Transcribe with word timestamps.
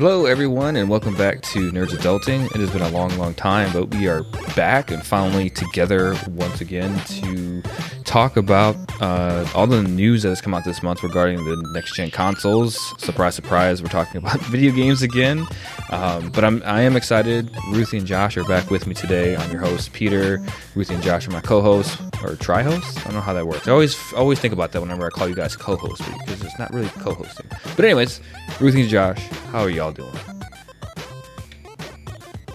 Hello, 0.00 0.24
everyone, 0.24 0.76
and 0.76 0.88
welcome 0.88 1.14
back 1.14 1.42
to 1.42 1.70
Nerds 1.72 1.90
Adulting. 1.90 2.46
It 2.46 2.56
has 2.56 2.70
been 2.70 2.80
a 2.80 2.88
long, 2.88 3.14
long 3.18 3.34
time, 3.34 3.70
but 3.70 3.94
we 3.94 4.08
are 4.08 4.22
back 4.56 4.90
and 4.90 5.04
finally 5.04 5.50
together 5.50 6.16
once 6.30 6.62
again 6.62 6.98
to 7.20 7.62
talk 8.10 8.36
about 8.36 8.74
uh, 9.00 9.46
all 9.54 9.68
the 9.68 9.84
news 9.84 10.24
that 10.24 10.30
has 10.30 10.40
come 10.40 10.52
out 10.52 10.64
this 10.64 10.82
month 10.82 11.00
regarding 11.04 11.44
the 11.44 11.56
next 11.72 11.94
gen 11.94 12.10
consoles. 12.10 12.76
Surprise, 13.00 13.36
surprise, 13.36 13.84
we're 13.84 13.88
talking 13.88 14.16
about 14.16 14.40
video 14.46 14.72
games 14.72 15.00
again. 15.00 15.46
Um, 15.90 16.28
but 16.30 16.44
I'm 16.44 16.60
I 16.64 16.80
am 16.80 16.96
excited. 16.96 17.48
Ruthie 17.68 17.98
and 17.98 18.06
Josh 18.08 18.36
are 18.36 18.42
back 18.44 18.68
with 18.68 18.88
me 18.88 18.94
today. 18.94 19.36
I'm 19.36 19.52
your 19.52 19.60
host, 19.60 19.92
Peter. 19.92 20.42
Ruthie 20.74 20.94
and 20.94 21.02
Josh 21.04 21.28
are 21.28 21.30
my 21.30 21.40
co-hosts 21.40 21.96
or 22.24 22.34
tri-hosts. 22.34 22.98
I 22.98 23.04
don't 23.04 23.14
know 23.14 23.20
how 23.20 23.32
that 23.32 23.46
works. 23.46 23.68
I 23.68 23.70
always 23.70 23.96
always 24.14 24.40
think 24.40 24.52
about 24.52 24.72
that 24.72 24.80
whenever 24.80 25.06
I 25.06 25.10
call 25.10 25.28
you 25.28 25.36
guys 25.36 25.54
co-hosts 25.54 26.04
because 26.04 26.42
it's 26.42 26.58
not 26.58 26.74
really 26.74 26.88
co-hosting. 26.88 27.46
But 27.76 27.84
anyways, 27.84 28.20
Ruthie 28.58 28.80
and 28.80 28.90
Josh, 28.90 29.20
how 29.52 29.60
are 29.60 29.70
y'all 29.70 29.92
doing? 29.92 30.10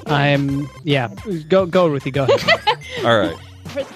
I'm 0.06 0.70
yeah. 0.84 1.16
Go 1.48 1.66
go 1.66 1.88
Ruthie. 1.88 2.12
Go 2.12 2.26
ahead. 2.26 2.78
All 3.06 3.18
right. 3.18 3.38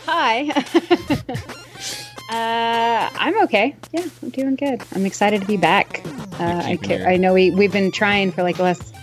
Hi. 0.06 0.50
uh, 2.32 3.10
I'm 3.18 3.42
okay. 3.44 3.76
Yeah, 3.92 4.06
I'm 4.22 4.30
doing 4.30 4.56
good. 4.56 4.82
I'm 4.94 5.06
excited 5.06 5.42
to 5.42 5.48
be 5.48 5.58
back. 5.58 6.02
Uh, 6.40 6.62
I, 6.66 6.78
ca- 6.78 7.06
I 7.06 7.18
know 7.18 7.34
we 7.34 7.52
we've 7.52 7.72
been 7.72 7.92
trying 7.92 8.32
for 8.32 8.44
like 8.44 8.58
the 8.58 8.64
last 8.64 8.94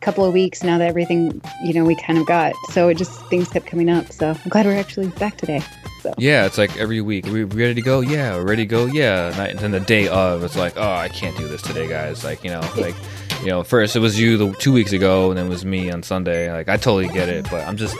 couple 0.00 0.24
of 0.24 0.32
weeks 0.32 0.62
now 0.64 0.78
that 0.78 0.88
everything 0.88 1.40
you 1.64 1.72
know 1.74 1.84
we 1.84 1.94
kind 1.96 2.18
of 2.18 2.26
got. 2.26 2.54
So 2.70 2.88
it 2.88 2.96
just 2.96 3.12
things 3.26 3.48
kept 3.48 3.66
coming 3.66 3.88
up. 3.88 4.12
So 4.12 4.30
I'm 4.30 4.48
glad 4.48 4.66
we're 4.66 4.76
actually 4.78 5.08
back 5.08 5.36
today. 5.36 5.62
So 6.02 6.12
Yeah, 6.18 6.46
it's 6.46 6.58
like 6.58 6.76
every 6.78 7.00
week. 7.00 7.26
Are 7.28 7.32
we 7.32 7.44
ready 7.44 7.74
to 7.74 7.82
go? 7.82 8.00
Yeah, 8.00 8.34
we're 8.36 8.46
ready 8.46 8.62
to 8.64 8.66
go. 8.66 8.86
Yeah. 8.86 9.28
And, 9.40 9.50
and 9.50 9.58
then 9.60 9.70
the 9.70 9.78
day 9.80 10.08
of, 10.08 10.42
it's 10.42 10.56
like, 10.56 10.76
oh, 10.76 10.92
I 10.92 11.08
can't 11.08 11.36
do 11.36 11.46
this 11.46 11.62
today, 11.62 11.86
guys. 11.88 12.24
Like, 12.24 12.42
you 12.42 12.50
know, 12.50 12.60
like, 12.76 12.96
you 13.42 13.46
know, 13.46 13.62
first 13.62 13.94
it 13.94 14.00
was 14.00 14.18
you 14.18 14.36
the 14.36 14.52
two 14.54 14.72
weeks 14.72 14.90
ago, 14.92 15.28
and 15.30 15.38
then 15.38 15.46
it 15.46 15.50
was 15.50 15.64
me 15.64 15.92
on 15.92 16.02
Sunday. 16.02 16.50
Like, 16.52 16.68
I 16.68 16.76
totally 16.76 17.06
get 17.06 17.28
it, 17.28 17.48
but 17.52 17.64
I'm 17.68 17.76
just, 17.76 17.94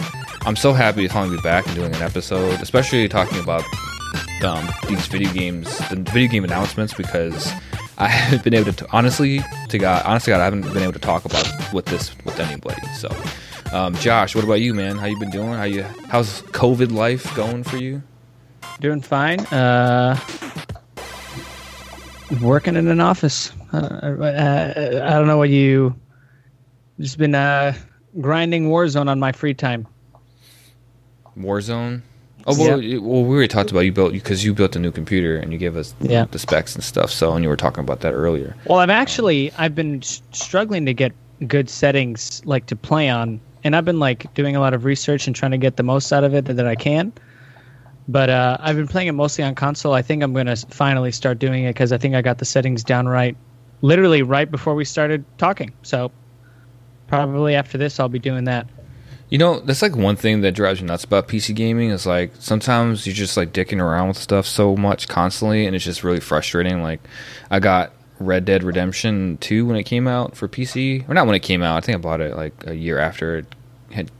I'm 0.45 0.57
so 0.57 0.73
happy 0.73 1.07
to 1.07 1.09
finally 1.09 1.37
be 1.37 1.43
back 1.43 1.67
and 1.67 1.77
doing 1.77 1.95
an 1.95 2.03
episode, 2.03 2.61
especially 2.61 3.09
talking 3.09 3.39
about 3.39 3.63
um, 4.45 4.69
these 4.89 5.07
video 5.07 5.33
games, 5.33 5.79
the 5.89 5.97
video 5.97 6.29
game 6.31 6.43
announcements, 6.43 6.93
because 6.95 7.53
I 7.99 8.09
haven't 8.09 8.43
been 8.43 8.55
able 8.55 8.73
to, 8.73 8.87
honestly, 8.91 9.41
to 9.69 9.79
God, 9.79 10.03
honestly, 10.05 10.33
God, 10.33 10.41
I 10.41 10.45
haven't 10.45 10.63
been 10.63 10.83
able 10.83 10.95
to 10.95 10.99
talk 10.99 11.25
about 11.25 11.47
with 11.73 11.87
this 11.87 12.17
with 12.25 12.41
anybody. 12.41 12.83
So, 12.97 13.09
um, 13.73 13.95
Josh, 13.95 14.35
what 14.35 14.43
about 14.43 14.61
you, 14.61 14.75
man? 14.75 14.99
How 14.99 15.07
you 15.07 15.19
been 15.19 15.31
doing? 15.31 15.53
How 15.53 15.63
you? 15.63 15.85
How's 16.09 16.43
COVID 16.43 16.91
life 16.91 17.33
going 17.37 17.63
for 17.63 17.77
you? 17.77 18.03
Doing 18.81 19.01
fine. 19.01 19.41
Uh, 19.47 20.19
working 22.41 22.75
in 22.75 22.89
an 22.89 22.99
office. 22.99 23.53
Uh, 23.73 23.77
uh, 23.77 25.03
I 25.05 25.11
don't 25.11 25.29
know 25.29 25.39
what 25.39 25.51
you. 25.51 25.95
Just 26.99 27.17
been 27.17 27.37
uh, 27.37 27.75
grinding 28.21 28.71
Warzone 28.71 29.09
on 29.09 29.21
my 29.21 29.31
free 29.31 29.55
time. 29.55 29.87
Warzone. 31.39 32.03
Oh 32.47 32.59
well, 32.59 32.83
you- 32.83 33.01
well, 33.01 33.23
we 33.23 33.35
already 33.37 33.49
talked 33.49 33.71
about 33.71 33.81
you 33.81 33.93
built 33.93 34.13
because 34.13 34.45
you 34.45 34.53
built 34.53 34.75
a 34.75 34.79
new 34.81 34.91
computer 34.91 35.37
and 35.37 35.53
you 35.53 35.59
gave 35.59 35.77
us 35.77 35.95
Yeah. 36.01 36.25
the 36.31 36.39
specs 36.41 36.75
and 36.75 36.83
stuff. 36.83 37.11
So, 37.11 37.33
and 37.35 37.45
you 37.45 37.49
were 37.49 37.57
talking 37.57 37.85
about 37.85 38.01
that 38.01 38.13
earlier. 38.13 38.57
Well, 38.67 38.79
I've 38.81 38.91
actually 38.91 39.53
I've 39.59 39.75
been 39.77 40.03
struggling 40.03 40.85
to 40.87 40.93
get 40.95 41.13
good 41.47 41.71
settings 41.71 42.43
like 42.45 42.67
to 42.67 42.77
play 42.77 43.09
on, 43.09 43.41
and 43.63 43.77
I've 43.77 43.85
been 43.85 44.01
like 44.01 44.33
doing 44.35 44.57
a 44.57 44.61
lot 44.61 44.75
of 44.75 44.85
research 44.85 45.27
and 45.29 45.37
trying 45.37 45.53
to 45.53 45.59
get 45.59 45.77
the 45.77 45.83
most 45.85 46.13
out 46.13 46.25
of 46.25 46.35
it 46.35 46.45
that, 46.47 46.55
that 46.55 46.67
I 46.67 46.75
can. 46.75 47.13
But 48.09 48.29
uh, 48.31 48.57
I've 48.59 48.75
been 48.75 48.89
playing 48.89 49.07
it 49.07 49.13
mostly 49.13 49.45
on 49.45 49.55
console. 49.55 49.93
I 49.95 50.03
think 50.03 50.25
I'm 50.25 50.33
gonna 50.35 50.57
finally 50.57 51.13
start 51.13 51.39
doing 51.39 51.63
it 51.65 51.71
because 51.75 51.93
I 51.93 51.99
think 51.99 52.17
I 52.17 52.23
got 52.23 52.39
the 52.39 52.45
settings 52.45 52.83
down 52.83 53.07
right, 53.07 53.37
literally 53.83 54.23
right 54.23 54.51
before 54.51 54.75
we 54.75 54.85
started 54.85 55.25
talking. 55.39 55.71
So 55.85 56.11
probably 57.07 57.55
after 57.55 57.79
this, 57.79 58.01
I'll 58.01 58.09
be 58.09 58.19
doing 58.19 58.45
that. 58.45 58.67
You 59.33 59.39
know, 59.39 59.61
that's 59.61 59.81
like 59.81 59.97
one 59.97 60.17
thing 60.17 60.43
that 60.43 60.53
drives 60.53 60.83
me 60.83 60.89
nuts 60.89 61.05
about 61.05 61.27
PC 61.27 61.55
gaming 61.55 61.89
is 61.89 62.05
like 62.05 62.33
sometimes 62.39 63.07
you're 63.07 63.15
just 63.15 63.35
like 63.35 63.51
dicking 63.55 63.81
around 63.81 64.09
with 64.09 64.19
stuff 64.19 64.45
so 64.45 64.77
much 64.77 65.09
constantly, 65.09 65.65
and 65.65 65.75
it's 65.75 65.87
just 65.87 66.05
really 66.05 66.21
frustrating. 66.21 66.83
Like, 66.83 67.01
I 67.51 67.59
got 67.59 67.95
Red 68.21 68.45
Dead 68.45 68.63
Redemption 68.63 69.39
2 69.39 69.65
when 69.65 69.77
it 69.77 69.85
came 69.85 70.07
out 70.07 70.37
for 70.37 70.49
PC, 70.49 71.09
or 71.09 71.15
not 71.15 71.25
when 71.25 71.35
it 71.35 71.41
came 71.41 71.63
out. 71.63 71.79
I 71.79 71.81
think 71.81 71.97
I 71.97 72.01
bought 72.03 72.21
it 72.21 72.37
like 72.37 72.53
a 72.67 72.75
year 72.75 72.99
after 72.99 73.39
it 73.39 73.47
had 73.91 74.11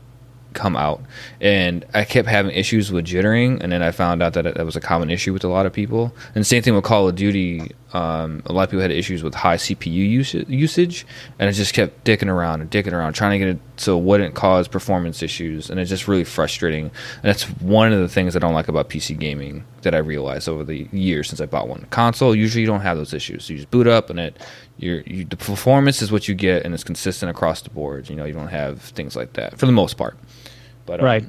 come 0.55 0.75
out, 0.75 1.03
and 1.39 1.85
I 1.93 2.05
kept 2.05 2.27
having 2.27 2.51
issues 2.51 2.91
with 2.91 3.05
jittering, 3.05 3.61
and 3.61 3.71
then 3.71 3.83
I 3.83 3.91
found 3.91 4.23
out 4.23 4.33
that 4.33 4.55
that 4.55 4.65
was 4.65 4.75
a 4.75 4.81
common 4.81 5.11
issue 5.11 5.31
with 5.31 5.43
a 5.43 5.47
lot 5.47 5.67
of 5.67 5.73
people. 5.73 6.11
And 6.33 6.43
same 6.43 6.63
thing 6.63 6.73
with 6.73 6.85
Call 6.85 7.07
of 7.07 7.15
Duty. 7.15 7.71
Um, 7.93 8.41
a 8.47 8.53
lot 8.53 8.63
of 8.63 8.69
people 8.71 8.81
had 8.81 8.89
issues 8.89 9.21
with 9.21 9.35
high 9.35 9.57
CPU 9.57 10.47
usage, 10.47 11.05
and 11.37 11.49
it 11.51 11.53
just 11.53 11.75
kept 11.75 12.03
dicking 12.03 12.29
around 12.29 12.61
and 12.61 12.71
dicking 12.71 12.93
around, 12.93 13.13
trying 13.13 13.39
to 13.39 13.45
get 13.45 13.55
it 13.55 13.72
so 13.75 13.97
it 13.97 14.03
wouldn't 14.03 14.35
cause 14.35 14.67
performance 14.67 15.23
issues, 15.23 15.69
and 15.69 15.79
it's 15.79 15.89
just 15.89 16.07
really 16.07 16.23
frustrating. 16.23 16.85
And 16.85 17.23
that's 17.23 17.43
one 17.61 17.91
of 17.91 17.99
the 17.99 18.07
things 18.07 18.35
I 18.35 18.39
don't 18.39 18.53
like 18.53 18.67
about 18.67 18.89
PC 18.89 19.17
gaming 19.17 19.63
that 19.81 19.95
I 19.95 19.97
realized 19.97 20.47
over 20.47 20.63
the 20.63 20.87
years 20.91 21.27
since 21.29 21.41
I 21.41 21.45
bought 21.47 21.67
one. 21.67 21.87
Console 21.89 22.35
usually 22.35 22.61
you 22.61 22.67
don't 22.67 22.81
have 22.81 22.97
those 22.97 23.13
issues. 23.13 23.49
You 23.49 23.57
just 23.57 23.71
boot 23.71 23.87
up 23.87 24.09
and 24.09 24.19
it, 24.19 24.37
you're, 24.77 25.01
you, 25.01 25.25
the 25.25 25.37
performance 25.37 26.01
is 26.01 26.11
what 26.11 26.27
you 26.27 26.35
get, 26.35 26.63
and 26.65 26.73
it's 26.73 26.83
consistent 26.83 27.29
across 27.29 27.61
the 27.61 27.69
board. 27.71 28.09
You 28.09 28.15
know, 28.15 28.25
you 28.25 28.33
don't 28.33 28.47
have 28.49 28.81
things 28.81 29.15
like 29.15 29.33
that 29.33 29.57
for 29.57 29.65
the 29.65 29.71
most 29.71 29.97
part. 29.97 30.17
But 30.85 30.99
um, 30.99 31.05
Right. 31.05 31.25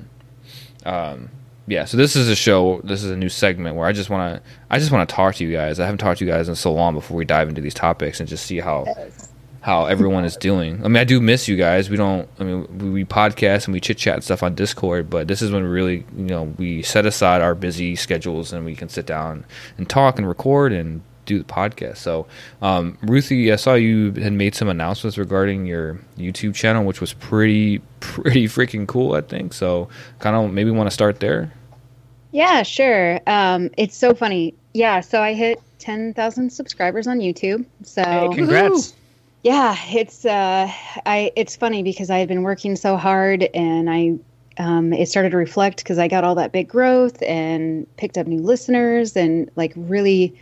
yeah, 1.66 1.84
so 1.86 1.96
this 1.96 2.14
is 2.16 2.28
a 2.28 2.36
show. 2.36 2.80
This 2.84 3.02
is 3.02 3.10
a 3.10 3.16
new 3.16 3.28
segment 3.30 3.76
where 3.76 3.86
I 3.86 3.92
just 3.92 4.10
want 4.10 4.36
to, 4.36 4.50
I 4.70 4.78
just 4.78 4.90
want 4.90 5.08
to 5.08 5.14
talk 5.14 5.34
to 5.36 5.44
you 5.44 5.52
guys. 5.52 5.80
I 5.80 5.84
haven't 5.86 5.98
talked 5.98 6.18
to 6.18 6.24
you 6.26 6.30
guys 6.30 6.48
in 6.48 6.54
so 6.54 6.72
long 6.72 6.94
before 6.94 7.16
we 7.16 7.24
dive 7.24 7.48
into 7.48 7.60
these 7.62 7.74
topics 7.74 8.20
and 8.20 8.28
just 8.28 8.44
see 8.46 8.60
how 8.60 8.84
how 9.64 9.86
everyone 9.86 10.26
is 10.26 10.36
doing. 10.36 10.78
I 10.84 10.88
mean, 10.88 10.98
I 10.98 11.04
do 11.04 11.22
miss 11.22 11.48
you 11.48 11.56
guys. 11.56 11.88
We 11.88 11.96
don't. 11.96 12.28
I 12.38 12.44
mean, 12.44 12.78
we, 12.78 12.90
we 12.90 13.04
podcast 13.06 13.64
and 13.64 13.72
we 13.72 13.80
chit 13.80 13.96
chat 13.96 14.16
and 14.16 14.22
stuff 14.22 14.42
on 14.42 14.54
Discord, 14.54 15.08
but 15.08 15.26
this 15.26 15.40
is 15.40 15.50
when 15.50 15.62
we 15.62 15.70
really, 15.70 16.04
you 16.14 16.24
know, 16.24 16.42
we 16.58 16.82
set 16.82 17.06
aside 17.06 17.40
our 17.40 17.54
busy 17.54 17.96
schedules 17.96 18.52
and 18.52 18.66
we 18.66 18.76
can 18.76 18.90
sit 18.90 19.06
down 19.06 19.46
and 19.78 19.88
talk 19.88 20.18
and 20.18 20.28
record 20.28 20.72
and 20.74 21.00
do 21.24 21.38
the 21.38 21.44
podcast. 21.46 21.96
So, 21.96 22.26
um, 22.60 22.98
Ruthie, 23.00 23.50
I 23.50 23.56
saw 23.56 23.72
you 23.72 24.12
had 24.12 24.34
made 24.34 24.54
some 24.54 24.68
announcements 24.68 25.16
regarding 25.16 25.64
your 25.64 25.98
YouTube 26.18 26.54
channel, 26.54 26.84
which 26.84 27.00
was 27.00 27.14
pretty, 27.14 27.78
pretty 28.00 28.44
freaking 28.44 28.86
cool. 28.86 29.14
I 29.14 29.22
think 29.22 29.54
so. 29.54 29.88
Kind 30.18 30.36
of 30.36 30.52
maybe 30.52 30.70
want 30.72 30.88
to 30.88 30.94
start 30.94 31.20
there. 31.20 31.50
yeah, 32.32 32.62
sure. 32.64 33.18
Um, 33.26 33.70
it's 33.78 33.96
so 33.96 34.14
funny. 34.14 34.52
Yeah, 34.74 35.00
so 35.00 35.22
I 35.22 35.32
hit 35.32 35.62
ten 35.78 36.12
thousand 36.12 36.50
subscribers 36.50 37.06
on 37.06 37.20
YouTube. 37.20 37.64
So 37.82 38.02
Hey, 38.04 38.28
congrats. 38.34 38.92
Yeah, 39.44 39.76
it's 39.90 40.24
uh, 40.24 40.72
I. 41.04 41.30
It's 41.36 41.54
funny 41.54 41.82
because 41.82 42.08
I 42.08 42.16
had 42.18 42.28
been 42.28 42.44
working 42.44 42.76
so 42.76 42.96
hard, 42.96 43.42
and 43.42 43.90
I, 43.90 44.14
um, 44.56 44.94
it 44.94 45.06
started 45.10 45.32
to 45.32 45.36
reflect 45.36 45.76
because 45.84 45.98
I 45.98 46.08
got 46.08 46.24
all 46.24 46.36
that 46.36 46.50
big 46.50 46.66
growth 46.66 47.22
and 47.22 47.86
picked 47.98 48.16
up 48.16 48.26
new 48.26 48.40
listeners, 48.40 49.16
and 49.16 49.50
like 49.54 49.74
really, 49.76 50.34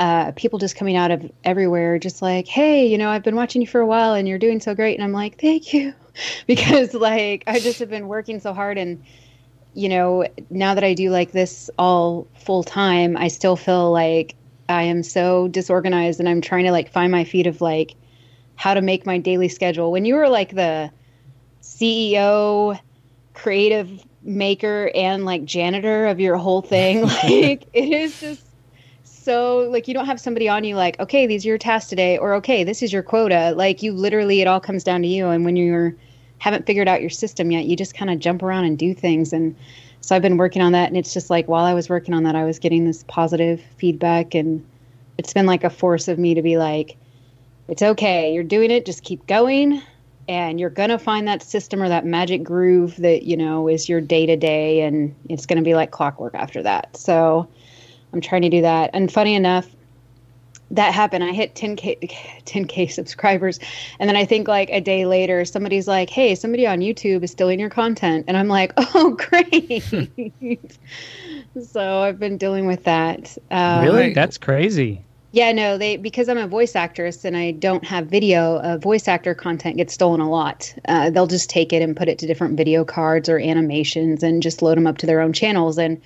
uh, 0.00 0.32
people 0.32 0.58
just 0.58 0.76
coming 0.76 0.96
out 0.96 1.10
of 1.10 1.30
everywhere, 1.44 1.98
just 1.98 2.22
like, 2.22 2.48
hey, 2.48 2.86
you 2.86 2.96
know, 2.96 3.10
I've 3.10 3.22
been 3.22 3.36
watching 3.36 3.60
you 3.60 3.68
for 3.68 3.82
a 3.82 3.86
while, 3.86 4.14
and 4.14 4.26
you're 4.26 4.38
doing 4.38 4.60
so 4.60 4.74
great, 4.74 4.94
and 4.94 5.04
I'm 5.04 5.12
like, 5.12 5.38
thank 5.38 5.74
you, 5.74 5.92
because 6.46 6.94
like 6.94 7.44
I 7.46 7.60
just 7.60 7.78
have 7.80 7.90
been 7.90 8.08
working 8.08 8.40
so 8.40 8.54
hard, 8.54 8.78
and 8.78 9.04
you 9.74 9.90
know, 9.90 10.26
now 10.48 10.72
that 10.72 10.84
I 10.84 10.94
do 10.94 11.10
like 11.10 11.32
this 11.32 11.68
all 11.78 12.26
full 12.34 12.64
time, 12.64 13.14
I 13.14 13.28
still 13.28 13.56
feel 13.56 13.92
like 13.92 14.36
I 14.70 14.84
am 14.84 15.02
so 15.02 15.48
disorganized, 15.48 16.18
and 16.18 16.26
I'm 16.30 16.40
trying 16.40 16.64
to 16.64 16.72
like 16.72 16.90
find 16.90 17.12
my 17.12 17.24
feet 17.24 17.46
of 17.46 17.60
like 17.60 17.94
how 18.58 18.74
to 18.74 18.82
make 18.82 19.06
my 19.06 19.18
daily 19.18 19.48
schedule. 19.48 19.92
When 19.92 20.04
you 20.04 20.16
were 20.16 20.28
like 20.28 20.54
the 20.54 20.90
CEO, 21.62 22.78
creative 23.32 24.04
maker, 24.24 24.90
and 24.96 25.24
like 25.24 25.44
janitor 25.44 26.06
of 26.06 26.18
your 26.18 26.36
whole 26.36 26.60
thing, 26.60 27.02
like 27.24 27.66
it 27.72 27.88
is 27.88 28.20
just 28.20 28.42
so 29.04 29.68
like 29.70 29.86
you 29.86 29.94
don't 29.94 30.06
have 30.06 30.20
somebody 30.20 30.48
on 30.48 30.64
you 30.64 30.74
like, 30.74 30.98
okay, 30.98 31.26
these 31.26 31.46
are 31.46 31.50
your 31.50 31.58
tasks 31.58 31.88
today, 31.88 32.18
or 32.18 32.34
okay, 32.34 32.64
this 32.64 32.82
is 32.82 32.92
your 32.92 33.02
quota. 33.02 33.54
Like 33.56 33.80
you 33.80 33.92
literally, 33.92 34.40
it 34.40 34.48
all 34.48 34.60
comes 34.60 34.82
down 34.82 35.02
to 35.02 35.08
you. 35.08 35.28
And 35.28 35.44
when 35.44 35.56
you're 35.56 35.94
haven't 36.38 36.66
figured 36.66 36.88
out 36.88 37.00
your 37.00 37.10
system 37.10 37.52
yet, 37.52 37.66
you 37.66 37.76
just 37.76 37.94
kind 37.94 38.10
of 38.10 38.18
jump 38.18 38.42
around 38.42 38.64
and 38.64 38.76
do 38.76 38.92
things. 38.92 39.32
And 39.32 39.54
so 40.00 40.16
I've 40.16 40.22
been 40.22 40.36
working 40.36 40.62
on 40.62 40.72
that, 40.72 40.88
and 40.88 40.96
it's 40.96 41.14
just 41.14 41.30
like 41.30 41.46
while 41.46 41.64
I 41.64 41.74
was 41.74 41.88
working 41.88 42.12
on 42.12 42.24
that, 42.24 42.34
I 42.34 42.44
was 42.44 42.58
getting 42.58 42.86
this 42.86 43.04
positive 43.06 43.60
feedback, 43.76 44.34
and 44.34 44.66
it's 45.16 45.32
been 45.32 45.46
like 45.46 45.62
a 45.62 45.70
force 45.70 46.08
of 46.08 46.18
me 46.18 46.34
to 46.34 46.42
be 46.42 46.56
like, 46.56 46.96
it's 47.68 47.82
okay, 47.82 48.32
you're 48.32 48.42
doing 48.44 48.70
it, 48.70 48.86
just 48.86 49.02
keep 49.02 49.26
going, 49.26 49.82
and 50.26 50.58
you're 50.58 50.70
gonna 50.70 50.98
find 50.98 51.28
that 51.28 51.42
system 51.42 51.82
or 51.82 51.88
that 51.88 52.04
magic 52.04 52.42
groove 52.42 52.96
that 52.96 53.24
you 53.24 53.36
know 53.36 53.68
is 53.68 53.88
your 53.88 54.00
day 54.00 54.26
to 54.26 54.36
day, 54.36 54.80
and 54.80 55.14
it's 55.28 55.46
gonna 55.46 55.62
be 55.62 55.74
like 55.74 55.90
clockwork 55.90 56.34
after 56.34 56.62
that. 56.62 56.96
So 56.96 57.48
I'm 58.12 58.20
trying 58.20 58.42
to 58.42 58.48
do 58.50 58.62
that, 58.62 58.90
and 58.94 59.12
funny 59.12 59.34
enough. 59.34 59.68
That 60.72 60.92
happened. 60.92 61.24
I 61.24 61.32
hit 61.32 61.54
10k 61.54 62.10
10k 62.44 62.90
subscribers, 62.92 63.58
and 63.98 64.06
then 64.06 64.16
I 64.16 64.26
think 64.26 64.48
like 64.48 64.68
a 64.68 64.82
day 64.82 65.06
later, 65.06 65.46
somebody's 65.46 65.88
like, 65.88 66.10
"Hey, 66.10 66.34
somebody 66.34 66.66
on 66.66 66.80
YouTube 66.80 67.22
is 67.22 67.30
stealing 67.30 67.58
your 67.58 67.70
content," 67.70 68.26
and 68.28 68.36
I'm 68.36 68.48
like, 68.48 68.74
"Oh, 68.76 69.16
great!" 69.16 69.82
so 71.72 72.02
I've 72.02 72.18
been 72.18 72.36
dealing 72.36 72.66
with 72.66 72.84
that. 72.84 73.34
Um, 73.50 73.82
Really? 73.82 74.12
That's 74.12 74.36
crazy. 74.36 75.06
Yeah, 75.30 75.52
no, 75.52 75.76
they 75.76 75.98
because 75.98 76.28
I'm 76.30 76.38
a 76.38 76.46
voice 76.48 76.74
actress 76.74 77.24
and 77.24 77.36
I 77.36 77.50
don't 77.50 77.84
have 77.84 78.06
video. 78.06 78.56
Uh, 78.60 78.78
voice 78.78 79.06
actor 79.08 79.34
content 79.34 79.76
gets 79.76 79.92
stolen 79.92 80.20
a 80.20 80.28
lot. 80.30 80.74
Uh, 80.86 81.10
they'll 81.10 81.26
just 81.26 81.50
take 81.50 81.72
it 81.72 81.82
and 81.82 81.94
put 81.96 82.08
it 82.08 82.18
to 82.20 82.26
different 82.26 82.56
video 82.56 82.82
cards 82.84 83.28
or 83.28 83.38
animations 83.38 84.22
and 84.22 84.42
just 84.42 84.62
load 84.62 84.78
them 84.78 84.86
up 84.86 84.96
to 84.98 85.06
their 85.06 85.20
own 85.20 85.34
channels. 85.34 85.78
And 85.78 86.00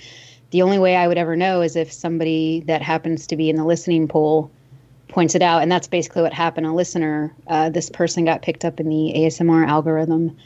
the 0.51 0.63
only 0.63 0.79
way 0.79 0.97
I 0.97 1.07
would 1.07 1.19
ever 1.19 1.37
know 1.37 1.61
is 1.63 1.77
if 1.77 1.93
somebody 1.93 2.65
that 2.67 2.83
happens 2.83 3.29
to 3.29 3.37
be 3.37 3.49
in 3.49 3.55
the 3.57 3.65
listening 3.65 4.09
pool 4.09 4.51
points 5.07 5.37
it 5.37 5.43
out. 5.43 5.63
And 5.63 5.71
that's 5.71 5.87
basically 5.87 6.23
what 6.23 6.33
happened. 6.33 6.67
A 6.67 6.73
listener, 6.73 7.33
uh, 7.47 7.71
this 7.71 7.91
person 7.91 8.25
got 8.25 8.43
picked 8.43 8.65
up 8.65 8.81
in 8.81 8.89
the 8.89 9.13
ASMR 9.15 9.65
algorithm, 9.69 10.37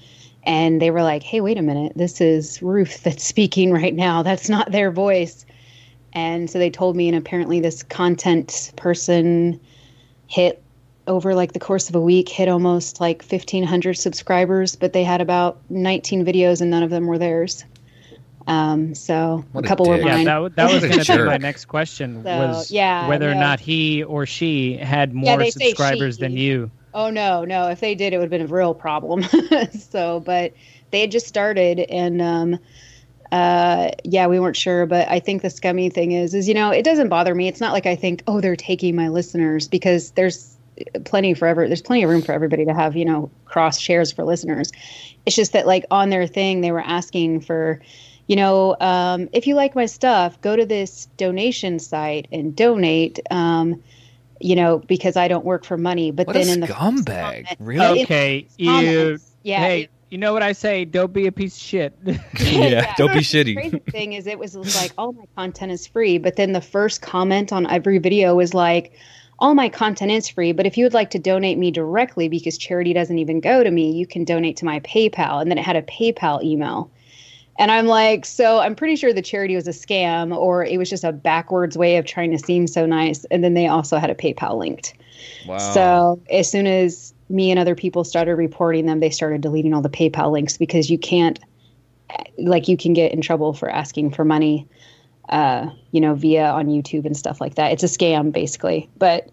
and 0.45 0.83
they 0.83 0.91
were 0.91 1.03
like, 1.03 1.23
"Hey, 1.23 1.41
wait 1.41 1.57
a 1.57 1.63
minute, 1.63 1.93
this 1.97 2.21
is 2.21 2.61
Ruth 2.61 3.03
that's 3.05 3.25
speaking 3.35 3.73
right 3.73 3.95
now. 3.95 4.23
That's 4.23 4.51
not 4.51 4.71
their 4.71 4.91
voice." 4.91 5.46
And 6.17 6.49
so 6.49 6.59
they 6.59 6.71
told 6.71 6.97
me, 6.97 7.09
and 7.09 7.17
apparently 7.17 7.61
this 7.61 7.83
content 7.83 8.73
person 8.75 9.61
hit 10.29 10.63
over 11.07 11.35
like 11.35 11.53
the 11.53 11.61
course 11.61 11.91
of 11.91 11.95
a 11.95 12.01
week, 12.01 12.31
hit 12.31 12.49
almost 12.49 13.01
like 13.01 13.23
1,500 13.23 13.95
subscribers, 13.95 14.77
but 14.77 14.95
they 14.95 15.05
had 15.05 15.21
about 15.21 15.61
19 15.69 16.25
videos 16.25 16.63
and 16.63 16.71
none 16.71 16.83
of 16.83 16.89
them 16.89 17.07
were 17.07 17.19
theirs. 17.19 17.65
Um, 18.47 18.95
so 18.95 19.45
What 19.53 19.65
a 19.65 19.67
a 19.67 19.69
couple 19.69 19.87
were 19.89 19.99
dick. 19.99 20.07
Yeah, 20.07 20.25
that, 20.25 20.57
that 20.57 20.73
was 20.73 20.83
What 20.83 20.91
going 20.91 21.05
to 21.05 21.17
be 21.19 21.25
my 21.25 21.37
next 21.37 21.67
question 21.67 22.23
So, 22.25 22.39
was 22.39 22.71
yeah, 22.71 23.07
whether 23.09 23.31
or 23.31 23.35
not 23.35 23.61
he 23.61 24.03
or 24.03 24.25
she 24.25 24.79
had 24.79 25.13
more 25.13 25.37
they 25.37 25.51
say 25.51 25.69
subscribers 25.69 26.17
she. 26.17 26.23
than 26.23 26.33
you. 26.33 26.71
Oh 26.95 27.11
no, 27.11 27.45
no. 27.45 27.69
If 27.69 27.81
they 27.81 27.95
did, 27.95 28.15
it 28.15 28.17
would 28.17 28.25
have 28.25 28.31
been 28.31 28.41
a 28.41 28.47
real 28.47 28.73
problem. 28.73 29.23
so, 29.79 30.21
but 30.21 30.55
they 30.93 31.03
had 31.03 31.11
just 31.11 31.27
started, 31.27 31.81
and 31.81 32.23
um, 32.23 32.59
uh, 33.37 33.91
yeah, 34.05 34.27
we 34.27 34.41
weren't 34.41 34.57
sure. 34.57 34.87
But 34.87 35.09
I 35.09 35.21
think 35.21 35.43
the 35.43 35.51
scummy 35.51 35.91
thing 35.91 36.13
is, 36.13 36.35
is 36.35 36.49
you 36.49 36.55
know, 36.55 36.71
it 36.71 36.83
doesn't 36.85 37.09
bother 37.09 37.35
me. 37.35 37.49
It's 37.49 37.61
not 37.61 37.73
like 37.73 37.87
I 37.87 37.97
think, 37.97 38.23
oh, 38.27 38.41
they're 38.41 38.57
taking 38.57 38.97
my 38.97 39.09
listeners 39.09 39.69
because 39.69 40.11
there's 40.13 40.57
plenty 41.05 41.35
forever. 41.35 41.67
There's 41.67 41.83
plenty 41.83 42.03
of 42.05 42.11
room 42.11 42.23
for 42.23 42.33
everybody 42.33 42.65
to 42.65 42.75
have, 42.75 42.97
you 42.97 43.05
know, 43.05 43.31
cross 43.45 43.79
shares 43.79 44.13
for 44.13 44.25
listeners. 44.25 44.73
It's 45.25 45.37
just 45.37 45.53
that 45.53 45.67
like 45.67 45.85
on 45.91 46.11
their 46.11 46.27
thing, 46.27 46.61
they 46.63 46.73
were 46.73 46.81
asking 46.85 47.41
for. 47.43 47.81
You 48.29 48.35
know, 48.35 48.77
um, 48.81 49.29
if 49.33 49.47
you 49.47 49.55
like 49.55 49.77
my 49.77 49.87
stuff, 49.87 50.41
go 50.41 50.57
to 50.57 50.67
this 50.67 51.07
donation 51.17 51.79
site 51.79 52.27
and 52.33 52.57
donate. 52.57 53.21
Um, 53.31 53.81
you 54.41 54.57
know, 54.57 54.79
because 54.81 55.17
I 55.17 55.29
don't 55.29 55.45
work 55.45 55.65
for 55.65 55.77
money. 55.79 56.11
But 56.11 56.27
What 56.27 56.35
then 56.35 56.49
a 56.49 56.53
in 56.53 56.61
the 56.61 56.67
scumbag! 56.67 57.47
comment- 57.47 57.57
Really? 57.61 58.03
Okay, 58.03 58.47
you. 58.59 59.19
yeah, 59.45 59.61
hey, 59.61 59.81
it- 59.83 59.91
you 60.11 60.19
know 60.19 60.33
what 60.33 60.43
I 60.43 60.53
say? 60.53 60.85
Don't 60.85 61.13
be 61.13 61.27
a 61.27 61.33
piece 61.33 61.57
of 61.57 61.63
shit. 61.63 61.99
yeah, 62.41 62.95
don't 62.97 63.09
be 63.13 63.19
The 63.19 63.21
shitty. 63.21 63.55
crazy 63.55 63.79
thing 63.91 64.13
is, 64.13 64.27
it 64.27 64.39
was 64.39 64.55
like 64.83 64.93
all 64.99 65.13
my 65.13 65.25
content 65.37 65.73
is 65.73 65.87
free, 65.87 66.19
but 66.19 66.37
then 66.37 66.53
the 66.53 66.61
first 66.61 67.03
comment 67.03 67.53
on 67.53 67.67
every 67.69 67.99
video 67.99 68.35
was 68.35 68.55
like, 68.55 68.93
"All 69.39 69.55
my 69.55 69.69
content 69.69 70.13
is 70.13 70.29
free, 70.29 70.53
but 70.53 70.67
if 70.67 70.77
you 70.77 70.85
would 70.85 70.95
like 70.95 71.11
to 71.11 71.19
donate 71.19 71.59
me 71.59 71.71
directly, 71.71 72.29
because 72.29 72.57
charity 72.57 72.93
doesn't 72.93 73.19
even 73.19 73.41
go 73.41 73.65
to 73.65 73.71
me, 73.71 73.91
you 73.93 74.07
can 74.07 74.25
donate 74.25 74.57
to 74.59 74.65
my 74.65 74.81
PayPal." 74.81 75.41
And 75.41 75.51
then 75.51 75.59
it 75.59 75.65
had 75.65 75.77
a 75.77 75.83
PayPal 75.83 76.43
email, 76.43 76.89
and 77.59 77.73
I'm 77.73 77.87
like, 77.87 78.25
so 78.27 78.61
I'm 78.61 78.77
pretty 78.77 78.97
sure 78.97 79.13
the 79.13 79.23
charity 79.23 79.57
was 79.57 79.67
a 79.67 79.73
scam, 79.73 80.37
or 80.37 80.65
it 80.65 80.79
was 80.79 80.89
just 80.89 81.05
a 81.05 81.13
backwards 81.13 81.77
way 81.77 81.97
of 81.97 82.05
trying 82.05 82.31
to 82.31 82.39
seem 82.39 82.67
so 82.67 82.87
nice. 82.87 83.25
And 83.31 83.43
then 83.43 83.55
they 83.55 83.67
also 83.67 83.97
had 83.99 84.11
a 84.11 84.15
PayPal 84.15 84.57
linked. 84.59 84.95
Wow. 85.47 85.59
So 85.59 86.21
as 86.31 86.51
soon 86.51 86.67
as 86.67 87.15
me 87.29 87.51
and 87.51 87.59
other 87.59 87.75
people 87.75 88.05
started 88.05 88.37
reporting 88.37 88.87
them, 88.87 89.01
they 89.01 89.11
started 89.11 89.41
deleting 89.41 89.75
all 89.75 89.83
the 89.83 89.89
PayPal 89.89 90.31
links 90.31 90.57
because 90.57 90.91
you 90.91 90.99
can't, 90.99 91.39
like, 92.39 92.69
you 92.69 92.77
can 92.77 92.93
get 92.93 93.13
in 93.13 93.21
trouble 93.21 93.53
for 93.53 93.69
asking 93.69 94.13
for 94.13 94.25
money, 94.25 94.67
uh, 95.29 95.69
you 95.91 96.01
know, 96.01 96.15
via 96.15 96.47
on 96.47 96.67
YouTube 96.67 97.05
and 97.05 97.17
stuff 97.17 97.41
like 97.41 97.57
that. 97.57 97.73
It's 97.73 97.83
a 97.83 97.87
scam 97.87 98.33
basically. 98.33 98.89
But 98.97 99.29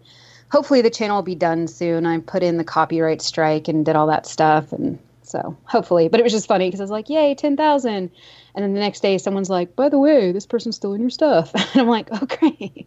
hopefully 0.54 0.82
the 0.82 0.90
channel 0.90 1.16
will 1.16 1.22
be 1.22 1.34
done 1.34 1.66
soon. 1.66 2.06
I 2.06 2.18
put 2.20 2.42
in 2.44 2.58
the 2.58 2.64
copyright 2.64 3.20
strike 3.20 3.66
and 3.66 3.84
did 3.84 3.96
all 3.96 4.06
that 4.06 4.24
stuff, 4.24 4.72
and 4.72 4.98
so 5.22 5.56
hopefully. 5.64 6.08
But 6.08 6.20
it 6.20 6.22
was 6.22 6.32
just 6.32 6.46
funny 6.46 6.68
because 6.68 6.80
I 6.80 6.84
was 6.84 6.92
like, 6.92 7.08
"Yay, 7.08 7.34
ten 7.34 7.56
thousand. 7.56 8.10
And 8.54 8.62
then 8.62 8.72
the 8.72 8.78
next 8.78 9.00
day, 9.00 9.18
someone's 9.18 9.50
like, 9.50 9.74
"By 9.74 9.88
the 9.88 9.98
way, 9.98 10.30
this 10.30 10.46
person's 10.46 10.76
still 10.76 10.94
in 10.94 11.00
your 11.00 11.10
stuff," 11.10 11.50
and 11.54 11.82
I'm 11.82 11.88
like, 11.88 12.08
"Oh, 12.12 12.26
great." 12.26 12.86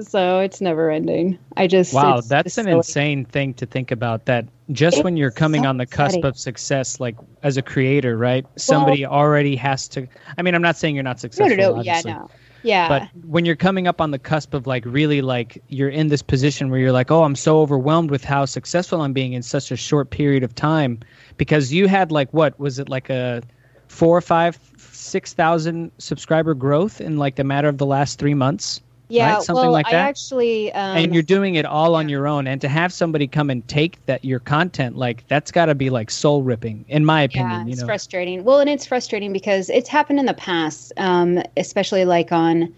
So 0.00 0.40
it's 0.40 0.60
never 0.60 0.90
ending. 0.90 1.38
I 1.56 1.66
just 1.66 1.92
wow, 1.92 2.20
that's 2.20 2.46
it's 2.46 2.58
an 2.58 2.66
so- 2.66 2.76
insane 2.78 3.24
thing 3.24 3.54
to 3.54 3.66
think 3.66 3.90
about. 3.90 4.26
That 4.26 4.46
just 4.70 5.02
when 5.02 5.16
you're 5.16 5.30
coming 5.30 5.64
so 5.64 5.68
on 5.68 5.76
the 5.78 5.86
cusp 5.86 6.16
upsetting. 6.16 6.24
of 6.26 6.38
success, 6.38 7.00
like 7.00 7.16
as 7.42 7.56
a 7.56 7.62
creator, 7.62 8.16
right? 8.16 8.46
Somebody 8.56 9.04
already 9.04 9.56
has 9.56 9.88
to. 9.88 10.06
I 10.38 10.42
mean, 10.42 10.54
I'm 10.54 10.62
not 10.62 10.76
saying 10.76 10.94
you're 10.94 11.04
not 11.04 11.20
successful. 11.20 11.56
no, 11.56 11.74
no. 11.76 11.82
Yeah, 11.82 12.02
no. 12.04 12.30
Yeah. 12.62 12.88
But 12.88 13.24
when 13.24 13.44
you're 13.44 13.56
coming 13.56 13.86
up 13.86 14.00
on 14.00 14.10
the 14.10 14.18
cusp 14.18 14.54
of 14.54 14.66
like 14.66 14.84
really 14.84 15.22
like 15.22 15.62
you're 15.68 15.88
in 15.88 16.08
this 16.08 16.22
position 16.22 16.70
where 16.70 16.78
you're 16.78 16.92
like, 16.92 17.10
oh, 17.10 17.24
I'm 17.24 17.36
so 17.36 17.60
overwhelmed 17.60 18.10
with 18.10 18.22
how 18.24 18.44
successful 18.44 19.00
I'm 19.00 19.12
being 19.12 19.32
in 19.32 19.42
such 19.42 19.70
a 19.70 19.76
short 19.76 20.10
period 20.10 20.42
of 20.42 20.54
time, 20.54 21.00
because 21.36 21.72
you 21.72 21.88
had 21.88 22.12
like 22.12 22.32
what 22.32 22.58
was 22.60 22.78
it 22.78 22.88
like 22.88 23.10
a 23.10 23.42
four 23.88 24.16
or 24.16 24.20
five, 24.20 24.58
six 24.76 25.32
thousand 25.32 25.90
subscriber 25.98 26.54
growth 26.54 27.00
in 27.00 27.16
like 27.16 27.36
the 27.36 27.44
matter 27.44 27.68
of 27.68 27.78
the 27.78 27.86
last 27.86 28.18
three 28.18 28.34
months, 28.34 28.80
yeah, 29.10 29.34
right? 29.34 29.42
Something 29.42 29.64
well, 29.64 29.72
like 29.72 29.88
I 29.88 29.92
that? 29.92 30.08
actually 30.08 30.72
um, 30.72 30.96
and 30.96 31.12
you're 31.14 31.22
doing 31.22 31.56
it 31.56 31.66
all 31.66 31.94
on 31.94 32.08
your 32.08 32.26
own, 32.26 32.46
and 32.46 32.60
to 32.60 32.68
have 32.68 32.92
somebody 32.92 33.26
come 33.26 33.50
and 33.50 33.66
take 33.68 34.04
that 34.06 34.24
your 34.24 34.38
content, 34.38 34.96
like 34.96 35.26
that's 35.28 35.50
got 35.50 35.66
to 35.66 35.74
be 35.74 35.90
like 35.90 36.10
soul 36.10 36.42
ripping, 36.42 36.84
in 36.88 37.04
my 37.04 37.20
yeah, 37.20 37.24
opinion. 37.24 37.66
you 37.66 37.72
it's 37.72 37.80
know, 37.80 37.86
frustrating. 37.86 38.44
Well, 38.44 38.60
and 38.60 38.70
it's 38.70 38.86
frustrating 38.86 39.32
because 39.32 39.68
it's 39.68 39.88
happened 39.88 40.20
in 40.20 40.26
the 40.26 40.34
past, 40.34 40.92
um, 40.96 41.42
especially 41.56 42.04
like 42.04 42.32
on. 42.32 42.74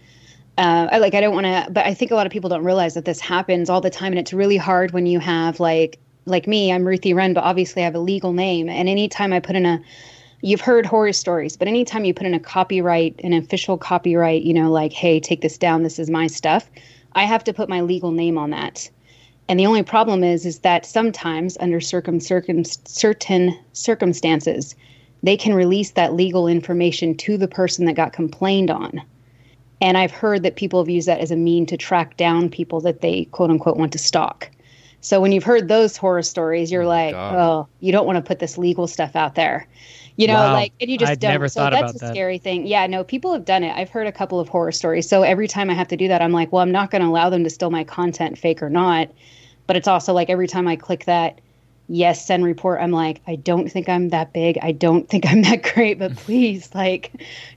Uh, 0.57 0.87
I 0.91 0.99
like 0.99 1.15
I 1.15 1.21
don't 1.21 1.33
want 1.33 1.45
to, 1.45 1.71
but 1.71 1.85
I 1.85 1.93
think 1.93 2.11
a 2.11 2.15
lot 2.15 2.27
of 2.27 2.31
people 2.31 2.49
don't 2.49 2.63
realize 2.63 2.93
that 2.93 3.05
this 3.05 3.19
happens 3.19 3.69
all 3.69 3.81
the 3.81 3.89
time, 3.89 4.11
and 4.11 4.19
it's 4.19 4.33
really 4.33 4.57
hard 4.57 4.91
when 4.91 5.05
you 5.05 5.19
have 5.19 5.59
like 5.59 5.99
like 6.25 6.47
me. 6.47 6.71
I'm 6.71 6.85
Ruthie 6.85 7.13
Wren, 7.13 7.33
but 7.33 7.43
obviously 7.43 7.81
I 7.81 7.85
have 7.85 7.95
a 7.95 7.99
legal 7.99 8.33
name, 8.33 8.69
and 8.69 8.87
anytime 8.89 9.33
I 9.33 9.39
put 9.39 9.55
in 9.55 9.65
a 9.65 9.81
you've 10.43 10.61
heard 10.61 10.85
horror 10.85 11.13
stories, 11.13 11.55
but 11.55 11.69
anytime 11.69 12.03
you 12.03 12.13
put 12.13 12.27
in 12.27 12.33
a 12.33 12.39
copyright, 12.39 13.19
an 13.23 13.31
official 13.31 13.77
copyright, 13.77 14.43
you 14.43 14.53
know, 14.53 14.69
like, 14.69 14.91
hey, 14.91 15.17
take 15.17 15.39
this 15.39 15.57
down, 15.57 15.83
this 15.83 15.97
is 15.97 16.09
my 16.09 16.27
stuff, 16.27 16.69
I 17.13 17.23
have 17.23 17.45
to 17.45 17.53
put 17.53 17.69
my 17.69 17.79
legal 17.79 18.11
name 18.11 18.37
on 18.37 18.49
that. 18.49 18.89
And 19.47 19.57
the 19.57 19.65
only 19.65 19.83
problem 19.83 20.21
is, 20.21 20.45
is 20.45 20.59
that 20.59 20.85
sometimes 20.85 21.57
under 21.61 21.79
circum, 21.79 22.19
circum 22.19 22.65
certain 22.65 23.57
circumstances, 23.71 24.75
they 25.21 25.37
can 25.37 25.53
release 25.53 25.91
that 25.91 26.13
legal 26.13 26.47
information 26.47 27.15
to 27.17 27.37
the 27.37 27.47
person 27.47 27.85
that 27.85 27.95
got 27.95 28.11
complained 28.11 28.69
on. 28.69 29.01
And 29.79 29.97
I've 29.97 30.11
heard 30.11 30.43
that 30.43 30.57
people 30.57 30.81
have 30.81 30.89
used 30.89 31.07
that 31.07 31.21
as 31.21 31.31
a 31.31 31.37
mean 31.37 31.65
to 31.67 31.77
track 31.77 32.17
down 32.17 32.49
people 32.49 32.81
that 32.81 32.99
they 32.99 33.25
quote 33.25 33.49
unquote 33.49 33.77
want 33.77 33.93
to 33.93 33.97
stalk. 33.97 34.49
So 34.99 35.19
when 35.19 35.33
you've 35.33 35.43
heard 35.43 35.67
those 35.67 35.97
horror 35.97 36.21
stories, 36.21 36.71
you're 36.71 36.83
oh 36.83 36.87
like, 36.87 37.13
God. 37.13 37.35
oh, 37.35 37.67
you 37.81 37.91
don't 37.91 38.05
want 38.05 38.15
to 38.17 38.21
put 38.21 38.39
this 38.39 38.57
legal 38.57 38.87
stuff 38.87 39.17
out 39.17 39.35
there. 39.35 39.67
You 40.15 40.27
know, 40.27 40.33
Wow. 40.35 40.53
like, 40.53 40.73
and 40.79 40.89
you 40.89 40.97
just 40.97 41.11
I'd 41.11 41.19
don't. 41.19 41.49
so 41.49 41.69
that's 41.69 41.95
a 41.95 41.99
that. 41.99 42.13
scary 42.13 42.37
thing. 42.37 42.67
Yeah, 42.67 42.85
no, 42.85 43.03
people 43.03 43.33
have 43.33 43.45
done 43.45 43.63
it. 43.63 43.75
I've 43.75 43.89
heard 43.89 44.05
a 44.05 44.11
couple 44.11 44.39
of 44.39 44.47
horror 44.47 44.71
stories. 44.71 45.09
So 45.09 45.23
every 45.23 45.47
time 45.47 45.69
I 45.69 45.73
have 45.73 45.87
to 45.87 45.97
do 45.97 46.07
that, 46.07 46.21
I'm 46.21 46.31
like, 46.31 46.51
well, 46.51 46.61
I'm 46.61 46.71
not 46.71 46.91
going 46.91 47.01
to 47.01 47.07
allow 47.07 47.29
them 47.29 47.43
to 47.43 47.49
steal 47.49 47.71
my 47.71 47.83
content, 47.83 48.37
fake 48.37 48.61
or 48.61 48.69
not. 48.69 49.09
But 49.65 49.75
it's 49.75 49.87
also 49.87 50.13
like 50.13 50.29
every 50.29 50.47
time 50.47 50.67
I 50.67 50.75
click 50.75 51.05
that 51.05 51.39
yes, 51.89 52.25
send 52.25 52.43
report, 52.45 52.79
I'm 52.81 52.91
like, 52.91 53.21
I 53.27 53.35
don't 53.35 53.69
think 53.69 53.89
I'm 53.89 54.09
that 54.09 54.33
big. 54.33 54.57
I 54.61 54.71
don't 54.71 55.07
think 55.09 55.25
I'm 55.29 55.41
that 55.43 55.63
great, 55.63 55.99
but 55.99 56.15
please, 56.17 56.73
like, 56.73 57.11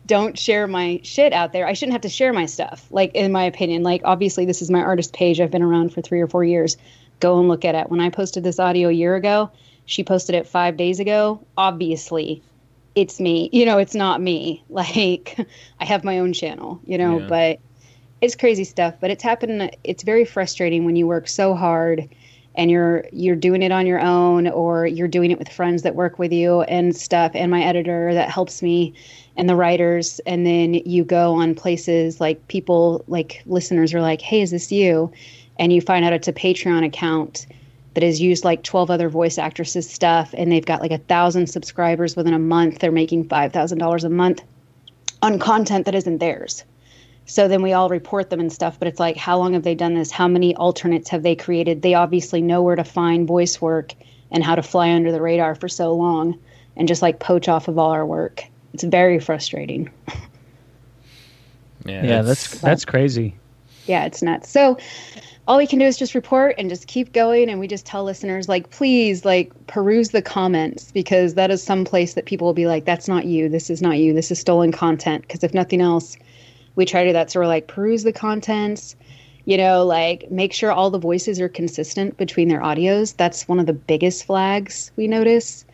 don't 0.06 0.38
share 0.38 0.66
my 0.66 1.00
shit 1.02 1.32
out 1.32 1.52
there. 1.52 1.66
I 1.66 1.72
shouldn't 1.74 1.92
have 1.92 2.02
to 2.02 2.08
share 2.08 2.32
my 2.32 2.46
stuff, 2.46 2.86
like, 2.90 3.14
in 3.14 3.32
my 3.32 3.44
opinion. 3.44 3.82
Like, 3.82 4.02
obviously, 4.04 4.44
this 4.44 4.62
is 4.62 4.70
my 4.70 4.80
artist 4.80 5.12
page. 5.12 5.40
I've 5.40 5.50
been 5.50 5.62
around 5.62 5.92
for 5.92 6.00
three 6.02 6.20
or 6.20 6.26
four 6.26 6.44
years. 6.44 6.76
Go 7.20 7.38
and 7.38 7.48
look 7.48 7.64
at 7.64 7.74
it. 7.74 7.88
When 7.88 8.00
I 8.00 8.10
posted 8.10 8.44
this 8.44 8.58
audio 8.58 8.88
a 8.88 8.92
year 8.92 9.14
ago, 9.14 9.50
she 9.86 10.04
posted 10.04 10.34
it 10.34 10.46
five 10.46 10.76
days 10.76 11.00
ago. 11.00 11.40
Obviously, 11.56 12.42
it's 12.94 13.18
me. 13.20 13.48
You 13.52 13.64
know, 13.64 13.78
it's 13.78 13.94
not 13.94 14.20
me. 14.20 14.62
Like, 14.70 15.38
I 15.80 15.84
have 15.84 16.04
my 16.04 16.18
own 16.18 16.32
channel, 16.32 16.80
you 16.84 16.98
know, 16.98 17.20
Yeah. 17.20 17.26
but 17.28 17.60
it's 18.20 18.36
crazy 18.36 18.64
stuff. 18.64 18.94
But 19.00 19.10
it's 19.10 19.22
happened. 19.22 19.70
It's 19.84 20.02
very 20.02 20.24
frustrating 20.24 20.84
when 20.84 20.96
you 20.96 21.06
work 21.06 21.28
so 21.28 21.54
hard 21.54 22.08
and 22.54 22.70
you're 22.70 23.04
you're 23.12 23.36
doing 23.36 23.62
it 23.62 23.70
on 23.70 23.86
your 23.86 24.00
own 24.00 24.48
or 24.48 24.86
you're 24.86 25.08
doing 25.08 25.30
it 25.30 25.38
with 25.38 25.48
friends 25.48 25.82
that 25.82 25.94
work 25.94 26.18
with 26.18 26.32
you 26.32 26.62
and 26.62 26.96
stuff 26.96 27.32
and 27.34 27.50
my 27.50 27.62
editor 27.62 28.14
that 28.14 28.30
helps 28.30 28.62
me 28.62 28.94
and 29.36 29.46
the 29.46 29.54
writers 29.54 30.18
and 30.26 30.46
then 30.46 30.72
you 30.72 31.04
go 31.04 31.34
on 31.34 31.54
places 31.54 32.18
like 32.18 32.48
people 32.48 33.04
like 33.08 33.42
listeners 33.44 33.92
are 33.92 34.00
like 34.00 34.22
hey 34.22 34.40
is 34.40 34.52
this 34.52 34.72
you 34.72 35.12
and 35.58 35.70
you 35.70 35.82
find 35.82 36.02
out 36.02 36.14
it's 36.14 36.28
a 36.28 36.32
patreon 36.32 36.82
account 36.82 37.46
that 37.96 38.02
has 38.02 38.20
used 38.20 38.44
like 38.44 38.62
12 38.62 38.90
other 38.90 39.08
voice 39.08 39.38
actresses 39.38 39.88
stuff 39.88 40.34
and 40.36 40.52
they've 40.52 40.66
got 40.66 40.82
like 40.82 40.90
a 40.90 40.98
thousand 40.98 41.46
subscribers 41.46 42.14
within 42.14 42.34
a 42.34 42.38
month 42.38 42.78
they're 42.78 42.92
making 42.92 43.26
$5000 43.26 44.04
a 44.04 44.08
month 44.10 44.42
on 45.22 45.38
content 45.38 45.86
that 45.86 45.94
isn't 45.94 46.18
theirs 46.18 46.64
so 47.26 47.48
then 47.48 47.60
we 47.60 47.72
all 47.72 47.88
report 47.88 48.30
them 48.30 48.38
and 48.38 48.52
stuff, 48.52 48.78
but 48.78 48.86
it's 48.86 49.00
like, 49.00 49.16
how 49.16 49.36
long 49.36 49.54
have 49.54 49.64
they 49.64 49.74
done 49.74 49.94
this? 49.94 50.12
How 50.12 50.28
many 50.28 50.54
alternates 50.54 51.08
have 51.10 51.24
they 51.24 51.34
created? 51.34 51.82
They 51.82 51.94
obviously 51.94 52.40
know 52.40 52.62
where 52.62 52.76
to 52.76 52.84
find 52.84 53.26
voice 53.26 53.60
work 53.60 53.94
and 54.30 54.44
how 54.44 54.54
to 54.54 54.62
fly 54.62 54.92
under 54.92 55.10
the 55.10 55.20
radar 55.20 55.56
for 55.56 55.68
so 55.68 55.92
long 55.92 56.38
and 56.76 56.86
just 56.86 57.02
like 57.02 57.18
poach 57.18 57.48
off 57.48 57.66
of 57.66 57.78
all 57.78 57.90
our 57.90 58.06
work. 58.06 58.44
It's 58.74 58.84
very 58.84 59.18
frustrating. 59.18 59.90
yeah, 61.84 62.22
that's 62.22 62.60
that's 62.60 62.84
crazy. 62.84 63.34
yeah, 63.86 64.04
it's 64.04 64.22
nuts. 64.22 64.48
So 64.48 64.78
all 65.48 65.58
we 65.58 65.66
can 65.66 65.78
do 65.78 65.84
is 65.84 65.96
just 65.96 66.14
report 66.14 66.56
and 66.58 66.68
just 66.68 66.88
keep 66.88 67.12
going 67.12 67.48
and 67.48 67.60
we 67.60 67.68
just 67.68 67.86
tell 67.86 68.02
listeners 68.02 68.48
like 68.48 68.70
please 68.70 69.24
like 69.24 69.52
peruse 69.68 70.10
the 70.10 70.22
comments 70.22 70.90
because 70.90 71.34
that 71.34 71.50
is 71.50 71.62
some 71.62 71.84
place 71.84 72.14
that 72.14 72.26
people 72.26 72.46
will 72.46 72.54
be 72.54 72.66
like 72.66 72.84
that's 72.84 73.06
not 73.06 73.26
you. 73.26 73.48
This 73.48 73.70
is 73.70 73.80
not 73.80 73.98
you. 73.98 74.12
This 74.12 74.30
is 74.30 74.40
stolen 74.40 74.72
content. 74.72 75.22
Because 75.22 75.44
if 75.44 75.54
nothing 75.54 75.80
else 75.80 76.16
we 76.74 76.84
try 76.84 77.04
to 77.04 77.12
that. 77.12 77.30
So 77.30 77.40
we're 77.40 77.46
like 77.46 77.68
peruse 77.68 78.02
the 78.02 78.12
contents 78.12 78.96
you 79.44 79.56
know 79.56 79.84
like 79.84 80.28
make 80.32 80.52
sure 80.52 80.72
all 80.72 80.90
the 80.90 80.98
voices 80.98 81.40
are 81.40 81.48
consistent 81.48 82.16
between 82.16 82.48
their 82.48 82.60
audios. 82.60 83.16
That's 83.16 83.46
one 83.46 83.60
of 83.60 83.66
the 83.66 83.72
biggest 83.72 84.24
flags 84.24 84.90
we 84.96 85.06
notice. 85.06 85.64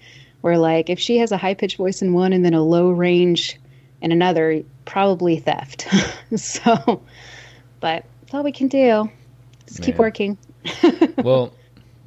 Where 0.42 0.58
like 0.58 0.90
if 0.90 0.98
she 0.98 1.16
has 1.18 1.32
a 1.32 1.38
high 1.38 1.54
pitched 1.54 1.78
voice 1.78 2.02
in 2.02 2.12
one 2.12 2.34
and 2.34 2.44
then 2.44 2.52
a 2.52 2.62
low 2.62 2.90
range 2.90 3.58
in 4.02 4.12
another 4.12 4.62
probably 4.84 5.38
theft. 5.38 5.88
So 6.36 7.02
but 7.80 8.04
that's 8.20 8.34
all 8.34 8.42
we 8.42 8.52
can 8.52 8.68
do 8.68 9.10
just 9.76 9.82
keep 9.82 9.96
working. 9.98 10.38
well, 11.18 11.52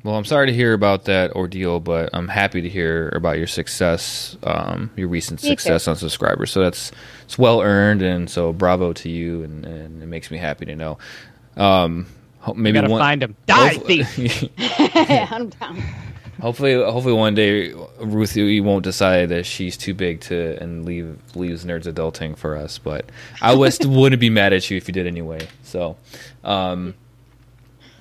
well, 0.03 0.15
I'm 0.15 0.25
sorry 0.25 0.45
to 0.47 0.53
hear 0.53 0.73
about 0.73 1.05
that 1.05 1.31
ordeal, 1.31 1.79
but 1.79 2.11
I'm 2.13 2.27
happy 2.27 2.61
to 2.61 2.69
hear 2.69 3.09
about 3.09 3.37
your 3.39 3.47
success, 3.47 4.37
um, 4.43 4.91
your 4.95 5.07
recent 5.07 5.41
Me 5.41 5.49
success 5.49 5.85
too. 5.85 5.91
on 5.91 5.97
subscribers. 5.97 6.51
So 6.51 6.61
that's 6.61 6.91
it's 7.23 7.39
well 7.39 7.61
earned, 7.61 8.03
and 8.03 8.29
so 8.29 8.53
bravo 8.53 8.93
to 8.93 9.09
you, 9.09 9.41
and, 9.43 9.65
and 9.65 10.03
it 10.03 10.05
makes 10.05 10.29
me 10.29 10.37
happy 10.37 10.65
to 10.65 10.75
know. 10.75 10.99
Um, 11.57 12.05
ho- 12.39 12.53
maybe 12.53 12.75
gotta 12.79 12.91
one, 12.91 12.99
find 13.01 13.23
him. 13.23 13.35
Die, 13.47 13.69
hopefully- 13.73 14.03
thief. 14.03 14.43
I'm 15.31 15.49
down. 15.49 15.83
hopefully, 16.39 16.75
hopefully 16.75 17.13
one 17.15 17.33
day 17.33 17.73
Ruth 17.99 18.35
you 18.37 18.63
won't 18.63 18.83
decide 18.83 19.29
that 19.29 19.47
she's 19.47 19.75
too 19.75 19.95
big 19.95 20.21
to 20.21 20.61
and 20.61 20.85
leave 20.85 21.17
leaves 21.33 21.65
nerds 21.65 21.91
adulting 21.91 22.37
for 22.37 22.55
us. 22.55 22.77
But 22.77 23.09
I 23.41 23.55
was 23.55 23.79
wouldn't 23.79 24.19
be 24.19 24.29
mad 24.29 24.53
at 24.53 24.69
you 24.69 24.77
if 24.77 24.87
you 24.87 24.93
did 24.93 25.07
anyway. 25.07 25.47
So. 25.63 25.97
Um, 26.43 26.93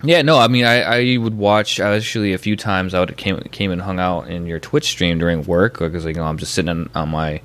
yeah, 0.04 0.22
no, 0.22 0.38
I 0.38 0.48
mean, 0.48 0.64
I, 0.64 1.14
I 1.14 1.16
would 1.16 1.36
watch. 1.36 1.80
Actually 1.80 2.32
a 2.32 2.38
few 2.38 2.56
times 2.56 2.94
I 2.94 3.00
would 3.00 3.16
came 3.16 3.40
came 3.50 3.70
and 3.70 3.80
hung 3.80 3.98
out 3.98 4.28
in 4.28 4.46
your 4.46 4.60
Twitch 4.60 4.86
stream 4.86 5.18
during 5.18 5.44
work 5.44 5.78
because 5.78 6.04
like, 6.04 6.16
you 6.16 6.22
know 6.22 6.28
I'm 6.28 6.38
just 6.38 6.54
sitting 6.54 6.68
on, 6.68 6.90
on 6.94 7.08
my 7.08 7.40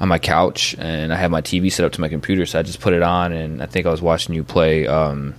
on 0.00 0.08
my 0.08 0.18
couch 0.18 0.74
and 0.78 1.12
I 1.12 1.16
have 1.16 1.30
my 1.30 1.40
TV 1.42 1.72
set 1.72 1.84
up 1.84 1.92
to 1.92 2.00
my 2.00 2.08
computer, 2.08 2.46
so 2.46 2.58
I 2.58 2.62
just 2.62 2.80
put 2.80 2.92
it 2.92 3.02
on 3.02 3.32
and 3.32 3.62
I 3.62 3.66
think 3.66 3.86
I 3.86 3.90
was 3.90 4.02
watching 4.02 4.34
you 4.34 4.44
play. 4.44 4.86
Um, 4.86 5.34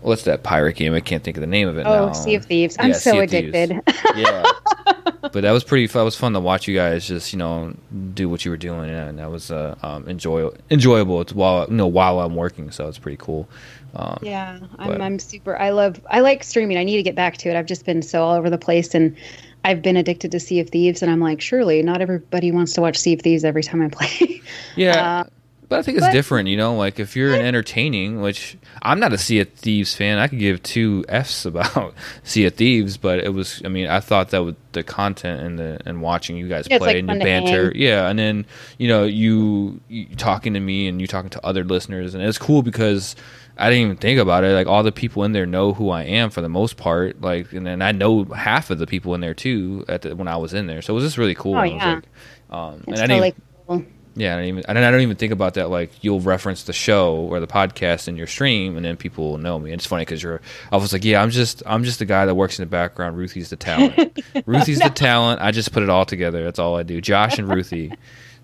what's 0.00 0.24
that 0.24 0.42
pirate 0.42 0.74
game? 0.76 0.94
I 0.94 1.00
can't 1.00 1.22
think 1.22 1.36
of 1.36 1.42
the 1.42 1.46
name 1.46 1.68
of 1.68 1.78
it 1.78 1.86
Oh, 1.86 2.06
now. 2.06 2.12
Sea 2.12 2.34
of 2.34 2.44
Thieves. 2.44 2.76
I'm 2.78 2.94
so 2.94 3.20
addicted. 3.20 3.80
yeah, 4.16 4.42
but 5.20 5.42
that 5.42 5.52
was 5.52 5.64
pretty. 5.64 5.86
That 5.86 6.02
was 6.02 6.16
fun 6.16 6.32
to 6.32 6.40
watch 6.40 6.66
you 6.66 6.74
guys 6.74 7.06
just 7.06 7.32
you 7.32 7.38
know 7.38 7.74
do 8.14 8.28
what 8.28 8.44
you 8.44 8.50
were 8.50 8.56
doing, 8.56 8.90
and 8.90 9.18
that 9.18 9.30
was 9.30 9.50
uh, 9.50 9.76
um, 9.82 10.08
enjoy 10.08 10.50
enjoyable. 10.70 11.20
It's 11.20 11.32
while 11.32 11.66
you 11.68 11.74
know 11.76 11.86
while 11.86 12.20
I'm 12.20 12.34
working, 12.34 12.70
so 12.70 12.88
it's 12.88 12.98
pretty 12.98 13.18
cool. 13.18 13.48
Um, 13.94 14.18
yeah, 14.22 14.58
I'm, 14.78 14.88
But- 14.88 15.00
I'm 15.02 15.18
super. 15.18 15.56
I 15.58 15.70
love. 15.70 16.00
I 16.10 16.20
like 16.20 16.44
streaming. 16.44 16.78
I 16.78 16.84
need 16.84 16.96
to 16.96 17.02
get 17.02 17.14
back 17.14 17.36
to 17.38 17.48
it. 17.50 17.56
I've 17.56 17.66
just 17.66 17.84
been 17.84 18.02
so 18.02 18.22
all 18.22 18.34
over 18.34 18.48
the 18.50 18.58
place, 18.58 18.94
and 18.94 19.16
I've 19.64 19.82
been 19.82 19.96
addicted 19.96 20.32
to 20.32 20.40
Sea 20.40 20.60
of 20.60 20.70
Thieves. 20.70 21.02
And 21.02 21.10
I'm 21.10 21.20
like, 21.20 21.40
surely 21.40 21.82
not 21.82 22.00
everybody 22.00 22.50
wants 22.50 22.72
to 22.74 22.80
watch 22.80 22.96
Sea 22.96 23.14
of 23.14 23.20
Thieves 23.20 23.44
every 23.44 23.62
time 23.62 23.82
I 23.82 23.88
play. 23.88 24.40
Yeah, 24.76 25.20
Uh, 25.20 25.24
but 25.68 25.78
I 25.78 25.82
think 25.82 25.98
it's 25.98 26.06
but- 26.06 26.12
different, 26.12 26.48
you 26.48 26.56
know. 26.56 26.74
Like 26.76 26.98
if 26.98 27.14
you're 27.16 27.34
an 27.34 27.44
entertaining, 27.44 28.20
which 28.22 28.56
I'm 28.80 28.98
not 28.98 29.12
a 29.12 29.18
Sea 29.18 29.40
of 29.40 29.50
Thieves 29.50 29.94
fan, 29.94 30.18
I 30.18 30.26
could 30.28 30.38
give 30.38 30.62
two 30.62 31.04
f's 31.08 31.44
about 31.52 31.94
Sea 32.24 32.46
of 32.46 32.54
Thieves, 32.54 32.96
but 32.96 33.20
it 33.20 33.34
was. 33.34 33.60
I 33.64 33.68
mean, 33.68 33.86
I 33.88 34.00
thought 34.00 34.30
that 34.30 34.42
with 34.44 34.56
the 34.72 34.82
content 34.82 35.42
and 35.42 35.58
the 35.58 35.78
and 35.84 36.00
watching 36.00 36.36
you 36.38 36.48
guys 36.48 36.66
Yeah, 36.70 36.78
play 36.78 36.88
like, 36.88 36.96
and 36.96 37.08
to 37.10 37.18
banter, 37.18 37.72
yeah, 37.74 38.08
and 38.08 38.18
then 38.18 38.46
you 38.78 38.88
know 38.88 39.04
you, 39.04 39.80
you 39.88 40.06
talking 40.16 40.54
to 40.54 40.60
me 40.60 40.88
and 40.88 41.00
you 41.00 41.06
talking 41.06 41.30
to 41.30 41.46
other 41.46 41.62
listeners, 41.64 42.14
and 42.14 42.24
it's 42.24 42.38
cool 42.38 42.62
because. 42.62 43.14
I 43.56 43.68
didn't 43.68 43.84
even 43.84 43.96
think 43.96 44.18
about 44.18 44.44
it. 44.44 44.54
Like 44.54 44.66
all 44.66 44.82
the 44.82 44.92
people 44.92 45.24
in 45.24 45.32
there 45.32 45.46
know 45.46 45.72
who 45.72 45.90
I 45.90 46.04
am 46.04 46.30
for 46.30 46.40
the 46.40 46.48
most 46.48 46.76
part. 46.76 47.20
Like, 47.20 47.52
and 47.52 47.66
then 47.66 47.82
I 47.82 47.92
know 47.92 48.24
half 48.24 48.70
of 48.70 48.78
the 48.78 48.86
people 48.86 49.14
in 49.14 49.20
there 49.20 49.34
too. 49.34 49.84
At 49.88 50.02
the, 50.02 50.16
when 50.16 50.28
I 50.28 50.36
was 50.36 50.54
in 50.54 50.66
there, 50.66 50.82
so 50.82 50.92
it 50.92 50.96
was 50.96 51.04
just 51.04 51.18
really 51.18 51.34
cool. 51.34 51.54
Oh, 51.54 51.58
I 51.58 51.64
was 51.64 51.72
yeah. 51.72 51.94
like, 51.94 52.04
um, 52.50 52.84
and 52.86 52.98
I 52.98 53.06
didn't 53.06 53.36
cool. 53.66 53.84
yeah, 54.14 54.34
I 54.34 54.36
don't 54.36 54.46
even 54.46 54.64
and 54.66 54.78
I 54.78 54.90
don't 54.90 55.00
even 55.00 55.16
think 55.16 55.32
about 55.32 55.54
that. 55.54 55.70
Like 55.70 55.92
you'll 56.02 56.20
reference 56.20 56.64
the 56.64 56.72
show 56.72 57.16
or 57.16 57.40
the 57.40 57.46
podcast 57.46 58.08
in 58.08 58.16
your 58.16 58.26
stream, 58.26 58.76
and 58.76 58.84
then 58.84 58.96
people 58.96 59.30
will 59.30 59.38
know 59.38 59.58
me. 59.58 59.70
And 59.70 59.78
it's 59.78 59.86
funny 59.86 60.02
because 60.02 60.22
you're. 60.22 60.40
I 60.70 60.76
was 60.78 60.92
like, 60.92 61.04
yeah, 61.04 61.22
I'm 61.22 61.30
just 61.30 61.62
I'm 61.66 61.84
just 61.84 61.98
the 61.98 62.06
guy 62.06 62.24
that 62.26 62.34
works 62.34 62.58
in 62.58 62.62
the 62.62 62.70
background. 62.70 63.18
Ruthie's 63.18 63.50
the 63.50 63.56
talent. 63.56 64.18
Ruthie's 64.46 64.80
the 64.80 64.90
talent. 64.90 65.40
I 65.42 65.50
just 65.50 65.72
put 65.72 65.82
it 65.82 65.90
all 65.90 66.06
together. 66.06 66.42
That's 66.42 66.58
all 66.58 66.76
I 66.76 66.84
do. 66.84 67.00
Josh 67.00 67.38
and 67.38 67.48
Ruthie. 67.48 67.92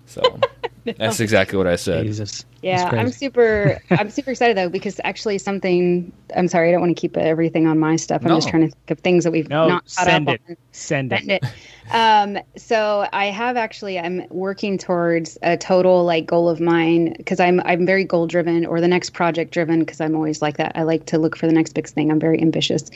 So 0.09 0.39
that's 0.97 1.19
exactly 1.19 1.57
what 1.57 1.67
I 1.67 1.75
said. 1.75 2.05
Jesus. 2.05 2.43
Yeah, 2.61 2.89
I'm 2.91 3.11
super. 3.11 3.79
I'm 3.91 4.09
super 4.09 4.31
excited 4.31 4.57
though 4.57 4.69
because 4.69 4.99
actually 5.03 5.37
something. 5.37 6.11
I'm 6.35 6.47
sorry, 6.47 6.69
I 6.69 6.71
don't 6.71 6.81
want 6.81 6.95
to 6.95 6.99
keep 6.99 7.15
everything 7.15 7.67
on 7.67 7.79
my 7.79 7.95
stuff. 7.95 8.23
I'm 8.25 8.35
just 8.35 8.49
trying 8.49 8.67
to 8.67 8.75
think 8.75 8.91
of 8.91 8.99
things 8.99 9.23
that 9.23 9.31
we've 9.31 9.49
No, 9.49 9.67
not 9.67 9.83
caught 9.83 10.05
send 10.05 10.29
up 10.29 10.35
it. 10.35 10.41
on. 10.49 10.57
Send 10.71 11.13
it. 11.13 11.19
Send 11.19 11.31
it. 11.31 11.43
Um, 11.91 12.37
so 12.55 13.07
I 13.11 13.27
have 13.27 13.57
actually 13.57 13.97
I'm 13.97 14.27
working 14.29 14.77
towards 14.77 15.37
a 15.41 15.57
total 15.57 16.03
like 16.03 16.27
goal 16.27 16.47
of 16.49 16.59
mine 16.59 17.15
because 17.17 17.39
I'm 17.39 17.59
I'm 17.61 17.85
very 17.85 18.03
goal 18.03 18.27
driven 18.27 18.65
or 18.65 18.79
the 18.79 18.87
next 18.87 19.11
project 19.11 19.51
driven 19.51 19.79
because 19.79 19.99
I'm 19.99 20.15
always 20.15 20.41
like 20.41 20.57
that. 20.57 20.73
I 20.75 20.83
like 20.83 21.07
to 21.07 21.17
look 21.17 21.35
for 21.35 21.47
the 21.47 21.53
next 21.53 21.73
big 21.73 21.87
thing. 21.87 22.11
I'm 22.11 22.19
very 22.19 22.41
ambitious, 22.41 22.89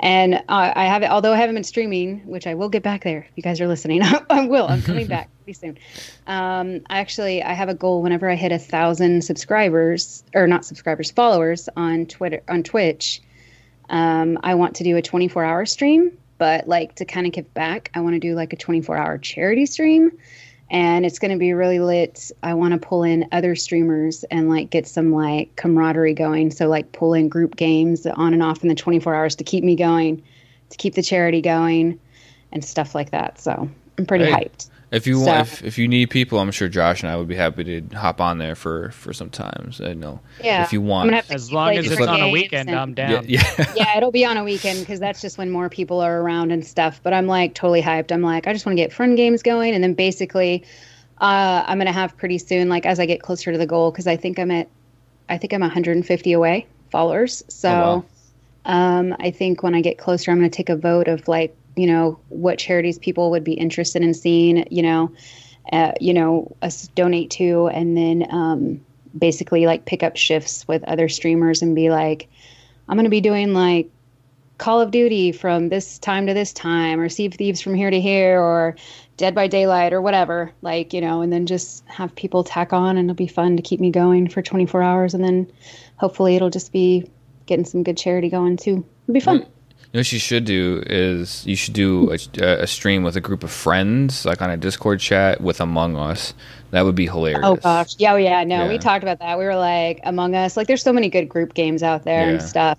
and 0.00 0.34
uh, 0.34 0.72
I 0.74 0.84
have 0.84 1.02
although 1.04 1.32
I 1.32 1.36
haven't 1.36 1.54
been 1.54 1.64
streaming, 1.64 2.26
which 2.26 2.46
I 2.46 2.54
will 2.54 2.68
get 2.68 2.82
back 2.82 3.04
there. 3.04 3.26
If 3.30 3.32
you 3.36 3.42
guys 3.42 3.60
are 3.60 3.68
listening, 3.68 4.02
I 4.30 4.46
will. 4.46 4.66
I'm 4.66 4.82
coming 4.82 5.06
back 5.06 5.30
pretty 5.42 5.54
soon. 5.54 5.78
Um, 6.26 6.82
actually, 6.88 7.42
I 7.42 7.54
have 7.54 7.68
a 7.68 7.74
goal 7.74 8.02
whenever 8.02 8.28
I 8.28 8.34
hit 8.34 8.52
a 8.52 8.58
thousand 8.58 9.24
subscribers 9.24 10.24
or 10.34 10.46
not 10.46 10.64
subscribers, 10.64 11.10
followers 11.10 11.68
on 11.76 12.06
Twitter 12.06 12.42
on 12.48 12.62
Twitch. 12.62 13.22
Um, 13.88 14.38
I 14.42 14.56
want 14.56 14.76
to 14.76 14.84
do 14.84 14.96
a 14.96 15.02
24 15.02 15.44
hour 15.44 15.64
stream, 15.64 16.18
but 16.38 16.68
like 16.68 16.94
to 16.96 17.04
kind 17.04 17.26
of 17.26 17.32
give 17.32 17.52
back, 17.54 17.90
I 17.94 18.00
want 18.00 18.14
to 18.14 18.20
do 18.20 18.34
like 18.34 18.52
a 18.52 18.56
24 18.56 18.96
hour 18.96 19.18
charity 19.18 19.66
stream. 19.66 20.12
And 20.68 21.06
it's 21.06 21.20
going 21.20 21.30
to 21.30 21.38
be 21.38 21.52
really 21.52 21.78
lit. 21.78 22.32
I 22.42 22.54
want 22.54 22.72
to 22.72 22.78
pull 22.84 23.04
in 23.04 23.28
other 23.30 23.54
streamers 23.54 24.24
and 24.24 24.48
like 24.48 24.68
get 24.70 24.88
some 24.88 25.12
like 25.12 25.54
camaraderie 25.54 26.14
going. 26.14 26.50
So, 26.50 26.66
like, 26.66 26.90
pull 26.90 27.14
in 27.14 27.28
group 27.28 27.54
games 27.54 28.04
on 28.04 28.32
and 28.32 28.42
off 28.42 28.62
in 28.62 28.68
the 28.68 28.74
24 28.74 29.14
hours 29.14 29.36
to 29.36 29.44
keep 29.44 29.62
me 29.62 29.76
going, 29.76 30.24
to 30.70 30.76
keep 30.76 30.94
the 30.94 31.04
charity 31.04 31.40
going, 31.40 32.00
and 32.50 32.64
stuff 32.64 32.96
like 32.96 33.10
that. 33.12 33.38
So, 33.38 33.70
I'm 33.96 34.06
pretty 34.06 34.24
Hey, 34.24 34.32
hyped. 34.32 34.70
If 34.92 35.06
you 35.06 35.18
So- 35.18 35.26
want, 35.26 35.40
if, 35.40 35.64
if 35.64 35.78
you 35.78 35.88
need 35.88 36.10
people, 36.10 36.38
I'm 36.38 36.50
sure 36.52 36.68
Josh 36.68 37.02
and 37.02 37.10
I 37.10 37.16
would 37.16 37.26
be 37.26 37.34
happy 37.34 37.64
to 37.64 37.96
hop 37.96 38.20
on 38.20 38.38
there 38.38 38.54
for 38.54 38.90
for 38.92 39.12
some 39.12 39.30
times. 39.30 39.80
I 39.80 39.94
know 39.94 40.20
Yeah. 40.42 40.62
if 40.62 40.72
you 40.72 40.80
want. 40.80 41.08
gonna 41.08 41.16
have 41.16 41.26
to 41.26 41.34
As 41.34 41.52
long 41.52 41.76
as 41.76 41.90
it's 41.90 42.00
on 42.00 42.20
a 42.20 42.28
weekend, 42.30 42.68
and- 42.70 42.78
I'm 42.78 42.94
down. 42.94 43.24
yeah. 43.28 43.42
yeah, 43.76 43.96
it'll 43.96 44.12
be 44.12 44.24
on 44.24 44.36
a 44.36 44.44
weekend 44.44 44.78
because 44.80 45.00
that's 45.00 45.20
just 45.20 45.38
when 45.38 45.50
more 45.50 45.68
people 45.68 46.00
are 46.00 46.20
around 46.20 46.52
and 46.52 46.64
stuff. 46.64 47.00
But 47.02 47.12
I'm 47.14 47.26
like 47.26 47.54
totally 47.54 47.82
hyped. 47.82 48.12
I'm 48.12 48.22
like, 48.22 48.46
I 48.46 48.52
just 48.52 48.64
want 48.64 48.76
to 48.78 48.82
get 48.82 48.92
friend 48.92 49.16
games 49.16 49.42
going, 49.42 49.74
and 49.74 49.82
then 49.82 49.94
basically, 49.94 50.62
uh, 51.20 51.64
I'm 51.66 51.78
gonna 51.78 51.90
have 51.92 52.16
pretty 52.16 52.38
soon, 52.38 52.68
like 52.68 52.86
as 52.86 53.00
I 53.00 53.06
get 53.06 53.20
closer 53.22 53.50
to 53.50 53.58
the 53.58 53.66
goal, 53.66 53.90
because 53.90 54.06
I 54.06 54.16
think 54.16 54.38
I'm 54.38 54.52
at, 54.52 54.68
I 55.28 55.36
think 55.38 55.52
I'm 55.52 55.62
150 55.62 56.32
away 56.32 56.66
followers. 56.92 57.42
So, 57.48 57.68
Oh, 57.68 58.04
wow. 58.64 58.72
um, 58.98 59.16
I 59.18 59.32
think 59.32 59.64
when 59.64 59.74
I 59.74 59.80
get 59.80 59.98
closer, 59.98 60.30
I'm 60.30 60.36
gonna 60.38 60.48
take 60.48 60.68
a 60.68 60.76
vote 60.76 61.08
of 61.08 61.26
like, 61.26 61.56
you 61.76 61.86
know, 61.86 62.18
what 62.28 62.58
charities 62.58 62.98
people 62.98 63.30
would 63.30 63.44
be 63.44 63.52
interested 63.52 64.02
in 64.02 64.14
seeing, 64.14 64.66
you 64.70 64.82
know, 64.82 65.12
uh, 65.72 65.92
you 66.00 66.14
know, 66.14 66.56
us 66.62 66.88
donate 66.88 67.30
to, 67.30 67.68
and 67.68 67.96
then 67.96 68.26
um, 68.30 68.80
basically 69.16 69.66
like 69.66 69.84
pick 69.84 70.02
up 70.02 70.16
shifts 70.16 70.66
with 70.66 70.82
other 70.84 71.08
streamers 71.08 71.62
and 71.62 71.74
be 71.74 71.90
like, 71.90 72.28
I'm 72.88 72.96
gonna 72.96 73.08
be 73.08 73.20
doing 73.20 73.52
like 73.52 73.90
Call 74.58 74.80
of 74.80 74.90
Duty 74.90 75.32
from 75.32 75.68
this 75.68 75.98
time 75.98 76.26
to 76.28 76.34
this 76.34 76.52
time, 76.52 76.98
or 76.98 77.08
Sea 77.08 77.26
of 77.26 77.34
Thieves 77.34 77.60
from 77.60 77.74
here 77.74 77.90
to 77.90 78.00
here, 78.00 78.40
or 78.40 78.76
Dead 79.16 79.34
by 79.34 79.48
Daylight, 79.48 79.92
or 79.92 80.00
whatever. 80.00 80.52
Like, 80.62 80.94
you 80.94 81.00
know, 81.00 81.20
and 81.20 81.32
then 81.32 81.46
just 81.46 81.84
have 81.86 82.14
people 82.14 82.42
tack 82.42 82.72
on, 82.72 82.96
and 82.96 83.10
it'll 83.10 83.16
be 83.16 83.26
fun 83.26 83.56
to 83.56 83.62
keep 83.62 83.80
me 83.80 83.90
going 83.90 84.28
for 84.28 84.40
24 84.40 84.82
hours. 84.82 85.14
And 85.14 85.22
then 85.22 85.52
hopefully 85.96 86.36
it'll 86.36 86.50
just 86.50 86.72
be 86.72 87.10
getting 87.44 87.66
some 87.66 87.82
good 87.82 87.98
charity 87.98 88.30
going 88.30 88.56
too. 88.56 88.86
It'll 89.04 89.14
be 89.14 89.20
fun. 89.20 89.46
You 89.92 89.98
know 89.98 90.00
what 90.00 90.12
you 90.12 90.18
should 90.18 90.44
do 90.44 90.82
is 90.84 91.46
you 91.46 91.54
should 91.56 91.74
do 91.74 92.10
a, 92.10 92.62
a 92.62 92.66
stream 92.66 93.02
with 93.04 93.16
a 93.16 93.20
group 93.20 93.44
of 93.44 93.52
friends, 93.52 94.24
like 94.26 94.42
on 94.42 94.50
a 94.50 94.56
Discord 94.56 95.00
chat 95.00 95.40
with 95.40 95.60
Among 95.60 95.96
Us. 95.96 96.34
That 96.72 96.82
would 96.82 96.96
be 96.96 97.08
oh, 97.08 97.14
hilarious. 97.14 97.40
Oh 97.44 97.56
gosh, 97.56 97.94
yeah, 97.98 98.12
oh, 98.12 98.16
yeah. 98.16 98.44
No, 98.44 98.68
we 98.68 98.78
talked 98.78 99.04
about 99.04 99.20
that. 99.20 99.38
We 99.38 99.44
were 99.44 99.56
like 99.56 100.00
Among 100.04 100.34
Us. 100.34 100.56
Like, 100.56 100.66
there's 100.66 100.82
so 100.82 100.92
many 100.92 101.08
good 101.08 101.28
group 101.28 101.54
games 101.54 101.82
out 101.82 102.02
there 102.04 102.28
and 102.28 102.40
Yeah. 102.40 102.46
stuff. 102.46 102.78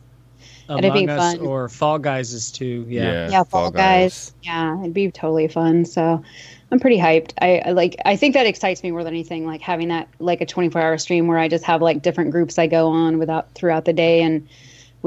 It'd 0.69 0.81
be 0.93 1.05
Among 1.05 1.09
Us 1.09 1.35
fun. 1.37 1.47
or 1.47 1.69
Fall 1.69 1.97
Guys 1.97 2.33
is 2.33 2.51
too. 2.51 2.85
Yeah. 2.89 3.29
yeah, 3.29 3.43
Fall, 3.43 3.71
Guys. 3.71 4.33
Yeah, 4.43 4.77
it'd 4.81 4.93
be 4.93 5.09
totally 5.09 5.47
fun. 5.47 5.85
So 5.85 6.21
I'm 6.71 6.79
pretty 6.79 6.97
hyped. 6.97 7.31
I, 7.41 7.61
I 7.65 7.71
like. 7.71 7.95
I 8.03 8.17
think 8.17 8.33
that 8.33 8.45
excites 8.45 8.83
me 8.83 8.91
more 8.91 9.03
than 9.05 9.13
anything. 9.13 9.45
Like 9.45 9.61
having 9.61 9.87
that 9.87 10.09
like 10.19 10.41
a 10.41 10.45
24 10.45 10.81
hour 10.81 10.97
stream 10.97 11.27
where 11.27 11.37
I 11.37 11.47
just 11.47 11.63
have 11.63 11.81
like 11.81 12.01
different 12.01 12.31
groups 12.31 12.59
I 12.59 12.67
go 12.67 12.89
on 12.89 13.17
without 13.17 13.53
throughout 13.53 13.85
the 13.85 13.93
day, 13.93 14.21
and 14.21 14.47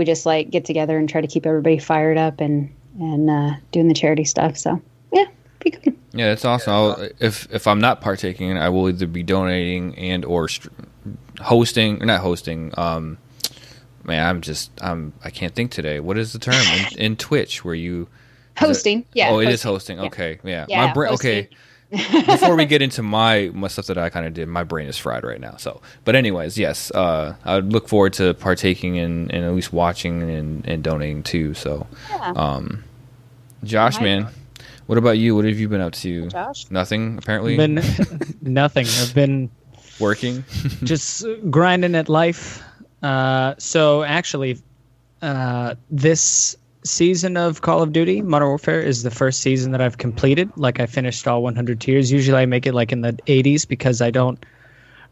we 0.00 0.06
just 0.06 0.24
like 0.24 0.48
get 0.48 0.64
together 0.64 0.96
and 0.96 1.10
try 1.10 1.20
to 1.20 1.26
keep 1.26 1.44
everybody 1.44 1.78
fired 1.78 2.16
up 2.16 2.40
and 2.40 2.74
and 2.98 3.28
uh, 3.28 3.50
doing 3.70 3.86
the 3.86 3.92
charity 3.92 4.24
stuff. 4.24 4.56
So 4.56 4.80
yeah, 5.12 5.26
be 5.58 5.70
good. 5.72 5.94
Yeah, 6.14 6.28
that's 6.28 6.46
awesome. 6.46 6.72
I'll, 6.72 7.08
if 7.18 7.46
if 7.52 7.66
I'm 7.66 7.80
not 7.80 8.00
partaking, 8.00 8.56
I 8.56 8.70
will 8.70 8.88
either 8.88 9.06
be 9.06 9.22
donating 9.22 9.94
and 9.98 10.24
or 10.24 10.48
str- 10.48 10.70
hosting, 11.42 12.02
or 12.02 12.06
not 12.06 12.20
hosting, 12.20 12.72
um, 12.78 13.18
man, 14.04 14.26
I'm 14.26 14.40
just 14.40 14.70
I'm 14.82 15.12
I 15.22 15.28
can't 15.28 15.54
think 15.54 15.70
today. 15.70 16.00
What 16.00 16.16
is 16.16 16.32
the 16.32 16.38
term 16.38 16.54
in, 16.54 16.98
in 16.98 17.16
Twitch 17.16 17.62
where 17.62 17.74
you 17.74 18.08
hosting? 18.56 19.04
yeah. 19.12 19.28
Oh, 19.28 19.38
it 19.38 19.44
hosting. 19.44 19.52
is 19.52 19.62
hosting. 19.62 19.98
Yeah. 19.98 20.06
Okay, 20.06 20.38
yeah. 20.44 20.64
Yeah, 20.66 20.86
my 20.86 20.92
brain. 20.94 21.10
hosting. 21.10 21.48
Okay. 21.92 22.22
Before 22.24 22.54
we 22.56 22.66
get 22.66 22.82
into 22.82 23.02
my 23.02 23.50
my 23.52 23.66
stuff 23.68 23.86
that 23.86 23.98
I 23.98 24.10
kind 24.10 24.24
of 24.26 24.32
did, 24.34 24.46
my 24.48 24.62
brain 24.62 24.86
is 24.86 24.96
fried 24.96 25.24
right 25.24 25.40
now. 25.40 25.56
So, 25.56 25.80
but 26.04 26.14
anyways, 26.14 26.56
yes, 26.58 26.90
uh, 26.92 27.34
I 27.44 27.56
would 27.56 27.72
look 27.72 27.88
forward 27.88 28.12
to 28.14 28.34
partaking 28.34 28.94
in 28.96 29.30
and 29.30 29.44
at 29.44 29.52
least 29.52 29.72
watching 29.72 30.22
and, 30.30 30.66
and 30.68 30.84
donating 30.84 31.22
too. 31.24 31.54
So, 31.54 31.86
Yeah. 32.10 32.32
um, 32.36 32.84
Josh, 33.64 33.96
Hi. 33.96 34.04
man, 34.04 34.28
what 34.86 34.98
about 34.98 35.18
you? 35.18 35.34
What 35.34 35.44
have 35.46 35.58
you 35.58 35.68
been 35.68 35.80
up 35.80 35.92
to? 35.94 36.28
Josh. 36.28 36.70
Nothing, 36.70 37.18
apparently. 37.18 37.56
Been 37.56 37.82
nothing. 38.40 38.86
I've 38.86 39.14
been 39.14 39.50
working. 39.98 40.44
just 40.84 41.24
grinding 41.50 41.94
at 41.96 42.08
life. 42.08 42.62
Uh, 43.02 43.54
so 43.58 44.02
actually, 44.04 44.58
uh, 45.22 45.74
this 45.90 46.56
season 46.84 47.36
of 47.36 47.60
Call 47.62 47.82
of 47.82 47.92
Duty 47.92 48.22
Modern 48.22 48.48
Warfare 48.48 48.80
is 48.80 49.02
the 49.02 49.10
first 49.10 49.40
season 49.40 49.72
that 49.72 49.80
I've 49.80 49.98
completed. 49.98 50.50
Like 50.56 50.80
I 50.80 50.86
finished 50.86 51.26
all 51.28 51.42
100 51.42 51.80
tiers. 51.80 52.10
Usually 52.10 52.38
I 52.38 52.46
make 52.46 52.66
it 52.66 52.74
like 52.74 52.92
in 52.92 53.02
the 53.02 53.12
80s 53.26 53.66
because 53.68 54.00
I 54.00 54.10
don't 54.10 54.44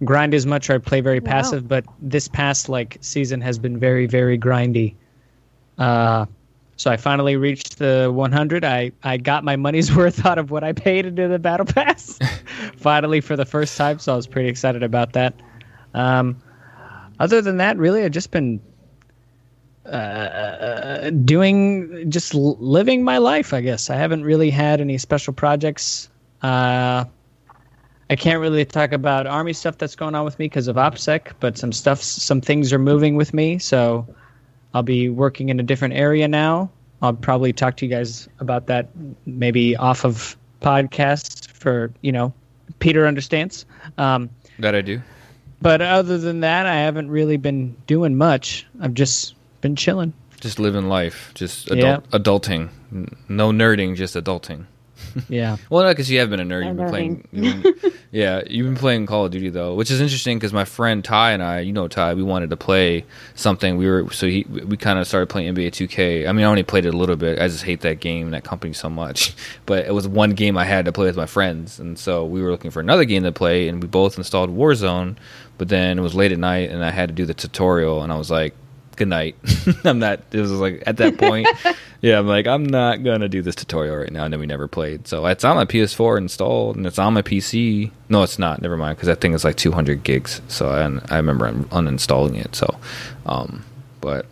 grind 0.04 0.32
as 0.34 0.46
much 0.46 0.70
or 0.70 0.74
I 0.74 0.78
play 0.78 1.00
very 1.00 1.20
Wow. 1.20 1.30
passive. 1.30 1.68
But 1.68 1.84
this 2.00 2.28
past 2.28 2.68
like 2.68 2.96
season 3.00 3.40
has 3.42 3.58
been 3.58 3.78
very 3.78 4.06
very 4.06 4.38
grindy. 4.38 4.94
Uh, 5.76 6.26
so 6.76 6.90
I 6.90 6.96
finally 6.96 7.36
reached 7.36 7.78
the 7.78 8.10
100. 8.14 8.64
I, 8.64 8.92
I 9.02 9.16
got 9.16 9.42
my 9.44 9.56
money's 9.56 9.94
worth 9.96 10.24
out 10.24 10.38
of 10.38 10.50
what 10.50 10.62
I 10.64 10.72
paid 10.72 11.06
into 11.06 11.28
the 11.28 11.38
battle 11.38 11.66
pass. 11.66 12.18
finally 12.76 13.20
for 13.20 13.36
the 13.36 13.44
first 13.44 13.76
time, 13.76 13.98
so 13.98 14.12
I 14.12 14.16
was 14.16 14.26
pretty 14.28 14.48
excited 14.48 14.82
about 14.82 15.12
that. 15.14 15.34
Um, 15.94 16.40
other 17.18 17.42
than 17.42 17.56
that, 17.56 17.76
really, 17.78 18.04
I've 18.04 18.12
just 18.12 18.30
been 18.30 18.60
uh, 19.88 21.10
doing, 21.10 22.10
just 22.10 22.34
living 22.34 23.04
my 23.04 23.18
life. 23.18 23.52
I 23.52 23.60
guess 23.60 23.90
I 23.90 23.96
haven't 23.96 24.24
really 24.24 24.50
had 24.50 24.80
any 24.80 24.98
special 24.98 25.32
projects. 25.32 26.08
Uh, 26.42 27.04
I 28.10 28.16
can't 28.16 28.40
really 28.40 28.64
talk 28.64 28.92
about 28.92 29.26
army 29.26 29.52
stuff 29.52 29.78
that's 29.78 29.94
going 29.94 30.14
on 30.14 30.24
with 30.24 30.38
me 30.38 30.46
because 30.46 30.68
of 30.68 30.76
OPSEC, 30.76 31.32
but 31.40 31.58
some 31.58 31.72
stuff, 31.72 32.02
some 32.02 32.40
things 32.40 32.72
are 32.72 32.78
moving 32.78 33.16
with 33.16 33.34
me. 33.34 33.58
So 33.58 34.06
I'll 34.72 34.82
be 34.82 35.08
working 35.08 35.48
in 35.48 35.60
a 35.60 35.62
different 35.62 35.94
area 35.94 36.28
now. 36.28 36.70
I'll 37.02 37.14
probably 37.14 37.52
talk 37.52 37.76
to 37.78 37.86
you 37.86 37.90
guys 37.90 38.28
about 38.40 38.66
that 38.66 38.88
maybe 39.26 39.76
off 39.76 40.04
of 40.04 40.36
podcasts 40.60 41.48
for 41.50 41.92
you 42.00 42.12
know 42.12 42.32
Peter 42.78 43.06
understands. 43.06 43.66
Um, 43.98 44.30
that 44.58 44.74
I 44.74 44.80
do. 44.80 45.00
but 45.62 45.80
other 45.80 46.18
than 46.18 46.40
that, 46.40 46.66
I 46.66 46.74
haven't 46.76 47.10
really 47.10 47.36
been 47.36 47.76
doing 47.86 48.16
much. 48.16 48.66
I've 48.80 48.94
just 48.94 49.34
been 49.60 49.76
chilling. 49.76 50.12
Just 50.40 50.58
living 50.58 50.88
life. 50.88 51.32
Just 51.34 51.70
adult, 51.70 52.08
adulting. 52.10 52.70
No 53.28 53.50
nerding, 53.50 53.96
just 53.96 54.14
adulting. 54.14 54.66
Yeah. 55.28 55.56
Well, 55.70 55.84
no, 55.84 55.90
because 55.90 56.10
you 56.10 56.18
have 56.20 56.30
been 56.30 56.40
a 56.40 56.44
nerd. 56.44 56.66
You've 56.66 56.76
been 56.76 56.88
playing. 56.88 57.28
You've 57.32 57.62
been, 57.62 57.92
yeah, 58.10 58.42
you've 58.48 58.66
been 58.66 58.76
playing 58.76 59.06
Call 59.06 59.26
of 59.26 59.30
Duty 59.32 59.48
though, 59.48 59.74
which 59.74 59.90
is 59.90 60.00
interesting 60.00 60.38
because 60.38 60.52
my 60.52 60.64
friend 60.64 61.04
Ty 61.04 61.32
and 61.32 61.42
I, 61.42 61.60
you 61.60 61.72
know 61.72 61.88
Ty, 61.88 62.14
we 62.14 62.22
wanted 62.22 62.50
to 62.50 62.56
play 62.56 63.04
something. 63.34 63.76
We 63.76 63.88
were 63.88 64.10
so 64.10 64.26
he 64.26 64.44
we 64.44 64.76
kind 64.76 64.98
of 64.98 65.06
started 65.06 65.28
playing 65.28 65.54
NBA 65.54 65.68
2K. 65.68 66.28
I 66.28 66.32
mean, 66.32 66.44
I 66.44 66.48
only 66.48 66.62
played 66.62 66.84
it 66.86 66.94
a 66.94 66.96
little 66.96 67.16
bit. 67.16 67.40
I 67.40 67.48
just 67.48 67.64
hate 67.64 67.80
that 67.82 68.00
game, 68.00 68.26
and 68.26 68.34
that 68.34 68.44
company 68.44 68.72
so 68.72 68.88
much. 68.88 69.34
But 69.66 69.86
it 69.86 69.92
was 69.92 70.08
one 70.08 70.30
game 70.30 70.56
I 70.56 70.64
had 70.64 70.86
to 70.86 70.92
play 70.92 71.06
with 71.06 71.16
my 71.16 71.26
friends, 71.26 71.78
and 71.78 71.98
so 71.98 72.24
we 72.24 72.40
were 72.40 72.50
looking 72.50 72.70
for 72.70 72.80
another 72.80 73.04
game 73.04 73.22
to 73.24 73.32
play, 73.32 73.68
and 73.68 73.82
we 73.82 73.88
both 73.88 74.16
installed 74.16 74.50
Warzone. 74.50 75.16
But 75.58 75.68
then 75.68 75.98
it 75.98 76.02
was 76.02 76.14
late 76.14 76.32
at 76.32 76.38
night, 76.38 76.70
and 76.70 76.82
I 76.82 76.90
had 76.90 77.08
to 77.10 77.14
do 77.14 77.26
the 77.26 77.34
tutorial, 77.34 78.02
and 78.02 78.10
I 78.12 78.16
was 78.16 78.30
like, 78.30 78.54
"Good 78.98 79.08
night." 79.08 79.36
I'm 79.84 79.98
not. 79.98 80.20
It 80.32 80.40
was 80.40 80.52
like 80.52 80.82
at 80.86 80.98
that 80.98 81.16
point. 81.16 81.48
Yeah, 82.00 82.20
I'm 82.20 82.28
like, 82.28 82.46
I'm 82.46 82.64
not 82.64 83.02
gonna 83.02 83.28
do 83.28 83.42
this 83.42 83.56
tutorial 83.56 83.96
right 83.96 84.12
now, 84.12 84.22
and 84.22 84.32
then 84.32 84.38
we 84.38 84.46
never 84.46 84.68
played. 84.68 85.08
So 85.08 85.26
it's 85.26 85.42
on 85.42 85.56
my 85.56 85.64
PS4 85.64 86.16
installed, 86.18 86.76
and 86.76 86.86
it's 86.86 86.96
on 86.96 87.12
my 87.12 87.22
PC. 87.22 87.90
No, 88.08 88.22
it's 88.22 88.38
not. 88.38 88.62
Never 88.62 88.76
mind, 88.76 88.96
because 88.96 89.08
that 89.08 89.20
thing 89.20 89.32
is 89.32 89.44
like 89.44 89.56
200 89.56 90.04
gigs. 90.04 90.40
So 90.46 90.68
I, 90.68 90.82
I 91.12 91.16
remember 91.16 91.48
un- 91.48 91.64
uninstalling 91.64 92.36
it. 92.36 92.54
So, 92.54 92.72
um, 93.26 93.64
but 94.00 94.26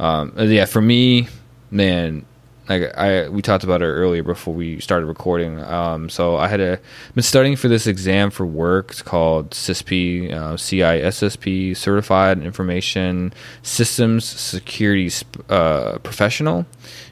um, 0.00 0.32
yeah, 0.36 0.64
for 0.64 0.80
me, 0.80 1.28
man, 1.70 2.26
like 2.68 2.96
I 2.96 3.28
we 3.28 3.42
talked 3.42 3.64
about 3.64 3.82
it 3.82 3.86
earlier 3.86 4.22
before 4.22 4.54
we 4.54 4.80
started 4.80 5.06
recording. 5.06 5.62
Um, 5.62 6.08
so 6.08 6.36
I 6.36 6.48
had 6.48 6.60
a, 6.60 6.80
been 7.14 7.22
studying 7.22 7.56
for 7.56 7.68
this 7.68 7.86
exam 7.86 8.30
for 8.30 8.44
work. 8.44 8.90
It's 8.90 9.02
called 9.02 9.50
CISP, 9.50 10.32
uh, 10.32 10.54
CISSP, 10.54 11.76
Certified 11.76 12.42
Information 12.42 13.32
Systems 13.62 14.24
Security 14.24 15.10
uh, 15.48 15.98
Professional, 15.98 16.66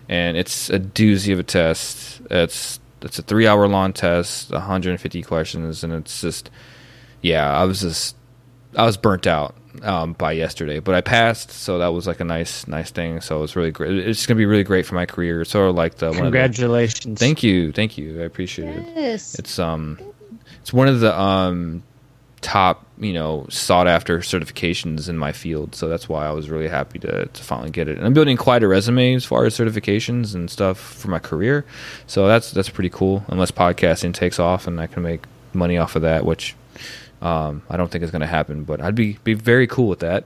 and 0.09 0.37
it's 0.37 0.71
a 0.71 0.81
doozy 0.81 1.33
of 1.33 1.39
a 1.39 1.45
test. 1.45 2.21
It's 2.31 2.81
it's 3.03 3.19
a 3.19 3.23
three 3.23 3.47
hour 3.47 3.69
long 3.69 3.93
test, 3.93 4.51
150 4.51 5.23
questions, 5.23 5.85
and 5.85 5.93
it's 5.93 6.21
just 6.21 6.51
yeah, 7.23 7.53
I 7.53 7.65
was 7.65 7.81
just 7.81 8.17
I 8.77 8.85
was 8.85 8.97
burnt 8.97 9.27
out 9.27 9.55
um, 9.85 10.15
by 10.15 10.33
yesterday, 10.33 10.81
but 10.81 10.95
I 10.95 11.01
passed, 11.01 11.51
so 11.51 11.79
that 11.79 11.89
was 11.89 12.07
like 12.07 12.21
a 12.21 12.25
nice, 12.25 12.67
nice 12.67 12.91
thing. 12.91 13.21
So 13.21 13.43
it's 13.43 13.55
really 13.57 13.71
great. 13.71 13.97
It's 13.99 14.27
gonna 14.27 14.39
be 14.39 14.47
really 14.47 14.65
great 14.65 14.87
for 14.87 14.95
my 14.95 15.07
career. 15.07 15.43
It's 15.43 15.51
sort 15.51 15.69
of 15.71 15.77
like 15.77 15.97
the 15.97 16.07
one 16.07 16.13
of 16.13 16.17
the- 16.17 16.23
Congratulations. 16.39 17.19
thank 17.21 17.43
you, 17.43 17.71
thank 17.73 17.97
you. 17.99 18.21
I 18.21 18.25
appreciate 18.25 18.77
it. 18.77 18.87
Yes. 18.97 19.39
It's 19.39 19.59
um, 19.59 19.99
it's 20.61 20.73
one 20.73 20.89
of 20.89 21.01
the 21.01 21.19
um, 21.19 21.83
top 22.41 22.85
you 22.99 23.13
know 23.13 23.47
sought 23.49 23.89
after 23.89 24.19
certifications 24.19 25.09
in 25.09 25.17
my 25.19 25.33
field. 25.33 25.75
So 25.75 25.89
that's 25.89 26.09
why 26.09 26.27
I 26.27 26.31
was 26.31 26.49
really 26.51 26.69
happy 26.69 26.99
to 27.01 27.27
to 27.27 27.43
finally 27.43 27.71
get 27.71 27.89
it. 27.89 27.97
And 27.99 28.07
I'm 28.07 28.13
building 28.15 28.37
quite 28.37 28.63
a 28.63 28.69
resume 28.69 29.15
as 29.15 29.25
far 29.25 29.45
as 29.45 29.57
certifications 29.57 30.35
and 30.35 30.51
stuff 30.51 30.79
for 30.79 31.09
my 31.09 31.19
career. 31.19 31.65
So 32.07 32.27
that's 32.27 32.51
that's 32.51 32.69
pretty 32.69 32.91
cool. 32.91 33.25
Unless 33.29 33.51
podcasting 33.53 34.15
takes 34.15 34.39
off 34.39 34.67
and 34.67 34.81
I 34.81 34.87
can 34.87 35.03
make 35.03 35.25
money 35.53 35.79
off 35.79 35.97
of 35.97 36.03
that, 36.03 36.25
which 36.25 36.55
um, 37.25 37.63
I 37.71 37.79
don't 37.79 37.91
think 37.91 38.03
it's 38.03 38.11
going 38.13 38.21
to 38.21 38.27
happen, 38.27 38.65
but 38.65 38.81
I'd 38.81 38.95
be 38.95 39.19
be 39.25 39.33
very 39.35 39.67
cool 39.67 39.89
with 39.89 40.01
that. 40.01 40.25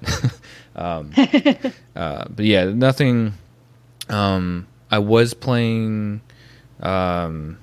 um, 0.77 1.13
uh, 1.97 2.25
but 2.29 2.45
yeah, 2.45 2.65
nothing. 2.65 3.35
Um, 4.09 4.67
I 4.91 4.99
was 4.99 5.33
playing 5.33 6.21
um, 6.81 7.59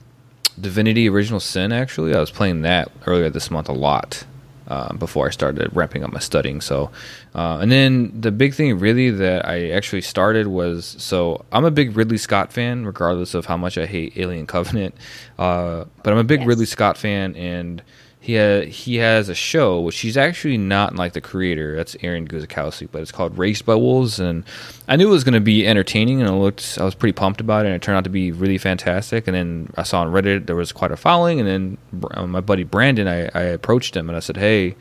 Divinity: 0.60 1.10
Original 1.10 1.42
Sin. 1.42 1.74
Actually, 1.74 2.16
I 2.16 2.20
was 2.22 2.32
playing 2.32 2.62
that 2.62 2.90
earlier 3.06 3.30
this 3.30 3.52
month 3.52 3.68
a 3.68 3.74
lot 3.74 4.26
uh, 4.70 4.94
before 4.94 5.28
I 5.28 5.32
started 5.32 5.70
ramping 5.76 6.06
up 6.06 6.14
my 6.14 6.20
studying. 6.20 6.62
So, 6.62 6.92
uh, 7.34 7.60
and 7.62 7.70
then 7.70 8.22
the 8.22 8.32
big 8.32 8.54
thing 8.54 8.80
really 8.80 9.10
that 9.10 9.46
I 9.46 9.72
actually 9.72 10.02
started 10.02 10.48
was 10.48 10.96
so 10.98 11.44
I'm 11.52 11.66
a 11.66 11.72
big 11.72 11.98
Ridley 11.98 12.18
Scott 12.18 12.54
fan, 12.54 12.86
regardless 12.86 13.34
of 13.34 13.48
how 13.48 13.58
much 13.58 13.78
I 13.78 13.86
hate 13.86 14.14
Alien 14.16 14.48
Covenant. 14.48 14.96
Uh, 15.38 15.86
but 16.04 16.14
I'm 16.14 16.20
a 16.20 16.24
big 16.24 16.40
Yes. 16.40 16.48
Ridley 16.48 16.66
Scott 16.68 16.98
fan, 16.98 17.36
and 17.36 17.82
he 18.26 18.38
ha- 18.38 18.66
he 18.66 18.96
has 18.96 19.30
a 19.30 19.36
show 19.36 19.80
which 19.80 20.00
he's 20.00 20.18
actually 20.18 20.58
not 20.58 20.96
like 20.96 21.14
the 21.14 21.22
creator. 21.22 21.76
That's 21.76 21.96
Aaron 22.02 22.28
Guzikowski, 22.28 22.88
but 22.92 23.04
it's 23.04 23.12
called 23.12 23.38
Raised 23.38 23.68
by 23.68 23.76
Wolves, 23.76 24.20
and 24.20 24.44
I 24.88 24.96
knew 24.96 25.10
it 25.10 25.12
was 25.12 25.24
going 25.24 25.36
to 25.36 25.40
be 25.40 25.68
entertaining, 25.68 26.22
and 26.22 26.30
it 26.30 26.34
looked. 26.34 26.80
I 26.82 26.86
was 26.86 26.96
pretty 26.96 27.14
pumped 27.14 27.40
about 27.40 27.66
it, 27.66 27.68
and 27.68 27.76
it 27.76 27.84
turned 27.84 27.98
out 27.98 28.04
to 28.06 28.10
be 28.10 28.32
really 28.32 28.58
fantastic. 28.58 29.28
And 29.28 29.36
then 29.36 29.70
I 29.78 29.84
saw 29.84 30.02
on 30.02 30.12
Reddit 30.12 30.48
there 30.48 30.56
was 30.56 30.72
quite 30.72 30.92
a 30.92 30.98
following, 30.98 31.40
and 31.40 31.48
then 31.48 31.78
uh, 32.16 32.26
my 32.26 32.42
buddy 32.42 32.64
Brandon, 32.64 33.08
I, 33.08 33.30
I 33.36 33.44
approached 33.44 33.96
him 33.96 34.10
and 34.10 34.18
I 34.18 34.22
said, 34.22 34.38
"Hey, 34.38 34.76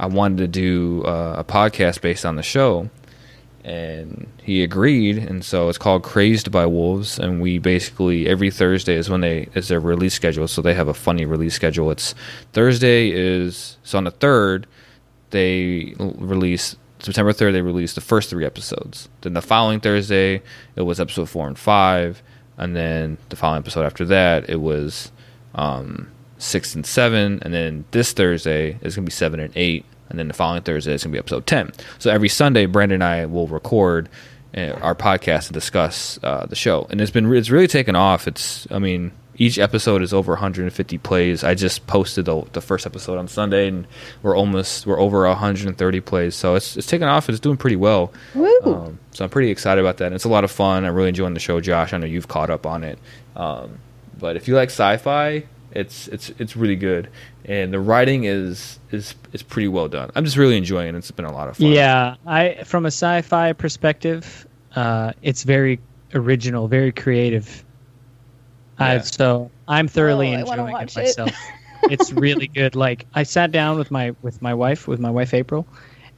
I 0.00 0.06
wanted 0.06 0.38
to 0.38 0.48
do 0.48 1.04
uh, 1.04 1.36
a 1.38 1.44
podcast 1.44 2.00
based 2.00 2.26
on 2.26 2.34
the 2.34 2.42
show." 2.42 2.90
And 3.64 4.26
he 4.42 4.62
agreed 4.62 5.18
and 5.18 5.44
so 5.44 5.68
it's 5.68 5.78
called 5.78 6.02
crazed 6.02 6.50
by 6.50 6.64
wolves 6.64 7.18
and 7.18 7.42
we 7.42 7.58
basically 7.58 8.26
every 8.26 8.50
thursday 8.50 8.94
is 8.94 9.10
when 9.10 9.20
they 9.20 9.48
is 9.54 9.68
their 9.68 9.80
release 9.80 10.14
schedule 10.14 10.48
so 10.48 10.62
they 10.62 10.74
have 10.74 10.88
a 10.88 10.94
funny 10.94 11.24
release 11.24 11.54
schedule. 11.54 11.90
It's 11.90 12.14
thursday 12.52 13.10
is 13.10 13.76
so 13.82 13.98
on 13.98 14.04
the 14.04 14.10
third 14.10 14.66
they 15.30 15.94
release 15.98 16.76
september 16.98 17.32
3rd 17.32 17.52
they 17.52 17.62
released 17.62 17.94
the 17.94 18.00
first 18.00 18.30
three 18.30 18.44
episodes. 18.44 19.08
Then 19.20 19.34
the 19.34 19.42
following 19.42 19.80
thursday 19.80 20.42
it 20.76 20.82
was 20.82 20.98
episode 20.98 21.28
four 21.28 21.46
and 21.46 21.58
five 21.58 22.22
and 22.56 22.74
then 22.74 23.18
the 23.28 23.36
following 23.36 23.60
episode 23.60 23.84
after 23.84 24.04
that 24.06 24.48
it 24.48 24.60
was 24.60 25.12
um, 25.54 26.10
six 26.40 26.74
and 26.74 26.84
seven, 26.84 27.38
and 27.42 27.52
then 27.52 27.84
this 27.90 28.12
Thursday 28.12 28.78
is 28.82 28.96
going 28.96 29.04
to 29.04 29.10
be 29.10 29.12
seven 29.12 29.40
and 29.40 29.52
eight, 29.56 29.84
and 30.10 30.18
then 30.18 30.28
the 30.28 30.34
following 30.34 30.62
Thursday 30.62 30.92
is 30.92 31.02
going 31.04 31.12
to 31.12 31.16
be 31.16 31.18
episode 31.18 31.46
ten. 31.46 31.72
So 31.98 32.10
every 32.10 32.28
Sunday, 32.28 32.66
Brandon 32.66 32.96
and 32.96 33.04
I 33.04 33.26
will 33.26 33.46
record 33.48 34.08
uh, 34.56 34.72
our 34.82 34.94
podcast 34.94 35.46
and 35.46 35.54
discuss 35.54 36.18
uh, 36.22 36.44
the 36.46 36.56
show, 36.56 36.86
and 36.90 37.00
it's 37.00 37.10
been 37.10 37.26
re- 37.26 37.38
it's 37.38 37.50
really 37.50 37.68
taken 37.68 37.96
off. 37.96 38.26
It's 38.28 38.66
I 38.70 38.78
mean 38.78 39.12
each 39.36 39.58
episode 39.58 40.02
is 40.02 40.12
over 40.12 40.32
150 40.32 40.98
plays. 40.98 41.42
I 41.44 41.54
just 41.54 41.86
posted 41.86 42.26
the, 42.26 42.42
the 42.52 42.60
first 42.60 42.84
episode 42.84 43.16
on 43.16 43.26
Sunday, 43.26 43.68
and 43.68 43.86
we're 44.22 44.36
almost 44.36 44.86
we're 44.86 45.00
over 45.00 45.26
130 45.26 46.00
plays. 46.00 46.34
So 46.34 46.56
it's 46.56 46.76
it's 46.76 46.86
taken 46.86 47.08
off. 47.08 47.30
It's 47.30 47.40
doing 47.40 47.56
pretty 47.56 47.76
well. 47.76 48.12
Woo. 48.34 48.60
Um, 48.64 48.98
so 49.12 49.24
I'm 49.24 49.30
pretty 49.30 49.50
excited 49.50 49.80
about 49.80 49.96
that. 49.98 50.06
And 50.06 50.14
it's 50.14 50.24
a 50.24 50.28
lot 50.28 50.44
of 50.44 50.50
fun. 50.50 50.84
I'm 50.84 50.94
really 50.94 51.08
enjoying 51.08 51.32
the 51.32 51.40
show, 51.40 51.58
Josh. 51.60 51.94
I 51.94 51.98
know 51.98 52.06
you've 52.06 52.28
caught 52.28 52.50
up 52.50 52.66
on 52.66 52.84
it. 52.84 52.98
Um, 53.34 53.78
but 54.18 54.36
if 54.36 54.46
you 54.46 54.54
like 54.56 54.68
sci-fi, 54.68 55.44
It's 55.72 56.08
it's 56.08 56.30
it's 56.38 56.54
really 56.54 56.76
good, 56.76 57.08
and 57.50 57.72
the 57.72 57.80
writing 57.80 58.24
is 58.24 58.78
is 58.92 59.16
is 59.32 59.42
pretty 59.42 59.66
well 59.66 59.88
done. 59.88 60.10
I'm 60.14 60.24
just 60.24 60.36
really 60.36 60.56
enjoying 60.56 60.94
it. 60.94 60.98
It's 60.98 61.10
been 61.10 61.24
a 61.24 61.32
lot 61.32 61.48
of 61.48 61.56
fun. 61.56 61.66
Yeah, 61.66 62.14
I 62.24 62.62
from 62.64 62.86
a 62.86 62.92
sci-fi 62.92 63.52
perspective, 63.54 64.46
uh, 64.76 65.12
it's 65.20 65.42
very 65.42 65.80
original, 66.14 66.68
very 66.68 66.92
creative. 66.92 67.64
Yeah. 68.78 68.86
I, 68.86 68.98
so 69.00 69.50
I'm 69.66 69.88
thoroughly 69.88 70.28
Oh, 70.28 70.38
I 70.38 70.42
wanna 70.44 70.62
enjoying 70.62 70.68
it 70.68 70.72
watch 70.72 70.96
it. 70.96 71.00
myself. 71.00 71.32
it's 71.90 72.12
really 72.12 72.46
good. 72.46 72.76
Like 72.76 73.06
I 73.14 73.24
sat 73.24 73.50
down 73.50 73.78
with 73.78 73.90
my 73.90 74.14
with 74.22 74.40
my 74.40 74.54
wife, 74.54 74.86
with 74.86 75.00
my 75.00 75.10
wife 75.10 75.34
April, 75.34 75.66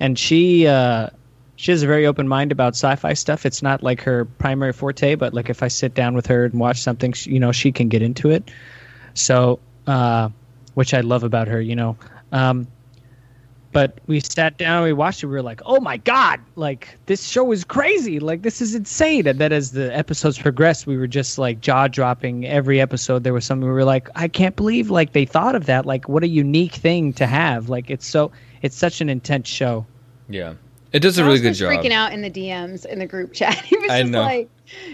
and 0.01 0.18
she 0.18 0.66
uh, 0.66 1.09
she 1.57 1.71
has 1.71 1.83
a 1.83 1.87
very 1.87 2.07
open 2.07 2.29
mind 2.29 2.53
about 2.53 2.75
sci-fi 2.75 3.14
stuff. 3.14 3.47
It's 3.47 3.62
not 3.62 3.83
like 3.83 4.03
her 4.03 4.27
primary 4.27 4.75
forte, 4.75 5.14
but 5.14 5.33
like 5.33 5.49
if 5.49 5.62
I 5.62 5.68
sit 5.68 5.95
down 5.95 6.14
with 6.14 6.27
her 6.27 6.45
and 6.45 6.61
watch 6.61 6.83
something, 6.83 7.14
she, 7.14 7.31
you 7.31 7.40
know, 7.40 7.53
she 7.53 7.73
can 7.73 7.88
get 7.88 8.03
into 8.03 8.29
it. 8.31 8.51
So, 9.14 9.61
uh, 9.87 10.29
which 10.75 10.95
I 10.95 11.01
love 11.01 11.23
about 11.25 11.49
her, 11.49 11.61
you 11.61 11.77
know. 11.77 11.97
Um, 12.33 12.67
but 13.73 13.99
we 14.07 14.21
sat 14.21 14.59
down, 14.59 14.83
we 14.85 14.93
watched 14.93 15.23
it, 15.23 15.27
we 15.27 15.33
were 15.33 15.43
like, 15.43 15.63
"Oh 15.65 15.81
my 15.81 15.97
god! 15.97 16.41
Like 16.57 16.99
this 17.07 17.27
show 17.27 17.51
is 17.53 17.65
crazy! 17.65 18.21
Like 18.21 18.43
this 18.43 18.61
is 18.61 18.75
insane!" 18.75 19.27
And 19.27 19.39
then 19.39 19.51
as 19.51 19.73
the 19.73 19.97
episodes 19.97 20.39
progressed, 20.39 20.87
we 20.87 20.99
were 20.99 21.07
just 21.07 21.39
like 21.39 21.61
jaw 21.63 21.89
dropping. 21.89 22.47
Every 22.47 22.81
episode, 22.83 23.25
there 23.25 23.33
was 23.33 23.47
something 23.47 23.67
we 23.67 23.73
were 23.73 23.85
like, 23.85 24.11
"I 24.15 24.29
can't 24.29 24.57
believe 24.57 24.91
like 24.91 25.13
they 25.15 25.25
thought 25.25 25.55
of 25.55 25.65
that! 25.67 25.87
Like 25.87 26.07
what 26.07 26.23
a 26.23 26.29
unique 26.29 26.75
thing 26.75 27.15
to 27.15 27.27
have! 27.27 27.71
Like 27.71 27.89
it's 27.89 28.07
so 28.07 28.31
it's 28.61 28.77
such 28.77 29.01
an 29.01 29.09
intense 29.09 29.49
show." 29.49 29.87
yeah. 30.29 30.55
It 30.93 31.01
does 31.01 31.17
a 31.17 31.25
really 31.25 31.37
Josh 31.39 31.43
good 31.43 31.49
was 31.49 31.59
job. 31.59 31.73
freaking 31.73 31.93
out 31.93 32.13
in 32.13 32.21
the 32.21 32.31
DMs 32.31 32.85
in 32.85 32.99
the 32.99 33.07
group 33.07 33.33
chat. 33.33 33.57
He 33.65 33.79
was 33.79 33.91
I 33.91 34.01
just 34.03 34.13
know. 34.13 34.21
like, 34.21 34.51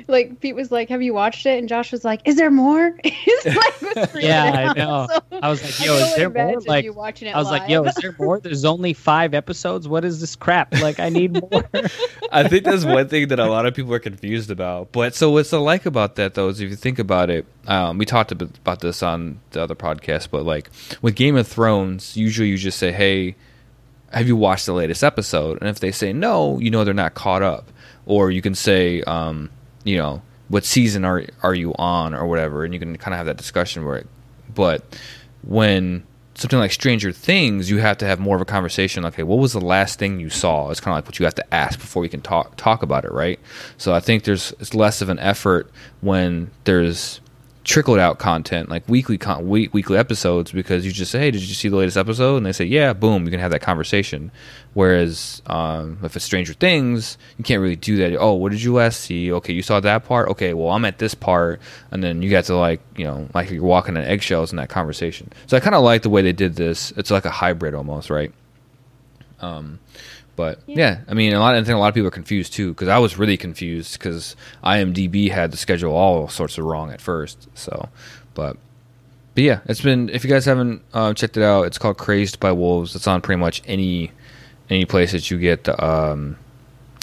like 0.07 0.41
Pete 0.41 0.55
was 0.55 0.71
like, 0.71 0.89
"Have 0.89 1.03
you 1.03 1.15
watched 1.15 1.47
it?" 1.47 1.59
And 1.59 1.69
Josh 1.69 1.93
was 1.93 2.05
like, 2.05 2.23
"Is 2.25 2.37
there 2.37 2.51
more?" 2.51 2.97
He's 3.05 3.47
like, 3.47 3.81
was 3.83 4.09
Yeah, 4.23 4.73
I 4.75 4.79
know. 4.79 5.09
So, 5.11 5.39
I 5.43 5.49
was 5.49 5.63
like, 5.63 5.87
"Yo, 5.87 5.95
is 5.95 6.17
there 6.17 6.31
more?" 6.31 6.61
Like 6.61 6.85
you 6.85 6.93
watching 6.93 7.29
it 7.29 7.35
I 7.35 7.39
was 7.39 7.51
like, 7.51 7.69
"Yo, 7.69 7.85
is 7.85 7.95
there 7.97 8.15
more? 8.19 8.41
There's 8.41 8.65
only 8.65 8.93
five 8.93 9.35
episodes. 9.35 9.89
What 9.89 10.05
is 10.05 10.21
this 10.21 10.37
crap? 10.37 10.73
Like 10.75 11.01
I 11.01 11.09
need 11.09 11.33
more." 11.53 11.65
I 12.33 12.49
think 12.49 12.65
that's 12.65 12.85
one 12.85 13.09
thing 13.09 13.29
that 13.29 13.39
a 13.39 13.47
lot 13.47 13.67
of 13.67 13.75
people 13.75 13.93
are 13.95 13.99
confused 13.99 14.51
about. 14.51 14.93
But 14.93 15.15
so 15.15 15.31
what's 15.31 15.53
I 15.53 15.59
like 15.59 15.87
about 15.87 16.17
that 16.17 16.35
though 16.35 16.49
is 16.49 16.61
if 16.61 16.71
you 16.71 16.77
think 16.77 16.99
about 16.99 17.31
it, 17.31 17.47
um, 17.67 17.99
we 17.99 18.05
talked 18.05 18.33
about 18.33 18.81
this 18.81 19.03
on 19.03 19.41
the 19.51 19.63
other 19.63 19.75
podcast, 19.75 20.29
but 20.31 20.45
like 20.45 20.71
with 21.03 21.15
Game 21.15 21.37
of 21.37 21.47
Thrones, 21.47 22.17
usually 22.17 22.49
you 22.49 22.57
just 22.57 22.79
say, 22.79 22.93
"Hey, 22.93 23.37
have 24.13 24.27
you 24.27 24.37
watched 24.37 24.67
the 24.67 24.73
latest 24.75 25.05
episode?" 25.05 25.59
And 25.61 25.69
if 25.69 25.81
they 25.81 25.93
say 25.93 26.13
no, 26.13 26.59
you 26.59 26.71
know 26.71 26.85
they're 26.85 26.95
not 26.95 27.15
caught 27.15 27.43
up. 27.43 27.71
Or 28.07 28.31
you 28.31 28.41
can 28.41 28.55
say, 28.55 29.03
um, 29.03 29.51
you 29.85 29.97
know, 29.97 30.23
what 30.49 30.65
season 30.65 31.05
are 31.05 31.25
are 31.43 31.55
you 31.55 31.75
on 31.75 32.15
or 32.15 32.27
whatever, 32.27 32.65
and 32.65 32.73
you 32.73 32.81
can 32.81 32.97
kind 32.97 33.15
of 33.15 33.19
have 33.19 33.27
that 33.27 33.37
discussion 33.37 33.85
where. 33.85 33.97
It, 33.97 34.07
but 34.55 34.99
when 35.43 36.05
something 36.35 36.59
like 36.59 36.73
Stranger 36.73 37.13
Things, 37.13 37.69
you 37.69 37.79
have 37.79 37.99
to 37.99 38.07
have 38.07 38.21
more 38.21 38.37
of 38.37 38.43
a 38.43 38.47
conversation. 38.47 39.03
Like, 39.03 39.15
okay, 39.15 39.23
what 39.25 39.39
was 39.39 39.53
the 39.53 39.61
last 39.61 39.99
thing 39.99 40.21
you 40.21 40.31
saw? 40.31 40.71
It's 40.71 40.81
kind 40.81 40.93
of 40.93 40.99
like 40.99 41.07
what 41.07 41.19
you 41.19 41.25
have 41.25 41.35
to 41.35 41.55
ask 41.55 41.79
before 41.79 42.05
you 42.05 42.11
can 42.11 42.23
talk 42.23 42.57
talk 42.57 42.83
about 42.83 43.05
it, 43.05 43.13
right? 43.13 43.39
So 43.77 43.93
I 43.93 44.01
think 44.01 44.25
there's 44.25 44.53
it's 44.61 44.75
less 44.75 45.03
of 45.03 45.09
an 45.09 45.19
effort 45.19 45.71
when 46.01 46.51
there's 46.65 47.21
trickled 47.69 47.99
out 47.99 48.19
content 48.19 48.71
like 48.71 48.89
weekly 48.89 49.19
con- 49.19 49.47
week, 49.47 49.75
weekly 49.75 49.99
episodes 49.99 50.51
because 50.51 50.87
you 50.87 50.91
just 50.91 51.13
say, 51.13 51.19
hey, 51.19 51.31
did 51.31 51.43
you 51.43 51.55
see 51.55 51.69
the 51.69 51.77
latest 51.77 51.99
episode? 51.99 52.39
And 52.39 52.47
they 52.47 52.53
say, 52.53 52.65
yeah, 52.65 52.95
boom, 52.95 53.27
you 53.27 53.31
can 53.31 53.41
have 53.41 53.51
that 53.51 53.61
conversation. 53.61 54.33
Whereas 54.73 55.43
um, 55.47 55.99
if 56.03 56.17
it's 56.17 56.25
Stranger 56.25 56.55
Things, 56.55 57.19
you 57.37 57.45
can't 57.45 57.61
really 57.61 57.77
do 57.77 57.99
that. 57.99 58.17
Oh, 58.19 58.33
what 58.33 58.53
did 58.53 58.63
you 58.63 58.73
last 58.73 59.01
see? 59.01 59.31
Okay, 59.31 59.53
you 59.53 59.61
saw 59.61 59.81
that 59.81 60.07
part. 60.07 60.31
Okay, 60.31 60.55
well, 60.55 60.71
I'm 60.71 60.87
at 60.87 60.99
this 60.99 61.15
part, 61.15 61.61
and 61.91 62.03
then 62.03 62.23
you 62.23 62.31
got 62.31 62.45
to 62.45 62.57
like, 62.57 62.81
you 62.97 63.05
know, 63.05 63.29
like 63.35 63.51
you're 63.51 63.63
walking 63.63 63.99
on 63.99 64.03
eggshells 64.03 64.51
in 64.51 64.57
that 64.57 64.71
conversation. 64.71 65.31
So 65.47 65.55
I 65.59 65.61
kind 65.61 65.75
of 65.75 65.83
like 65.83 66.01
the 66.01 66.11
way 66.11 66.23
they 66.23 66.33
did 66.33 66.57
this. 66.57 66.91
It's 66.93 67.11
like 67.11 67.27
a 67.27 67.31
hybrid 67.31 67.75
almost, 67.75 68.09
right? 68.09 68.33
Um, 69.41 69.79
but 70.39 70.61
yeah. 70.69 71.01
I 71.09 71.15
mean, 71.15 71.35
a 71.35 71.41
lot. 71.41 71.57
I 71.57 71.65
think 71.65 71.75
a 71.75 71.79
lot 71.81 71.89
of 71.89 71.95
people 71.95 72.07
are 72.07 72.13
confused 72.13 72.53
too 72.53 72.73
because 72.73 72.87
I 72.87 72.99
was 72.99 73.19
really 73.19 73.37
confused 73.37 73.99
because 73.99 74.37
IMDb 74.63 75.33
had 75.33 75.51
the 75.51 75.57
schedule 75.57 75.93
all 75.93 76.29
sorts 76.29 76.57
of 76.59 76.65
wrong 76.65 76.93
at 76.93 77.01
first. 77.01 77.49
So, 77.55 77.89
but 78.35 78.57
but 79.35 79.43
yeah, 79.43 79.61
it's 79.65 79.81
been. 79.81 80.09
If 80.11 80.23
you 80.23 80.31
guys 80.31 80.45
haven't 80.45 80.83
uh, 80.95 81.13
checked 81.13 81.37
it 81.37 81.43
out, 81.43 81.65
it's 81.65 81.77
called 81.77 81.99
Crazed 81.99 82.39
by 82.39 82.53
Wolves. 82.53 82.95
It's 82.95 83.09
on 83.09 83.21
pretty 83.21 83.41
much 83.41 83.63
any 83.67 84.13
any 84.71 84.85
place 84.85 85.11
that 85.11 85.29
you 85.29 85.39
get 85.39 85.65
the, 85.65 85.85
um 85.85 86.37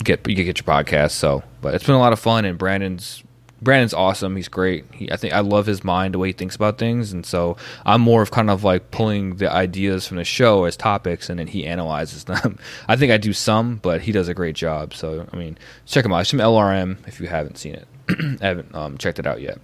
get 0.02 0.26
you 0.30 0.36
get 0.36 0.58
your 0.58 0.63
podcast. 0.63 1.12
So, 1.12 1.43
but 1.60 1.76
it's 1.76 1.86
been 1.86 1.95
a 1.95 2.00
lot 2.00 2.13
of 2.13 2.19
fun, 2.19 2.45
and 2.45 2.58
Brandon's 2.58 3.21
Brandon's 3.62 3.94
awesome. 3.94 4.36
He's 4.36 4.48
great. 4.50 4.86
He, 4.91 5.12
I 5.12 5.15
think 5.15 5.34
I 5.34 5.39
love 5.39 5.65
his 5.65 5.84
mind, 5.84 6.13
the 6.13 6.20
way 6.20 6.30
he 6.30 6.34
thinks 6.34 6.56
about 6.56 6.78
things, 6.78 7.13
and 7.13 7.26
so 7.26 7.56
I'm 7.86 8.02
more 8.02 8.22
of 8.22 8.32
kind 8.32 8.50
of 8.50 8.63
like 8.63 8.91
pulling 8.91 9.38
the 9.38 9.52
ideas 9.52 10.08
from 10.08 10.18
the 10.18 10.26
show 10.26 10.65
as 10.65 10.76
topics, 10.76 11.30
and 11.30 11.39
then 11.39 11.48
he 11.48 11.65
analyzes 11.65 12.24
them. 12.26 12.60
I 12.88 12.96
think 12.96 13.12
I 13.12 13.18
do 13.18 13.34
some, 13.34 13.78
but 13.78 14.02
he 14.02 14.12
does 14.12 14.28
a 14.28 14.34
great 14.34 14.56
job. 14.56 14.94
So, 14.94 15.28
I 15.32 15.38
mean, 15.38 15.58
check 15.86 16.06
him 16.06 16.13
out. 16.13 16.28
From 16.28 16.39
LRM 16.39 17.08
if 17.08 17.20
you 17.20 17.28
haven't 17.28 17.58
seen 17.58 17.76
it, 17.76 17.88
haven't 18.41 18.74
um, 18.76 18.98
checked 18.98 19.20
it 19.20 19.28
out 19.28 19.41
yet. 19.41 19.60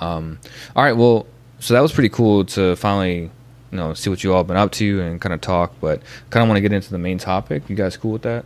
Um, 0.00 0.38
all 0.76 0.84
right, 0.84 0.96
well, 0.96 1.26
so 1.58 1.74
that 1.74 1.80
was 1.80 1.92
pretty 1.92 2.08
cool 2.08 2.44
to 2.46 2.76
finally, 2.76 3.30
you 3.70 3.76
know, 3.76 3.94
see 3.94 4.10
what 4.10 4.22
you 4.24 4.34
all 4.34 4.44
been 4.44 4.56
up 4.56 4.72
to 4.72 5.00
and 5.00 5.20
kind 5.20 5.32
of 5.32 5.40
talk. 5.40 5.72
But 5.80 6.02
kind 6.30 6.42
of 6.42 6.48
want 6.48 6.58
to 6.58 6.62
get 6.62 6.72
into 6.72 6.90
the 6.90 6.98
main 6.98 7.18
topic. 7.18 7.68
You 7.68 7.76
guys 7.76 7.96
cool 7.96 8.12
with 8.12 8.22
that? 8.22 8.44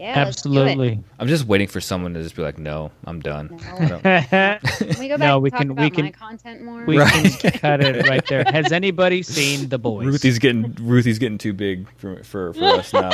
Yeah, 0.00 0.24
let's 0.24 0.42
do 0.42 0.50
it. 0.52 0.56
Absolutely. 0.58 0.98
I'm 1.18 1.28
just 1.28 1.44
waiting 1.44 1.68
for 1.68 1.80
someone 1.80 2.14
to 2.14 2.22
just 2.22 2.34
be 2.34 2.42
like, 2.42 2.58
"No, 2.58 2.90
I'm 3.04 3.20
done." 3.20 3.60
No. 3.80 3.98
Can 4.02 4.60
we 4.98 5.08
go 5.08 5.18
back 5.18 5.20
No, 5.20 5.38
we 5.38 5.50
can- 5.50 5.74
we 5.76 5.90
can- 5.90 6.10
content 6.12 6.62
more? 6.64 6.84
we 6.86 6.98
Right. 6.98 7.12
can 7.38 7.50
cut 7.60 7.80
it 7.84 8.08
right 8.08 8.26
there. 8.26 8.44
Has 8.46 8.72
anybody 8.72 9.22
seen 9.22 9.68
the 9.68 9.78
boys? 9.78 10.06
Ruthie's 10.06 10.38
getting 10.38 10.74
Ruthie's 10.80 11.18
getting 11.18 11.38
too 11.38 11.52
big 11.52 11.86
for 11.98 12.24
for, 12.24 12.54
for 12.54 12.64
us 12.64 12.92
now. 12.92 13.10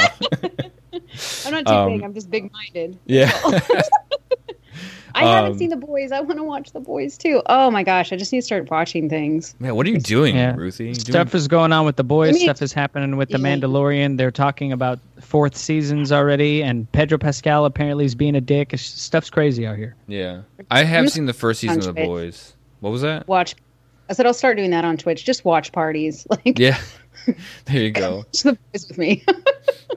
I'm 1.45 1.53
not 1.53 1.67
too 1.67 1.73
Um, 1.73 1.93
big. 1.93 2.03
I'm 2.05 2.15
just 2.15 2.31
big-minded. 2.31 2.99
yeah. 3.07 3.33
I 5.15 5.25
haven't 5.25 5.53
um, 5.53 5.59
seen 5.59 5.71
the 5.71 5.77
boys. 5.77 6.13
I 6.13 6.21
want 6.21 6.39
to 6.39 6.45
watch 6.45 6.73
the 6.73 6.81
boys 6.81 7.17
too. 7.17 7.41
Oh 7.47 7.71
my 7.71 7.83
gosh, 7.83 8.13
I 8.13 8.17
just 8.17 8.33
need 8.33 8.41
to 8.41 8.45
start 8.47 8.71
watching 8.71 9.09
things. 9.09 9.55
Man, 9.59 9.75
what 9.75 9.87
are 9.87 9.91
you 9.91 9.99
doing, 9.99 10.37
Yeah. 10.37 10.55
Ruthie? 10.55 10.93
Stuff 10.93 11.31
doing- 11.31 11.41
is 11.41 11.49
going 11.49 11.73
on 11.73 11.87
with 11.87 11.97
the 11.97 12.05
boys. 12.05 12.31
I 12.31 12.33
mean, 12.33 12.43
Stuff 12.43 12.61
is 12.61 12.75
happening 12.75 13.17
with 13.17 13.31
the. 13.31 13.39
Mandalorian. 13.39 14.19
They're 14.19 14.31
talking 14.31 14.73
about 14.73 14.99
fourth 15.37 15.55
seasons 15.55 16.13
already, 16.13 16.63
and 16.63 16.91
Pedro 16.93 17.19
Pascal 17.19 17.67
apparently 17.67 18.07
is 18.07 18.15
being 18.15 18.35
a 18.37 18.41
dick. 18.41 18.69
It's- 18.73 18.89
Stuff's 18.89 19.29
crazy 19.29 19.67
out 19.67 19.77
here. 19.77 19.95
yeah, 20.07 20.41
I 20.71 20.83
have 20.83 21.11
seen 21.11 21.27
the 21.27 21.35
first 21.35 21.61
season 21.61 21.79
of 21.81 21.85
the 21.85 21.93
boys. 21.93 22.55
What 22.81 22.89
was 22.89 23.03
that? 23.03 23.29
Watch. 23.29 23.55
I 24.09 24.15
said 24.15 24.25
I'll 24.25 24.33
start 24.33 24.57
doing 24.57 24.71
that 24.71 24.87
on 24.87 24.97
Twitch. 24.97 25.27
Just 25.27 25.45
watch 25.45 25.73
parties. 25.73 26.27
Like 26.31 26.59
Yeah, 26.59 26.79
there 27.67 27.83
you 27.83 27.91
go. 27.91 28.25
the 28.33 28.57
boys 28.73 28.89
with 28.89 28.97
me. 28.97 29.23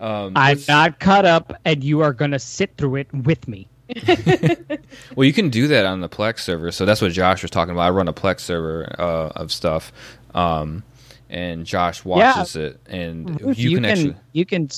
Um, 0.01 0.33
I'm 0.35 0.57
what's- 0.57 0.67
not 0.67 0.99
caught 0.99 1.23
up, 1.25 1.53
and 1.63 1.85
you 1.85 2.01
are 2.01 2.11
gonna 2.11 2.39
sit 2.39 2.75
through 2.75 2.97
it 2.97 3.07
with 3.13 3.47
me. 3.47 3.65
Well, 5.15 5.23
you 5.25 5.31
can 5.31 5.49
do 5.49 5.69
that 5.69 5.85
on 5.85 6.01
the 6.01 6.09
Plex 6.09 6.39
server. 6.39 6.69
So 6.71 6.85
that's 6.85 7.01
what 7.01 7.13
Josh 7.13 7.43
was 7.43 7.49
talking 7.49 7.71
about. 7.71 7.83
I 7.83 7.89
run 7.91 8.09
a 8.09 8.13
Plex 8.13 8.41
server 8.41 8.93
uh, 8.99 9.29
of 9.37 9.53
stuff, 9.53 9.93
um, 10.35 10.83
and 11.29 11.65
Josh 11.65 12.03
watches 12.03 12.57
it, 12.57 12.81
and 12.87 13.39
Ruth, 13.39 13.57
you, 13.57 13.75
can, 13.75 13.85
actually. 13.85 14.15
you 14.33 14.45
can 14.45 14.69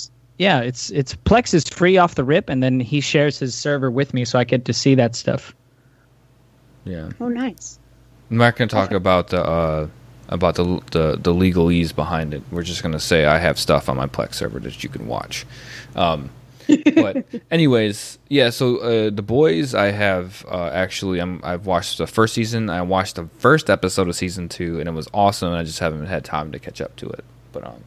yeah 0.42 0.60
it's 0.60 0.90
it's 0.90 1.14
plex 1.30 1.54
is 1.54 1.64
free 1.70 1.98
off 2.02 2.16
the 2.16 2.24
rip 2.24 2.50
and 2.50 2.64
then 2.64 2.80
he 2.80 3.00
shares 3.00 3.38
his 3.38 3.54
server 3.54 3.90
with 3.92 4.14
me 4.14 4.26
so 4.26 4.40
i 4.40 4.44
get 4.44 4.66
to 4.66 4.74
see 4.74 4.96
that 4.96 5.16
stuff 5.16 5.54
Yeah, 6.86 7.12
oh, 7.20 7.30
nice. 7.30 7.78
I'm 8.30 8.38
not 8.38 8.56
going 8.56 8.68
to 8.70 8.76
talk 8.76 8.92
about 8.92 9.28
the 9.30 9.42
uh, 9.44 9.88
about 10.30 10.56
the, 10.56 10.64
the 10.92 11.06
the 11.22 11.34
legalese 11.34 11.94
behind 11.94 12.34
it. 12.34 12.42
We're 12.52 12.64
just 12.64 12.82
going 12.82 12.94
to 12.94 13.00
say 13.00 13.26
I 13.26 13.38
have 13.38 13.60
stuff 13.60 13.88
on 13.90 13.98
my 13.98 14.08
Plex 14.08 14.36
server 14.36 14.60
that 14.62 14.82
you 14.84 14.90
can 14.90 15.06
watch. 15.08 15.46
Um, 15.96 16.30
but 16.96 17.26
anyways, 17.52 18.18
yeah. 18.30 18.50
So 18.50 18.78
uh, 18.78 19.10
the 19.12 19.22
boys, 19.22 19.76
I 19.76 19.92
have 19.92 20.46
uh, 20.50 20.70
actually, 20.74 21.20
I'm, 21.20 21.40
I've 21.44 21.66
watched 21.68 21.98
the 21.98 22.08
first 22.08 22.34
season. 22.34 22.70
I 22.70 22.82
watched 22.82 23.16
the 23.16 23.28
first 23.38 23.70
episode 23.70 24.08
of 24.08 24.16
season 24.16 24.50
two, 24.50 24.80
and 24.80 24.88
it 24.88 24.94
was 24.94 25.08
awesome. 25.14 25.50
And 25.50 25.58
I 25.58 25.64
just 25.64 25.80
haven't 25.80 26.08
had 26.08 26.24
time 26.26 26.52
to 26.54 26.60
catch 26.60 26.82
up 26.82 26.96
to 26.96 27.10
it. 27.10 27.24
But 27.52 27.68
um, 27.68 27.84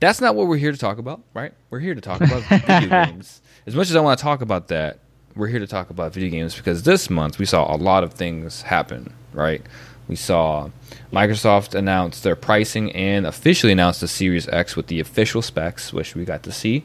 that's 0.00 0.20
not 0.20 0.34
what 0.34 0.46
we're 0.46 0.56
here 0.56 0.72
to 0.72 0.78
talk 0.78 0.98
about, 0.98 1.20
right? 1.34 1.52
We're 1.70 1.80
here 1.80 1.94
to 1.94 2.00
talk 2.00 2.20
about 2.20 2.42
video 2.66 2.88
games. 3.06 3.40
As 3.66 3.74
much 3.74 3.90
as 3.90 3.96
I 3.96 4.00
want 4.00 4.18
to 4.18 4.22
talk 4.22 4.40
about 4.40 4.68
that, 4.68 4.98
we're 5.34 5.48
here 5.48 5.60
to 5.60 5.66
talk 5.66 5.90
about 5.90 6.12
video 6.12 6.30
games 6.30 6.56
because 6.56 6.82
this 6.82 7.10
month 7.10 7.38
we 7.38 7.44
saw 7.44 7.74
a 7.74 7.76
lot 7.76 8.02
of 8.04 8.14
things 8.14 8.62
happen, 8.62 9.12
right? 9.32 9.62
We 10.08 10.16
saw 10.16 10.70
Microsoft 11.12 11.74
announce 11.74 12.20
their 12.20 12.34
pricing 12.34 12.90
and 12.92 13.26
officially 13.26 13.72
announced 13.72 14.00
the 14.00 14.08
Series 14.08 14.48
X 14.48 14.74
with 14.74 14.86
the 14.86 15.00
official 15.00 15.42
specs, 15.42 15.92
which 15.92 16.14
we 16.14 16.24
got 16.24 16.42
to 16.44 16.52
see. 16.52 16.84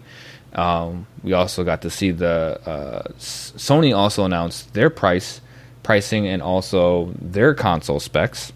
Um, 0.53 1.07
we 1.23 1.33
also 1.33 1.63
got 1.63 1.81
to 1.81 1.89
see 1.89 2.11
the 2.11 2.59
uh, 2.65 3.11
S- 3.15 3.53
Sony 3.55 3.95
also 3.95 4.25
announced 4.25 4.73
their 4.73 4.89
price 4.89 5.41
pricing 5.81 6.27
and 6.27 6.41
also 6.41 7.13
their 7.19 7.53
console 7.53 7.99
specs. 7.99 8.53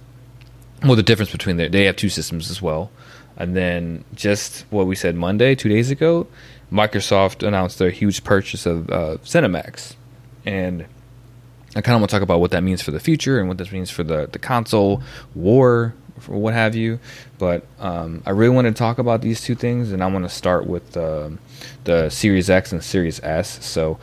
Well, 0.84 0.96
the 0.96 1.04
difference 1.04 1.32
between 1.32 1.58
their, 1.58 1.70
they 1.70 1.86
have 1.86 1.96
two 1.96 2.10
systems 2.10 2.52
as 2.52 2.62
well. 2.62 2.92
And 3.38 3.56
then 3.56 4.04
just 4.16 4.66
what 4.72 4.88
we 4.88 4.96
said 4.96 5.16
Monday, 5.16 5.54
two 5.54 5.70
days 5.70 5.92
ago, 5.92 6.28
Microsoft 6.72 7.48
announced 7.48 7.80
their 7.80 7.92
huge 7.92 8.24
purchase 8.24 8.66
of 8.66 8.90
uh, 8.90 9.18
ZeniMax, 9.24 9.96
and 10.46 10.86
I 11.76 11.82
kind 11.82 11.96
of 11.96 12.02
want 12.02 12.10
to 12.10 12.16
talk 12.16 12.24
about 12.24 12.40
what 12.40 12.52
that 12.52 12.64
means 12.64 12.82
for 12.82 12.92
the 12.92 13.00
future 13.00 13.40
and 13.40 13.48
what 13.48 13.58
this 13.58 13.72
means 13.72 13.90
for 13.90 14.04
the 14.04 14.28
the 14.32 14.40
console 14.40 15.02
war 15.36 15.94
or 16.28 16.38
what 16.40 16.54
have 16.54 16.76
you. 16.76 17.00
But 17.38 17.66
um, 17.80 18.24
I 18.26 18.32
really 18.32 18.54
want 18.54 18.68
to 18.68 18.74
talk 18.74 18.98
about 18.98 19.22
these 19.22 19.42
two 19.42 19.56
things, 19.56 19.92
and 19.92 20.04
I 20.04 20.08
want 20.08 20.26
to 20.26 20.30
start 20.30 20.66
with 20.66 20.98
uh, 20.98 21.30
the 21.84 22.10
Series 22.10 22.50
X 22.50 22.72
and 22.72 22.84
Series 22.84 23.22
S. 23.22 23.64
So. 23.66 24.00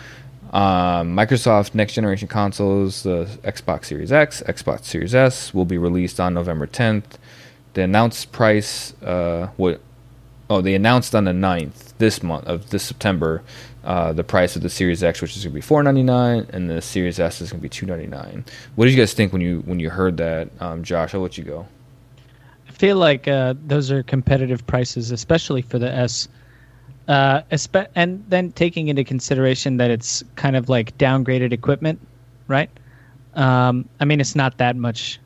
Um, 0.53 1.17
Microsoft 1.17 1.75
next 1.75 1.95
generation 1.95 2.29
consoles, 2.29 3.03
the 3.03 3.25
Xbox 3.43 3.87
Series 3.87 4.13
X, 4.13 4.41
Xbox 4.47 4.85
Series 4.85 5.13
S, 5.13 5.53
will 5.53 5.65
be 5.65 5.79
released 5.79 6.21
on 6.21 6.33
November 6.33 6.69
10th. 6.69 7.19
The 7.75 7.83
announced 7.83 8.33
price, 8.33 8.95
uh, 9.03 9.49
what? 9.57 9.81
Oh, 10.49 10.61
they 10.61 10.75
announced 10.75 11.15
on 11.15 11.25
the 11.25 11.33
9th 11.33 11.95
this 11.99 12.23
month 12.23 12.47
of 12.47 12.71
this 12.71 12.83
September, 12.83 13.43
uh, 13.83 14.13
the 14.13 14.23
price 14.25 14.57
of 14.57 14.63
the 14.63 14.69
Series 14.69 15.03
X, 15.03 15.21
which 15.21 15.37
is 15.37 15.45
going 15.45 15.53
to 15.53 15.55
be 15.55 15.67
4.99, 15.67 16.49
and 16.51 16.71
the 16.71 16.81
Series 16.81 17.19
S 17.19 17.41
is 17.41 17.51
going 17.51 17.61
to 17.61 17.63
be 17.63 17.69
2.99. 17.69 18.47
What 18.75 18.85
did 18.85 18.93
you 18.93 18.99
guys 18.99 19.15
think 19.15 19.33
when 19.33 19.43
you 19.43 19.61
when 19.67 19.81
you 19.81 19.91
heard 19.91 20.17
that, 20.19 20.49
um, 20.61 20.83
Josh? 20.85 21.15
I'll 21.15 21.21
let 21.21 21.37
you 21.37 21.45
go. 21.45 21.67
I 22.69 22.73
feel 22.73 22.97
like 22.97 23.27
uh, 23.27 23.55
those 23.67 23.91
are 23.91 24.03
competitive 24.03 24.67
prices, 24.67 25.11
especially 25.11 25.63
for 25.63 25.79
the 25.79 25.91
S. 25.93 26.29
Uh, 27.09 27.43
espe- 27.53 27.89
and 27.95 28.25
then 28.29 28.53
taking 28.53 28.89
into 28.89 29.05
consideration 29.05 29.77
that 29.77 29.91
it's 29.91 30.25
kind 30.37 30.57
of 30.57 30.69
like 30.69 30.97
downgraded 30.97 31.53
equipment, 31.53 32.01
right? 32.49 32.71
Um, 33.35 33.89
I 34.01 34.05
mean, 34.05 34.21
it's 34.21 34.35
not 34.35 34.59
that 34.59 34.77
much 34.77 35.21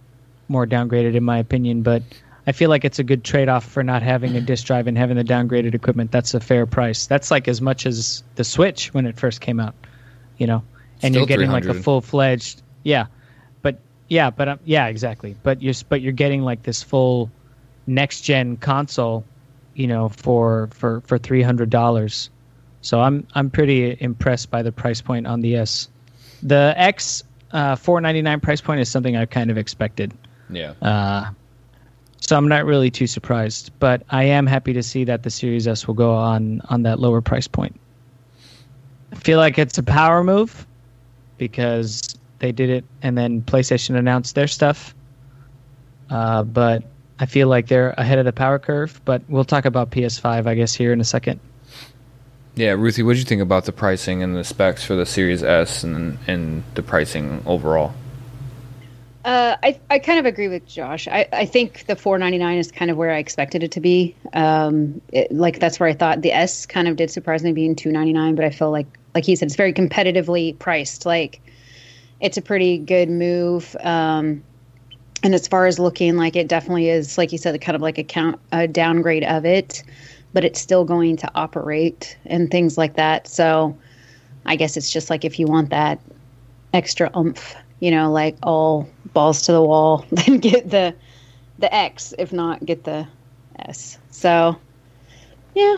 more 0.49 0.67
downgraded 0.67 1.15
in 1.15 1.23
my 1.23 1.39
opinion, 1.39 1.83
but 1.83 2.03
I 2.49 2.53
feel 2.53 2.71
like 2.71 2.87
it's 2.87 2.99
a 2.99 3.05
good 3.05 3.25
trade-off 3.25 3.63
for 3.63 3.83
not 3.83 4.03
having 4.03 4.35
a 4.35 4.41
disk 4.41 4.67
drive 4.67 4.87
and 4.87 4.97
having 4.97 5.19
the 5.19 5.23
downgraded 5.23 5.75
equipment. 5.75 6.11
That's 6.11 6.33
a 6.33 6.41
fair 6.41 6.65
price. 6.65 7.07
That's 7.07 7.31
like 7.31 7.47
as 7.47 7.61
much 7.61 7.85
as 7.85 8.23
the 8.37 8.43
Switch 8.43 8.95
when 8.95 9.05
it 9.05 9.19
first 9.19 9.43
came 9.43 9.61
out, 9.61 9.75
you 10.39 10.47
know. 10.47 10.63
And 11.03 11.13
Still 11.13 11.21
you're 11.21 11.27
getting 11.27 11.51
like 11.51 11.67
a 11.67 11.75
full-fledged, 11.75 12.63
yeah, 12.85 13.05
but 13.61 13.79
yeah, 14.09 14.31
but 14.31 14.49
um, 14.49 14.61
yeah, 14.65 14.87
exactly. 14.87 15.37
But 15.43 15.61
you're 15.61 15.75
but 15.91 16.01
you're 16.01 16.13
getting 16.13 16.41
like 16.41 16.63
this 16.63 16.83
full 16.83 17.31
next-gen 17.87 18.57
console, 18.57 19.27
you 19.75 19.87
know, 19.87 20.09
for 20.09 20.71
for 20.73 21.03
for 21.03 21.19
three 21.19 21.43
hundred 21.43 21.69
dollars. 21.69 22.31
So 22.81 23.03
I'm 23.03 23.27
I'm 23.35 23.51
pretty 23.51 23.95
impressed 24.01 24.51
by 24.51 24.63
the 24.63 24.73
price 24.73 25.03
point 25.03 25.27
on 25.27 25.43
the 25.43 25.57
S. 25.57 25.91
The 26.43 26.73
X 26.79 27.25
uh, 27.53 27.77
four 27.77 28.01
ninety 28.01 28.23
nine 28.23 28.41
price 28.41 28.63
point 28.63 28.81
is 28.81 28.89
something 28.89 29.19
I 29.19 29.27
kind 29.27 29.51
of 29.51 29.59
expected. 29.59 30.15
Yeah. 30.49 30.73
Uh, 30.81 31.31
so 32.29 32.37
I'm 32.37 32.47
not 32.47 32.67
really 32.67 32.91
too 32.91 33.07
surprised, 33.07 33.71
but 33.79 34.03
I 34.11 34.25
am 34.25 34.47
happy 34.47 34.75
to 34.75 34.83
see 34.83 35.05
that 35.05 35.23
the 35.23 35.31
Series 35.31 35.67
S 35.67 35.87
will 35.87 35.95
go 35.95 36.13
on 36.13 36.61
on 36.69 36.83
that 36.83 37.01
lower 37.01 37.23
price 37.23 37.49
point. 37.49 37.81
I 39.13 39.17
feel 39.17 39.39
like 39.39 39.59
it's 39.59 39.79
a 39.79 39.83
power 39.83 40.23
move 40.23 40.67
because 41.39 42.15
they 42.39 42.53
did 42.53 42.69
it, 42.69 42.85
and 43.01 43.17
then 43.17 43.41
PlayStation 43.41 43.97
announced 43.97 44.35
their 44.35 44.47
stuff. 44.47 44.95
Uh, 46.11 46.43
but 46.43 46.83
I 47.19 47.25
feel 47.25 47.49
like 47.49 47.67
they're 47.67 47.95
ahead 47.97 48.19
of 48.19 48.27
the 48.27 48.35
power 48.35 48.59
curve. 48.59 49.01
But 49.07 49.23
we'll 49.31 49.47
talk 49.47 49.65
about 49.65 49.91
PS5, 49.91 50.47
I 50.47 50.55
guess, 50.55 50.75
here 50.75 50.93
in 50.93 51.01
a 51.01 51.05
second. 51.05 51.41
Yeah, 52.57 52.73
Ruthie, 52.73 53.05
what 53.05 53.15
did 53.15 53.21
you 53.21 53.25
think 53.25 53.41
about 53.41 53.65
the 53.65 53.73
pricing 53.73 54.23
and 54.23 54.37
the 54.37 54.45
specs 54.45 54.85
for 54.85 54.95
the 54.97 55.07
Series 55.07 55.43
S 55.43 55.83
and 55.83 56.19
and 56.27 56.63
the 56.75 56.83
pricing 56.83 57.43
overall? 57.47 57.95
Uh, 59.29 59.59
I 59.63 59.79
I 59.91 59.99
kind 59.99 60.19
of 60.19 60.25
agree 60.25 60.49
with 60.49 60.67
Josh. 60.67 61.07
I, 61.07 61.29
I 61.35 61.45
think 61.45 61.85
the 61.85 61.95
499 61.95 62.57
is 62.57 62.73
kind 62.73 62.91
of 62.91 62.97
where 62.97 63.13
I 63.13 63.19
expected 63.19 63.63
it 63.63 63.71
to 63.73 63.81
be. 63.81 64.17
Um, 64.33 65.03
it, 65.13 65.31
like 65.31 65.59
that's 65.61 65.79
where 65.79 65.87
I 65.87 65.93
thought 65.93 66.23
the 66.23 66.33
S 66.33 66.65
kind 66.65 66.89
of 66.89 66.97
did 66.97 67.11
surprise 67.11 67.43
me 67.43 67.53
being 67.53 67.77
299, 67.77 68.37
but 68.37 68.47
I 68.47 68.49
feel 68.49 68.71
like 68.71 68.87
like 69.15 69.27
he 69.27 69.37
said, 69.37 69.45
it's 69.49 69.55
very 69.55 69.75
competitively 69.75 70.59
priced. 70.59 71.05
Like 71.05 71.43
it's 72.21 72.39
a 72.39 72.41
pretty 72.41 72.79
good 72.79 73.11
move. 73.11 73.77
Um, 73.81 74.43
and 75.23 75.35
as 75.35 75.47
far 75.47 75.67
as 75.67 75.79
looking 75.79 76.17
like 76.17 76.35
it 76.35 76.49
definitely 76.49 76.89
is, 76.89 77.19
like 77.19 77.31
you 77.31 77.37
said, 77.37 77.61
kind 77.61 77.77
of 77.77 77.83
like 77.83 77.99
a 77.99 78.05
count 78.05 78.41
a 78.53 78.67
downgrade 78.67 79.25
of 79.25 79.45
it, 79.45 79.83
but 80.33 80.43
it's 80.43 80.59
still 80.59 80.87
going 80.87 81.19
to 81.19 81.31
operate 81.35 82.17
and 82.25 82.51
things 82.51 82.79
like 82.79 82.95
that. 82.95 83.29
So 83.29 83.77
I 84.47 84.57
guess 84.57 84.79
it's 84.79 84.91
just 84.91 85.11
like 85.11 85.27
if 85.27 85.39
you 85.39 85.47
want 85.49 85.69
that 85.69 86.01
extra 86.73 87.11
oomph, 87.15 87.55
you 87.81 87.91
know, 87.91 88.11
like 88.11 88.37
all 88.43 88.89
balls 89.13 89.43
to 89.43 89.53
the 89.53 89.63
wall, 89.63 90.05
then 90.13 90.39
get 90.39 90.71
the 90.71 90.95
the 91.59 91.75
X. 91.75 92.15
If 92.19 92.33
not, 92.33 92.65
get 92.65 92.85
the 92.85 93.07
S. 93.59 93.99
So 94.11 94.57
yeah, 95.55 95.77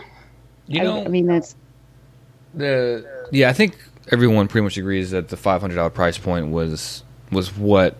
You 0.67 0.89
I, 0.89 1.05
I 1.05 1.07
mean 1.07 1.27
that's 1.27 1.55
the 2.53 3.05
yeah, 3.31 3.49
I 3.49 3.53
think 3.53 3.77
everyone 4.11 4.47
pretty 4.47 4.63
much 4.63 4.77
agrees 4.77 5.11
that 5.11 5.29
the 5.29 5.37
five 5.37 5.61
hundred 5.61 5.75
dollar 5.75 5.89
price 5.89 6.17
point 6.17 6.49
was 6.49 7.03
was 7.31 7.55
what 7.55 7.97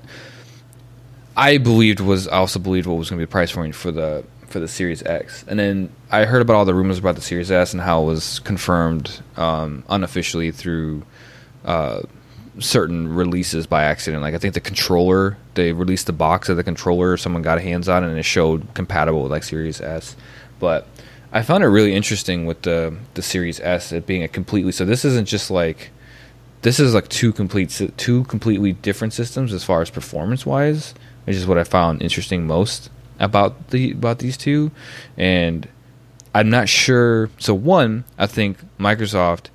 I 1.35 1.57
believed 1.57 1.99
was 1.99 2.27
I 2.27 2.37
also 2.37 2.59
believed 2.59 2.87
what 2.87 2.95
was 2.95 3.09
going 3.09 3.17
to 3.17 3.21
be 3.21 3.25
the 3.25 3.31
price 3.31 3.51
point 3.51 3.75
for 3.75 3.91
the 3.91 4.23
for 4.47 4.59
the 4.59 4.67
Series 4.67 5.01
X, 5.03 5.45
and 5.47 5.57
then 5.57 5.89
I 6.11 6.25
heard 6.25 6.41
about 6.41 6.55
all 6.55 6.65
the 6.65 6.73
rumors 6.73 6.97
about 6.97 7.15
the 7.15 7.21
Series 7.21 7.49
S 7.49 7.71
and 7.71 7.81
how 7.81 8.03
it 8.03 8.05
was 8.05 8.39
confirmed 8.39 9.21
um, 9.37 9.83
unofficially 9.87 10.51
through 10.51 11.03
uh, 11.63 12.01
certain 12.61 13.13
releases 13.13 13.67
by 13.67 13.83
accident. 13.83 14.21
Like 14.21 14.33
I 14.33 14.37
think 14.37 14.53
the 14.53 14.61
controller, 14.61 15.37
they 15.55 15.73
released 15.73 16.07
the 16.07 16.13
box 16.13 16.49
of 16.49 16.57
the 16.57 16.63
controller, 16.63 17.17
someone 17.17 17.41
got 17.41 17.61
hands 17.61 17.89
on, 17.89 18.03
it 18.03 18.09
and 18.09 18.17
it 18.17 18.23
showed 18.23 18.73
compatible 18.73 19.23
with 19.23 19.31
like 19.31 19.43
Series 19.43 19.81
S. 19.81 20.15
But 20.59 20.87
I 21.31 21.41
found 21.41 21.63
it 21.63 21.67
really 21.67 21.93
interesting 21.93 22.45
with 22.45 22.61
the 22.63 22.95
the 23.13 23.21
Series 23.21 23.59
S 23.59 23.91
it 23.91 24.05
being 24.05 24.23
a 24.23 24.27
completely 24.27 24.71
so 24.71 24.85
this 24.85 25.05
isn't 25.05 25.27
just 25.27 25.49
like 25.51 25.91
this 26.61 26.79
is 26.79 26.93
like 26.93 27.09
two 27.09 27.33
complete 27.33 27.91
two 27.97 28.23
completely 28.25 28.73
different 28.73 29.13
systems 29.13 29.53
as 29.53 29.63
far 29.63 29.81
as 29.81 29.89
performance 29.89 30.45
wise, 30.45 30.93
which 31.25 31.35
is 31.35 31.47
what 31.47 31.57
I 31.57 31.63
found 31.63 32.01
interesting 32.01 32.45
most 32.45 32.89
about 33.19 33.69
the 33.69 33.91
about 33.91 34.19
these 34.19 34.37
two, 34.37 34.71
and 35.17 35.67
I'm 36.33 36.49
not 36.49 36.69
sure. 36.69 37.29
So 37.39 37.53
one, 37.53 38.03
I 38.17 38.27
think 38.27 38.57
Microsoft 38.79 39.47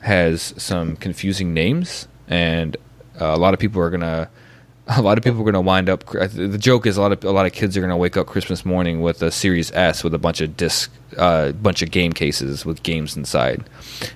has 0.00 0.54
some 0.56 0.96
confusing 0.96 1.54
names, 1.54 2.08
and 2.28 2.76
uh, 3.20 3.26
a 3.26 3.36
lot 3.36 3.54
of 3.54 3.60
people 3.60 3.80
are 3.80 3.90
gonna. 3.90 4.28
A 4.86 5.00
lot 5.00 5.16
of 5.16 5.24
people 5.24 5.40
are 5.40 5.44
gonna 5.44 5.62
wind 5.62 5.88
up. 5.88 6.04
The 6.04 6.58
joke 6.58 6.84
is 6.86 6.98
a 6.98 7.00
lot 7.00 7.10
of 7.10 7.24
a 7.24 7.30
lot 7.30 7.46
of 7.46 7.54
kids 7.54 7.74
are 7.74 7.80
gonna 7.80 7.96
wake 7.96 8.18
up 8.18 8.26
Christmas 8.26 8.66
morning 8.66 9.00
with 9.00 9.22
a 9.22 9.30
Series 9.30 9.72
S 9.72 10.04
with 10.04 10.12
a 10.12 10.18
bunch 10.18 10.42
of 10.42 10.58
disc, 10.58 10.92
uh, 11.16 11.52
bunch 11.52 11.80
of 11.80 11.90
game 11.90 12.12
cases 12.12 12.66
with 12.66 12.82
games 12.82 13.16
inside, 13.16 13.64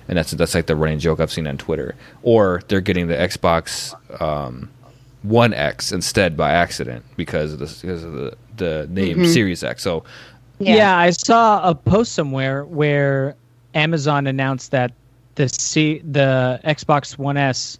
and 0.07 0.15
that's 0.15 0.29
that's 0.29 0.53
like 0.53 0.67
the 0.67 0.75
running 0.75 0.99
joke 0.99 1.19
I've 1.19 1.31
seen 1.31 1.47
on 1.47 1.57
Twitter. 1.57 1.95
Or 2.21 2.61
they're 2.67 2.81
getting 2.81 3.07
the 3.07 3.15
Xbox 3.15 3.95
um, 4.21 4.69
One 5.23 5.55
X 5.55 5.91
instead 5.91 6.37
by 6.37 6.51
accident 6.51 7.03
because 7.17 7.53
of 7.53 7.57
the 7.57 7.77
because 7.81 8.03
of 8.03 8.13
the 8.13 8.37
the 8.57 8.87
name 8.91 9.25
Series 9.25 9.63
X. 9.63 9.81
So 9.81 10.03
Yeah. 10.59 10.95
I 10.95 11.09
saw 11.09 11.67
a 11.67 11.73
post 11.73 12.11
somewhere 12.11 12.63
where 12.65 13.35
Amazon 13.73 14.27
announced 14.27 14.69
that 14.69 14.91
the 15.33 15.49
C 15.49 16.03
the 16.11 16.59
Xbox 16.63 17.17
One 17.17 17.37
S 17.37 17.79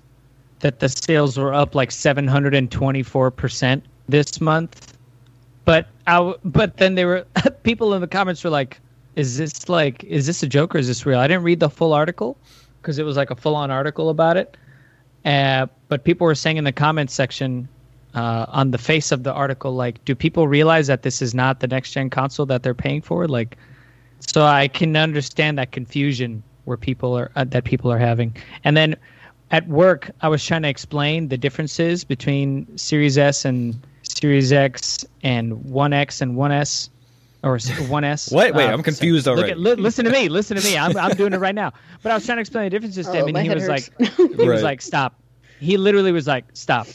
that 0.60 0.80
the 0.80 0.90
sales 0.90 1.38
were 1.38 1.54
up 1.54 1.76
like 1.76 1.90
724% 1.90 3.82
this 4.08 4.42
month. 4.42 4.98
But 5.66 5.88
I, 6.08 6.34
but 6.44 6.78
then 6.78 6.96
there 6.96 7.08
were 7.08 7.26
people 7.64 7.94
in 7.94 8.02
the 8.02 8.08
comments 8.08 8.44
were 8.44 8.50
like 8.50 8.80
is 9.16 9.38
this 9.38 9.68
like 9.68 10.04
is 10.06 10.26
this 10.28 10.44
a 10.44 10.48
joke 10.48 10.76
or 10.76 10.78
is 10.78 10.88
this 10.88 11.06
real? 11.06 11.20
I 11.20 11.28
didn't 11.28 11.44
read 11.44 11.60
the 11.60 11.70
full 11.70 11.94
article 11.94 12.38
because 12.82 12.98
it 12.98 13.04
was 13.04 13.18
like 13.18 13.32
a 13.32 13.36
full 13.36 13.56
on 13.56 13.72
article 13.72 14.10
about 14.10 14.38
it. 14.38 14.56
Uh, 15.26 15.68
but 15.90 16.04
people 16.04 16.26
were 16.26 16.36
saying 16.36 16.58
in 16.58 16.64
the 16.64 16.72
comments 16.72 17.14
section 17.14 17.68
uh, 18.16 18.46
on 18.48 18.72
the 18.72 18.78
face 18.78 19.12
of 19.12 19.24
the 19.24 19.34
article, 19.34 19.76
like, 19.76 20.04
do 20.06 20.16
people 20.16 20.48
realize 20.48 20.88
that 20.88 21.04
this 21.04 21.22
is 21.22 21.36
not 21.36 21.60
the 21.60 21.68
next 21.68 21.92
gen 21.92 22.10
console 22.10 22.46
that 22.46 22.64
they're 22.64 22.74
paying 22.74 23.02
for? 23.02 23.28
Like, 23.28 23.58
so 24.20 24.46
I 24.46 24.68
can 24.68 24.96
understand 24.96 25.58
that 25.58 25.72
confusion 25.72 26.42
where 26.66 26.78
people 26.78 27.18
are 27.18 27.32
uh, 27.36 27.44
that 27.46 27.64
people 27.64 27.92
are 27.92 27.98
having. 27.98 28.36
And 28.64 28.78
then 28.78 28.96
at 29.52 29.68
work, 29.68 30.12
I 30.22 30.28
was 30.30 30.46
trying 30.46 30.62
to 30.64 30.70
explain 30.70 31.28
the 31.30 31.38
differences 31.38 32.04
between 32.04 32.78
Series 32.78 33.18
S 33.18 33.46
and 33.46 33.80
Series 34.04 34.52
X 34.52 35.06
and 35.24 35.64
One 35.66 35.94
X 35.94 36.22
and 36.22 36.36
One 36.36 36.52
S. 36.52 36.90
Or 37.42 37.58
one 37.88 38.04
S. 38.04 38.30
Wait, 38.34 38.54
wait, 38.54 38.68
I'm 38.68 38.84
confused 38.84 39.26
look 39.26 39.38
already. 39.38 39.52
At, 39.54 39.60
li- 39.60 39.76
listen 39.76 40.04
to 40.04 40.12
me. 40.12 40.28
Listen 40.28 40.58
to 40.58 40.64
me. 40.64 40.78
I'm, 40.78 40.98
I'm 40.98 41.16
doing 41.16 41.32
it 41.32 41.38
right 41.40 41.56
now. 41.56 41.72
But 42.04 42.12
I 42.12 42.16
was 42.16 42.26
trying 42.26 42.36
to 42.36 42.42
explain 42.42 42.66
the 42.66 42.70
differences 42.70 43.06
to 43.08 43.14
him, 43.14 43.24
Oh, 43.24 43.28
and 43.28 43.38
he 43.38 43.50
was 43.50 43.66
hurts. 43.66 43.90
like, 43.98 44.12
he 44.18 44.26
Right. 44.26 44.48
was 44.56 44.62
like, 44.62 44.82
stop. 44.82 45.16
He 45.62 45.78
literally 45.78 46.12
was 46.12 46.28
like, 46.28 46.44
stop. 46.54 46.86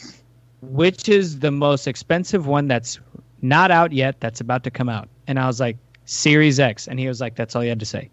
Which 0.61 1.09
is 1.09 1.39
the 1.39 1.49
most 1.49 1.87
expensive 1.87 2.45
one 2.45 2.67
that's 2.67 2.99
not 3.41 3.71
out 3.71 3.91
yet? 3.91 4.19
That's 4.19 4.39
about 4.39 4.63
to 4.65 4.69
come 4.69 4.87
out. 4.87 5.09
And 5.25 5.39
I 5.39 5.47
was 5.47 5.59
like, 5.59 5.77
Series 6.05 6.59
X, 6.59 6.87
and 6.87 6.99
he 6.99 7.07
was 7.07 7.19
like, 7.19 7.35
that's 7.35 7.55
all 7.55 7.63
you 7.63 7.69
had 7.69 7.79
to 7.79 7.85
say. 7.87 8.11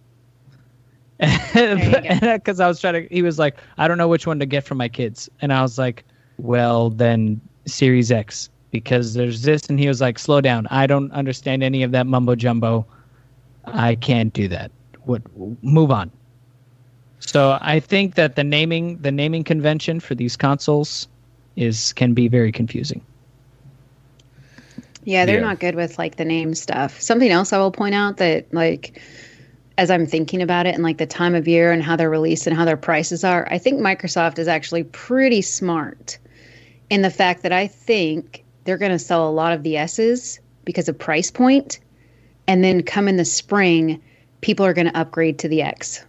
Because 1.23 2.59
I 2.61 2.67
was 2.67 2.81
trying 2.81 2.95
to, 2.95 3.15
he 3.15 3.23
was 3.23 3.39
like, 3.39 3.57
I 3.79 3.87
don't 3.87 3.99
know 3.99 4.09
which 4.09 4.27
one 4.27 4.41
to 4.41 4.47
get 4.47 4.65
for 4.65 4.75
my 4.75 4.89
kids, 4.89 5.29
and 5.41 5.53
I 5.53 5.63
was 5.63 5.79
like, 5.79 6.05
well, 6.39 6.91
then 6.91 7.41
Series 7.67 8.11
X 8.11 8.49
because 8.73 9.15
there's 9.15 9.43
this, 9.43 9.67
and 9.69 9.79
he 9.79 9.87
was 9.87 10.01
like, 10.01 10.19
slow 10.19 10.41
down. 10.41 10.67
I 10.71 10.87
don't 10.87 11.13
understand 11.13 11.63
any 11.63 11.83
of 11.83 11.93
that 11.93 12.07
mumbo 12.07 12.35
jumbo. 12.35 12.87
I 13.67 13.95
can't 13.95 14.33
do 14.33 14.49
that. 14.49 14.73
What? 15.05 15.23
Move 15.63 15.91
on. 15.91 16.11
So 17.21 17.59
I 17.61 17.79
think 17.79 18.17
that 18.17 18.35
the 18.35 18.43
naming 18.43 18.97
the 18.99 19.13
naming 19.13 19.45
convention 19.45 20.01
for 20.01 20.15
these 20.15 20.37
consoles 20.37 21.07
is 21.55 21.93
can 21.93 22.15
be 22.15 22.27
very 22.29 22.51
confusing. 22.51 23.05
Yeah, 25.05 25.25
they're 25.27 25.37
Yeah. 25.37 25.41
not 25.41 25.61
good 25.61 25.75
with 25.75 25.99
like 25.99 26.17
the 26.17 26.25
name 26.25 26.55
stuff. 26.55 27.01
Something 27.01 27.31
else 27.31 27.53
I 27.53 27.59
will 27.59 27.71
point 27.73 27.95
out 27.95 28.17
that 28.19 28.53
like 28.53 29.01
as 29.79 29.91
I'm 29.91 30.07
thinking 30.07 30.43
about 30.43 30.67
it 30.67 30.75
and 30.75 30.83
like 30.83 30.99
the 30.99 31.07
time 31.07 31.35
of 31.35 31.49
year 31.49 31.73
and 31.73 31.83
how 31.83 31.97
they're 31.97 32.11
released 32.11 32.47
and 32.47 32.57
how 32.57 32.65
their 32.65 32.77
prices 32.77 33.25
are, 33.25 33.47
I 33.51 33.59
think 33.59 33.81
Microsoft 33.81 34.39
is 34.39 34.49
actually 34.49 34.85
pretty 34.85 35.41
smart 35.43 36.19
in 36.91 37.03
the 37.03 37.11
fact 37.11 37.43
that 37.43 37.53
I 37.53 37.67
think 37.67 38.45
they're 38.65 38.77
going 38.79 38.93
to 38.93 38.99
sell 38.99 39.29
a 39.29 39.33
lot 39.33 39.53
of 39.53 39.63
the 39.63 39.77
S's 39.77 40.41
because 40.65 40.89
of 40.89 40.99
price 40.99 41.31
point 41.31 41.79
and 42.47 42.63
then 42.63 42.83
come 42.83 43.09
in 43.09 43.17
the 43.17 43.25
spring 43.25 44.01
people 44.43 44.67
are 44.67 44.73
going 44.75 44.89
to 44.89 44.97
upgrade 44.99 45.39
to 45.41 45.49
the 45.49 45.63
X. 45.63 46.05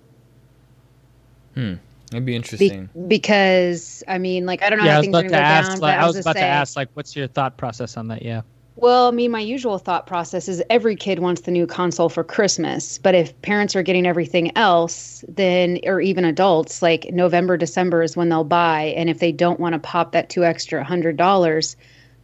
Hmm. 1.56 1.76
That'd 2.12 2.26
be 2.26 2.32
Be- 2.32 2.36
interesting. 2.36 2.90
because 3.08 4.04
I 4.08 4.18
mean 4.20 4.46
like 4.46 4.62
I 4.62 4.70
don't 4.70 4.80
know 4.80 4.86
yeah, 4.86 4.92
I 4.92 4.94
how 4.96 5.00
was 5.00 5.06
things 5.08 5.16
are 5.16 5.20
about 5.20 5.22
going 5.22 5.32
to 5.32 5.38
to 5.38 5.42
go 5.42 5.44
ask. 5.44 5.70
down, 5.72 5.80
like, 5.80 5.96
but 5.98 6.04
I 6.04 6.06
was 6.06 6.14
gonna 6.16 6.22
about 6.22 6.34
to 6.34 6.40
say- 6.40 6.46
ask, 6.46 6.76
like, 6.76 6.90
what's 6.94 7.16
your 7.16 7.28
thought 7.28 7.58
process 7.58 7.98
on 7.98 8.08
that? 8.10 8.22
Yeah. 8.22 8.42
Well, 8.76 9.08
I 9.08 9.12
mean, 9.12 9.30
my 9.32 9.40
usual 9.40 9.78
thought 9.78 10.08
process 10.08 10.48
is 10.48 10.64
every 10.70 10.96
kid 10.96 11.20
wants 11.20 11.42
the 11.42 11.52
new 11.52 11.68
console 11.68 12.10
for 12.10 12.24
Christmas. 12.24 12.98
But 12.98 13.14
if 13.14 13.40
parents 13.44 13.76
are 13.76 13.84
getting 13.84 14.08
everything 14.08 14.56
else, 14.58 15.24
then, 15.28 15.80
or 15.86 16.02
even 16.02 16.26
adults, 16.26 16.82
like 16.82 17.12
November, 17.12 17.56
December 17.56 18.02
is 18.02 18.18
when 18.18 18.30
they'll 18.30 18.44
buy. 18.44 18.94
And 18.98 19.10
if 19.10 19.20
they 19.20 19.32
don't 19.32 19.60
want 19.60 19.74
to 19.74 19.80
pop 19.80 20.12
that 20.14 20.30
two 20.30 20.44
extra 20.44 20.84
hundred 20.84 21.18
dollars, 21.18 21.76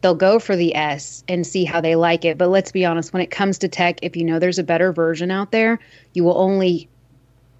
they'll 0.02 0.16
go 0.16 0.40
for 0.40 0.56
the 0.56 0.76
S 0.76 1.24
and 1.28 1.46
see 1.46 1.66
how 1.66 1.82
they 1.82 1.96
like 1.96 2.26
it. 2.26 2.38
But 2.38 2.50
let's 2.50 2.72
be 2.72 2.84
honest, 2.86 3.14
when 3.14 3.22
it 3.22 3.32
comes 3.32 3.60
to 3.60 3.68
tech, 3.68 4.00
if 4.02 4.16
you 4.16 4.24
know 4.24 4.40
there's 4.40 4.60
a 4.60 4.64
better 4.64 4.92
version 4.92 5.30
out 5.30 5.52
there, 5.52 5.80
you 6.14 6.24
will 6.24 6.38
only 6.38 6.90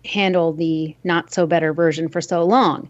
handle 0.06 0.54
the 0.54 0.96
not 1.04 1.32
so 1.32 1.46
better 1.46 1.74
version 1.74 2.10
for 2.10 2.22
so 2.22 2.44
long. 2.44 2.90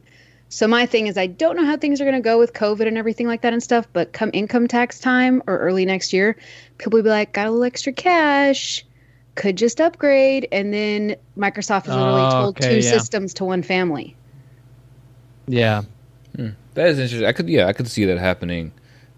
So 0.50 0.68
my 0.68 0.86
thing 0.86 1.08
is 1.08 1.18
I 1.18 1.28
don't 1.28 1.56
know 1.56 1.66
how 1.66 1.78
things 1.78 2.02
are 2.02 2.06
going 2.06 2.16
to 2.16 2.22
go 2.22 2.40
with 2.40 2.54
COVID 2.54 2.88
and 2.88 2.98
everything 2.98 3.28
like 3.28 3.42
that 3.42 3.54
and 3.54 3.62
stuff, 3.62 3.88
but 3.94 4.14
come 4.14 4.32
income 4.34 4.68
tax 4.68 5.00
time 5.00 5.44
or 5.48 5.58
early 5.60 5.86
next 5.86 6.12
year, 6.12 6.36
people 6.78 6.98
will 6.98 7.04
be 7.04 7.10
like, 7.10 7.34
got 7.34 7.48
a 7.48 7.52
little 7.52 7.64
extra 7.64 7.94
cash, 7.94 8.84
could 9.36 9.56
just 9.58 9.80
upgrade, 9.80 10.48
and 10.52 10.74
then 10.74 11.16
Microsoft 11.38 11.86
has 11.86 11.96
literally 11.96 12.22
Oh, 12.22 12.30
told 12.32 12.58
okay, 12.58 12.80
two 12.80 12.86
yeah. 12.86 12.92
systems 12.98 13.34
to 13.36 13.46
one 13.46 13.62
family. 13.64 14.16
Yeah. 15.48 15.84
That 16.76 16.88
is 16.90 17.00
interesting. 17.00 17.28
I 17.28 17.34
could, 17.34 17.50
yeah, 17.50 17.68
I 17.68 17.74
could 17.74 17.88
see 17.88 18.06
that 18.06 18.18
happening. 18.18 18.72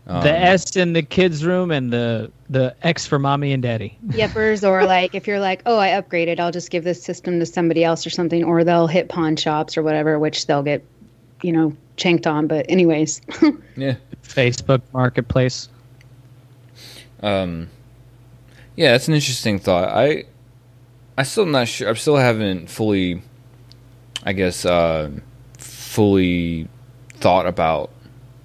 Um, 0.07 0.23
the 0.23 0.35
S 0.35 0.75
in 0.75 0.93
the 0.93 1.03
kids' 1.03 1.45
room 1.45 1.69
and 1.69 1.93
the 1.93 2.31
the 2.49 2.75
X 2.81 3.05
for 3.05 3.19
mommy 3.19 3.53
and 3.53 3.61
daddy. 3.61 3.97
Yepers, 4.07 4.67
or 4.67 4.83
like 4.85 5.13
if 5.13 5.27
you're 5.27 5.39
like, 5.39 5.61
oh, 5.67 5.77
I 5.77 5.89
upgraded, 5.89 6.39
I'll 6.39 6.51
just 6.51 6.71
give 6.71 6.83
this 6.83 7.03
system 7.03 7.39
to 7.39 7.45
somebody 7.45 7.83
else 7.83 8.07
or 8.07 8.09
something, 8.09 8.43
or 8.43 8.63
they'll 8.63 8.87
hit 8.87 9.09
pawn 9.09 9.35
shops 9.35 9.77
or 9.77 9.83
whatever, 9.83 10.17
which 10.17 10.47
they'll 10.47 10.63
get, 10.63 10.83
you 11.43 11.51
know, 11.51 11.75
chanked 11.97 12.27
on. 12.27 12.47
But 12.47 12.65
anyways, 12.69 13.21
yeah. 13.75 13.95
Facebook 14.23 14.81
Marketplace. 14.93 15.69
Um, 17.21 17.69
yeah, 18.75 18.91
that's 18.91 19.07
an 19.07 19.13
interesting 19.13 19.59
thought. 19.59 19.89
I, 19.89 20.25
I 21.17 21.23
still 21.23 21.45
not 21.45 21.67
sure. 21.67 21.89
I 21.89 21.93
still 21.93 22.17
haven't 22.17 22.69
fully, 22.69 23.21
I 24.23 24.33
guess, 24.33 24.65
uh, 24.65 25.11
fully 25.57 26.67
thought 27.15 27.45
about 27.45 27.91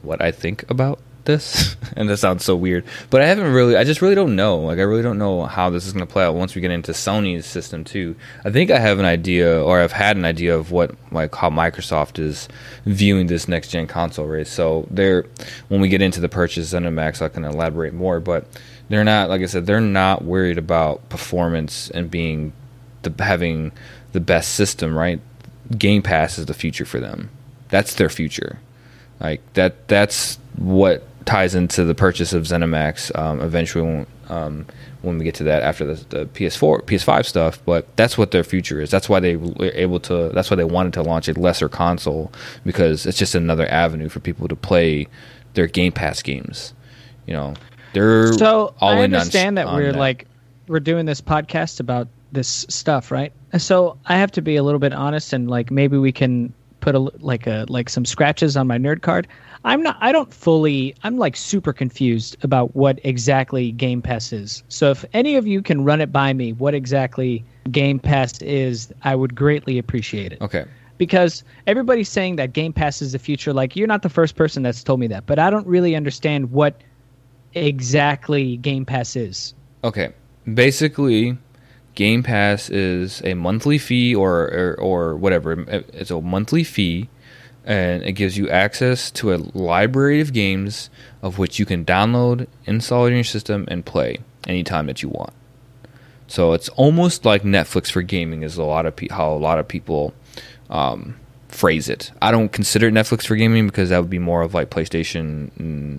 what 0.02 0.20
I 0.20 0.30
think 0.30 0.68
about 0.70 1.00
this. 1.26 1.76
and 1.96 2.08
that 2.08 2.16
sounds 2.16 2.44
so 2.44 2.56
weird, 2.56 2.84
but 3.10 3.22
I 3.22 3.26
haven't 3.26 3.52
really. 3.52 3.76
I 3.76 3.84
just 3.84 4.02
really 4.02 4.14
don't 4.14 4.36
know. 4.36 4.58
Like, 4.58 4.78
I 4.78 4.82
really 4.82 5.02
don't 5.02 5.18
know 5.18 5.44
how 5.44 5.70
this 5.70 5.86
is 5.86 5.92
going 5.92 6.06
to 6.06 6.12
play 6.12 6.24
out 6.24 6.34
once 6.34 6.54
we 6.54 6.60
get 6.60 6.70
into 6.70 6.92
Sony's 6.92 7.46
system 7.46 7.84
too. 7.84 8.16
I 8.44 8.50
think 8.50 8.70
I 8.70 8.78
have 8.78 8.98
an 8.98 9.04
idea, 9.04 9.62
or 9.62 9.80
I've 9.80 9.92
had 9.92 10.16
an 10.16 10.24
idea 10.24 10.56
of 10.56 10.70
what 10.70 10.94
like 11.12 11.34
how 11.34 11.50
Microsoft 11.50 12.18
is 12.18 12.48
viewing 12.84 13.26
this 13.26 13.48
next 13.48 13.68
gen 13.68 13.86
console 13.86 14.26
race. 14.26 14.50
So 14.50 14.86
they're 14.90 15.26
when 15.68 15.80
we 15.80 15.88
get 15.88 16.02
into 16.02 16.20
the 16.20 16.28
purchase 16.28 16.72
ZeniMax, 16.72 17.22
I 17.22 17.28
can 17.28 17.44
elaborate 17.44 17.94
more. 17.94 18.20
But 18.20 18.46
they're 18.88 19.04
not, 19.04 19.28
like 19.28 19.42
I 19.42 19.46
said, 19.46 19.66
they're 19.66 19.80
not 19.80 20.24
worried 20.24 20.58
about 20.58 21.08
performance 21.08 21.90
and 21.90 22.10
being 22.10 22.52
the 23.02 23.12
having 23.22 23.72
the 24.12 24.20
best 24.20 24.54
system. 24.54 24.96
Right? 24.96 25.20
Game 25.76 26.02
Pass 26.02 26.38
is 26.38 26.46
the 26.46 26.54
future 26.54 26.84
for 26.84 27.00
them. 27.00 27.30
That's 27.68 27.94
their 27.94 28.08
future. 28.08 28.60
Like 29.20 29.40
that. 29.54 29.88
That's 29.88 30.38
what 30.56 31.06
ties 31.26 31.54
into 31.54 31.84
the 31.84 31.94
purchase 31.94 32.32
of 32.32 32.44
ZeniMax 32.44 33.16
um, 33.18 33.40
eventually 33.42 33.84
when, 33.84 34.06
um, 34.28 34.66
when 35.02 35.18
we 35.18 35.24
get 35.24 35.34
to 35.36 35.44
that 35.44 35.62
after 35.62 35.84
the, 35.84 35.94
the 36.16 36.26
PS4, 36.26 36.82
PS5 36.82 37.26
stuff. 37.26 37.60
But 37.66 37.94
that's 37.96 38.16
what 38.16 38.30
their 38.30 38.44
future 38.44 38.80
is. 38.80 38.90
That's 38.90 39.08
why 39.08 39.20
they 39.20 39.36
were 39.36 39.70
able 39.74 40.00
to. 40.00 40.30
That's 40.30 40.50
why 40.50 40.56
they 40.56 40.64
wanted 40.64 40.94
to 40.94 41.02
launch 41.02 41.28
a 41.28 41.34
lesser 41.34 41.68
console 41.68 42.32
because 42.64 43.04
it's 43.06 43.18
just 43.18 43.34
another 43.34 43.66
avenue 43.66 44.08
for 44.08 44.20
people 44.20 44.48
to 44.48 44.56
play 44.56 45.06
their 45.54 45.66
Game 45.66 45.92
Pass 45.92 46.22
games. 46.22 46.72
You 47.26 47.34
know, 47.34 47.54
they're 47.92 48.32
So 48.34 48.74
all 48.80 48.90
I 48.90 49.00
in 49.00 49.12
on- 49.14 49.20
understand 49.20 49.58
that 49.58 49.66
on 49.66 49.76
we're 49.76 49.92
like 49.92 50.26
we're 50.68 50.80
doing 50.80 51.06
this 51.06 51.20
podcast 51.20 51.80
about 51.80 52.08
this 52.32 52.66
stuff, 52.68 53.10
right? 53.10 53.32
So 53.58 53.96
I 54.06 54.16
have 54.18 54.30
to 54.32 54.42
be 54.42 54.56
a 54.56 54.62
little 54.62 54.80
bit 54.80 54.92
honest 54.92 55.32
and 55.32 55.48
like 55.50 55.70
maybe 55.70 55.96
we 55.96 56.12
can 56.12 56.52
put 56.80 56.94
a 56.94 56.98
like 57.00 57.46
a 57.46 57.64
like 57.68 57.88
some 57.88 58.04
scratches 58.04 58.56
on 58.56 58.66
my 58.66 58.78
nerd 58.78 59.02
card. 59.02 59.26
I'm 59.66 59.83
not 59.83 59.98
I 60.00 60.12
don't 60.12 60.33
fully 60.33 60.94
I'm 61.02 61.18
like 61.18 61.37
super 61.37 61.72
confused 61.72 62.37
about 62.42 62.74
what 62.76 63.00
exactly 63.02 63.72
Game 63.72 64.00
Pass 64.00 64.33
is. 64.33 64.62
So 64.68 64.92
if 64.92 65.05
any 65.12 65.35
of 65.35 65.46
you 65.46 65.61
can 65.61 65.85
run 65.85 66.00
it 66.00 66.12
by 66.12 66.33
me 66.33 66.52
what 66.52 66.72
exactly 66.72 67.44
Game 67.72 67.98
Pass 67.98 68.40
is, 68.42 68.92
I 69.02 69.16
would 69.16 69.35
greatly 69.35 69.76
appreciate 69.76 70.33
it 70.33 70.40
okay. 70.40 70.64
because 70.98 71.42
everybody's 71.66 72.09
saying 72.09 72.37
that 72.37 72.52
Game 72.52 72.72
Pass 72.72 73.02
is 73.02 73.11
the 73.11 73.18
future. 73.18 73.52
Like 73.52 73.74
you're 73.74 73.88
not 73.88 74.02
the 74.02 74.09
first 74.09 74.37
person 74.37 74.62
that's 74.62 74.85
told 74.85 75.00
me 75.00 75.09
that, 75.09 75.26
but 75.26 75.40
I 75.40 75.50
don't 75.50 75.66
really 75.66 75.96
understand 75.96 76.52
what 76.52 76.81
exactly 77.55 78.59
Game 78.59 78.85
Pass 78.85 79.16
is. 79.16 79.52
Okay. 79.83 80.12
Basically, 80.55 81.37
Game 81.96 82.22
Pass 82.22 82.70
is 82.70 83.20
a 83.24 83.35
monthly 83.35 83.79
fee 83.79 84.14
or, 84.14 84.42
or 84.42 84.76
or 84.79 85.16
whatever. 85.16 85.52
It's 85.92 86.12
a 86.12 86.20
monthly 86.20 86.62
fee 86.62 87.09
and 87.66 88.05
it 88.05 88.12
gives 88.12 88.38
you 88.38 88.48
access 88.48 89.11
to 89.11 89.35
a 89.35 89.42
library 89.52 90.20
of 90.20 90.33
games 90.33 90.88
of 91.20 91.38
which 91.38 91.59
you 91.59 91.66
can 91.66 91.85
download, 91.85 92.46
install 92.64 93.07
in 93.07 93.14
your 93.14 93.24
system 93.24 93.64
and 93.68 93.85
play 93.85 94.18
anytime 94.46 94.87
that 94.87 95.02
you 95.02 95.09
want. 95.09 95.33
So 96.29 96.52
it's 96.52 96.68
almost 96.70 97.24
like 97.24 97.42
Netflix 97.42 97.90
for 97.90 98.02
gaming 98.02 98.42
is 98.42 98.57
a 98.57 98.64
lot 98.64 98.87
of 98.87 98.96
pe- 98.96 99.09
how 99.09 99.33
a 99.33 99.37
lot 99.37 99.59
of 99.59 99.68
people 99.68 100.14
um, 100.70 101.16
phrase 101.48 101.88
it. 101.88 102.12
I 102.20 102.31
don't 102.31 102.50
consider 102.50 102.88
it 102.88 102.94
Netflix 102.94 103.26
for 103.26 103.37
gaming 103.37 103.66
because 103.66 103.90
that 103.90 104.00
would 104.00 104.11
be 104.11 104.18
more 104.18 104.42
of 104.42 104.55
like 104.55 104.70
PlayStation 104.70 105.50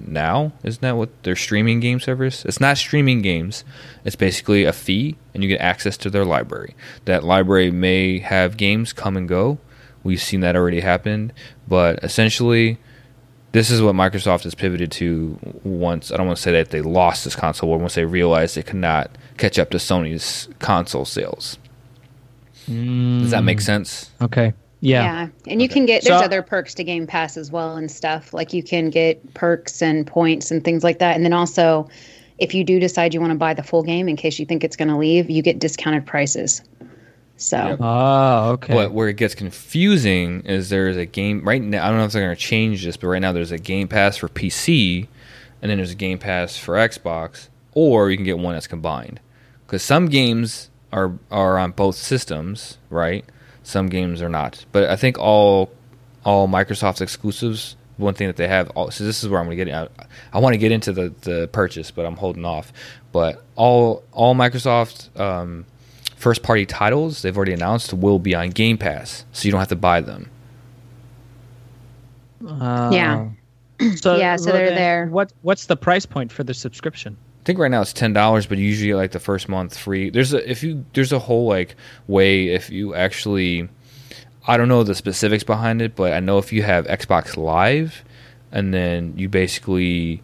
Now. 0.07 0.51
Isn't 0.63 0.81
that 0.81 0.97
what 0.97 1.23
their 1.23 1.35
streaming 1.35 1.79
game 1.79 1.99
service? 1.99 2.45
It's 2.45 2.59
not 2.59 2.77
streaming 2.77 3.21
games. 3.21 3.63
It's 4.05 4.15
basically 4.15 4.65
a 4.65 4.73
fee, 4.73 5.15
and 5.33 5.43
you 5.43 5.49
get 5.49 5.61
access 5.61 5.97
to 5.97 6.09
their 6.09 6.25
library. 6.25 6.75
That 7.05 7.23
library 7.23 7.71
may 7.71 8.19
have 8.19 8.57
games 8.57 8.93
come 8.93 9.17
and 9.17 9.27
go. 9.27 9.59
We've 10.03 10.21
seen 10.21 10.41
that 10.41 10.55
already 10.55 10.79
happen, 10.81 11.33
but 11.67 12.03
essentially, 12.03 12.77
this 13.51 13.69
is 13.69 13.81
what 13.81 13.95
Microsoft 13.95 14.43
has 14.43 14.55
pivoted 14.55 14.91
to. 14.93 15.37
Once 15.63 16.11
I 16.11 16.17
don't 16.17 16.27
want 16.27 16.37
to 16.37 16.43
say 16.43 16.51
that 16.53 16.69
they 16.69 16.81
lost 16.81 17.23
this 17.23 17.35
console, 17.35 17.69
war, 17.69 17.77
once 17.77 17.95
they 17.95 18.05
realized 18.05 18.55
they 18.55 18.63
could 18.63 18.75
not 18.75 19.11
catch 19.37 19.59
up 19.59 19.69
to 19.71 19.77
Sony's 19.77 20.47
console 20.59 21.05
sales. 21.05 21.57
Does 22.67 23.31
that 23.31 23.43
make 23.43 23.59
mm. 23.59 23.63
sense? 23.63 24.11
Okay. 24.21 24.53
Yeah. 24.81 25.29
And 25.47 25.61
you 25.61 25.69
can 25.69 25.85
get 25.85 26.03
there's 26.03 26.19
So- 26.19 26.25
other 26.25 26.41
perks 26.41 26.73
to 26.75 26.83
Game 26.83 27.07
Pass 27.07 27.37
as 27.37 27.51
well 27.51 27.75
and 27.77 27.89
stuff. 27.89 28.33
Like 28.33 28.53
you 28.53 28.61
can 28.61 28.89
get 28.89 29.33
perks 29.33 29.81
and 29.81 30.05
points 30.05 30.51
and 30.51 30.63
things 30.63 30.83
like 30.83 30.99
that. 30.99 31.15
And 31.15 31.23
then 31.23 31.33
also 31.33 31.87
if 32.37 32.53
you 32.53 32.63
do 32.63 32.79
decide 32.79 33.13
you 33.13 33.19
want 33.19 33.31
to 33.31 33.37
buy 33.37 33.53
the 33.53 33.63
full 33.63 33.83
game 33.83 34.07
in 34.07 34.15
case 34.15 34.37
you 34.37 34.45
think 34.45 34.63
it's 34.63 34.75
going 34.75 34.89
to 34.89 34.97
leave, 34.97 35.29
you 35.29 35.41
get 35.41 35.59
discounted 35.59 36.05
prices. 36.05 36.61
So 37.37 37.57
Yep. 37.57 37.77
Oh, 37.81 38.49
okay. 38.53 38.73
But 38.73 38.91
where 38.91 39.07
it 39.07 39.15
gets 39.15 39.35
confusing 39.35 40.41
is 40.41 40.69
there's 40.69 40.97
a 40.97 41.05
game 41.05 41.47
right 41.47 41.61
now. 41.61 41.85
I 41.85 41.89
don't 41.89 41.99
know 41.99 42.05
if 42.05 42.11
they're 42.11 42.23
going 42.23 42.35
to 42.35 42.41
change 42.41 42.83
this, 42.83 42.97
but 42.97 43.07
right 43.07 43.21
now 43.21 43.31
there's 43.31 43.51
a 43.51 43.59
Game 43.59 43.87
Pass 43.87 44.17
for 44.17 44.27
PC, 44.27 45.07
and 45.61 45.69
then 45.69 45.77
there's 45.77 45.91
a 45.91 45.95
Game 45.95 46.17
Pass 46.17 46.57
for 46.57 46.75
Xbox, 46.75 47.49
or 47.73 48.09
you 48.09 48.17
can 48.17 48.25
get 48.25 48.39
one 48.39 48.53
that's 48.53 48.67
combined. 48.67 49.19
Because 49.65 49.83
some 49.83 50.07
games 50.07 50.69
are 50.91 51.13
are 51.29 51.57
on 51.57 51.71
both 51.71 51.95
systems, 51.95 52.77
right? 52.89 53.23
Some 53.63 53.87
games 53.87 54.21
are 54.21 54.29
not. 54.29 54.65
But 54.71 54.89
I 54.89 54.95
think 54.95 55.19
all 55.19 55.71
all 56.23 56.47
Microsoft 56.47 57.01
exclusives. 57.01 57.75
One 57.97 58.13
thing 58.13 58.27
that 58.27 58.35
they 58.37 58.47
have. 58.47 58.69
All, 58.71 58.91
so 58.91 59.03
this 59.03 59.23
is 59.23 59.29
where 59.29 59.39
I'm 59.39 59.47
going 59.47 59.57
to 59.57 59.65
get. 59.65 59.73
I, 59.73 60.05
I 60.33 60.39
want 60.39 60.53
to 60.53 60.57
get 60.57 60.71
into 60.71 60.91
the 60.91 61.13
the 61.21 61.49
purchase, 61.51 61.91
but 61.91 62.05
I'm 62.05 62.15
holding 62.15 62.45
off. 62.45 62.71
But 63.11 63.43
all 63.55 64.03
all 64.11 64.35
Microsoft. 64.35 65.19
Um, 65.19 65.65
first 66.17 66.43
party 66.43 66.65
titles 66.65 67.21
they've 67.21 67.35
already 67.35 67.53
announced 67.53 67.93
will 67.93 68.19
be 68.19 68.35
on 68.35 68.49
Game 68.49 68.77
Pass, 68.77 69.23
so 69.31 69.45
you 69.45 69.51
don't 69.51 69.59
have 69.59 69.69
to 69.69 69.75
buy 69.75 70.01
them. 70.01 70.29
Uh, 72.45 72.89
Yeah. 72.91 73.29
So 73.97 74.15
Yeah, 74.17 74.37
so 74.37 74.51
they're 74.51 74.71
there. 74.71 75.05
What 75.05 75.31
What's 75.43 75.67
the 75.67 75.77
price 75.77 76.05
point 76.05 76.31
for 76.31 76.43
the 76.43 76.53
subscription? 76.53 77.15
I 77.15 77.45
think 77.45 77.59
right 77.59 77.69
now 77.69 77.81
it's 77.81 77.93
ten 77.93 78.11
dollars, 78.11 78.47
but 78.47 78.57
usually 78.57 78.93
like 78.95 79.11
the 79.11 79.19
first 79.19 79.47
month 79.47 79.77
free. 79.77 80.09
There's 80.09 80.33
a 80.33 80.49
if 80.49 80.63
you 80.63 80.83
there's 80.93 81.13
a 81.13 81.19
whole 81.19 81.47
like 81.47 81.75
way 82.07 82.47
if 82.47 82.71
you 82.71 82.95
actually 82.95 83.69
I 84.47 84.57
don't 84.57 84.67
know 84.67 84.83
the 84.83 84.95
specifics 84.95 85.43
behind 85.43 85.81
it, 85.81 85.95
but 85.95 86.13
I 86.13 86.19
know 86.19 86.39
if 86.39 86.51
you 86.51 86.63
have 86.63 86.87
Xbox 86.87 87.37
Live, 87.37 88.03
and 88.51 88.73
then 88.73 89.13
you 89.15 89.29
basically 89.29 90.23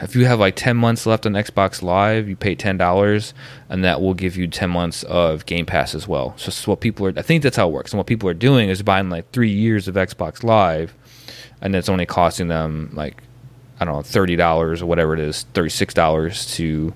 if 0.00 0.14
you 0.14 0.24
have 0.26 0.38
like 0.38 0.54
10 0.56 0.76
months 0.76 1.04
left 1.06 1.26
on 1.26 1.32
Xbox 1.32 1.82
Live, 1.82 2.28
you 2.28 2.36
pay 2.36 2.54
$10 2.54 3.32
and 3.68 3.84
that 3.84 4.00
will 4.00 4.14
give 4.14 4.36
you 4.36 4.46
10 4.46 4.70
months 4.70 5.02
of 5.04 5.46
Game 5.46 5.66
Pass 5.66 5.94
as 5.94 6.06
well. 6.06 6.34
So, 6.36 6.50
so 6.50 6.72
what 6.72 6.80
people 6.80 7.06
are 7.06 7.12
I 7.16 7.22
think 7.22 7.42
that's 7.42 7.56
how 7.56 7.68
it 7.68 7.72
works. 7.72 7.92
And 7.92 7.98
what 7.98 8.06
people 8.06 8.28
are 8.28 8.34
doing 8.34 8.68
is 8.68 8.82
buying 8.82 9.10
like 9.10 9.30
3 9.32 9.50
years 9.50 9.88
of 9.88 9.96
Xbox 9.96 10.42
Live 10.44 10.94
and 11.60 11.74
it's 11.74 11.88
only 11.88 12.06
costing 12.06 12.48
them 12.48 12.90
like 12.94 13.22
I 13.80 13.84
don't 13.84 13.94
know, 13.94 14.00
$30 14.02 14.82
or 14.82 14.86
whatever 14.86 15.14
it 15.14 15.20
is, 15.20 15.46
$36 15.54 16.54
to 16.56 16.92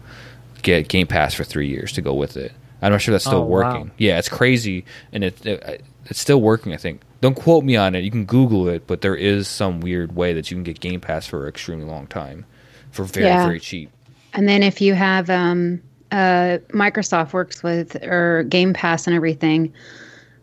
get 0.62 0.88
Game 0.88 1.06
Pass 1.06 1.34
for 1.34 1.44
3 1.44 1.66
years 1.68 1.92
to 1.92 2.00
go 2.02 2.14
with 2.14 2.36
it. 2.36 2.52
I'm 2.80 2.92
not 2.92 3.00
sure 3.00 3.12
that's 3.12 3.24
still 3.24 3.38
Oh, 3.38 3.42
wow. 3.42 3.48
working. 3.74 3.90
Yeah, 3.98 4.18
it's 4.18 4.28
crazy 4.28 4.84
and 5.12 5.24
it, 5.24 5.44
it 5.46 5.82
it's 6.06 6.20
still 6.20 6.40
working, 6.40 6.72
I 6.72 6.76
think. 6.76 7.00
Don't 7.20 7.34
quote 7.36 7.62
me 7.64 7.76
on 7.76 7.94
it. 7.94 8.00
You 8.02 8.10
can 8.10 8.24
Google 8.24 8.68
it, 8.68 8.88
but 8.88 9.00
there 9.02 9.14
is 9.14 9.46
some 9.46 9.80
weird 9.80 10.16
way 10.16 10.32
that 10.32 10.50
you 10.50 10.56
can 10.56 10.64
get 10.64 10.80
Game 10.80 11.00
Pass 11.00 11.26
for 11.28 11.44
an 11.44 11.48
extremely 11.48 11.84
long 11.86 12.06
time 12.08 12.44
for 12.92 13.04
very 13.04 13.26
Yeah. 13.26 13.46
very 13.46 13.60
cheap. 13.60 13.90
And 14.34 14.48
then 14.48 14.62
if 14.62 14.80
you 14.80 14.94
have 14.94 15.28
um, 15.28 15.82
uh, 16.10 16.58
Microsoft 16.68 17.32
works 17.32 17.62
with 17.62 17.96
or 18.04 18.44
Game 18.44 18.72
Pass 18.72 19.06
and 19.06 19.14
everything, 19.16 19.72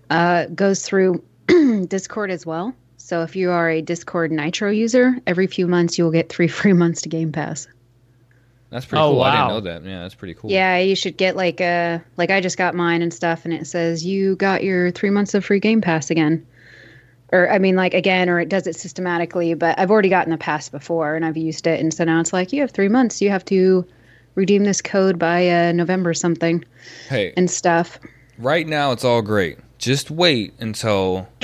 uh, 0.09 0.45
goes 0.47 0.83
through 0.83 1.23
Discord 1.87 2.31
as 2.31 2.45
well. 2.45 2.73
So 2.97 3.23
if 3.23 3.35
you 3.35 3.49
are 3.51 3.69
a 3.69 3.81
Discord 3.81 4.31
Nitro 4.31 4.69
user, 4.69 5.17
every 5.25 5.47
few 5.47 5.67
months 5.67 5.97
you 5.97 6.03
will 6.03 6.11
get 6.11 6.29
three 6.29 6.47
free 6.59 6.73
months 6.73 7.01
to 7.03 7.09
Game 7.09 7.31
Pass. 7.31 7.67
That's 8.69 8.85
pretty 8.85 9.01
Oh, 9.01 9.13
cool. 9.13 9.23
I 9.23 9.31
didn't 9.35 9.47
know 9.47 9.59
that. 9.61 9.83
Yeah, 9.83 10.03
that's 10.03 10.13
pretty 10.13 10.35
cool. 10.35 10.51
Yeah, 10.51 10.77
you 10.77 10.95
should 10.95 11.17
get 11.17 11.35
like 11.35 11.59
a 11.59 12.03
like 12.17 12.29
I 12.29 12.39
just 12.39 12.55
got 12.57 12.75
mine 12.75 13.01
and 13.01 13.11
stuff, 13.11 13.45
and 13.45 13.53
it 13.53 13.65
says 13.65 14.05
you 14.05 14.35
got 14.35 14.63
your 14.63 14.91
three 14.91 15.09
months 15.09 15.33
of 15.33 15.43
free 15.43 15.59
Game 15.59 15.81
Pass 15.81 16.11
again, 16.11 16.45
or 17.31 17.51
I 17.51 17.59
mean 17.59 17.75
like 17.75 17.93
again, 17.93 18.29
or 18.29 18.39
it 18.39 18.49
does 18.49 18.67
it 18.67 18.75
systematically. 18.75 19.53
But 19.53 19.77
I've 19.79 19.91
already 19.91 20.09
gotten 20.09 20.31
the 20.31 20.37
pass 20.37 20.69
before, 20.69 21.15
and 21.15 21.25
I've 21.25 21.37
used 21.37 21.67
it, 21.67 21.79
and 21.79 21.93
so 21.93 22.03
now 22.03 22.19
it's 22.19 22.33
like 22.33 22.51
you 22.53 22.61
have 22.61 22.71
three 22.71 22.89
months. 22.89 23.21
You 23.21 23.29
have 23.29 23.45
to 23.45 23.85
redeem 24.35 24.63
this 24.63 24.81
code 24.81 25.19
by 25.19 25.49
uh, 25.49 25.71
November 25.73 26.13
something 26.13 26.63
Hey, 27.09 27.33
and 27.35 27.49
stuff. 27.49 27.99
right 28.37 28.67
now 28.67 28.91
it's 28.91 29.03
all 29.03 29.21
great. 29.21 29.57
Just 29.79 30.11
wait 30.11 30.53
until 30.59 31.27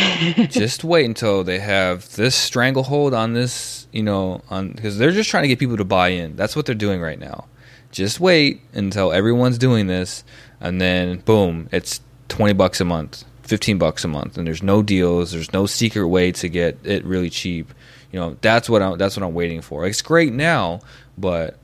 just 0.50 0.84
wait 0.84 1.06
until 1.06 1.44
they 1.44 1.60
have 1.60 2.14
this 2.16 2.36
stranglehold 2.36 3.14
on 3.14 3.34
this, 3.34 3.88
you 3.92 4.04
know, 4.04 4.42
on 4.50 4.72
because 4.72 4.98
they're 4.98 5.12
just 5.12 5.30
trying 5.30 5.44
to 5.44 5.48
get 5.48 5.60
people 5.60 5.78
to 5.78 5.86
buy 5.86 6.10
in. 6.10 6.36
That's 6.36 6.56
what 6.56 6.66
they're 6.66 6.76
doing 6.76 7.02
right 7.02 7.20
now. 7.20 7.46
Just 7.92 8.20
wait 8.20 8.62
until 8.74 9.14
everyone's 9.14 9.58
doing 9.58 9.88
this 9.88 10.24
and 10.60 10.82
then 10.82 11.20
boom, 11.20 11.70
it's 11.72 12.02
20 12.28 12.54
bucks 12.54 12.82
a 12.82 12.86
month, 12.86 13.24
15 13.46 13.78
bucks 13.78 14.04
a 14.04 14.08
month 14.08 14.38
and 14.38 14.46
there's 14.48 14.64
no 14.64 14.82
deals, 14.82 15.32
there's 15.32 15.54
no 15.54 15.66
secret 15.66 16.08
way 16.08 16.32
to 16.34 16.50
get 16.50 16.78
it 16.84 17.04
really 17.06 17.30
cheap. 17.30 17.74
You 18.12 18.20
know, 18.20 18.38
that's 18.41 18.70
what 18.70 18.82
I'm 18.82 18.98
that's 18.98 19.16
what 19.18 19.24
I'm 19.24 19.34
waiting 19.34 19.62
for. 19.62 19.86
It's 19.86 20.02
great 20.02 20.34
now, 20.34 20.80
but 21.18 21.58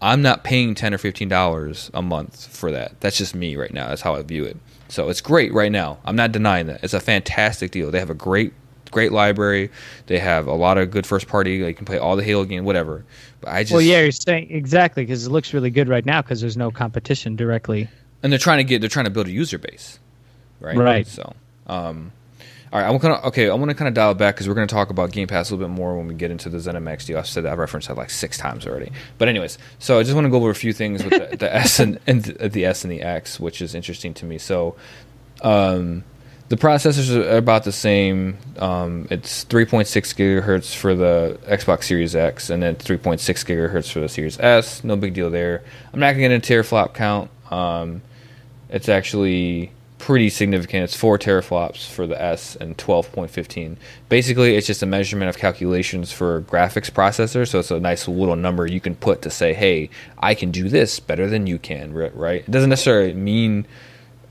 I'm 0.00 0.22
not 0.22 0.44
paying 0.44 0.74
ten 0.74 0.94
or 0.94 0.98
fifteen 0.98 1.28
dollars 1.28 1.90
a 1.94 2.02
month 2.02 2.46
for 2.54 2.70
that. 2.72 3.00
That's 3.00 3.18
just 3.18 3.34
me 3.34 3.56
right 3.56 3.72
now. 3.72 3.88
That's 3.88 4.02
how 4.02 4.14
I 4.14 4.22
view 4.22 4.44
it. 4.44 4.56
So 4.88 5.08
it's 5.10 5.20
great 5.20 5.52
right 5.52 5.70
now. 5.72 5.98
I'm 6.04 6.16
not 6.16 6.32
denying 6.32 6.66
that. 6.68 6.82
It's 6.82 6.94
a 6.94 7.00
fantastic 7.00 7.70
deal. 7.72 7.90
They 7.90 7.98
have 7.98 8.10
a 8.10 8.14
great 8.14 8.52
great 8.90 9.12
library. 9.12 9.70
They 10.06 10.18
have 10.18 10.46
a 10.46 10.54
lot 10.54 10.78
of 10.78 10.90
good 10.90 11.06
first 11.06 11.28
party. 11.28 11.60
Like, 11.62 11.68
you 11.68 11.74
can 11.74 11.84
play 11.84 11.98
all 11.98 12.16
the 12.16 12.24
Halo 12.24 12.44
game 12.46 12.64
whatever. 12.64 13.04
But 13.42 13.50
I 13.52 13.62
just 13.62 13.72
well, 13.72 13.82
yeah, 13.82 14.00
you're 14.00 14.12
saying 14.12 14.48
exactly 14.50 15.02
because 15.04 15.26
it 15.26 15.30
looks 15.30 15.52
really 15.52 15.70
good 15.70 15.88
right 15.88 16.06
now 16.06 16.22
because 16.22 16.40
there's 16.40 16.56
no 16.56 16.70
competition 16.70 17.36
directly. 17.36 17.88
and 18.22 18.32
they're 18.32 18.38
trying 18.38 18.58
to 18.58 18.64
get 18.64 18.80
they're 18.80 18.88
trying 18.88 19.04
to 19.04 19.10
build 19.10 19.26
a 19.26 19.30
user 19.30 19.58
base, 19.58 19.98
right? 20.60 20.76
Right. 20.76 21.06
So, 21.06 21.32
um, 21.66 22.12
all 22.72 22.80
right, 22.80 22.88
I'm 22.88 22.98
gonna 22.98 23.20
okay. 23.28 23.48
I'm 23.48 23.58
gonna 23.60 23.74
kind 23.74 23.88
of 23.88 23.94
dial 23.94 24.12
back 24.14 24.34
because 24.34 24.46
we're 24.46 24.54
gonna 24.54 24.66
talk 24.66 24.90
about 24.90 25.10
Game 25.10 25.26
Pass 25.26 25.50
a 25.50 25.54
little 25.54 25.68
bit 25.68 25.74
more 25.74 25.96
when 25.96 26.06
we 26.06 26.14
get 26.14 26.30
into 26.30 26.50
the 26.50 26.58
ZeniMax 26.58 27.06
deal. 27.06 27.18
I've 27.18 27.26
said 27.26 27.44
that 27.44 27.52
I 27.52 27.54
referenced 27.54 27.88
that 27.88 27.96
like 27.96 28.10
six 28.10 28.36
times 28.36 28.66
already. 28.66 28.92
But 29.16 29.28
anyways, 29.28 29.56
so 29.78 29.98
I 29.98 30.02
just 30.02 30.14
want 30.14 30.26
to 30.26 30.30
go 30.30 30.36
over 30.36 30.50
a 30.50 30.54
few 30.54 30.74
things 30.74 31.02
with 31.02 31.30
the, 31.30 31.36
the 31.36 31.54
S 31.54 31.80
and, 31.80 31.98
and 32.06 32.24
the, 32.24 32.48
the 32.48 32.66
S 32.66 32.84
and 32.84 32.92
the 32.92 33.00
X, 33.00 33.40
which 33.40 33.62
is 33.62 33.74
interesting 33.74 34.12
to 34.14 34.26
me. 34.26 34.36
So, 34.36 34.76
um, 35.42 36.04
the 36.50 36.56
processors 36.56 37.14
are 37.14 37.36
about 37.36 37.64
the 37.64 37.72
same. 37.72 38.36
Um, 38.58 39.06
it's 39.10 39.44
3.6 39.46 39.86
gigahertz 40.14 40.74
for 40.74 40.94
the 40.94 41.38
Xbox 41.46 41.84
Series 41.84 42.14
X, 42.14 42.50
and 42.50 42.62
then 42.62 42.76
3.6 42.76 43.18
gigahertz 43.18 43.90
for 43.90 44.00
the 44.00 44.08
Series 44.08 44.38
S. 44.40 44.84
No 44.84 44.96
big 44.96 45.14
deal 45.14 45.30
there. 45.30 45.62
I'm 45.92 46.00
not 46.00 46.12
gonna 46.12 46.20
get 46.20 46.32
into 46.32 46.52
teraflop 46.52 46.92
count. 46.92 47.30
Um, 47.50 48.02
it's 48.68 48.88
actually 48.90 49.72
pretty 49.98 50.30
significant. 50.30 50.84
It's 50.84 50.96
four 50.96 51.18
teraflops 51.18 51.88
for 51.88 52.06
the 52.06 52.20
S 52.20 52.56
and 52.56 52.76
12.15. 52.78 53.76
Basically, 54.08 54.56
it's 54.56 54.66
just 54.66 54.82
a 54.82 54.86
measurement 54.86 55.28
of 55.28 55.38
calculations 55.38 56.12
for 56.12 56.42
graphics 56.42 56.90
processor. 56.90 57.46
So 57.46 57.58
it's 57.58 57.70
a 57.70 57.80
nice 57.80 58.08
little 58.08 58.36
number 58.36 58.66
you 58.66 58.80
can 58.80 58.94
put 58.94 59.22
to 59.22 59.30
say, 59.30 59.54
"Hey, 59.54 59.90
I 60.18 60.34
can 60.34 60.50
do 60.50 60.68
this 60.68 61.00
better 61.00 61.28
than 61.28 61.46
you 61.46 61.58
can." 61.58 61.92
Right? 61.92 62.40
It 62.40 62.50
doesn't 62.50 62.70
necessarily 62.70 63.12
mean 63.14 63.66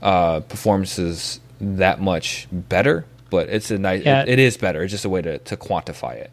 uh, 0.02 0.40
performance 0.40 0.98
is 0.98 1.40
that 1.60 2.00
much 2.00 2.48
better, 2.50 3.04
but 3.30 3.48
it's 3.48 3.70
a 3.70 3.78
nice. 3.78 4.04
Yeah. 4.04 4.22
It, 4.22 4.30
it 4.30 4.38
is 4.38 4.56
better. 4.56 4.82
It's 4.82 4.92
just 4.92 5.04
a 5.04 5.08
way 5.10 5.22
to 5.22 5.38
to 5.38 5.56
quantify 5.56 6.14
it. 6.14 6.30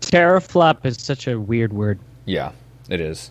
Teraflop 0.00 0.84
is 0.84 1.00
such 1.00 1.26
a 1.26 1.38
weird 1.38 1.72
word. 1.72 1.98
Yeah, 2.26 2.52
it 2.88 3.00
is. 3.00 3.30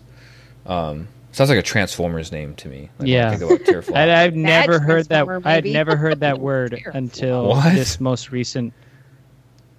Um, 0.66 1.08
sounds 1.36 1.50
like 1.50 1.60
a 1.60 1.64
Transformers 1.64 2.32
name 2.32 2.56
to 2.56 2.68
me. 2.70 2.82
Like, 2.82 2.92
when 3.00 3.08
I 3.08 3.12
Yeah. 3.12 3.36
think 3.36 3.42
about 3.52 3.60
teraflop. 3.68 3.96
I, 3.98 4.24
I've 4.24 4.36
never 4.36 4.80
heard 4.80 5.08
that. 5.10 5.26
Transformer 5.26 5.42
I 5.48 5.54
had 5.54 5.64
movie. 5.66 5.74
never 5.74 5.96
heard 5.96 6.20
that 6.22 6.40
word 6.40 6.82
until 6.94 7.48
What? 7.50 7.74
this 7.76 8.00
most 8.00 8.32
recent. 8.32 8.74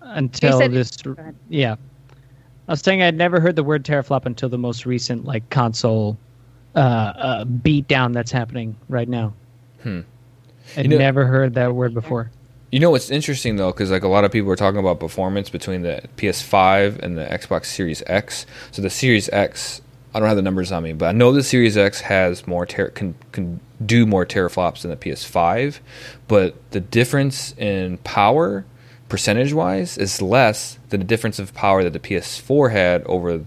Until 0.00 0.58
said- 0.58 0.72
this, 0.72 0.90
yeah. 1.48 1.76
I 2.68 2.72
was 2.72 2.80
saying 2.80 3.02
I'd 3.02 3.16
never 3.16 3.40
heard 3.40 3.56
the 3.56 3.64
word 3.64 3.84
teraflop 3.84 4.24
until 4.26 4.48
the 4.48 4.58
most 4.58 4.86
recent 4.86 5.24
like 5.24 5.48
console 5.50 6.16
uh, 6.74 6.78
uh, 6.78 7.44
beat 7.44 7.88
down 7.88 8.12
that's 8.12 8.32
happening 8.32 8.74
right 8.88 9.08
now. 9.08 9.34
Hmm. 9.82 10.00
I'd 10.76 10.84
You 10.86 10.90
know- 10.92 10.98
never 10.98 11.26
heard 11.26 11.54
that 11.54 11.74
word 11.74 11.94
before. 11.94 12.30
You 12.72 12.80
know 12.80 12.90
what's 12.90 13.08
interesting 13.10 13.54
though, 13.56 13.70
because 13.70 13.90
like 13.92 14.02
a 14.02 14.08
lot 14.08 14.24
of 14.24 14.32
people 14.32 14.50
are 14.50 14.56
talking 14.56 14.80
about 14.80 14.98
performance 14.98 15.48
between 15.48 15.82
the 15.82 16.02
PS5 16.16 16.98
and 17.00 17.16
the 17.16 17.24
Xbox 17.26 17.66
Series 17.66 18.02
X. 18.06 18.46
So 18.72 18.82
the 18.82 18.90
Series 18.90 19.28
X, 19.28 19.80
I 20.14 20.20
don't 20.20 20.28
have 20.28 20.36
the 20.36 20.42
numbers 20.42 20.70
on 20.70 20.84
me, 20.84 20.92
but 20.92 21.06
I 21.06 21.12
know 21.12 21.32
the 21.32 21.42
Series 21.42 21.76
X 21.76 22.00
has 22.02 22.46
more 22.46 22.64
ter- 22.66 22.90
can 22.90 23.16
can 23.32 23.60
do 23.84 24.06
more 24.06 24.24
teraflops 24.24 24.82
than 24.82 24.92
the 24.92 24.96
PS5, 24.96 25.80
but 26.28 26.54
the 26.70 26.80
difference 26.80 27.52
in 27.58 27.98
power, 27.98 28.64
percentage 29.08 29.52
wise, 29.52 29.98
is 29.98 30.22
less 30.22 30.78
than 30.90 31.00
the 31.00 31.06
difference 31.06 31.40
of 31.40 31.52
power 31.52 31.82
that 31.82 31.92
the 31.92 31.98
PS4 31.98 32.70
had 32.70 33.02
over 33.04 33.44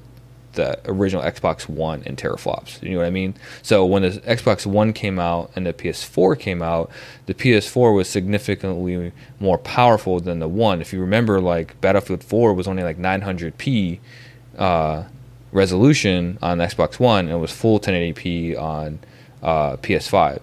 the 0.58 0.78
original 0.86 1.24
Xbox 1.24 1.70
One 1.70 2.04
in 2.04 2.18
teraflops. 2.18 2.84
You 2.84 2.92
know 2.92 2.98
what 2.98 3.08
I 3.08 3.12
mean? 3.12 3.36
So 3.62 3.86
when 3.86 4.02
the 4.02 4.10
Xbox 4.10 4.66
One 4.66 4.92
came 4.92 5.20
out 5.20 5.52
and 5.56 5.66
the 5.66 5.74
PS4 5.74 6.38
came 6.38 6.62
out, 6.62 6.92
the 7.28 7.34
PS4 7.34 7.96
was 7.96 8.10
significantly 8.10 9.14
more 9.40 9.58
powerful 9.58 10.20
than 10.20 10.40
the 10.40 10.50
one. 10.50 10.82
If 10.82 10.92
you 10.92 11.00
remember, 11.00 11.40
like 11.40 11.80
Battlefield 11.80 12.26
4 12.26 12.54
was 12.54 12.68
only 12.68 12.84
like 12.84 12.98
900p 12.98 14.00
uh, 14.58 15.04
resolution 15.52 16.38
on 16.42 16.60
Xbox 16.60 17.00
One, 17.00 17.26
and 17.26 17.36
it 17.36 17.38
was 17.38 17.52
full 17.52 17.80
1080p 17.80 18.60
on 18.60 19.00
uh, 19.42 19.78
PS5. 19.78 20.42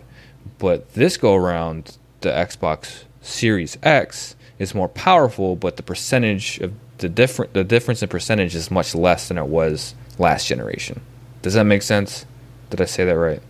But 0.59 0.95
this 0.95 1.17
go 1.17 1.35
around, 1.35 1.99
the 2.21 2.31
Xbox 2.31 3.05
Series 3.21 3.77
X 3.83 4.37
is 4.59 4.75
more 4.75 4.89
powerful, 4.89 5.57
but 5.57 5.77
the 5.77 5.83
percentage 5.83 6.59
of 6.61 6.73
the 6.99 7.09
different 7.09 7.53
the 7.55 7.65
difference 7.65 8.03
in 8.03 8.09
percentage 8.09 8.55
is 8.55 8.71
much 8.71 8.95
less 8.95 9.29
than 9.29 9.39
it 9.39 9.47
was 9.47 9.95
last 10.19 10.47
generation. 10.47 11.01
Does 11.43 11.55
that 11.55 11.65
make 11.65 11.83
sense? 11.83 12.25
Did 12.71 12.81
I 12.81 12.85
say 12.87 13.05
that 13.05 13.17
right? 13.17 13.43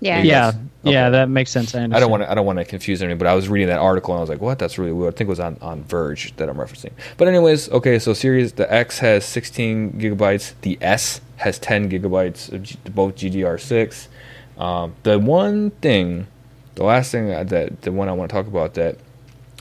Yeah. 0.00 0.22
Yeah. 0.22 0.52
Yeah, 0.84 0.88
Okay. 0.90 0.92
yeah, 0.94 1.10
that 1.10 1.28
makes 1.28 1.50
sense. 1.50 1.74
I 1.74 1.80
understand. 1.80 1.94
I 1.96 2.00
don't 2.00 2.10
want 2.10 2.22
to. 2.24 2.30
I 2.30 2.34
don't 2.34 2.46
want 2.46 2.58
to 2.58 2.64
confuse 2.64 3.02
anyone, 3.02 3.18
but 3.18 3.28
I 3.28 3.34
was 3.34 3.48
reading 3.48 3.68
that 3.68 3.78
article 3.78 4.14
and 4.14 4.18
I 4.18 4.20
was 4.20 4.30
like, 4.30 4.40
"What? 4.40 4.58
That's 4.58 4.78
really 4.78 4.92
weird." 4.92 5.14
I 5.14 5.16
think 5.16 5.28
it 5.28 5.30
was 5.30 5.40
on, 5.40 5.56
on 5.62 5.84
Verge 5.84 6.34
that 6.36 6.48
I'm 6.48 6.56
referencing. 6.56 6.90
But 7.16 7.28
anyways, 7.28 7.70
okay. 7.70 7.98
So 7.98 8.12
series 8.14 8.52
the 8.54 8.72
X 8.72 8.98
has 8.98 9.24
16 9.24 9.92
gigabytes. 9.92 10.54
The 10.62 10.78
S 10.80 11.20
has 11.36 11.58
10 11.60 11.88
gigabytes 11.90 12.52
of 12.52 12.62
G, 12.64 12.76
both 12.90 13.14
GDR6. 13.16 14.08
Um, 14.58 14.94
the 15.04 15.18
one 15.18 15.70
thing, 15.70 16.26
the 16.74 16.84
last 16.84 17.10
thing 17.12 17.28
that- 17.28 17.48
that 17.50 17.82
the 17.82 17.92
one 17.92 18.08
I 18.08 18.12
want 18.12 18.30
to 18.30 18.34
talk 18.36 18.46
about 18.46 18.74
that 18.74 18.96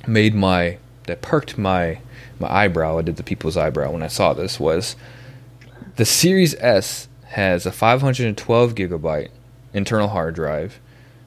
made 0.08 0.34
my 0.34 0.78
that 1.06 1.22
perked 1.22 1.58
my 1.58 2.00
my 2.40 2.52
eyebrow. 2.52 2.98
I 2.98 3.04
did 3.04 3.18
the 3.18 3.24
people's 3.24 3.56
eyebrow 3.58 3.92
when 3.92 4.02
I 4.02 4.08
saw 4.08 4.34
this 4.34 4.60
was 4.60 4.96
the 5.98 6.06
Series 6.06 6.56
S 6.56 7.08
has 7.30 7.66
a 7.68 7.72
512 7.72 8.74
gigabyte 8.76 9.30
internal 9.74 10.10
hard 10.10 10.36
drive, 10.36 10.80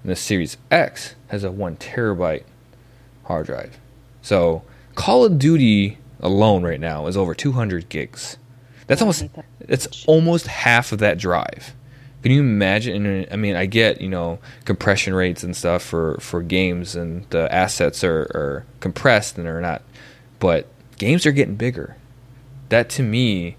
and 0.05 0.13
the 0.13 0.17
Series 0.17 0.57
X 0.71 1.17
has 1.29 1.43
a 1.43 1.51
one 1.51 1.77
terabyte 1.77 2.45
hard 3.25 3.47
drive. 3.47 3.81
So 4.23 4.63
Call 4.95 5.25
of 5.25 5.39
Duty 5.39 5.99
alone 6.21 6.63
right 6.63 6.79
now 6.79 7.07
is 7.07 7.17
over 7.17 7.35
200 7.35 7.89
gigs. 7.89 8.37
That's 8.87 9.01
almost 9.01 9.25
it's 9.61 10.05
almost 10.07 10.47
half 10.47 10.93
of 10.93 10.99
that 10.99 11.19
drive. 11.19 11.75
Can 12.23 12.33
you 12.33 12.41
imagine? 12.41 13.27
I 13.31 13.37
mean, 13.37 13.57
I 13.57 13.67
get 13.67 14.01
you 14.01 14.09
know 14.09 14.39
compression 14.65 15.15
rates 15.15 15.43
and 15.43 15.57
stuff 15.57 15.83
for 15.83 16.19
for 16.21 16.43
games, 16.43 16.95
and 16.95 17.29
the 17.31 17.53
assets 17.53 18.05
are, 18.05 18.23
are 18.35 18.67
compressed 18.81 19.37
and 19.37 19.47
they're 19.47 19.61
not, 19.61 19.83
but 20.39 20.67
games 20.99 21.27
are 21.27 21.33
getting 21.33 21.57
bigger. 21.57 21.97
that 22.69 22.89
to 22.91 23.03
me 23.03 23.57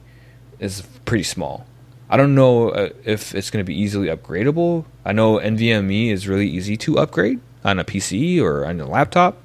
is 0.59 0.83
pretty 1.05 1.23
small. 1.23 1.65
I 2.10 2.18
don't 2.18 2.36
know 2.36 2.70
uh, 2.70 2.89
if 3.03 3.34
it's 3.34 3.49
going 3.49 3.64
to 3.64 3.68
be 3.68 3.78
easily 3.78 4.08
upgradable. 4.08 4.86
I 5.03 5.12
know 5.12 5.38
NVMe 5.38 6.12
is 6.12 6.28
really 6.28 6.47
easy 6.47 6.78
to 6.78 6.99
upgrade 6.99 7.39
on 7.64 7.80
a 7.80 7.84
PC 7.84 8.41
or 8.41 8.66
on 8.66 8.80
a 8.80 8.88
laptop, 8.88 9.41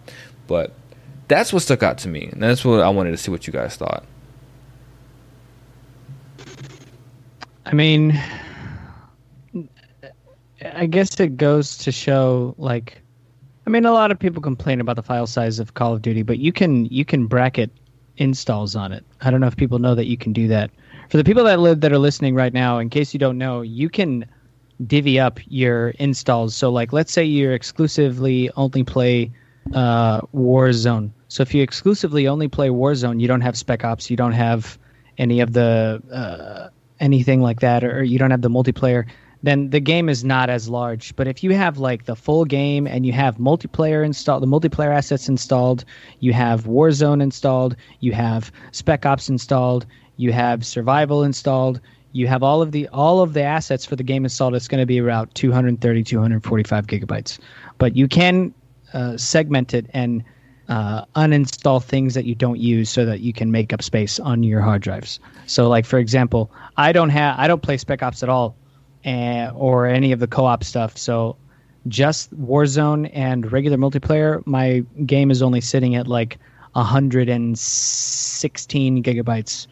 but 0.47 0.73
that's 1.29 1.53
what 1.53 1.63
stuck 1.63 1.83
out 1.83 1.97
to 1.99 2.09
me, 2.09 2.25
and 2.27 2.43
that's 2.43 2.65
what 2.65 2.81
I 2.81 2.89
wanted 2.91 3.13
to 3.13 3.17
see 3.17 3.31
what 3.31 3.47
you 3.47 3.53
guys 3.53 3.77
thought. 3.77 4.05
I 7.65 7.73
mean, 7.73 8.21
I 10.75 10.87
guess 10.87 11.19
it 11.21 11.37
goes 11.37 11.79
to 11.79 11.93
show 11.93 12.55
like 12.59 13.01
I 13.67 13.71
mean 13.71 13.87
a 13.87 13.93
lot 13.93 14.11
of 14.11 14.19
people 14.19 14.43
complain 14.43 14.81
about 14.81 14.97
the 14.97 15.03
file 15.03 15.27
size 15.27 15.59
of 15.59 15.75
Call 15.75 15.95
of 15.95 16.03
Duty, 16.03 16.23
but 16.23 16.39
you 16.39 16.53
can 16.53 16.87
you 16.87 17.05
can 17.05 17.27
bracket 17.27 17.71
installs 18.17 18.77
on 18.77 18.93
it. 18.93 19.05
I 19.21 19.31
don't 19.31 19.41
know 19.41 19.47
if 19.47 19.57
people 19.57 19.79
know 19.79 19.95
that 19.95 20.07
you 20.07 20.17
can 20.17 20.33
do 20.33 20.49
that. 20.49 20.71
For 21.11 21.17
the 21.17 21.25
people 21.25 21.43
that 21.43 21.59
live 21.59 21.81
that 21.81 21.93
are 21.93 21.99
listening 21.99 22.37
right 22.37 22.55
now, 22.55 22.79
in 22.79 22.89
case 22.89 23.13
you 23.13 23.19
don't 23.19 23.37
know, 23.37 23.63
you 23.63 23.89
can 23.89 24.25
divvy 24.87 25.19
up 25.19 25.41
your 25.49 25.89
installs. 25.99 26.55
So 26.55 26.71
like 26.71 26.93
let's 26.93 27.13
say 27.13 27.25
you're 27.25 27.53
exclusively 27.53 28.49
only 28.57 28.85
play 28.85 29.33
uh, 29.75 30.21
Warzone. 30.33 31.11
So 31.27 31.43
if 31.43 31.53
you 31.53 31.65
exclusively 31.65 32.29
only 32.29 32.47
play 32.47 32.69
Warzone, 32.69 33.21
you 33.21 33.27
don't 33.27 33.41
have 33.41 33.59
Spec 33.59 33.85
Ops, 33.85 34.09
you 34.09 34.17
don't 34.17 34.33
have 34.33 34.79
any 35.19 35.41
of 35.41 35.53
the 35.53 36.01
uh, 36.13 36.69
anything 37.01 37.41
like 37.41 37.59
that, 37.59 37.83
or 37.83 38.05
you 38.05 38.17
don't 38.17 38.31
have 38.31 38.43
the 38.43 38.49
multiplayer 38.49 39.05
then 39.43 39.71
the 39.71 39.81
game 39.81 40.09
is 40.09 40.25
not 40.25 40.51
as 40.51 40.69
large. 40.69 41.15
But 41.17 41.27
if 41.27 41.43
you 41.43 41.53
have 41.55 41.79
like 41.79 42.05
the 42.05 42.17
full 42.17 42.45
game 42.45 42.87
and 42.87 43.07
you 43.07 43.13
have 43.13 43.39
multiplayer 43.39 44.05
installed, 44.05 44.43
the 44.43 44.47
multiplayer 44.47 44.95
assets 44.95 45.29
installed, 45.29 45.85
you 46.21 46.33
have 46.33 46.65
Warzone 46.65 47.23
installed, 47.23 47.77
you 48.01 48.13
have 48.13 48.53
Spec 48.73 49.07
Ops 49.07 49.29
installed, 49.29 49.87
you 50.21 50.33
have 50.33 50.66
Survival 50.66 51.25
installed, 51.25 51.81
you 52.12 52.27
have 52.27 52.43
all 52.43 52.61
of 52.61 52.73
the 52.73 52.87
all 52.89 53.23
of 53.23 53.33
the 53.33 53.43
assets 53.43 53.87
for 53.87 53.97
the 53.97 54.03
game 54.03 54.25
installed. 54.25 54.55
It's 54.55 54.68
going 54.68 54.83
to 54.83 54.87
be 54.87 54.99
about 54.99 55.35
230, 55.35 56.05
245 56.05 56.87
gigabytes. 56.87 57.39
But 57.79 57.97
you 57.97 58.07
can 58.07 58.53
uh, 58.93 59.16
segment 59.16 59.73
it 59.73 59.87
and 59.95 60.23
uh, 60.68 61.07
uninstall 61.16 61.83
things 61.83 62.12
that 62.14 62.27
you 62.27 62.35
don't 62.35 62.59
use 62.59 62.91
so 62.91 63.07
that 63.07 63.21
you 63.21 63.33
can 63.33 63.51
make 63.51 63.73
up 63.73 63.83
space 63.83 64.21
on 64.21 64.43
your 64.43 64.61
hard 64.61 64.83
drives. 64.83 65.18
So, 65.47 65.68
like 65.68 65.87
for 65.87 65.99
example, 65.99 66.53
I 66.77 66.93
don't 66.93 67.09
have 67.11 67.39
I 67.39 67.49
don't 67.49 67.62
play 67.62 67.79
Spec 67.79 68.03
Ops 68.03 68.23
at 68.23 68.29
all 68.29 68.55
and, 69.05 69.51
or 69.57 69.87
any 69.87 70.12
of 70.12 70.21
the 70.21 70.27
co-op 70.27 70.64
stuff. 70.64 70.99
So 70.99 71.39
just 71.89 72.39
Warzone 72.39 73.09
and 73.14 73.51
regular 73.51 73.79
multiplayer, 73.79 74.47
my 74.47 74.85
game 75.07 75.31
is 75.31 75.41
only 75.41 75.62
sitting 75.62 75.95
at 75.95 76.07
like 76.07 76.37
116 76.73 79.03
gigabytes 79.03 79.66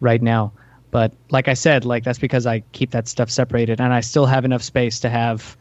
right 0.00 0.20
now. 0.20 0.52
But 0.90 1.12
like 1.30 1.48
I 1.48 1.54
said, 1.54 1.84
like 1.84 2.04
that's 2.04 2.18
because 2.18 2.46
I 2.46 2.60
keep 2.72 2.90
that 2.90 3.06
stuff 3.06 3.30
separated, 3.30 3.80
and 3.80 3.92
I 3.92 4.00
still 4.00 4.26
have 4.26 4.44
enough 4.44 4.62
space 4.62 4.98
to 5.00 5.08
have 5.08 5.56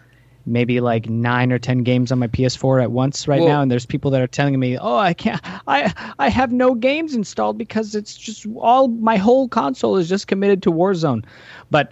maybe 0.46 0.80
like 0.80 1.08
nine 1.08 1.52
or 1.52 1.60
ten 1.60 1.84
games 1.84 2.12
on 2.12 2.18
my 2.20 2.28
PS4 2.28 2.82
at 2.82 2.92
once 2.92 3.28
right 3.28 3.40
well, 3.40 3.50
now. 3.50 3.62
And 3.62 3.72
there's 3.72 3.86
people 3.86 4.10
that 4.12 4.22
are 4.22 4.28
telling 4.28 4.60
me, 4.60 4.78
"Oh, 4.78 4.98
I 4.98 5.14
can't. 5.14 5.40
I 5.68 5.94
I 6.18 6.30
have 6.30 6.52
no 6.52 6.74
games 6.74 7.14
installed 7.14 7.58
because 7.58 7.94
it's 7.94 8.16
just 8.16 8.48
all 8.58 8.88
my 8.88 9.18
whole 9.18 9.48
console 9.48 9.98
is 9.98 10.10
just 10.10 10.28
committed 10.28 10.64
to 10.64 10.72
Warzone." 10.72 11.24
But 11.70 11.92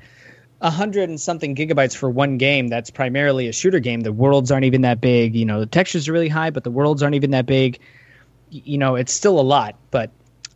a 0.62 0.72
hundred 0.72 1.10
and 1.10 1.22
something 1.22 1.56
gigabytes 1.56 1.96
for 1.96 2.10
one 2.10 2.38
game 2.38 2.68
that's 2.68 2.90
primarily 2.90 3.48
a 3.48 3.54
shooter 3.54 3.80
game. 3.80 4.02
The 4.02 4.12
worlds 4.12 4.52
aren't 4.52 4.66
even 4.66 4.82
that 4.82 5.00
big. 5.00 5.36
You 5.36 5.46
know, 5.46 5.60
the 5.60 5.68
textures 5.68 6.08
are 6.08 6.14
really 6.14 6.30
high, 6.30 6.50
but 6.50 6.64
the 6.64 6.72
worlds 6.72 7.04
aren't 7.04 7.16
even 7.16 7.32
that 7.32 7.46
big. 7.46 7.80
You 8.50 8.78
know, 8.78 8.96
it's 8.96 9.14
still 9.14 9.40
a 9.40 9.42
lot, 9.42 9.76
but 9.92 10.10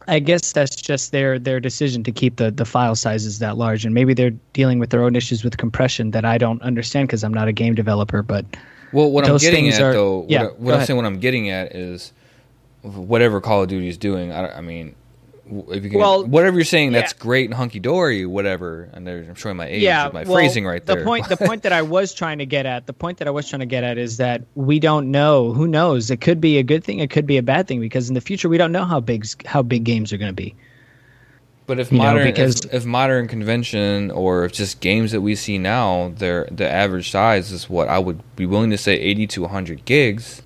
I 0.08 0.20
guess 0.20 0.52
that's 0.52 0.76
just 0.76 1.12
their 1.12 1.38
their 1.38 1.60
decision 1.60 2.04
to 2.04 2.12
keep 2.12 2.38
the 2.38 2.52
the 2.52 2.66
file 2.66 2.96
sizes 2.96 3.40
that 3.40 3.58
large, 3.58 3.86
and 3.86 3.94
maybe 3.94 4.14
they're 4.14 4.36
dealing 4.54 4.80
with 4.80 4.90
their 4.90 5.04
own 5.04 5.16
issues 5.16 5.44
with 5.44 5.58
compression 5.58 6.12
that 6.12 6.26
I 6.26 6.38
don't 6.38 6.62
understand 6.62 7.08
because 7.08 7.24
I'm 7.24 7.34
not 7.34 7.48
a 7.48 7.54
game 7.54 7.76
developer. 7.76 8.24
But 8.24 8.46
well, 8.92 9.12
what 9.12 9.28
I'm 9.28 9.38
getting 9.38 9.70
at 9.70 9.82
are, 9.82 9.94
though, 9.94 10.26
yeah, 10.28 10.44
what, 10.44 10.60
what 10.60 10.76
I'm 10.76 10.86
saying, 10.86 10.98
what 10.98 11.06
I'm 11.06 11.20
getting 11.20 11.50
at 11.50 11.76
is 11.76 12.14
whatever 12.82 13.40
Call 13.42 13.64
of 13.64 13.70
Duty 13.70 13.88
is 13.88 13.98
doing. 13.98 14.32
I, 14.32 14.58
I 14.58 14.62
mean, 14.62 14.96
if 15.52 15.84
you 15.84 15.90
can, 15.90 16.00
well, 16.00 16.26
whatever 16.26 16.58
you're 16.58 16.66
saying, 16.66 16.92
that's 16.92 17.14
great 17.14 17.46
and 17.46 17.54
hunky 17.54 17.80
dory, 17.80 18.26
whatever. 18.26 18.90
And 18.94 19.08
I'm 19.08 19.36
showing 19.36 19.58
my 19.58 19.68
age 19.68 19.82
yeah, 19.82 20.06
with 20.06 20.14
my 20.14 20.24
well, 20.24 20.34
phrasing 20.34 20.66
right 20.66 20.86
there. 20.86 20.98
The 20.98 21.04
point, 21.04 21.28
the 21.30 21.38
point 21.38 21.64
that 21.64 21.74
I 21.74 21.82
was 21.82 22.14
trying 22.22 22.40
to 22.40 22.46
get 22.46 22.66
at, 22.66 22.88
the 22.88 22.94
point 22.94 23.18
that 23.20 23.28
I 23.28 23.32
was 23.32 23.48
trying 23.50 23.60
to 23.62 23.66
get 23.66 23.84
at 23.84 23.98
is 23.98 24.18
that 24.18 24.44
we 24.56 24.80
don't 24.80 25.12
know. 25.12 25.54
Who 25.54 25.68
knows? 25.68 26.10
It 26.10 26.22
could 26.22 26.42
be 26.42 26.58
a 26.58 26.64
good 26.64 26.84
thing. 26.84 27.00
It 27.00 27.10
could 27.10 27.26
be 27.26 27.38
a 27.38 27.44
bad 27.44 27.68
thing 27.68 27.80
because 27.80 28.10
in 28.10 28.16
the 28.16 28.22
future 28.22 28.50
we 28.50 28.58
don't 28.58 28.72
know 28.72 28.86
how 28.86 29.00
big 29.00 29.26
how 29.46 29.62
big 29.62 29.84
games 29.84 30.14
are 30.14 30.18
going 30.18 30.30
to 30.30 30.34
be. 30.34 30.56
But 31.72 31.80
if 31.80 31.92
you 31.92 32.00
modern, 32.00 32.26
know, 32.26 32.32
because, 32.32 32.66
if, 32.66 32.74
if, 32.74 32.86
modern 32.86 33.30
convention 33.30 34.12
or 34.12 34.44
if 34.44 34.52
just 34.52 34.82
games 34.82 35.14
that 35.14 35.22
we 35.22 35.36
see 35.36 35.58
now, 35.58 36.12
their 36.18 36.46
the 36.52 36.70
average 36.70 37.12
size 37.12 37.52
is 37.52 37.70
what 37.70 37.88
I 37.88 37.98
would 37.98 38.20
be 38.36 38.46
willing 38.46 38.72
to 38.72 38.78
say 38.78 38.96
80 38.96 39.28
to 39.28 39.42
100 39.44 39.86
gigs, 39.86 40.42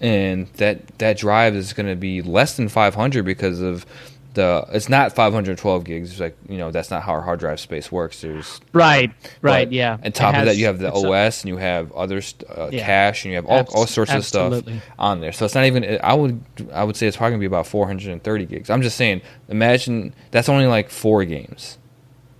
and 0.00 0.46
that 0.58 0.98
that 0.98 1.16
drive 1.16 1.56
is 1.56 1.72
going 1.72 1.88
to 1.88 1.96
be 1.96 2.22
less 2.22 2.56
than 2.56 2.68
500 2.68 3.24
because 3.24 3.60
of 3.60 3.86
the 4.34 4.66
it's 4.72 4.88
not 4.88 5.12
512 5.14 5.84
gigs. 5.84 6.10
It's 6.12 6.20
like 6.20 6.36
you 6.48 6.58
know 6.58 6.70
that's 6.70 6.90
not 6.90 7.02
how 7.02 7.12
our 7.12 7.22
hard 7.22 7.40
drive 7.40 7.60
space 7.60 7.92
works. 7.92 8.20
There's 8.22 8.60
right, 8.72 9.12
right, 9.40 9.70
yeah. 9.70 9.98
On 10.02 10.12
top 10.12 10.34
has, 10.34 10.42
of 10.42 10.46
that, 10.46 10.56
you 10.56 10.66
have 10.66 10.78
the 10.78 10.92
OS 10.92 11.42
and 11.42 11.48
you 11.48 11.56
have 11.56 11.92
other 11.92 12.22
uh, 12.48 12.68
yeah. 12.72 12.84
cache 12.84 13.24
and 13.24 13.30
you 13.30 13.36
have 13.36 13.46
all, 13.46 13.58
Abs- 13.58 13.74
all 13.74 13.86
sorts 13.86 14.10
absolutely. 14.10 14.74
of 14.74 14.82
stuff 14.82 14.94
on 14.98 15.20
there. 15.20 15.32
So 15.32 15.44
it's 15.44 15.54
not 15.54 15.64
even. 15.64 15.98
I 16.02 16.14
would 16.14 16.42
I 16.72 16.84
would 16.84 16.96
say 16.96 17.06
it's 17.06 17.16
probably 17.16 17.32
gonna 17.32 17.40
be 17.40 17.46
about 17.46 17.66
430 17.66 18.46
gigs. 18.46 18.70
I'm 18.70 18.82
just 18.82 18.96
saying. 18.96 19.22
Imagine 19.48 20.14
that's 20.30 20.48
only 20.48 20.66
like 20.66 20.90
four 20.90 21.24
games. 21.24 21.78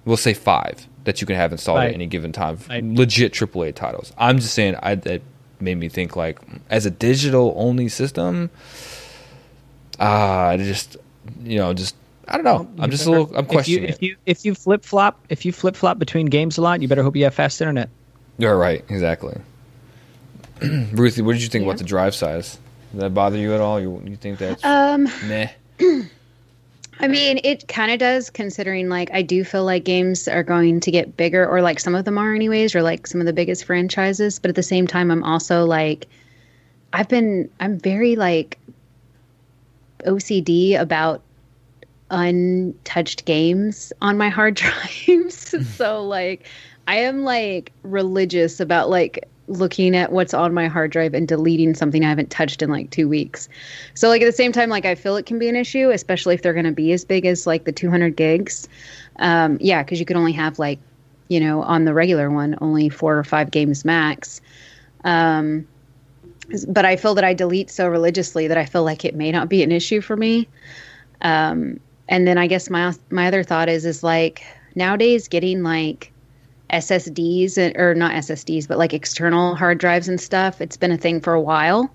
We'll 0.05 0.17
say 0.17 0.35
five 0.35 0.87
that 1.05 1.21
you 1.21 1.27
can 1.27 1.37
have 1.37 1.53
installed 1.53 1.79
right. 1.79 1.89
at 1.89 1.95
any 1.95 2.07
given 2.07 2.33
time. 2.33 2.59
Right. 2.69 2.83
Legit 2.83 3.33
AAA 3.33 3.75
titles. 3.75 4.13
I'm 4.17 4.39
just 4.39 4.55
saying. 4.55 4.77
I 4.83 4.95
that 4.95 5.23
made 5.61 5.79
me 5.79 5.89
think 5.89 6.17
like 6.17 6.39
as 6.71 6.87
a 6.87 6.91
digital 6.91 7.55
only 7.57 7.89
system. 7.89 8.51
Ah, 10.01 10.49
uh, 10.49 10.57
just 10.57 10.97
you 11.43 11.59
know, 11.59 11.73
just 11.75 11.95
I 12.29 12.37
don't 12.37 12.45
know. 12.45 12.69
I'm 12.83 12.91
just 12.91 13.07
a 13.07 13.11
little. 13.11 13.35
I'm 13.37 13.47
questioning. 13.47 13.89
If 13.89 14.03
you 14.03 14.13
if 14.13 14.17
you, 14.17 14.17
if 14.27 14.45
you 14.45 14.55
flip 14.55 14.85
flop 14.85 15.21
if 15.29 15.45
you 15.45 15.53
flip 15.53 15.77
flop 15.77 15.99
between 15.99 16.27
games 16.27 16.59
a 16.59 16.63
lot, 16.63 16.81
you 16.83 16.89
better 16.89 17.03
hope 17.03 17.17
you 17.17 17.25
have 17.25 17.35
fast 17.35 17.61
internet. 17.61 17.89
You're 18.39 18.57
right. 18.57 18.85
Exactly. 18.89 19.41
Ruthie, 20.63 21.23
what 21.23 21.33
did 21.33 21.43
you 21.43 21.49
think 21.49 21.63
yeah. 21.63 21.71
about 21.71 21.79
the 21.79 21.85
drive 21.85 22.15
size? 22.15 22.59
Did 22.93 23.01
that 23.01 23.15
bother 23.15 23.39
you 23.39 23.55
at 23.55 23.61
all? 23.61 23.81
You 23.81 24.03
you 24.05 24.17
think 24.17 24.39
that's 24.39 24.65
um 24.65 25.05
meh? 25.27 25.49
I 27.01 27.09
mean, 27.09 27.41
it 27.43 27.67
kind 27.67 27.91
of 27.91 27.99
does, 27.99 28.31
considering 28.31 28.89
like 28.89 29.11
I 29.13 29.23
do 29.23 29.43
feel 29.43 29.65
like 29.65 29.83
games 29.83 30.29
are 30.29 30.45
going 30.45 30.79
to 30.81 30.91
get 30.91 31.17
bigger, 31.17 31.49
or 31.49 31.61
like 31.61 31.81
some 31.81 31.97
of 31.97 32.05
them 32.05 32.17
are, 32.17 32.33
anyways, 32.33 32.77
or 32.77 32.83
like 32.83 33.09
some 33.09 33.21
of 33.21 33.27
the 33.27 33.33
biggest 33.33 33.65
franchises. 33.65 34.39
But 34.39 34.51
at 34.51 34.55
the 34.55 34.63
same 34.63 34.87
time, 34.87 35.11
I'm 35.11 35.25
also 35.25 35.65
like, 35.65 36.07
I've 36.93 37.09
been, 37.09 37.51
I'm 37.59 37.79
very 37.79 38.15
like 38.15 38.57
OCD 40.07 40.79
about 40.79 41.23
untouched 42.11 43.25
games 43.25 43.93
on 44.03 44.17
my 44.19 44.29
hard 44.29 44.55
drives. 44.57 45.55
so 45.75 46.05
like 46.05 46.47
I 46.87 46.97
am 46.97 47.25
like 47.25 47.73
religious 47.83 48.61
about 48.61 48.91
like 48.91 49.29
looking 49.49 49.97
at 49.97 50.13
what's 50.13 50.35
on 50.35 50.55
my 50.55 50.69
hard 50.69 50.93
drive 50.93 51.15
and 51.15 51.27
deleting 51.27 51.75
something 51.75 52.05
I 52.05 52.09
haven't 52.09 52.31
touched 52.31 52.63
in 52.63 52.71
like 52.71 52.91
2 52.91 53.09
weeks. 53.09 53.49
So 53.95 54.09
like 54.09 54.23
at 54.23 54.27
the 54.27 54.33
same 54.33 54.53
time 54.53 54.69
like 54.69 54.85
I 54.85 54.95
feel 54.95 55.17
it 55.17 55.27
can 55.27 55.39
be 55.39 55.49
an 55.49 55.57
issue 55.57 55.91
especially 55.91 56.35
if 56.35 56.43
they're 56.43 56.53
going 56.53 56.67
to 56.67 56.73
be 56.73 56.93
as 56.93 57.05
big 57.05 57.27
as 57.27 57.47
like 57.47 57.65
the 57.65 57.73
200 57.73 58.15
gigs. 58.15 58.69
Um 59.17 59.59
yeah, 59.61 59.83
cuz 59.83 59.99
you 59.99 60.07
could 60.07 60.17
only 60.17 60.33
have 60.33 60.59
like 60.59 60.79
you 61.29 61.41
know 61.41 61.63
on 61.63 61.85
the 61.87 61.95
regular 61.95 62.31
one 62.31 62.57
only 62.61 62.89
4 62.89 63.19
or 63.19 63.25
5 63.25 63.51
games 63.51 63.85
max. 63.85 64.41
Um 65.05 65.67
but 66.69 66.85
I 66.85 66.97
feel 66.97 67.15
that 67.15 67.25
I 67.25 67.35
delete 67.35 67.71
so 67.71 67.89
religiously 67.89 68.49
that 68.49 68.59
I 68.59 68.65
feel 68.65 68.85
like 68.85 69.05
it 69.05 69.15
may 69.15 69.31
not 69.31 69.49
be 69.49 69.63
an 69.63 69.73
issue 69.73 70.01
for 70.01 70.17
me. 70.17 70.49
Um, 71.21 71.81
and 72.09 72.27
then 72.27 72.39
I 72.39 72.47
guess 72.47 72.69
my 72.69 72.95
my 73.11 73.27
other 73.29 73.43
thought 73.43 73.69
is 73.69 73.85
is 73.85 74.03
like 74.03 74.45
nowadays 74.75 75.29
getting 75.29 75.63
like 75.63 76.13
SSDs 76.71 77.77
or 77.79 77.95
not 77.95 78.13
SSDs 78.13 78.67
but 78.67 78.79
like 78.79 78.95
external 78.95 79.55
hard 79.55 79.79
drives 79.79 80.09
and 80.09 80.21
stuff. 80.21 80.61
It's 80.61 80.77
been 80.77 80.93
a 80.93 80.99
thing 80.99 81.21
for 81.21 81.33
a 81.33 81.41
while. 81.41 81.91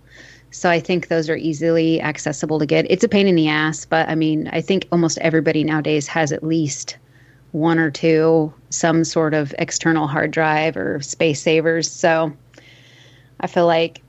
So 0.51 0.69
I 0.69 0.79
think 0.79 1.07
those 1.07 1.29
are 1.29 1.35
easily 1.35 2.01
accessible 2.01 2.57
to 2.59 2.65
get. 2.65 2.89
It's 2.89 3.03
a 3.03 3.09
pain 3.09 3.27
in 3.27 3.35
the 3.35 3.49
ass, 3.49 3.85
but 3.85 4.07
I 4.09 4.15
mean, 4.15 4.47
I 4.53 4.61
think 4.61 4.87
almost 4.91 5.17
everybody 5.19 5.63
nowadays 5.63 6.07
has 6.07 6.31
at 6.31 6.43
least 6.43 6.97
one 7.51 7.79
or 7.79 7.91
two 7.91 8.53
some 8.69 9.03
sort 9.03 9.33
of 9.33 9.53
external 9.59 10.07
hard 10.07 10.31
drive 10.31 10.77
or 10.77 11.01
space 11.01 11.41
savers. 11.41 11.91
So 11.91 12.33
I 13.39 13.47
feel 13.47 13.65
like 13.65 14.01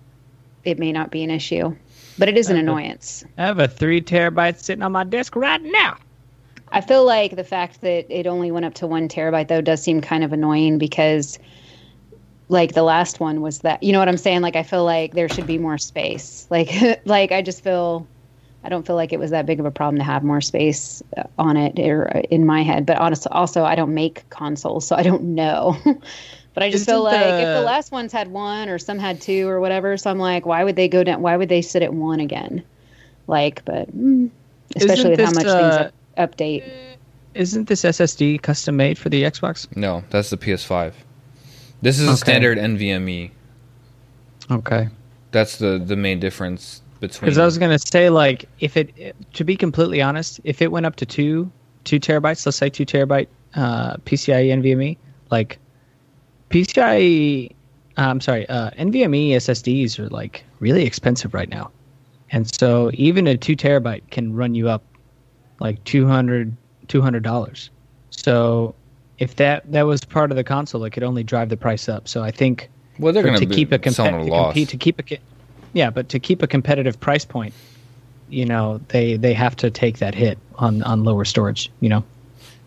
it 0.70 0.78
may 0.78 0.92
not 0.92 1.10
be 1.10 1.22
an 1.22 1.30
issue, 1.30 1.74
but 2.18 2.28
it 2.28 2.36
is 2.36 2.50
an 2.50 2.56
annoyance. 2.56 3.24
I 3.36 3.46
have 3.46 3.58
a 3.58 3.68
three 3.68 4.00
terabyte 4.00 4.60
sitting 4.60 4.82
on 4.82 4.92
my 4.92 5.04
desk 5.04 5.34
right 5.36 5.62
now. 5.62 5.96
I 6.70 6.80
feel 6.80 7.04
like 7.04 7.36
the 7.36 7.44
fact 7.44 7.80
that 7.80 8.06
it 8.10 8.26
only 8.26 8.50
went 8.50 8.66
up 8.66 8.74
to 8.74 8.86
one 8.86 9.08
terabyte 9.08 9.48
though 9.48 9.60
does 9.60 9.82
seem 9.82 10.00
kind 10.00 10.22
of 10.22 10.32
annoying 10.32 10.78
because 10.78 11.38
like 12.48 12.74
the 12.74 12.82
last 12.82 13.20
one 13.20 13.40
was 13.40 13.60
that 13.60 13.82
you 13.82 13.92
know 13.92 13.98
what 13.98 14.08
I'm 14.08 14.18
saying? 14.18 14.42
Like 14.42 14.56
I 14.56 14.62
feel 14.62 14.84
like 14.84 15.12
there 15.12 15.28
should 15.28 15.46
be 15.46 15.58
more 15.58 15.78
space. 15.78 16.46
Like 16.50 16.70
like 17.04 17.32
I 17.32 17.42
just 17.42 17.62
feel 17.62 18.06
I 18.64 18.68
don't 18.68 18.86
feel 18.86 18.96
like 18.96 19.12
it 19.12 19.18
was 19.18 19.30
that 19.30 19.46
big 19.46 19.60
of 19.60 19.66
a 19.66 19.70
problem 19.70 19.98
to 19.98 20.04
have 20.04 20.24
more 20.24 20.40
space 20.40 21.02
uh, 21.16 21.22
on 21.38 21.56
it 21.56 21.78
or 21.78 22.14
uh, 22.16 22.20
in 22.30 22.44
my 22.44 22.62
head. 22.62 22.84
But 22.86 22.98
honestly, 22.98 23.30
also 23.32 23.64
I 23.64 23.74
don't 23.74 23.94
make 23.94 24.28
consoles, 24.30 24.86
so 24.86 24.96
I 24.96 25.02
don't 25.02 25.34
know. 25.34 25.76
but 26.59 26.64
I 26.64 26.70
just 26.70 26.82
Isn't 26.82 26.94
feel 26.94 27.04
like 27.04 27.20
if 27.20 27.46
the- 27.46 27.61
the 27.61 27.62
last 27.62 27.92
ones 27.92 28.12
had 28.12 28.28
one 28.32 28.68
or 28.68 28.78
some 28.80 28.98
had 28.98 29.20
two 29.20 29.46
or 29.48 29.61
whatever, 29.61 29.96
so 29.96 30.11
I'm 30.11 30.18
like, 30.18 30.44
why 30.44 30.64
would 30.64 30.74
they 30.74 30.88
go 30.88 31.04
down? 31.04 31.22
Why 31.22 31.36
would 31.36 31.48
they 31.48 31.62
sit 31.62 31.82
at 31.84 31.94
one 31.94 32.18
again? 32.18 32.64
Like, 33.28 33.64
but 33.64 33.96
mm, 33.96 34.28
especially 34.74 35.11
with 35.11 35.20
Isn't 35.20 35.36
how 35.36 35.42
this, 35.42 35.44
much 35.44 35.46
uh, 35.46 35.78
things 35.78 35.92
up- 36.16 36.32
update. 36.36 36.64
Isn't 37.34 37.68
this 37.68 37.82
SSD 37.84 38.42
custom 38.42 38.76
made 38.76 38.98
for 38.98 39.09
the 39.09 39.22
Xbox? 39.22 39.68
No, 39.76 40.02
that's 40.11 40.30
the 40.30 40.36
PS5. 40.36 40.94
This 41.80 42.00
is 42.00 42.09
a 42.09 42.16
standard 42.16 42.59
NVMe. 42.59 43.30
Okay. 44.50 44.88
That's 45.30 45.59
the 45.59 45.78
the 45.78 45.94
main 45.94 46.18
difference 46.18 46.82
between. 46.98 47.20
Because 47.20 47.38
I 47.38 47.44
was 47.44 47.56
gonna 47.56 47.78
say, 47.78 48.11
like, 48.11 48.46
if 48.59 48.76
it, 48.76 49.14
to 49.34 49.44
be 49.44 49.54
completely 49.56 50.02
honest, 50.02 50.40
if 50.42 50.61
it 50.61 50.72
went 50.72 50.86
up 50.86 50.96
to 50.96 51.06
two, 51.06 51.52
two 51.84 52.00
terabytes, 52.00 52.44
let's 52.44 52.56
say 52.56 52.68
two 52.68 52.84
terabyte 52.84 53.28
uh, 53.54 53.98
PCIe 53.98 54.48
NVMe, 54.48 54.96
like, 55.30 55.59
PCIe, 56.51 57.51
uh, 57.96 58.01
I'm 58.01 58.20
sorry, 58.20 58.49
uh, 58.49 58.70
NVMe 58.72 59.30
SSDs 59.30 59.99
are 59.99 60.09
like 60.09 60.44
really 60.61 60.84
expensive 60.84 61.34
right 61.34 61.49
now, 61.49 61.70
and 62.30 62.53
so 62.55 62.90
even 62.94 63.26
a 63.26 63.36
two 63.36 63.57
terabyte 63.57 64.09
can 64.11 64.34
run 64.34 64.55
you 64.55 64.68
up 64.68 64.82
like 65.61 65.82
200 65.84 66.57
dollars. 67.22 67.70
So 68.11 68.74
if 69.18 69.36
that 69.36 69.70
that 69.72 69.82
was 69.82 70.05
part 70.05 70.30
of 70.30 70.36
the 70.36 70.44
console, 70.44 70.84
it 70.84 70.90
could 70.90 71.03
only 71.03 71.22
drive 71.22 71.49
the 71.49 71.57
price 71.57 71.88
up. 71.88 72.09
So 72.09 72.22
I 72.22 72.30
think 72.30 72.70
well, 72.99 73.12
they're 73.12 73.22
going 73.22 73.38
to 73.38 73.46
keep 73.46 73.72
a 73.72 73.78
be 73.78 73.90
selling 73.90 74.14
compe- 74.14 74.26
a 74.26 74.30
to 74.30 74.44
compete 74.44 74.68
to 74.70 74.76
keep 74.76 74.99
a 74.99 75.18
yeah, 75.72 75.90
but 75.90 76.09
to 76.09 76.18
keep 76.18 76.42
a 76.42 76.46
competitive 76.46 76.99
price 76.99 77.24
point, 77.24 77.55
you 78.28 78.44
know, 78.44 78.80
they 78.88 79.16
they 79.16 79.34
have 79.34 79.57
to 79.57 79.70
take 79.70 79.99
that 79.99 80.14
hit 80.14 80.38
on 80.57 80.82
on 80.82 81.05
lower 81.05 81.24
storage. 81.24 81.70
You 81.80 81.88
know, 81.88 82.05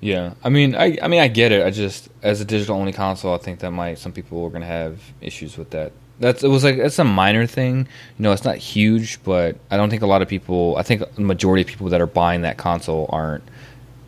Yeah, 0.01 0.33
I 0.43 0.49
mean, 0.49 0.75
I 0.75 0.97
I 1.01 1.07
mean, 1.07 1.21
I 1.21 1.27
get 1.27 1.51
it. 1.51 1.63
I 1.65 1.69
just 1.69 2.09
as 2.23 2.41
a 2.41 2.45
digital 2.45 2.75
only 2.75 2.91
console, 2.91 3.35
I 3.35 3.37
think 3.37 3.59
that 3.59 3.69
might 3.71 3.99
some 3.99 4.11
people 4.11 4.43
are 4.43 4.49
going 4.49 4.61
to 4.61 4.67
have 4.67 4.99
issues 5.21 5.57
with 5.57 5.69
that. 5.69 5.91
That's 6.19 6.43
it 6.43 6.47
was 6.47 6.63
like 6.63 6.77
it's 6.77 6.97
a 6.97 7.03
minor 7.03 7.45
thing. 7.45 7.87
You 8.17 8.23
know, 8.23 8.31
it's 8.31 8.43
not 8.43 8.57
huge, 8.57 9.23
but 9.23 9.57
I 9.69 9.77
don't 9.77 9.91
think 9.91 10.01
a 10.01 10.07
lot 10.07 10.23
of 10.23 10.27
people. 10.27 10.75
I 10.75 10.81
think 10.83 11.03
the 11.15 11.21
majority 11.21 11.61
of 11.61 11.67
people 11.67 11.89
that 11.89 12.01
are 12.01 12.07
buying 12.07 12.41
that 12.41 12.57
console 12.57 13.07
aren't 13.09 13.43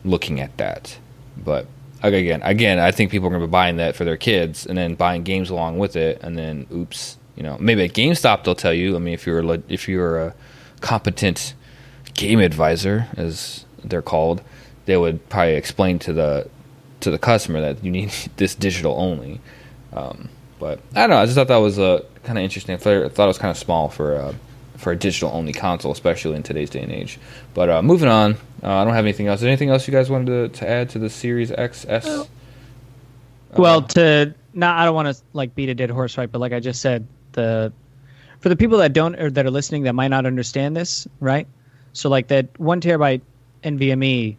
looking 0.04 0.40
at 0.40 0.56
that. 0.56 0.98
But 1.36 1.66
again, 2.02 2.42
again, 2.42 2.80
I 2.80 2.90
think 2.90 3.12
people 3.12 3.28
are 3.28 3.30
going 3.30 3.42
to 3.42 3.46
be 3.46 3.50
buying 3.52 3.76
that 3.76 3.94
for 3.94 4.04
their 4.04 4.16
kids 4.16 4.66
and 4.66 4.76
then 4.76 4.96
buying 4.96 5.22
games 5.22 5.48
along 5.48 5.78
with 5.78 5.94
it, 5.94 6.20
and 6.22 6.36
then 6.36 6.66
oops, 6.72 7.18
you 7.36 7.44
know, 7.44 7.56
maybe 7.60 7.84
at 7.84 7.92
GameStop 7.92 8.42
they'll 8.42 8.56
tell 8.56 8.74
you. 8.74 8.96
I 8.96 8.98
mean, 8.98 9.14
if 9.14 9.26
you're 9.26 9.58
if 9.68 9.88
you're 9.88 10.18
a 10.18 10.34
competent 10.80 11.54
game 12.14 12.40
advisor, 12.40 13.06
as 13.16 13.64
they're 13.84 14.02
called, 14.02 14.42
they 14.86 14.96
would 14.96 15.28
probably 15.28 15.54
explain 15.54 15.98
to 16.00 16.12
the 16.12 16.48
to 17.00 17.10
the 17.10 17.18
customer 17.18 17.60
that 17.60 17.84
you 17.84 17.90
need 17.90 18.10
this 18.36 18.54
digital 18.54 18.94
only. 18.98 19.40
Um, 19.92 20.28
but 20.58 20.80
I 20.94 21.00
don't 21.00 21.10
know. 21.10 21.16
I 21.18 21.24
just 21.24 21.36
thought 21.36 21.48
that 21.48 21.56
was 21.56 21.78
uh, 21.78 22.02
kind 22.22 22.38
of 22.38 22.44
interesting. 22.44 22.74
I 22.74 22.78
thought, 22.78 22.94
it 22.94 23.18
was 23.18 23.38
kind 23.38 23.50
of 23.50 23.58
small 23.58 23.88
for 23.88 24.16
uh, 24.16 24.34
for 24.76 24.92
a 24.92 24.96
digital 24.96 25.30
only 25.32 25.52
console, 25.52 25.92
especially 25.92 26.36
in 26.36 26.42
today's 26.42 26.70
day 26.70 26.82
and 26.82 26.92
age. 26.92 27.18
But 27.54 27.70
uh, 27.70 27.82
moving 27.82 28.08
on, 28.08 28.34
uh, 28.62 28.72
I 28.74 28.84
don't 28.84 28.94
have 28.94 29.04
anything 29.04 29.28
else. 29.28 29.38
Is 29.38 29.42
there 29.42 29.50
anything 29.50 29.70
else 29.70 29.86
you 29.86 29.92
guys 29.92 30.10
wanted 30.10 30.52
to, 30.52 30.60
to 30.60 30.68
add 30.68 30.90
to 30.90 30.98
the 30.98 31.10
Series 31.10 31.50
XS? 31.50 32.06
Uh, 32.06 32.24
well, 33.56 33.82
to 33.82 34.34
not 34.52 34.78
I 34.78 34.84
don't 34.84 34.94
want 34.94 35.14
to 35.14 35.22
like 35.32 35.54
beat 35.54 35.68
a 35.68 35.74
dead 35.74 35.90
horse, 35.90 36.16
right? 36.18 36.30
But 36.30 36.40
like 36.40 36.52
I 36.52 36.60
just 36.60 36.80
said, 36.80 37.06
the 37.32 37.72
for 38.40 38.48
the 38.48 38.56
people 38.56 38.78
that 38.78 38.92
don't 38.92 39.16
or 39.16 39.30
that 39.30 39.46
are 39.46 39.50
listening 39.50 39.84
that 39.84 39.94
might 39.94 40.08
not 40.08 40.26
understand 40.26 40.76
this, 40.76 41.06
right? 41.20 41.46
So 41.92 42.08
like 42.08 42.28
that 42.28 42.58
one 42.58 42.80
terabyte 42.80 43.22
NVMe, 43.62 44.36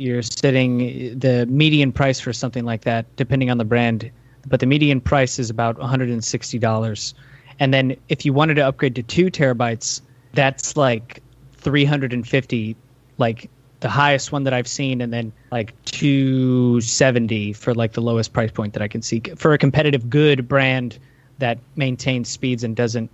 you're 0.00 0.22
sitting 0.22 1.18
the 1.18 1.46
median 1.46 1.92
price 1.92 2.18
for 2.18 2.32
something 2.32 2.64
like 2.64 2.82
that, 2.82 3.04
depending 3.16 3.50
on 3.50 3.58
the 3.58 3.64
brand, 3.64 4.10
but 4.46 4.58
the 4.60 4.66
median 4.66 5.00
price 5.00 5.38
is 5.38 5.50
about 5.50 5.78
160 5.78 6.58
dollars. 6.58 7.14
And 7.58 7.74
then 7.74 7.96
if 8.08 8.24
you 8.24 8.32
wanted 8.32 8.54
to 8.54 8.62
upgrade 8.62 8.94
to 8.94 9.02
two 9.02 9.26
terabytes, 9.26 10.00
that's 10.32 10.76
like 10.76 11.22
350, 11.58 12.76
like 13.18 13.50
the 13.80 13.88
highest 13.90 14.32
one 14.32 14.44
that 14.44 14.54
I've 14.54 14.68
seen, 14.68 15.02
and 15.02 15.12
then 15.12 15.32
like 15.52 15.74
270 15.84 17.52
for 17.52 17.74
like 17.74 17.92
the 17.92 18.00
lowest 18.00 18.32
price 18.32 18.50
point 18.50 18.72
that 18.72 18.82
I 18.82 18.88
can 18.88 19.02
see 19.02 19.20
for 19.36 19.52
a 19.52 19.58
competitive 19.58 20.08
good 20.08 20.48
brand 20.48 20.98
that 21.38 21.58
maintains 21.76 22.30
speeds 22.30 22.64
and 22.64 22.74
doesn't 22.74 23.10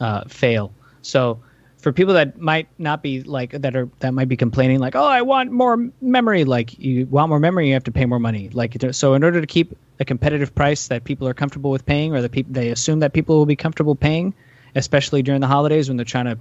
uh, 0.00 0.24
fail. 0.24 0.72
So 1.02 1.38
for 1.80 1.92
people 1.92 2.14
that 2.14 2.38
might 2.38 2.68
not 2.78 3.02
be 3.02 3.22
like 3.22 3.52
that 3.52 3.74
are 3.74 3.88
that 4.00 4.12
might 4.14 4.28
be 4.28 4.36
complaining 4.36 4.78
like 4.78 4.94
oh 4.94 5.04
I 5.04 5.22
want 5.22 5.50
more 5.50 5.90
memory 6.00 6.44
like 6.44 6.78
you 6.78 7.06
want 7.06 7.28
more 7.28 7.40
memory 7.40 7.68
you 7.68 7.74
have 7.74 7.84
to 7.84 7.92
pay 7.92 8.06
more 8.06 8.18
money. 8.18 8.50
Like 8.52 8.76
so 8.92 9.14
in 9.14 9.24
order 9.24 9.40
to 9.40 9.46
keep 9.46 9.76
a 9.98 10.04
competitive 10.04 10.54
price 10.54 10.88
that 10.88 11.04
people 11.04 11.26
are 11.28 11.34
comfortable 11.34 11.70
with 11.70 11.84
paying 11.84 12.14
or 12.14 12.22
that 12.22 12.32
people 12.32 12.52
they 12.52 12.70
assume 12.70 13.00
that 13.00 13.12
people 13.12 13.36
will 13.36 13.46
be 13.46 13.56
comfortable 13.56 13.94
paying 13.94 14.34
especially 14.76 15.22
during 15.22 15.40
the 15.40 15.46
holidays 15.46 15.88
when 15.88 15.96
they're 15.96 16.04
trying 16.04 16.26
to 16.26 16.38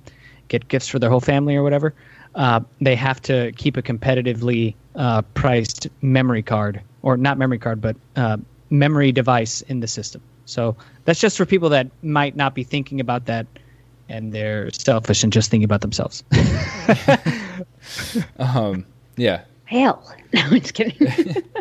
get 0.49 0.67
gifts 0.67 0.87
for 0.87 0.99
their 0.99 1.09
whole 1.09 1.19
family 1.19 1.55
or 1.55 1.63
whatever 1.63 1.95
uh, 2.35 2.59
they 2.79 2.95
have 2.95 3.19
to 3.21 3.51
keep 3.53 3.75
a 3.75 3.81
competitively 3.81 4.75
uh, 4.95 5.21
priced 5.33 5.87
memory 6.01 6.43
card 6.43 6.81
or 7.01 7.17
not 7.17 7.37
memory 7.37 7.57
card 7.57 7.81
but 7.81 7.95
uh, 8.15 8.37
memory 8.69 9.11
device 9.11 9.61
in 9.61 9.79
the 9.79 9.87
system. 9.87 10.21
So 10.45 10.75
that's 11.05 11.19
just 11.19 11.37
for 11.37 11.45
people 11.45 11.69
that 11.69 11.89
might 12.01 12.35
not 12.35 12.55
be 12.55 12.63
thinking 12.63 12.99
about 12.99 13.25
that 13.25 13.45
and 14.09 14.33
they're 14.33 14.71
selfish 14.71 15.23
and 15.23 15.31
just 15.31 15.49
thinking 15.49 15.65
about 15.65 15.81
themselves. 15.81 16.23
um, 18.39 18.85
yeah. 19.15 19.41
Hell, 19.65 20.03
no, 20.33 20.41
I'm 20.41 20.59
just 20.59 20.73
kidding. 20.73 21.43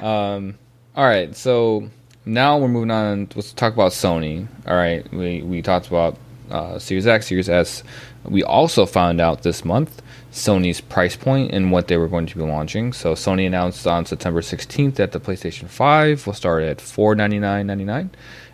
Um, 0.00 0.58
all 0.96 1.04
right, 1.04 1.34
so 1.34 1.88
now 2.26 2.58
we're 2.58 2.68
moving 2.68 2.90
on. 2.90 3.28
Let's 3.34 3.52
talk 3.52 3.72
about 3.72 3.92
Sony. 3.92 4.46
All 4.66 4.76
right, 4.76 5.10
we 5.12 5.40
we 5.42 5.62
talked 5.62 5.86
about 5.86 6.18
uh, 6.50 6.78
Series 6.78 7.06
X, 7.06 7.28
Series 7.28 7.48
S. 7.48 7.84
We 8.24 8.42
also 8.42 8.86
found 8.86 9.20
out 9.20 9.42
this 9.42 9.64
month 9.64 10.02
Sony's 10.34 10.80
price 10.80 11.16
point 11.16 11.52
and 11.52 11.70
what 11.70 11.86
they 11.86 11.96
were 11.96 12.08
going 12.08 12.26
to 12.26 12.36
be 12.36 12.42
launching. 12.42 12.92
So 12.92 13.14
Sony 13.14 13.46
announced 13.46 13.86
on 13.86 14.04
September 14.04 14.40
16th 14.40 14.96
that 14.96 15.12
the 15.12 15.20
PlayStation 15.20 15.68
5 15.68 16.26
will 16.26 16.34
start 16.34 16.64
at 16.64 16.78
$499.99 16.78 18.10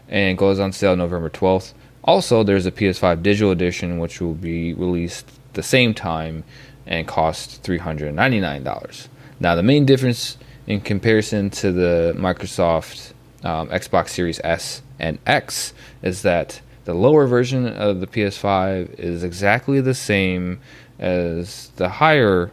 and 0.08 0.36
goes 0.36 0.58
on 0.58 0.72
sale 0.72 0.94
November 0.94 1.30
12th. 1.30 1.72
Also, 2.04 2.42
there's 2.42 2.66
a 2.66 2.72
PS5 2.72 3.22
digital 3.22 3.50
edition 3.50 3.98
which 3.98 4.20
will 4.20 4.34
be 4.34 4.72
released 4.74 5.30
the 5.52 5.62
same 5.62 5.92
time 5.92 6.44
and 6.86 7.06
cost 7.06 7.62
$399. 7.62 9.08
Now, 9.38 9.54
the 9.54 9.62
main 9.62 9.84
difference 9.84 10.38
in 10.66 10.80
comparison 10.80 11.50
to 11.50 11.72
the 11.72 12.14
Microsoft 12.16 13.12
um, 13.44 13.68
Xbox 13.68 14.10
Series 14.10 14.40
S 14.44 14.82
and 14.98 15.18
X 15.26 15.72
is 16.02 16.22
that 16.22 16.60
the 16.84 16.94
lower 16.94 17.26
version 17.26 17.66
of 17.66 18.00
the 18.00 18.06
PS5 18.06 18.98
is 18.98 19.24
exactly 19.24 19.80
the 19.80 19.94
same 19.94 20.60
as 20.98 21.70
the 21.76 21.88
higher, 21.88 22.50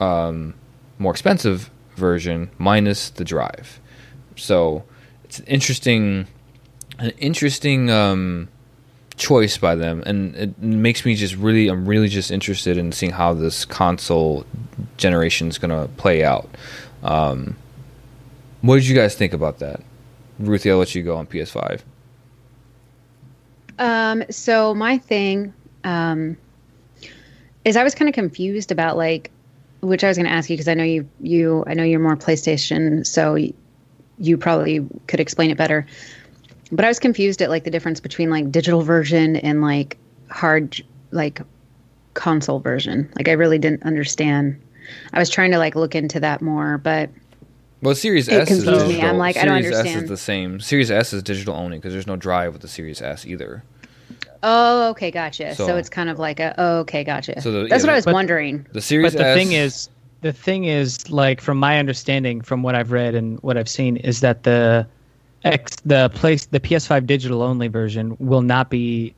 um, 0.00 0.54
more 0.98 1.12
expensive 1.12 1.70
version 1.96 2.50
minus 2.58 3.10
the 3.10 3.24
drive. 3.24 3.80
So 4.36 4.84
it's 5.24 5.38
an 5.40 5.46
interesting, 5.46 6.26
an 6.98 7.10
interesting 7.18 7.90
um, 7.90 8.48
choice 9.18 9.58
by 9.58 9.74
them, 9.74 10.02
and 10.06 10.34
it 10.36 10.58
makes 10.58 11.04
me 11.04 11.14
just 11.14 11.36
really, 11.36 11.68
I'm 11.68 11.86
really 11.86 12.08
just 12.08 12.30
interested 12.30 12.78
in 12.78 12.92
seeing 12.92 13.12
how 13.12 13.34
this 13.34 13.64
console 13.64 14.46
generation 14.96 15.48
is 15.48 15.58
going 15.58 15.70
to 15.70 15.92
play 15.96 16.24
out. 16.24 16.48
Um, 17.02 17.56
what 18.62 18.76
did 18.76 18.86
you 18.86 18.94
guys 18.94 19.14
think 19.14 19.32
about 19.32 19.58
that? 19.58 19.82
Ruthie, 20.38 20.70
I'll 20.70 20.78
let 20.78 20.94
you 20.94 21.02
go 21.02 21.16
on 21.16 21.26
PS5. 21.26 21.80
Um, 23.78 24.24
so 24.30 24.74
my 24.74 24.98
thing 24.98 25.52
um, 25.84 26.36
is 27.64 27.76
I 27.76 27.84
was 27.84 27.94
kind 27.94 28.08
of 28.08 28.14
confused 28.14 28.72
about 28.72 28.96
like, 28.96 29.30
which 29.80 30.02
I 30.02 30.08
was 30.08 30.16
going 30.16 30.26
to 30.26 30.32
ask 30.32 30.50
you 30.50 30.56
because 30.56 30.68
I 30.68 30.74
know 30.74 30.84
you 30.84 31.08
you 31.20 31.62
I 31.66 31.74
know 31.74 31.84
you're 31.84 32.00
more 32.00 32.16
PlayStation, 32.16 33.06
so 33.06 33.36
you 34.18 34.36
probably 34.36 34.86
could 35.06 35.20
explain 35.20 35.50
it 35.50 35.56
better. 35.56 35.86
But 36.70 36.84
I 36.84 36.88
was 36.88 36.98
confused 36.98 37.40
at 37.42 37.48
like 37.50 37.64
the 37.64 37.70
difference 37.70 38.00
between 38.00 38.30
like 38.30 38.50
digital 38.50 38.82
version 38.82 39.36
and 39.36 39.62
like 39.62 39.96
hard 40.30 40.80
like 41.10 41.40
console 42.14 42.60
version. 42.60 43.10
Like 43.16 43.28
I 43.28 43.32
really 43.32 43.58
didn't 43.58 43.82
understand. 43.84 44.60
I 45.12 45.18
was 45.18 45.30
trying 45.30 45.50
to 45.52 45.58
like 45.58 45.74
look 45.76 45.94
into 45.94 46.20
that 46.20 46.42
more, 46.42 46.78
but 46.78 47.10
Well, 47.82 47.94
Series 47.94 48.28
It 48.28 48.34
S 48.42 48.50
is 48.50 48.64
confused 48.64 48.88
me. 48.88 49.00
I'm 49.02 49.18
like, 49.18 49.36
I 49.36 49.44
don't 49.44 49.62
Series 49.62 49.78
S 49.78 50.02
is 50.02 50.08
the 50.08 50.16
same. 50.16 50.60
Series 50.60 50.90
S 50.90 51.12
is 51.12 51.22
digital 51.22 51.54
only 51.54 51.78
because 51.78 51.92
there's 51.92 52.06
no 52.06 52.16
drive 52.16 52.52
with 52.52 52.62
the 52.62 52.68
Series 52.68 53.00
S 53.00 53.24
either. 53.26 53.62
oh, 54.42 54.90
okay, 54.90 55.10
gotcha. 55.10 55.54
So, 55.54 55.66
So- 55.68 55.76
it's 55.76 55.88
kind 55.88 56.08
of 56.10 56.18
like 56.18 56.40
a 56.40 56.54
oh, 56.58 56.78
okay, 56.80 57.04
gotcha. 57.04 57.40
So 57.40 57.50
the- 57.52 57.66
That's 57.68 57.82
yeah, 57.82 57.86
what 57.88 57.92
I 57.92 57.96
was 57.96 58.04
but- 58.04 58.14
wondering. 58.14 58.66
The 58.72 58.80
Series 58.82 59.12
but 59.14 59.18
the 59.18 59.26
S, 59.28 59.36
thing 59.38 59.52
is, 59.52 59.88
the 60.20 60.32
thing 60.32 60.64
is, 60.64 61.08
like 61.10 61.40
from 61.40 61.58
my 61.58 61.78
understanding, 61.78 62.40
from 62.40 62.62
what 62.62 62.74
I've 62.74 62.90
read 62.92 63.14
and 63.14 63.38
what 63.40 63.56
I've 63.56 63.68
seen, 63.68 63.96
is 63.98 64.20
that 64.20 64.42
the 64.42 64.86
X, 65.44 65.76
the 65.84 66.10
place, 66.14 66.46
the 66.46 66.60
PS5 66.60 67.06
digital 67.06 67.42
only 67.42 67.68
version 67.68 68.16
will 68.18 68.42
not 68.42 68.70
be 68.70 69.14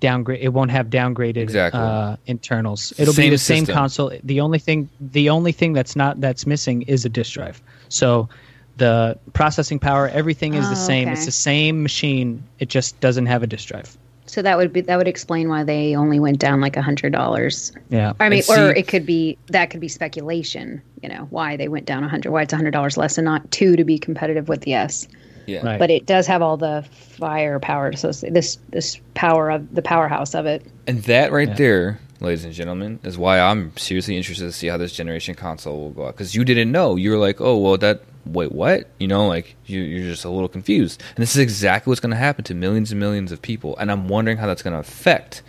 downgrade. 0.00 0.40
It 0.42 0.50
won't 0.52 0.70
have 0.70 0.88
downgraded 0.88 1.36
Exactly. 1.38 1.80
uh, 1.80 2.16
internals. 2.26 2.92
It'll 2.98 3.14
Same 3.14 3.26
be 3.26 3.30
the 3.30 3.38
same 3.38 3.66
console. 3.66 4.12
The 4.22 4.40
only 4.40 4.58
thing 4.58 4.88
the 5.00 5.30
only 5.30 5.52
thing 5.52 5.72
that's 5.72 5.96
not 5.96 6.20
that's 6.20 6.46
missing 6.46 6.82
is 6.82 7.04
a 7.04 7.08
disk 7.08 7.32
drive. 7.34 7.60
So 7.88 8.28
the 8.76 9.18
processing 9.32 9.78
power, 9.78 10.08
everything 10.08 10.54
is 10.54 10.66
the 10.68 10.72
Oh, 10.72 10.86
same. 10.86 11.08
okay. 11.08 11.12
It's 11.12 11.26
the 11.26 11.32
same 11.32 11.82
machine. 11.82 12.42
It 12.58 12.68
just 12.68 12.98
doesn't 13.00 13.26
have 13.26 13.42
a 13.42 13.46
disk 13.46 13.68
drive. 13.68 13.96
So 14.26 14.42
that 14.42 14.56
would 14.56 14.72
be 14.72 14.80
that 14.82 14.96
would 14.96 15.08
explain 15.08 15.48
why 15.48 15.64
they 15.64 15.94
only 15.96 16.18
went 16.18 16.38
down 16.38 16.60
like 16.60 16.76
a 16.76 16.82
hundred 16.82 17.12
dollars. 17.12 17.72
Yeah. 17.90 18.14
I 18.20 18.28
mean, 18.28 18.42
And 18.48 18.58
or 18.58 18.74
it 18.74 18.88
could 18.88 19.06
be 19.06 19.38
that 19.48 19.70
could 19.70 19.80
be 19.80 19.88
speculation. 19.88 20.82
You 21.02 21.08
know 21.08 21.26
why 21.30 21.56
they 21.56 21.68
went 21.68 21.86
down 21.86 22.04
a 22.04 22.08
hundred? 22.08 22.30
Why 22.32 22.42
it's 22.42 22.52
a 22.52 22.56
hundred 22.56 22.70
dollars 22.72 22.96
less 22.96 23.16
and 23.18 23.24
not 23.24 23.50
two 23.50 23.76
to 23.76 23.84
be 23.84 23.98
competitive 23.98 24.48
with 24.48 24.62
the 24.62 24.74
S. 24.74 25.06
Yeah. 25.46 25.64
Right. 25.64 25.78
But 25.78 25.90
it 25.90 26.06
does 26.06 26.26
have 26.26 26.42
all 26.42 26.56
the 26.56 26.84
firepower 26.90 27.88
associated. 27.88 28.34
This 28.34 28.58
this 28.70 29.00
power 29.14 29.50
of 29.50 29.74
the 29.74 29.82
powerhouse 29.82 30.34
of 30.34 30.46
it. 30.46 30.64
And 30.86 31.02
that 31.04 31.32
right 31.32 31.48
Yeah. 31.48 31.54
there, 31.54 32.00
ladies 32.20 32.44
and 32.44 32.52
gentlemen, 32.52 32.98
is 33.04 33.16
why 33.18 33.40
I'm 33.40 33.76
seriously 33.76 34.16
interested 34.16 34.44
to 34.44 34.52
see 34.52 34.66
how 34.68 34.76
this 34.76 34.92
generation 34.92 35.34
console 35.34 35.78
will 35.80 35.90
go 35.90 36.06
out. 36.06 36.14
Because 36.16 36.34
you 36.34 36.44
didn't 36.44 36.72
know. 36.72 36.96
You 36.96 37.10
were 37.12 37.18
like, 37.18 37.40
oh, 37.40 37.56
well, 37.58 37.76
that, 37.78 38.02
wait, 38.26 38.52
what? 38.52 38.88
You 38.98 39.06
know, 39.08 39.26
like, 39.26 39.54
you, 39.66 39.80
you're 39.80 40.08
just 40.10 40.24
a 40.24 40.30
little 40.30 40.48
confused. 40.48 41.02
And 41.16 41.22
this 41.22 41.34
is 41.34 41.38
exactly 41.40 41.90
what's 41.90 42.00
going 42.00 42.10
to 42.10 42.16
happen 42.16 42.44
to 42.44 42.54
millions 42.54 42.90
and 42.90 43.00
millions 43.00 43.32
of 43.32 43.40
people. 43.42 43.76
And 43.78 43.90
I'm 43.90 44.08
wondering 44.08 44.38
how 44.38 44.46
that's 44.46 44.62
going 44.62 44.74
to 44.74 44.80
affect 44.80 45.42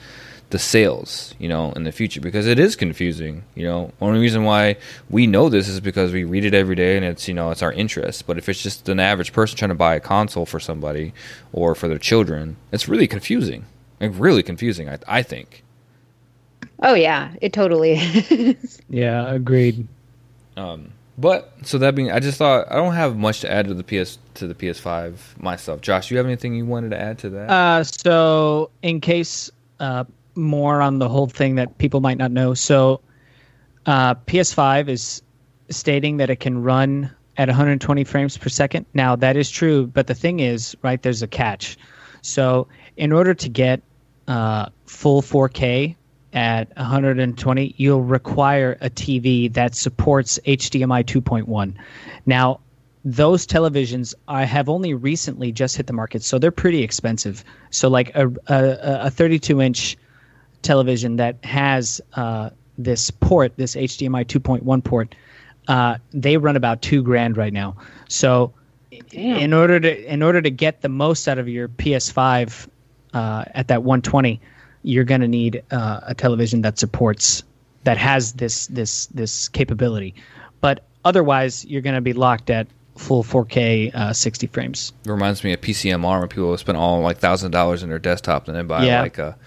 the 0.49 0.59
sales, 0.59 1.33
you 1.39 1.49
know, 1.49 1.71
in 1.73 1.83
the 1.83 1.91
future. 1.91 2.21
Because 2.21 2.47
it 2.47 2.59
is 2.59 2.75
confusing, 2.75 3.43
you 3.55 3.63
know. 3.63 3.91
Only 4.01 4.19
reason 4.19 4.43
why 4.43 4.77
we 5.09 5.27
know 5.27 5.49
this 5.49 5.67
is 5.67 5.79
because 5.79 6.11
we 6.11 6.23
read 6.23 6.45
it 6.45 6.53
every 6.53 6.75
day 6.75 6.95
and 6.95 7.05
it's, 7.05 7.27
you 7.27 7.33
know, 7.33 7.51
it's 7.51 7.61
our 7.61 7.73
interest. 7.73 8.27
But 8.27 8.37
if 8.37 8.47
it's 8.49 8.61
just 8.61 8.87
an 8.89 8.99
average 8.99 9.33
person 9.33 9.57
trying 9.57 9.69
to 9.69 9.75
buy 9.75 9.95
a 9.95 9.99
console 9.99 10.45
for 10.45 10.59
somebody 10.59 11.13
or 11.51 11.75
for 11.75 11.87
their 11.87 11.97
children, 11.97 12.57
it's 12.71 12.87
really 12.87 13.07
confusing. 13.07 13.65
Like, 13.99 14.11
really 14.15 14.43
confusing, 14.43 14.89
I, 14.89 14.99
I 15.07 15.23
think. 15.23 15.63
Oh 16.81 16.93
yeah, 16.93 17.33
it 17.41 17.53
totally 17.53 17.93
is. 17.93 18.81
Yeah. 18.89 19.33
Agreed. 19.33 19.87
Um, 20.57 20.91
but 21.17 21.53
so 21.63 21.77
that 21.77 21.95
being, 21.95 22.11
I 22.11 22.19
just 22.19 22.37
thought 22.37 22.67
I 22.69 22.75
don't 22.75 22.93
have 22.93 23.15
much 23.15 23.41
to 23.41 23.51
add 23.51 23.67
to 23.67 23.73
the 23.73 23.83
PS 23.83 24.17
to 24.35 24.47
the 24.47 24.55
PS5 24.55 25.41
myself. 25.41 25.81
Josh, 25.81 26.11
you 26.11 26.17
have 26.17 26.25
anything 26.25 26.55
you 26.55 26.65
wanted 26.65 26.91
to 26.91 26.99
add 26.99 27.19
to 27.19 27.29
that? 27.31 27.49
Uh, 27.49 27.83
so, 27.83 28.69
in 28.81 28.99
case 28.99 29.49
uh, 29.79 30.03
more 30.35 30.81
on 30.81 30.99
the 30.99 31.09
whole 31.09 31.27
thing 31.27 31.55
that 31.55 31.77
people 31.77 32.01
might 32.01 32.17
not 32.17 32.31
know, 32.31 32.53
so 32.53 33.01
uh, 33.85 34.15
PS5 34.15 34.89
is 34.89 35.21
stating 35.69 36.17
that 36.17 36.29
it 36.29 36.39
can 36.39 36.61
run 36.61 37.11
at 37.37 37.47
120 37.47 38.03
frames 38.03 38.37
per 38.37 38.49
second. 38.49 38.85
Now, 38.93 39.15
that 39.15 39.35
is 39.35 39.49
true, 39.49 39.87
but 39.87 40.07
the 40.07 40.15
thing 40.15 40.39
is, 40.39 40.75
right, 40.81 41.01
there's 41.01 41.21
a 41.21 41.27
catch. 41.27 41.77
So, 42.21 42.67
in 42.97 43.11
order 43.11 43.33
to 43.33 43.49
get 43.49 43.81
uh, 44.27 44.67
full 44.85 45.21
4K 45.21 45.95
at 46.33 46.75
120, 46.77 47.75
you'll 47.77 48.01
require 48.01 48.77
a 48.81 48.89
TV 48.89 49.51
that 49.53 49.75
supports 49.75 50.39
HDMI 50.45 51.03
2.1. 51.03 51.75
Now, 52.25 52.59
those 53.03 53.45
televisions 53.45 54.15
I 54.27 54.45
have 54.45 54.67
only 54.67 54.95
recently 54.95 55.51
just 55.51 55.77
hit 55.77 55.85
the 55.85 55.93
market, 55.93 56.23
so 56.23 56.39
they're 56.39 56.51
pretty 56.51 56.81
expensive. 56.81 57.43
So, 57.69 57.87
like 57.87 58.15
a 58.15 58.27
a, 58.47 59.05
a 59.05 59.11
32 59.11 59.61
inch 59.61 59.97
television 60.65 61.15
that 61.17 61.43
has 61.45 62.01
uh, 62.15 62.49
this 62.77 63.09
port, 63.11 63.55
this 63.55 63.75
HDMI 63.75 64.25
2.1 64.25 64.83
port, 64.83 65.15
uh, 65.69 65.97
they 66.11 66.35
run 66.37 66.55
about 66.57 66.81
two 66.81 67.01
grand 67.01 67.37
right 67.37 67.53
now. 67.53 67.75
So, 68.09 68.53
Damn. 69.09 69.37
in 69.37 69.53
order 69.53 69.79
to 69.79 70.13
in 70.13 70.21
order 70.21 70.41
to 70.41 70.49
get 70.49 70.81
the 70.81 70.89
most 70.89 71.27
out 71.27 71.37
of 71.37 71.47
your 71.47 71.67
PS5 71.69 72.67
uh, 73.13 73.45
at 73.53 73.67
that 73.69 73.83
120, 73.83 74.39
you're 74.83 75.03
going 75.03 75.21
to 75.21 75.27
need 75.27 75.63
uh, 75.71 76.01
a 76.03 76.13
television 76.13 76.61
that 76.63 76.77
supports 76.77 77.43
that 77.83 77.97
has 77.97 78.33
this 78.33 78.67
this 78.67 79.07
this 79.07 79.47
capability. 79.49 80.13
But 80.61 80.83
otherwise, 81.03 81.65
you're 81.65 81.81
going 81.81 81.95
to 81.95 82.01
be 82.01 82.13
locked 82.13 82.49
at 82.49 82.67
full 82.97 83.23
4K 83.23 83.93
uh, 83.93 84.13
60 84.13 84.47
frames. 84.47 84.93
it 85.05 85.11
reminds 85.11 85.43
me 85.43 85.51
of 85.53 85.59
PCMR 85.59 86.19
when 86.21 86.29
people 86.29 86.55
spend 86.57 86.77
all 86.77 87.01
like 87.01 87.17
thousand 87.17 87.51
dollars 87.51 87.83
in 87.83 87.89
their 87.89 87.99
desktop 87.99 88.47
and 88.47 88.55
then 88.55 88.67
buy 88.67 88.85
Yeah. 88.85 89.01
like 89.01 89.17
a 89.17 89.37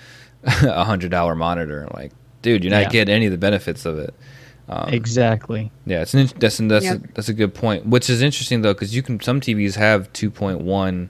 a 0.45 0.85
hundred 0.85 1.11
dollar 1.11 1.35
monitor. 1.35 1.89
Like, 1.95 2.13
dude, 2.43 2.65
you're 2.65 2.71
not 2.71 2.83
Yeah. 2.85 2.89
getting 2.91 3.15
any 3.15 3.27
of 3.27 3.33
the 3.33 3.39
benefits 3.39 3.85
of 3.85 3.99
it. 3.99 4.15
Um, 4.69 4.91
exactly. 4.91 5.71
Yeah, 5.87 6.03
it's 6.03 6.13
an, 6.15 6.27
that's 6.39 6.59
that's 6.59 6.85
Yep. 6.85 6.97
a, 6.97 7.13
that's 7.15 7.29
a 7.29 7.35
good 7.35 7.55
point. 7.55 7.87
Which 7.87 8.11
is 8.11 8.21
interesting 8.23 8.63
though, 8.63 8.75
because 8.75 8.95
you 8.95 9.03
can 9.03 9.19
some 9.21 9.41
TVs 9.41 9.77
have 9.77 10.13
2.1 10.13 11.09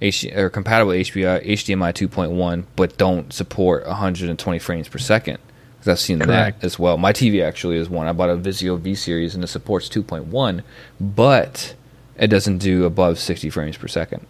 H, 0.00 0.24
or 0.34 0.50
compatible 0.50 0.92
HDMI 0.92 1.44
HDMI 1.46 1.92
2.1, 1.92 2.64
but 2.76 2.96
don't 2.98 3.32
support 3.32 3.86
120 3.86 4.58
frames 4.58 4.88
per 4.88 4.98
second. 4.98 5.38
Because 5.78 5.88
I've 5.92 6.00
seen 6.00 6.20
Correct. 6.20 6.60
that 6.60 6.66
as 6.66 6.78
well. 6.78 6.96
My 6.96 7.12
TV 7.12 7.42
actually 7.42 7.76
is 7.76 7.88
one. 7.90 8.06
I 8.06 8.12
bought 8.12 8.30
a 8.30 8.36
Vizio 8.36 8.78
V 8.78 8.94
series 8.94 9.34
and 9.34 9.42
it 9.42 9.48
supports 9.48 9.88
2.1, 9.88 10.62
but 11.00 11.74
it 12.16 12.28
doesn't 12.28 12.58
do 12.58 12.84
above 12.84 13.18
60 13.18 13.50
frames 13.50 13.76
per 13.76 13.88
second. 13.88 14.24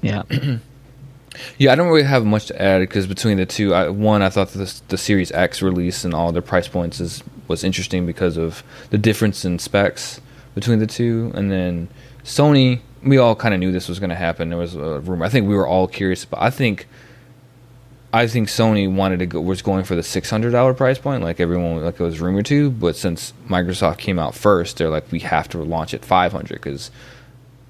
Yeah. 0.00 0.22
Yeah, 1.58 1.72
I 1.72 1.74
don't 1.74 1.88
really 1.88 2.02
have 2.02 2.24
much 2.24 2.46
to 2.46 2.60
add 2.62 2.80
because 2.80 3.06
between 3.06 3.36
the 3.36 3.46
two, 3.46 3.74
I, 3.74 3.88
one, 3.88 4.22
I 4.22 4.28
thought 4.28 4.48
the 4.48 4.80
the 4.88 4.98
Series 4.98 5.32
X 5.32 5.62
release 5.62 6.04
and 6.04 6.14
all 6.14 6.32
the 6.32 6.42
price 6.42 6.68
points 6.68 7.00
is 7.00 7.22
was 7.46 7.64
interesting 7.64 8.06
because 8.06 8.36
of 8.36 8.62
the 8.90 8.98
difference 8.98 9.44
in 9.44 9.58
specs 9.58 10.20
between 10.54 10.78
the 10.78 10.86
two, 10.86 11.32
and 11.34 11.50
then 11.50 11.88
Sony. 12.24 12.80
We 13.00 13.16
all 13.16 13.36
kind 13.36 13.54
of 13.54 13.60
knew 13.60 13.70
this 13.70 13.88
was 13.88 14.00
going 14.00 14.10
to 14.10 14.16
happen. 14.16 14.48
There 14.48 14.58
was 14.58 14.74
a 14.74 14.98
rumor. 15.00 15.24
I 15.24 15.28
think 15.28 15.48
we 15.48 15.54
were 15.54 15.68
all 15.68 15.86
curious, 15.86 16.24
but 16.24 16.40
I 16.40 16.50
think. 16.50 16.86
I 18.10 18.26
think 18.26 18.48
Sony 18.48 18.90
wanted 18.90 19.18
to 19.18 19.26
go 19.26 19.40
was 19.42 19.60
going 19.60 19.84
for 19.84 19.94
the 19.94 20.02
six 20.02 20.30
hundred 20.30 20.52
dollar 20.52 20.72
price 20.72 20.98
point, 20.98 21.22
like 21.22 21.40
everyone 21.40 21.84
like 21.84 22.00
it 22.00 22.02
was 22.02 22.20
rumored 22.20 22.46
to. 22.46 22.70
But 22.70 22.96
since 22.96 23.34
Microsoft 23.48 23.98
came 23.98 24.18
out 24.18 24.34
first, 24.34 24.78
they're 24.78 24.88
like 24.88 25.12
we 25.12 25.20
have 25.20 25.46
to 25.50 25.58
launch 25.58 25.92
at 25.92 26.06
five 26.06 26.32
hundred 26.32 26.54
because 26.54 26.90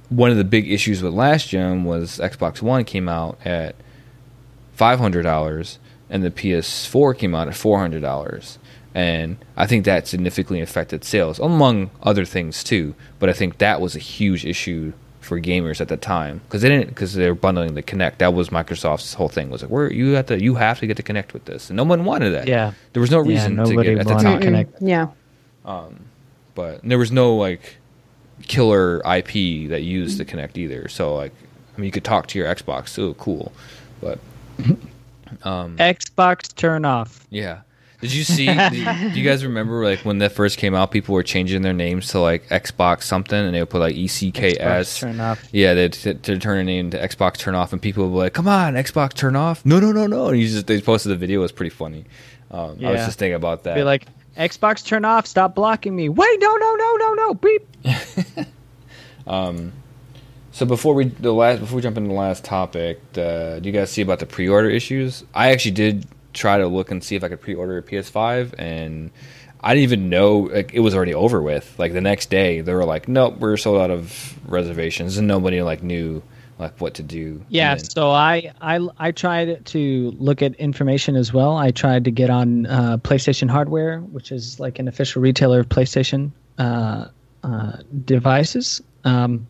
one 0.09 0.31
of 0.31 0.37
the 0.37 0.45
big 0.45 0.71
issues 0.71 1.03
with 1.03 1.13
last 1.13 1.49
gen 1.49 1.85
was 1.85 2.19
Xbox 2.19 2.63
One 2.63 2.85
came 2.85 3.09
out 3.09 3.39
at 3.45 3.75
five 4.75 4.99
hundred 4.99 5.23
dollars, 5.23 5.79
and 6.11 6.23
the 6.25 6.31
PS4 6.31 7.17
came 7.19 7.35
out 7.35 7.49
at 7.49 7.55
four 7.55 7.79
hundred 7.79 8.01
dollars, 8.03 8.59
and 8.95 9.37
I 9.57 9.67
think 9.67 9.85
that 9.85 10.07
significantly 10.07 10.61
affected 10.61 11.05
sales, 11.05 11.39
among 11.39 11.91
other 12.03 12.25
things 12.25 12.65
too. 12.65 12.95
But 13.19 13.29
I 13.29 13.33
think 13.33 13.59
that 13.59 13.81
was 13.81 13.95
a 13.97 14.01
huge 14.01 14.45
issue 14.47 14.93
for 15.21 15.39
gamers 15.39 15.81
at 15.83 15.89
the 15.89 15.97
time 15.99 16.41
because 16.45 16.63
they 16.63 16.71
didn't 16.71 16.89
because 16.89 17.13
they 17.13 17.29
were 17.29 17.35
bundling 17.35 17.75
the 17.75 17.83
Kinect. 17.83 18.17
That 18.19 18.33
was 18.33 18.49
Microsoft's 18.49 19.13
whole 19.15 19.29
thing 19.29 19.51
was 19.51 19.61
like, 19.63 19.71
"Where 19.71 19.93
you 19.93 20.13
have 20.13 20.27
to 20.27 20.43
you 20.43 20.55
have 20.55 20.79
to 20.81 20.87
get 20.87 20.97
to 20.97 21.03
Kinect 21.03 21.35
with 21.35 21.45
this," 21.45 21.69
and 21.69 21.77
no 21.77 21.85
one 21.85 22.05
wanted 22.07 22.31
that. 22.31 22.49
Yeah. 22.49 22.73
there 22.95 23.01
was 23.03 23.11
no 23.11 23.23
Yeah, 23.23 23.29
reason 23.35 23.57
to 23.57 23.65
nobody 23.65 23.91
get 23.95 23.99
at 24.01 24.07
the 24.07 24.15
time 24.15 24.41
to 24.41 24.47
Kinect. 24.47 24.69
Yeah. 24.81 25.09
Um, 25.67 26.01
but 26.55 26.81
there 26.83 26.97
was 26.99 27.13
no 27.13 27.37
like 27.37 27.77
killer 28.43 28.99
IP 28.99 29.69
that 29.71 29.83
used 29.83 30.19
the 30.19 30.25
Kinect 30.25 30.57
either. 30.57 30.89
So 30.89 31.15
like, 31.15 31.33
I 31.77 31.81
mean, 31.81 31.87
you 31.87 31.93
could 31.93 32.05
talk 32.05 32.27
to 32.29 32.39
your 32.39 32.47
Xbox, 32.53 32.89
so 32.89 33.15
cool. 33.15 33.53
But 34.01 34.19
um, 35.43 35.77
Xbox 35.77 36.55
turn 36.55 36.85
off. 36.85 37.27
yeah, 37.31 37.61
did 38.01 38.13
you 38.13 38.25
see? 38.25 38.47
did, 38.47 38.71
do 39.13 39.21
you 39.21 39.29
guys 39.29 39.45
remember 39.45 39.85
like 39.85 40.01
when 40.01 40.19
that 40.19 40.33
first 40.33 40.59
came 40.59 40.75
out? 40.75 40.91
People 40.91 41.15
were 41.15 41.23
changing 41.23 41.63
their 41.63 41.73
names 41.73 42.09
to 42.09 42.21
like 42.21 42.49
Xbox 42.49 43.03
something, 43.03 43.39
and 43.39 43.55
they 43.55 43.61
would 43.61 43.71
put 43.71 43.81
like 43.81 43.97
Xbox 43.97 44.33
ECKS. 44.33 45.01
turn 45.01 45.21
off. 45.21 45.49
Yeah, 45.53 45.75
they'd 45.75 45.93
t- 45.93 46.15
to 46.15 46.39
turn 46.39 46.59
a 46.59 46.65
name 46.65 46.91
to 46.91 46.99
Xbox 46.99 47.39
Turn 47.39 47.55
Off, 47.55 47.73
and 47.73 47.83
people 47.83 48.05
would 48.09 48.13
be 48.15 48.19
like, 48.19 48.35
"Come 48.35 48.49
on, 48.49 48.75
Xbox 48.75 49.15
Turn 49.15 49.37
Off!" 49.37 49.65
No, 49.67 49.81
no, 49.81 49.93
no, 49.93 50.07
no. 50.07 50.29
And 50.29 50.39
you 50.41 50.49
just 50.49 50.67
they 50.67 50.81
posted 50.81 51.11
the 51.11 51.17
video. 51.17 51.41
It 51.41 51.43
was 51.43 51.53
pretty 51.53 51.71
funny. 51.71 52.05
Um, 52.51 52.79
I 52.85 52.93
was 52.93 53.05
just 53.05 53.19
thinking 53.19 53.35
about 53.35 53.65
that. 53.65 53.75
Be 53.75 53.83
like, 53.83 54.07
Xbox 54.39 54.85
turn 54.85 55.05
off. 55.05 55.27
Stop 55.27 55.55
blocking 55.55 55.95
me. 55.95 56.09
Wait, 56.09 56.41
no, 56.41 56.57
no, 56.57 56.75
no, 56.77 56.97
no, 56.97 57.15
no. 57.15 57.35
Beep. 57.35 57.67
So 60.59 60.67
before 60.67 60.93
we 60.95 61.05
the 61.05 61.33
last 61.33 61.61
before 61.61 61.77
we 61.77 61.83
jump 61.83 61.97
into 61.97 62.09
the 62.09 62.17
last 62.17 62.43
topic, 62.43 63.01
uh, 63.17 63.61
do 63.61 63.69
you 63.69 63.73
guys 63.73 63.93
see 63.93 64.03
about 64.03 64.19
the 64.19 64.27
pre-order 64.27 64.69
issues? 64.69 65.23
I 65.33 65.53
actually 65.53 65.71
did 65.71 66.05
try 66.33 66.59
to 66.59 66.67
look 66.67 66.91
and 66.91 67.05
see 67.05 67.15
if 67.15 67.23
I 67.23 67.29
could 67.29 67.41
pre-order 67.41 67.79
a 67.79 67.83
PS5, 67.85 68.55
and 68.59 69.13
I 69.61 69.75
didn't 69.75 69.85
even 69.85 70.09
know 70.09 70.39
like 70.39 70.75
it 70.75 70.81
was 70.81 70.97
already 70.97 71.15
over 71.15 71.41
with. 71.41 71.79
Like 71.79 71.93
the 71.93 72.01
next 72.01 72.29
day, 72.29 72.61
they 72.61 72.75
were 72.75 72.85
like, 72.85 73.07
"Nope, 73.07 73.39
we're 73.39 73.57
sold 73.57 73.81
out 73.81 73.93
of 73.93 74.37
reservations," 74.51 75.17
and 75.17 75.29
nobody 75.29 75.63
like 75.63 75.85
knew 75.85 76.25
like 76.59 76.81
what 76.81 76.95
to 76.95 77.03
do. 77.03 77.41
Yeah, 77.49 77.75
then- 77.77 77.85
so 77.85 78.11
I, 78.11 78.53
I 78.61 78.87
I 78.99 79.11
tried 79.13 79.65
to 79.67 80.15
look 80.19 80.43
at 80.43 80.55
information 80.57 81.17
as 81.17 81.33
well. 81.33 81.57
I 81.57 81.71
tried 81.71 82.05
to 82.05 82.11
get 82.11 82.31
on 82.31 82.67
uh, 82.67 82.99
PlayStation 82.99 83.49
Hardware, 83.49 84.01
which 84.01 84.33
is 84.33 84.59
like 84.59 84.79
an 84.79 84.89
official 84.89 85.23
retailer 85.23 85.61
of 85.61 85.69
PlayStation 85.69 86.33
uh, 86.59 87.07
uh, 87.45 87.77
devices, 88.05 88.83
um, 89.05 89.47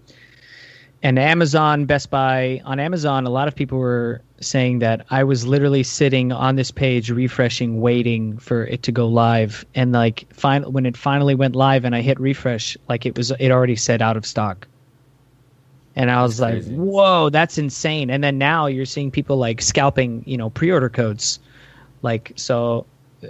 and 1.03 1.19
Amazon, 1.19 1.87
Best 1.87 2.11
Buy. 2.11 2.61
On 2.65 2.79
Amazon, 2.81 3.25
a 3.27 3.31
lot 3.31 3.49
of 3.49 3.55
people 3.55 3.79
were 3.79 4.21
saying 4.41 4.81
that 4.81 5.07
I 5.11 5.25
was 5.25 5.47
literally 5.47 5.83
sitting 5.83 6.31
on 6.33 6.57
this 6.57 6.71
page, 6.71 7.11
refreshing, 7.11 7.81
waiting 7.81 8.37
for 8.39 8.65
it 8.67 8.83
to 8.85 8.93
go 8.93 9.09
live, 9.09 9.65
and 9.75 9.93
like 9.93 10.27
fin- 10.33 10.71
when 10.73 10.85
it 10.87 10.97
finally 10.97 11.35
went 11.35 11.57
live, 11.57 11.85
and 11.85 11.95
I 11.95 12.03
hit 12.03 12.21
refresh, 12.21 12.77
like 12.89 13.07
it 13.07 13.17
was 13.17 13.31
it 13.39 13.51
already 13.51 13.77
said 13.77 14.03
out 14.03 14.17
of 14.17 14.27
stock 14.27 14.67
and 15.99 16.11
I 16.11 16.23
was 16.23 16.41
like, 16.41 16.55
crazy. 16.55 16.75
"Whoa, 16.75 17.29
that's 17.29 17.59
insane!" 17.59 18.09
And 18.09 18.25
then 18.25 18.39
now 18.39 18.67
you're 18.67 18.87
seeing 18.87 19.11
people 19.11 19.37
like 19.37 19.61
scalping, 19.61 20.23
you 20.27 20.37
know, 20.39 20.49
pre-order 20.49 20.89
codes, 20.89 21.39
like 22.03 22.33
so 22.37 22.87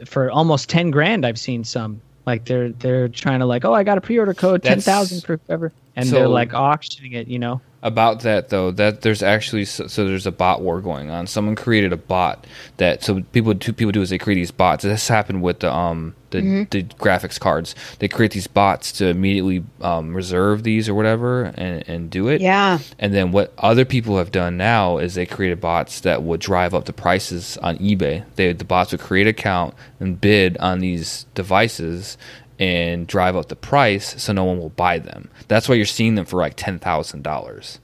for 0.06 0.30
almost 0.30 0.68
ten 0.68 0.90
grand. 0.92 1.26
I've 1.26 1.38
seen 1.38 1.64
some 1.64 2.00
like 2.26 2.44
they're 2.44 2.68
they're 2.70 3.08
trying 3.08 3.40
to 3.40 3.46
like, 3.46 3.64
"Oh, 3.64 3.72
I 3.74 3.82
got 3.82 3.98
a 3.98 4.00
pre-order 4.00 4.34
code, 4.34 4.62
ten 4.62 4.78
That's- 4.78 4.84
thousand 4.84 5.22
for 5.24 5.40
whoever," 5.46 5.72
and 5.96 6.06
So- 6.06 6.14
they're 6.14 6.28
like 6.28 6.54
auctioning 6.54 7.12
it, 7.12 7.26
you 7.26 7.38
know. 7.40 7.60
about 7.80 8.20
that 8.22 8.48
though 8.48 8.72
that 8.72 9.02
there's 9.02 9.22
actually 9.22 9.64
so, 9.64 9.86
so 9.86 10.04
there's 10.04 10.26
a 10.26 10.32
bot 10.32 10.60
war 10.60 10.80
going 10.80 11.10
on 11.10 11.28
someone 11.28 11.54
created 11.54 11.92
a 11.92 11.96
bot 11.96 12.44
that 12.78 13.04
so 13.04 13.22
people 13.30 13.54
two 13.54 13.72
people 13.72 13.92
do 13.92 14.02
is 14.02 14.10
they 14.10 14.18
create 14.18 14.34
these 14.34 14.50
bots 14.50 14.82
this 14.82 15.06
happened 15.06 15.40
with 15.42 15.60
the 15.60 15.72
um 15.72 16.12
the, 16.30 16.66
the 16.70 16.82
graphics 16.84 17.38
cards 17.40 17.74
they 17.98 18.08
create 18.08 18.32
these 18.32 18.46
bots 18.46 18.92
to 18.92 19.06
immediately 19.06 19.64
um, 19.80 20.14
reserve 20.14 20.62
these 20.62 20.88
or 20.88 20.94
whatever 20.94 21.44
and, 21.56 21.88
and 21.88 22.10
do 22.10 22.28
it 22.28 22.40
Yeah. 22.40 22.78
and 22.98 23.14
then 23.14 23.32
what 23.32 23.52
other 23.58 23.84
people 23.84 24.18
have 24.18 24.30
done 24.32 24.56
now 24.56 24.98
is 24.98 25.14
they 25.14 25.26
created 25.26 25.60
bots 25.60 26.00
that 26.00 26.22
would 26.22 26.40
drive 26.40 26.74
up 26.74 26.84
the 26.84 26.92
prices 26.92 27.56
on 27.58 27.78
ebay 27.78 28.24
they 28.36 28.52
the 28.52 28.64
bots 28.64 28.92
would 28.92 29.00
create 29.00 29.22
an 29.26 29.30
account 29.30 29.74
and 30.00 30.20
bid 30.20 30.56
on 30.58 30.80
these 30.80 31.24
devices 31.34 32.16
and 32.58 33.06
drive 33.06 33.36
up 33.36 33.48
the 33.48 33.56
price 33.56 34.20
so 34.20 34.32
no 34.32 34.42
one 34.42 34.58
will 34.58 34.70
buy 34.70 34.98
them. 34.98 35.30
That's 35.46 35.68
why 35.68 35.76
you're 35.76 35.86
seeing 35.86 36.16
them 36.16 36.24
for 36.24 36.38
like 36.40 36.54
ten 36.56 36.80
thousand 36.80 37.22
dollars. 37.22 37.78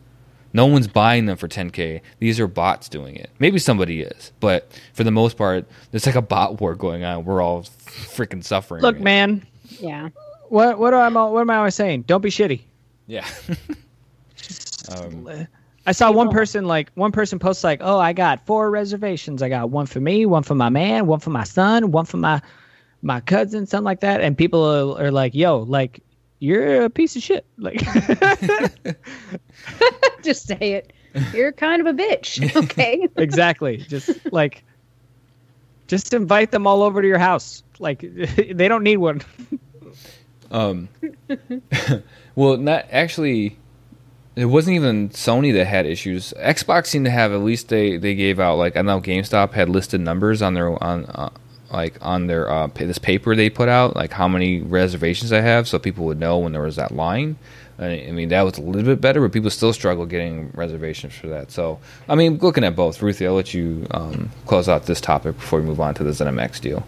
No 0.54 0.66
one's 0.66 0.86
buying 0.88 1.26
them 1.26 1.36
for 1.36 1.48
10k. 1.48 2.00
These 2.20 2.38
are 2.40 2.46
bots 2.46 2.88
doing 2.88 3.16
it. 3.16 3.28
Maybe 3.40 3.58
somebody 3.58 4.00
is, 4.02 4.32
but 4.40 4.70
for 4.94 5.02
the 5.04 5.10
most 5.10 5.36
part, 5.36 5.66
there's 5.90 6.06
like 6.06 6.14
a 6.14 6.22
bot 6.22 6.60
war 6.60 6.74
going 6.76 7.04
on. 7.04 7.24
We're 7.24 7.42
all 7.42 7.64
freaking 7.64 8.42
suffering. 8.42 8.80
Look, 8.80 8.96
it. 8.96 9.02
man, 9.02 9.44
Yeah. 9.80 10.10
what 10.48 10.78
what 10.78 10.94
am 10.94 11.16
I 11.16 11.24
what 11.24 11.40
am 11.40 11.50
I 11.50 11.56
always 11.56 11.74
saying? 11.74 12.02
Don't 12.02 12.20
be 12.22 12.30
shitty. 12.30 12.60
Yeah. 13.06 13.26
um, 14.96 15.28
I 15.86 15.92
saw 15.92 16.10
one 16.10 16.30
person 16.30 16.66
like 16.66 16.90
one 16.94 17.12
person 17.12 17.38
post 17.38 17.64
like, 17.64 17.80
"Oh, 17.82 17.98
I 17.98 18.12
got 18.12 18.46
four 18.46 18.70
reservations. 18.70 19.42
I 19.42 19.48
got 19.48 19.70
one 19.70 19.86
for 19.86 20.00
me, 20.00 20.24
one 20.24 20.42
for 20.42 20.54
my 20.54 20.68
man, 20.68 21.06
one 21.06 21.20
for 21.20 21.30
my 21.30 21.44
son, 21.44 21.90
one 21.90 22.04
for 22.06 22.16
my 22.16 22.40
my 23.02 23.20
cousin, 23.20 23.66
something 23.66 23.84
like 23.84 24.00
that." 24.00 24.20
And 24.20 24.38
people 24.38 24.64
are, 24.64 25.06
are 25.06 25.10
like, 25.10 25.34
"Yo, 25.34 25.58
like 25.58 26.00
you're 26.44 26.84
a 26.84 26.90
piece 26.90 27.16
of 27.16 27.22
shit." 27.22 27.44
Like, 27.58 27.80
Just 30.22 30.46
say 30.46 30.74
it. 30.74 30.92
You're 31.32 31.52
kind 31.52 31.80
of 31.80 31.86
a 31.86 31.96
bitch. 31.96 32.42
Okay. 32.64 33.08
exactly. 33.16 33.78
Just 33.78 34.10
like, 34.32 34.64
just 35.86 36.12
invite 36.12 36.50
them 36.50 36.66
all 36.66 36.82
over 36.82 37.02
to 37.02 37.08
your 37.08 37.18
house. 37.18 37.62
Like, 37.78 38.00
they 38.00 38.68
don't 38.68 38.82
need 38.82 38.98
one. 38.98 39.22
Um, 40.50 40.88
well, 42.34 42.56
not 42.56 42.86
actually. 42.90 43.58
It 44.36 44.46
wasn't 44.46 44.74
even 44.74 45.10
Sony 45.10 45.52
that 45.54 45.66
had 45.66 45.86
issues. 45.86 46.34
Xbox 46.38 46.86
seemed 46.86 47.04
to 47.04 47.10
have 47.12 47.32
at 47.32 47.40
least 47.40 47.68
they 47.68 47.96
they 47.96 48.16
gave 48.16 48.40
out 48.40 48.56
like 48.56 48.76
I 48.76 48.82
know 48.82 49.00
GameStop 49.00 49.52
had 49.52 49.68
listed 49.68 50.00
numbers 50.00 50.42
on 50.42 50.54
their 50.54 50.82
on 50.82 51.04
uh, 51.04 51.30
like 51.72 51.96
on 52.00 52.26
their 52.26 52.50
uh, 52.50 52.68
pa- 52.68 52.84
this 52.84 52.98
paper 52.98 53.34
they 53.34 53.50
put 53.50 53.68
out 53.68 53.96
like 53.96 54.12
how 54.12 54.28
many 54.28 54.60
reservations 54.60 55.32
I 55.32 55.40
have 55.40 55.66
so 55.66 55.78
people 55.78 56.04
would 56.06 56.18
know 56.20 56.38
when 56.38 56.52
there 56.52 56.62
was 56.62 56.76
that 56.76 56.92
line. 56.92 57.36
I 57.78 58.06
I 58.08 58.10
mean 58.12 58.28
that 58.28 58.42
was 58.42 58.58
a 58.58 58.62
little 58.62 58.82
bit 58.84 59.00
better, 59.00 59.20
but 59.20 59.32
people 59.32 59.50
still 59.50 59.72
struggle 59.72 60.06
getting 60.06 60.50
reservations 60.54 61.14
for 61.14 61.26
that. 61.28 61.50
So 61.50 61.80
I 62.08 62.14
mean, 62.14 62.38
looking 62.38 62.64
at 62.64 62.76
both, 62.76 63.02
Ruthie, 63.02 63.26
I'll 63.26 63.34
let 63.34 63.52
you 63.54 63.86
um, 63.90 64.30
close 64.46 64.68
out 64.68 64.86
this 64.86 65.00
topic 65.00 65.36
before 65.36 65.60
we 65.60 65.66
move 65.66 65.80
on 65.80 65.94
to 65.94 66.04
the 66.04 66.10
ZeniMax 66.10 66.60
deal. 66.60 66.86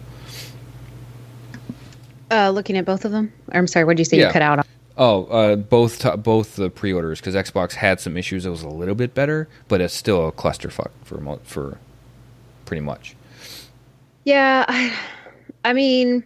Uh, 2.29 2.49
looking 2.49 2.77
at 2.77 2.85
both 2.85 3.05
of 3.05 3.11
them. 3.11 3.31
Or, 3.51 3.57
I'm 3.59 3.67
sorry. 3.67 3.85
What 3.85 3.97
did 3.97 4.01
you 4.01 4.05
say? 4.05 4.17
Yeah. 4.19 4.27
You 4.27 4.33
cut 4.33 4.41
out. 4.41 4.59
on? 4.59 4.65
Oh, 4.97 5.25
uh, 5.25 5.55
both 5.55 5.99
t- 5.99 6.17
both 6.17 6.55
the 6.55 6.69
pre-orders 6.69 7.19
because 7.21 7.35
Xbox 7.35 7.73
had 7.73 7.99
some 7.99 8.17
issues. 8.17 8.45
It 8.45 8.49
was 8.49 8.63
a 8.63 8.69
little 8.69 8.95
bit 8.95 9.13
better, 9.13 9.47
but 9.67 9.79
it's 9.79 9.93
still 9.93 10.27
a 10.27 10.31
clusterfuck 10.31 10.89
for 11.03 11.19
mo- 11.19 11.39
for 11.43 11.77
pretty 12.65 12.81
much. 12.81 13.15
Yeah. 14.27 14.65
I, 14.67 14.93
I 15.63 15.71
mean, 15.71 16.21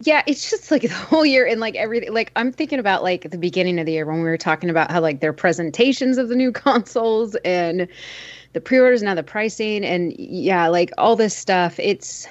yeah, 0.00 0.24
it's 0.26 0.50
just 0.50 0.72
like 0.72 0.82
the 0.82 0.88
whole 0.88 1.24
year 1.24 1.46
and 1.46 1.60
like 1.60 1.76
everything. 1.76 2.12
Like 2.12 2.32
I'm 2.34 2.50
thinking 2.50 2.80
about 2.80 3.04
like 3.04 3.30
the 3.30 3.38
beginning 3.38 3.78
of 3.78 3.86
the 3.86 3.92
year 3.92 4.04
when 4.04 4.16
we 4.16 4.24
were 4.24 4.36
talking 4.36 4.68
about 4.68 4.90
how 4.90 5.00
like 5.00 5.20
their 5.20 5.32
presentations 5.32 6.18
of 6.18 6.28
the 6.28 6.34
new 6.34 6.50
consoles 6.64 7.36
and 7.44 7.86
the 8.52 8.60
pre-orders 8.60 9.00
and 9.00 9.06
now 9.06 9.14
the 9.14 9.22
pricing 9.22 9.84
and 9.84 10.12
yeah, 10.18 10.66
like 10.66 10.90
all 10.98 11.14
this 11.14 11.36
stuff. 11.36 11.78
It's 11.78 12.26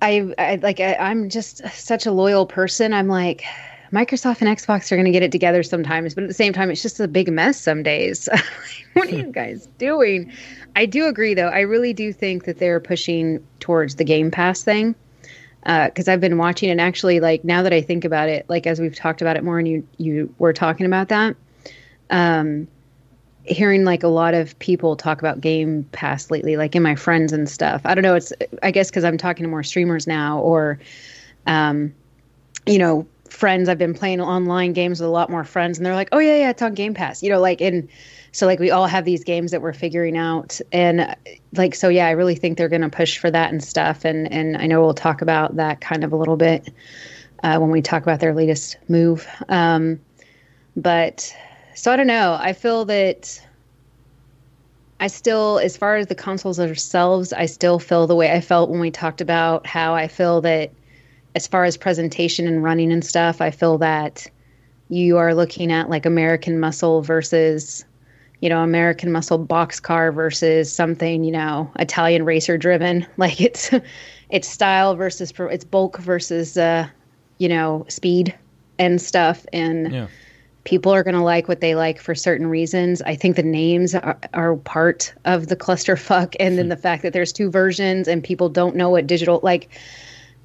I, 0.00 0.32
I 0.38 0.54
like 0.56 0.80
I, 0.80 0.94
I'm 0.94 1.28
just 1.28 1.58
such 1.68 2.06
a 2.06 2.12
loyal 2.12 2.46
person. 2.46 2.94
I'm 2.94 3.08
like 3.08 3.44
Microsoft 3.92 4.40
and 4.40 4.48
Xbox 4.48 4.92
are 4.92 4.96
going 4.96 5.06
to 5.06 5.10
get 5.10 5.22
it 5.22 5.32
together 5.32 5.62
sometimes, 5.62 6.14
but 6.14 6.22
at 6.24 6.28
the 6.28 6.34
same 6.34 6.52
time, 6.52 6.70
it's 6.70 6.82
just 6.82 7.00
a 7.00 7.08
big 7.08 7.30
mess 7.30 7.60
some 7.60 7.82
days. 7.82 8.28
what 8.92 9.08
are 9.08 9.16
you 9.16 9.32
guys 9.32 9.68
doing? 9.78 10.32
I 10.76 10.86
do 10.86 11.06
agree, 11.06 11.34
though. 11.34 11.48
I 11.48 11.60
really 11.60 11.92
do 11.92 12.12
think 12.12 12.44
that 12.44 12.58
they're 12.58 12.80
pushing 12.80 13.44
towards 13.58 13.96
the 13.96 14.04
Game 14.04 14.30
Pass 14.30 14.62
thing 14.62 14.94
because 15.64 16.08
I've 16.08 16.20
been 16.20 16.38
watching 16.38 16.70
and 16.70 16.80
actually, 16.80 17.20
like 17.20 17.44
now 17.44 17.62
that 17.62 17.72
I 17.72 17.82
think 17.82 18.04
about 18.04 18.28
it, 18.28 18.48
like 18.48 18.66
as 18.66 18.80
we've 18.80 18.94
talked 18.94 19.20
about 19.20 19.36
it 19.36 19.44
more, 19.44 19.58
and 19.58 19.68
you 19.68 19.86
you 19.98 20.32
were 20.38 20.52
talking 20.52 20.86
about 20.86 21.08
that, 21.08 21.36
um, 22.10 22.66
hearing 23.44 23.84
like 23.84 24.02
a 24.02 24.08
lot 24.08 24.34
of 24.34 24.58
people 24.58 24.96
talk 24.96 25.18
about 25.18 25.40
Game 25.40 25.84
Pass 25.92 26.30
lately, 26.30 26.56
like 26.56 26.74
in 26.74 26.82
my 26.82 26.94
friends 26.94 27.32
and 27.32 27.48
stuff. 27.48 27.82
I 27.84 27.94
don't 27.94 28.02
know. 28.02 28.14
It's 28.14 28.32
I 28.62 28.70
guess 28.70 28.90
because 28.90 29.04
I'm 29.04 29.18
talking 29.18 29.42
to 29.42 29.50
more 29.50 29.62
streamers 29.62 30.06
now, 30.06 30.38
or 30.40 30.78
um, 31.46 31.92
you 32.66 32.78
know, 32.78 33.06
friends. 33.40 33.70
I've 33.70 33.78
been 33.78 33.94
playing 33.94 34.20
online 34.20 34.74
games 34.74 35.00
with 35.00 35.08
a 35.08 35.12
lot 35.12 35.30
more 35.30 35.44
friends, 35.44 35.78
and 35.78 35.86
they're 35.86 35.94
like, 35.94 36.10
"Oh 36.12 36.18
yeah, 36.18 36.36
yeah, 36.36 36.50
it's 36.50 36.60
on 36.62 36.74
Game 36.74 36.92
Pass." 36.94 37.22
You 37.22 37.30
know, 37.30 37.40
like 37.40 37.62
and 37.62 37.88
so 38.32 38.46
like 38.46 38.60
we 38.60 38.70
all 38.70 38.86
have 38.86 39.06
these 39.06 39.24
games 39.24 39.50
that 39.50 39.62
we're 39.62 39.72
figuring 39.72 40.16
out, 40.16 40.60
and 40.70 41.16
like 41.54 41.74
so 41.74 41.88
yeah, 41.88 42.06
I 42.06 42.10
really 42.10 42.36
think 42.36 42.58
they're 42.58 42.68
going 42.68 42.82
to 42.82 42.90
push 42.90 43.18
for 43.18 43.30
that 43.30 43.50
and 43.50 43.64
stuff, 43.64 44.04
and 44.04 44.30
and 44.30 44.58
I 44.58 44.66
know 44.66 44.82
we'll 44.82 44.94
talk 44.94 45.22
about 45.22 45.56
that 45.56 45.80
kind 45.80 46.04
of 46.04 46.12
a 46.12 46.16
little 46.16 46.36
bit 46.36 46.68
uh, 47.42 47.58
when 47.58 47.70
we 47.70 47.80
talk 47.82 48.02
about 48.02 48.20
their 48.20 48.34
latest 48.34 48.76
move. 48.88 49.26
Um, 49.48 49.98
but 50.76 51.34
so 51.74 51.90
I 51.90 51.96
don't 51.96 52.06
know. 52.06 52.36
I 52.38 52.52
feel 52.52 52.84
that. 52.84 53.42
I 55.02 55.06
still, 55.06 55.58
as 55.60 55.78
far 55.78 55.96
as 55.96 56.08
the 56.08 56.14
consoles 56.14 56.58
themselves, 56.58 57.32
I 57.32 57.46
still 57.46 57.78
feel 57.78 58.06
the 58.06 58.14
way 58.14 58.30
I 58.32 58.42
felt 58.42 58.68
when 58.68 58.80
we 58.80 58.90
talked 58.90 59.22
about 59.22 59.66
how 59.66 59.94
I 59.94 60.08
feel 60.08 60.42
that 60.42 60.72
as 61.34 61.46
far 61.46 61.64
as 61.64 61.76
presentation 61.76 62.46
and 62.46 62.62
running 62.62 62.92
and 62.92 63.04
stuff, 63.04 63.40
I 63.40 63.50
feel 63.50 63.78
that 63.78 64.26
you 64.88 65.18
are 65.18 65.34
looking 65.34 65.70
at 65.70 65.88
like 65.88 66.04
American 66.06 66.58
Muscle 66.58 67.02
versus, 67.02 67.84
you 68.40 68.48
know, 68.48 68.62
American 68.62 69.12
Muscle 69.12 69.38
box 69.38 69.78
car 69.78 70.10
versus 70.10 70.72
something, 70.72 71.22
you 71.22 71.30
know, 71.30 71.70
Italian 71.78 72.24
racer 72.24 72.58
driven. 72.58 73.06
Like 73.16 73.40
it's 73.40 73.70
it's 74.30 74.48
style 74.48 74.94
versus 74.96 75.32
it's 75.38 75.64
bulk 75.64 75.98
versus 75.98 76.56
uh, 76.56 76.88
you 77.38 77.48
know, 77.48 77.86
speed 77.88 78.34
and 78.78 79.00
stuff 79.00 79.46
and 79.52 79.92
Yeah. 79.92 80.06
people 80.64 80.92
are 80.92 81.02
going 81.02 81.14
to 81.14 81.22
like 81.22 81.48
what 81.48 81.60
they 81.60 81.74
like 81.74 82.00
for 82.00 82.14
certain 82.14 82.46
reasons. 82.46 83.02
I 83.02 83.14
think 83.14 83.36
the 83.36 83.42
names 83.42 83.94
are, 83.94 84.18
are 84.34 84.56
part 84.56 85.14
of 85.24 85.46
the 85.48 85.56
clusterfuck, 85.56 86.34
and 86.40 86.58
then 86.58 86.68
the 86.68 86.76
fact 86.76 87.02
that 87.02 87.12
there's 87.12 87.32
two 87.32 87.50
versions 87.50 88.08
and 88.08 88.22
people 88.24 88.48
don't 88.48 88.74
know 88.74 88.90
what 88.90 89.06
digital 89.06 89.40
like. 89.42 89.68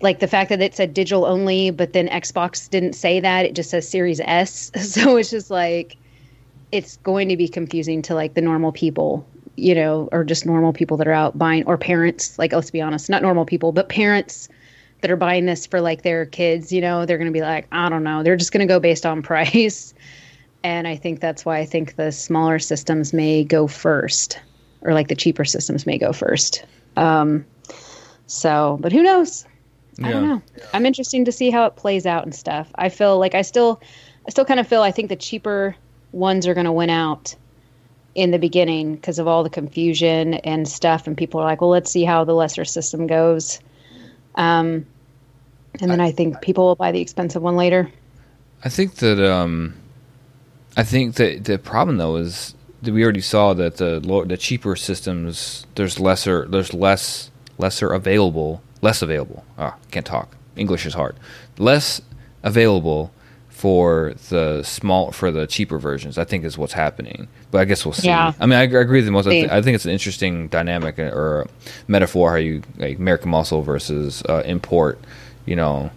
Like 0.02 0.20
the 0.20 0.28
fact 0.28 0.50
that 0.50 0.62
it 0.62 0.76
said 0.76 0.94
digital 0.94 1.26
only, 1.26 1.72
but 1.72 1.94
then 1.94 2.08
Xbox 2.10 2.70
didn't 2.70 2.94
say 2.94 3.20
that; 3.20 3.46
it 3.46 3.56
just 3.56 3.70
says 3.70 3.88
Series 3.88 4.20
S. 4.22 4.72
So 4.82 5.18
it's 5.18 5.30
just 5.30 5.50
like 5.50 5.98
it's 6.72 6.98
going 6.98 7.30
to 7.30 7.38
be 7.38 7.48
confusing 7.48 8.02
to 8.04 8.16
like 8.16 8.34
the 8.34 8.42
normal 8.42 8.72
people, 8.72 9.26
you 9.56 9.74
know, 9.74 10.10
or 10.12 10.24
just 10.24 10.46
normal 10.46 10.74
people 10.74 10.98
that 10.98 11.08
are 11.08 11.14
out 11.14 11.38
buying, 11.38 11.66
or 11.66 11.78
parents. 11.78 12.38
Like 12.38 12.52
let's 12.52 12.72
be 12.72 12.82
honest, 12.82 13.10
not 13.10 13.22
normal 13.22 13.46
people, 13.46 13.72
but 13.72 13.90
parents 13.90 14.50
that 15.02 15.12
are 15.12 15.16
buying 15.16 15.46
this 15.46 15.66
for 15.66 15.82
like 15.82 16.02
their 16.02 16.26
kids. 16.26 16.72
You 16.72 16.82
know, 16.82 17.06
they're 17.06 17.18
going 17.18 17.32
to 17.32 17.38
be 17.38 17.42
like, 17.42 17.68
I 17.72 17.90
don't 17.90 18.04
know, 18.04 18.24
they're 18.24 18.38
just 18.38 18.52
going 18.52 18.68
to 18.68 18.72
go 18.72 18.80
based 18.80 19.06
on 19.06 19.22
price 19.24 19.94
and 20.66 20.88
I 20.88 20.96
think 20.96 21.20
that's 21.20 21.46
why 21.46 21.60
I 21.60 21.66
think 21.66 21.96
the 21.96 22.12
smaller 22.12 22.58
systems 22.58 23.14
may 23.14 23.44
go 23.44 23.68
first, 23.68 24.40
or 24.82 24.96
like 24.96 25.10
the 25.10 25.16
cheaper 25.16 25.46
systems 25.46 25.86
may 25.86 26.00
go 26.00 26.12
first. 26.12 26.66
Um, 26.98 27.46
so, 28.26 28.80
but 28.82 28.92
who 28.92 29.04
knows? 29.04 29.46
I 30.04 30.12
don't 30.12 30.28
know. 30.28 30.42
I'm 30.74 30.86
interesting 30.86 31.26
to 31.26 31.32
see 31.32 31.50
how 31.50 31.66
it 31.66 31.76
plays 31.76 32.06
out 32.06 32.24
and 32.24 32.36
stuff. 32.36 32.70
I 32.76 32.90
feel 32.90 33.18
like 33.18 33.34
I 33.34 33.44
still, 33.44 33.82
I 34.28 34.30
still 34.30 34.46
kind 34.46 34.60
of 34.60 34.68
feel 34.68 34.82
I 34.82 34.92
think 34.92 35.10
the 35.10 35.16
cheaper 35.16 35.76
ones 36.12 36.48
are 36.48 36.54
going 36.54 36.66
to 36.66 36.72
win 36.72 36.90
out 36.90 37.36
in 38.14 38.32
the 38.32 38.40
beginning 38.40 38.96
because 38.96 39.20
of 39.20 39.28
all 39.28 39.44
the 39.44 39.50
confusion 39.50 40.36
and 40.36 40.68
stuff, 40.68 41.08
and 41.08 41.18
people 41.18 41.40
are 41.40 41.46
like, 41.46 41.62
well, 41.62 41.70
let's 41.70 41.92
see 41.92 42.04
how 42.04 42.24
the 42.24 42.34
lesser 42.34 42.66
system 42.66 43.08
goes. 43.08 43.60
Um, 44.36 44.86
and 45.82 45.92
then 45.92 46.00
I 46.00 46.12
think 46.12 46.42
people 46.42 46.66
will 46.66 46.76
buy 46.76 46.92
the 46.92 47.02
expensive 47.02 47.42
one 47.42 47.56
later. 47.56 47.92
I 48.64 48.70
think 48.70 48.96
that 48.96 49.24
um, 49.24 49.76
I 50.78 50.84
think 50.84 51.16
that 51.16 51.44
the 51.44 51.58
problem 51.58 51.98
though 51.98 52.16
is 52.16 52.56
that 52.82 52.94
we 52.94 53.04
already 53.04 53.22
saw 53.22 53.54
that 53.54 53.78
the 53.78 54.00
low, 54.00 54.26
the 54.26 54.38
cheaper 54.38 54.76
systems 54.76 55.66
there's 55.76 56.00
lesser 56.00 56.48
there's 56.48 56.74
less 56.74 57.30
lesser 57.58 57.92
available 57.92 58.62
less 58.86 59.02
available. 59.02 59.44
Ah, 59.58 59.76
can't 59.92 60.06
talk. 60.06 60.28
English 60.56 60.86
is 60.86 60.94
hard. 60.94 61.16
Less 61.58 62.02
available 62.44 63.12
for 63.50 64.14
the 64.30 64.62
small 64.64 65.12
for 65.12 65.32
the 65.32 65.48
cheaper 65.48 65.80
versions. 65.80 66.18
I 66.18 66.24
think 66.24 66.44
is 66.46 66.58
what's 66.58 66.74
happening. 66.74 67.28
But 67.52 67.62
I 67.62 67.66
guess 67.66 67.86
we'll 67.86 67.94
see. 67.94 68.08
Yeah. 68.08 68.34
I 68.40 68.46
mean, 68.46 68.60
I, 68.60 68.64
I 68.64 68.82
agree 68.88 69.02
with 69.02 69.10
most. 69.10 69.28
I, 69.28 69.32
th- 69.32 69.50
I 69.50 69.62
think 69.62 69.76
it's 69.76 69.86
an 69.86 69.92
interesting 69.92 70.50
dynamic 70.50 71.00
uh, 71.00 71.04
or 71.22 71.48
metaphor 71.88 72.32
how 72.32 72.38
you 72.38 72.62
like 72.78 72.98
American 73.00 73.32
muscle 73.32 73.62
versus 73.62 74.22
uh, 74.30 74.44
import. 74.46 75.00
You 75.46 75.56
know, 75.56 75.90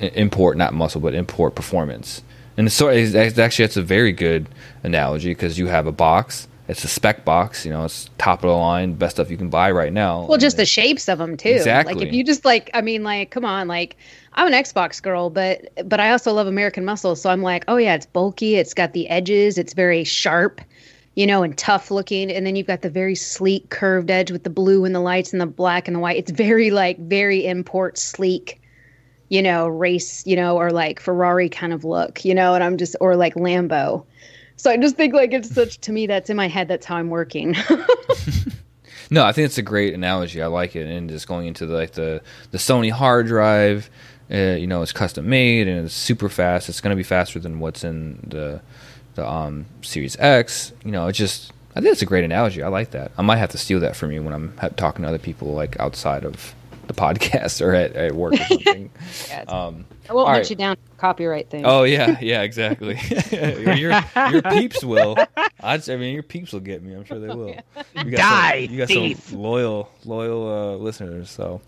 import 0.00 0.56
not 0.56 0.74
muscle 0.74 1.00
but 1.00 1.14
import 1.14 1.54
performance. 1.54 2.22
And 2.56 2.72
so 2.72 2.88
it's 2.88 3.14
actually 3.38 3.66
that's 3.66 3.76
a 3.76 3.82
very 3.82 4.12
good 4.12 4.48
analogy 4.82 5.30
because 5.30 5.58
you 5.58 5.66
have 5.68 5.86
a 5.86 5.92
box. 5.92 6.48
It's 6.68 6.82
a 6.84 6.88
spec 6.88 7.24
box. 7.24 7.64
You 7.64 7.72
know, 7.72 7.84
it's 7.84 8.10
top 8.18 8.42
of 8.42 8.48
the 8.48 8.56
line, 8.56 8.94
best 8.94 9.16
stuff 9.16 9.30
you 9.30 9.36
can 9.36 9.48
buy 9.50 9.70
right 9.70 9.92
now. 9.92 10.26
Well, 10.26 10.38
just 10.38 10.56
the 10.56 10.66
shapes 10.66 11.08
of 11.08 11.18
them 11.18 11.36
too. 11.36 11.50
Exactly. 11.50 11.94
Like 11.94 12.06
if 12.06 12.12
you 12.12 12.24
just 12.24 12.44
like, 12.44 12.70
I 12.74 12.80
mean, 12.80 13.04
like, 13.04 13.30
come 13.30 13.44
on, 13.44 13.68
like 13.68 13.96
I'm 14.34 14.52
an 14.52 14.52
Xbox 14.52 15.02
girl, 15.02 15.30
but 15.30 15.70
but 15.88 16.00
I 16.00 16.10
also 16.10 16.32
love 16.32 16.46
American 16.46 16.84
Muscle, 16.84 17.16
so 17.16 17.30
I'm 17.30 17.42
like, 17.42 17.64
oh 17.68 17.76
yeah, 17.76 17.94
it's 17.94 18.06
bulky, 18.06 18.56
it's 18.56 18.74
got 18.74 18.92
the 18.92 19.08
edges, 19.08 19.58
it's 19.58 19.74
very 19.74 20.04
sharp, 20.04 20.60
you 21.14 21.26
know, 21.26 21.42
and 21.42 21.56
tough 21.56 21.90
looking, 21.90 22.30
and 22.30 22.44
then 22.46 22.56
you've 22.56 22.66
got 22.66 22.82
the 22.82 22.90
very 22.90 23.14
sleek 23.14 23.70
curved 23.70 24.10
edge 24.10 24.30
with 24.30 24.44
the 24.44 24.50
blue 24.50 24.84
and 24.84 24.94
the 24.94 25.00
lights 25.00 25.32
and 25.32 25.40
the 25.40 25.46
black 25.46 25.88
and 25.88 25.94
the 25.94 26.00
white. 26.00 26.16
It's 26.16 26.30
very 26.30 26.70
like 26.70 26.98
very 26.98 27.46
import 27.46 27.96
sleek, 27.96 28.60
you 29.28 29.40
know, 29.40 29.68
race, 29.68 30.26
you 30.26 30.36
know, 30.36 30.56
or 30.56 30.70
like 30.70 31.00
Ferrari 31.00 31.48
kind 31.48 31.72
of 31.72 31.84
look, 31.84 32.24
you 32.24 32.34
know, 32.34 32.54
and 32.54 32.64
I'm 32.64 32.76
just 32.76 32.96
or 33.00 33.16
like 33.16 33.34
Lambo. 33.34 34.04
So 34.56 34.70
I 34.70 34.76
just 34.76 34.96
think 34.96 35.14
like 35.14 35.32
it's 35.32 35.50
such 35.50 35.78
to 35.82 35.92
me 35.92 36.06
that's 36.06 36.30
in 36.30 36.36
my 36.36 36.48
head. 36.48 36.68
That's 36.68 36.86
how 36.86 36.96
I'm 36.96 37.10
working. 37.10 37.54
No, 39.10 39.24
I 39.24 39.32
think 39.32 39.46
it's 39.46 39.58
a 39.58 39.62
great 39.62 39.94
analogy. 39.94 40.42
I 40.42 40.46
like 40.46 40.74
it, 40.74 40.86
and 40.86 41.08
just 41.08 41.28
going 41.28 41.46
into 41.46 41.66
the, 41.66 41.74
like 41.74 41.92
the 41.92 42.22
the 42.50 42.58
Sony 42.58 42.90
hard 42.90 43.26
drive, 43.26 43.88
uh, 44.30 44.36
you 44.36 44.66
know, 44.66 44.82
it's 44.82 44.92
custom 44.92 45.28
made 45.28 45.68
and 45.68 45.86
it's 45.86 45.94
super 45.94 46.28
fast. 46.28 46.68
It's 46.68 46.80
going 46.80 46.90
to 46.90 46.96
be 46.96 47.02
faster 47.04 47.38
than 47.38 47.60
what's 47.60 47.84
in 47.84 48.18
the 48.26 48.60
the 49.14 49.28
um, 49.28 49.66
Series 49.82 50.16
X. 50.18 50.72
You 50.84 50.90
know, 50.90 51.06
it's 51.06 51.18
just 51.18 51.52
I 51.74 51.80
think 51.80 51.92
it's 51.92 52.02
a 52.02 52.06
great 52.06 52.24
analogy. 52.24 52.62
I 52.62 52.68
like 52.68 52.90
that. 52.92 53.12
I 53.16 53.22
might 53.22 53.36
have 53.36 53.50
to 53.50 53.58
steal 53.58 53.80
that 53.80 53.96
from 53.96 54.10
you 54.10 54.22
when 54.22 54.32
I'm 54.32 54.56
ha- 54.58 54.70
talking 54.70 55.02
to 55.02 55.08
other 55.08 55.18
people 55.18 55.54
like 55.54 55.78
outside 55.78 56.24
of 56.24 56.54
the 56.88 56.94
podcast 56.94 57.64
or 57.64 57.74
at, 57.74 57.94
at 57.94 58.12
work 58.12 58.32
or 58.34 58.44
something. 58.44 58.90
um, 59.48 59.84
I 60.08 60.12
won't 60.14 60.26
All 60.28 60.32
hunt 60.34 60.42
right. 60.42 60.50
you 60.50 60.56
down 60.56 60.76
copyright 60.98 61.50
thing. 61.50 61.64
Oh 61.66 61.82
yeah, 61.84 62.18
yeah, 62.20 62.42
exactly. 62.42 62.98
your, 63.30 63.72
your 63.74 64.04
your 64.32 64.42
peeps 64.42 64.82
will. 64.84 65.16
I'd, 65.60 65.88
I 65.88 65.96
mean, 65.96 66.14
your 66.14 66.22
peeps 66.22 66.52
will 66.52 66.60
get 66.60 66.82
me. 66.82 66.94
I'm 66.94 67.04
sure 67.04 67.18
they 67.18 67.28
will. 67.28 67.56
You 67.96 68.10
got 68.10 68.18
Die, 68.18 68.66
some, 68.66 68.72
you 68.74 68.78
got 68.78 68.88
thief. 68.88 69.20
some 69.20 69.38
loyal, 69.38 69.90
loyal 70.04 70.48
uh, 70.48 70.76
listeners. 70.76 71.30
So, 71.30 71.62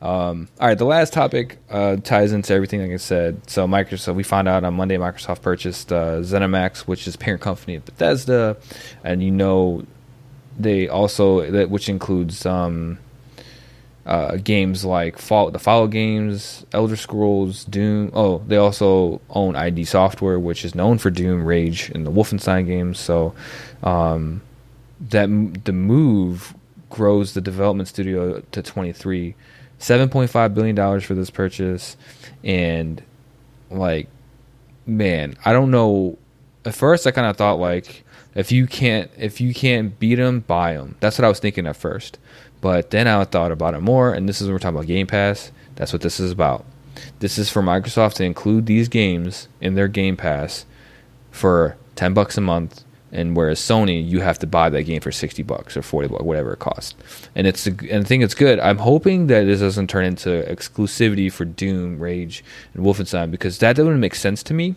um, 0.00 0.48
all 0.60 0.68
right. 0.68 0.78
The 0.78 0.84
last 0.84 1.12
topic 1.12 1.58
uh, 1.70 1.96
ties 1.96 2.32
into 2.32 2.54
everything 2.54 2.80
like 2.82 2.92
I 2.92 2.96
said. 2.96 3.48
So, 3.50 3.66
Microsoft. 3.66 4.14
We 4.14 4.22
found 4.22 4.48
out 4.48 4.62
on 4.64 4.74
Monday 4.74 4.96
Microsoft 4.96 5.42
purchased 5.42 5.92
uh, 5.92 6.20
ZeniMax, 6.20 6.80
which 6.80 7.06
is 7.08 7.16
parent 7.16 7.42
company 7.42 7.74
of 7.74 7.84
Bethesda, 7.84 8.56
and 9.04 9.22
you 9.22 9.30
know 9.32 9.84
they 10.58 10.88
also 10.88 11.50
that 11.50 11.68
which 11.70 11.88
includes 11.88 12.46
um, 12.46 12.98
uh, 14.04 14.36
games 14.36 14.84
like 14.84 15.18
Fall, 15.18 15.50
the 15.50 15.58
Fallout 15.58 15.90
games, 15.90 16.66
Elder 16.72 16.96
Scrolls, 16.96 17.64
Doom. 17.64 18.10
Oh, 18.14 18.42
they 18.46 18.56
also 18.56 19.20
own 19.30 19.54
ID 19.54 19.84
Software, 19.84 20.38
which 20.38 20.64
is 20.64 20.74
known 20.74 20.98
for 20.98 21.10
Doom, 21.10 21.44
Rage, 21.44 21.90
and 21.94 22.06
the 22.06 22.10
Wolfenstein 22.10 22.66
games. 22.66 22.98
So 22.98 23.34
um, 23.82 24.42
that 25.00 25.28
the 25.64 25.72
move 25.72 26.54
grows 26.90 27.34
the 27.34 27.40
development 27.40 27.88
studio 27.88 28.40
to 28.52 28.62
23, 28.62 29.34
7.5 29.78 30.54
billion 30.54 30.74
dollars 30.74 31.04
for 31.04 31.14
this 31.14 31.30
purchase, 31.30 31.96
and 32.42 33.02
like, 33.70 34.08
man, 34.86 35.36
I 35.44 35.52
don't 35.52 35.70
know. 35.70 36.18
At 36.64 36.74
first, 36.74 37.06
I 37.06 37.10
kind 37.12 37.26
of 37.26 37.36
thought 37.36 37.58
like, 37.58 38.04
if 38.34 38.50
you 38.52 38.66
can't 38.66 39.10
if 39.16 39.40
you 39.40 39.54
can't 39.54 39.98
beat 39.98 40.16
them, 40.16 40.40
buy 40.40 40.74
them. 40.74 40.96
That's 41.00 41.18
what 41.18 41.24
I 41.24 41.28
was 41.28 41.38
thinking 41.38 41.66
at 41.66 41.76
first. 41.76 42.18
But 42.62 42.92
then 42.92 43.08
I 43.08 43.24
thought 43.24 43.52
about 43.52 43.74
it 43.74 43.80
more, 43.80 44.14
and 44.14 44.28
this 44.28 44.40
is 44.40 44.46
when 44.46 44.54
we're 44.54 44.60
talking 44.60 44.76
about 44.76 44.86
Game 44.86 45.08
Pass. 45.08 45.50
That's 45.74 45.92
what 45.92 46.00
this 46.00 46.20
is 46.20 46.30
about. 46.30 46.64
This 47.18 47.36
is 47.36 47.50
for 47.50 47.60
Microsoft 47.60 48.14
to 48.14 48.24
include 48.24 48.66
these 48.66 48.88
games 48.88 49.48
in 49.60 49.74
their 49.74 49.88
Game 49.88 50.16
Pass 50.16 50.64
for 51.32 51.76
ten 51.96 52.14
bucks 52.14 52.38
a 52.38 52.40
month, 52.40 52.84
and 53.10 53.36
whereas 53.36 53.58
Sony, 53.58 54.08
you 54.08 54.20
have 54.20 54.38
to 54.38 54.46
buy 54.46 54.70
that 54.70 54.84
game 54.84 55.00
for 55.00 55.10
sixty 55.10 55.42
bucks 55.42 55.76
or 55.76 55.82
forty 55.82 56.06
bucks, 56.06 56.22
whatever 56.22 56.52
it 56.52 56.60
costs. 56.60 56.94
And 57.34 57.48
it's 57.48 57.66
and 57.66 57.92
I 57.92 58.04
think 58.04 58.22
it's 58.22 58.34
good. 58.34 58.60
I'm 58.60 58.78
hoping 58.78 59.26
that 59.26 59.42
this 59.42 59.58
doesn't 59.58 59.90
turn 59.90 60.04
into 60.04 60.28
exclusivity 60.48 61.32
for 61.32 61.44
Doom, 61.44 61.98
Rage, 61.98 62.44
and 62.74 62.84
Wolfenstein 62.86 63.32
because 63.32 63.58
that 63.58 63.74
doesn't 63.74 63.98
make 63.98 64.14
sense 64.14 64.40
to 64.44 64.54
me 64.54 64.76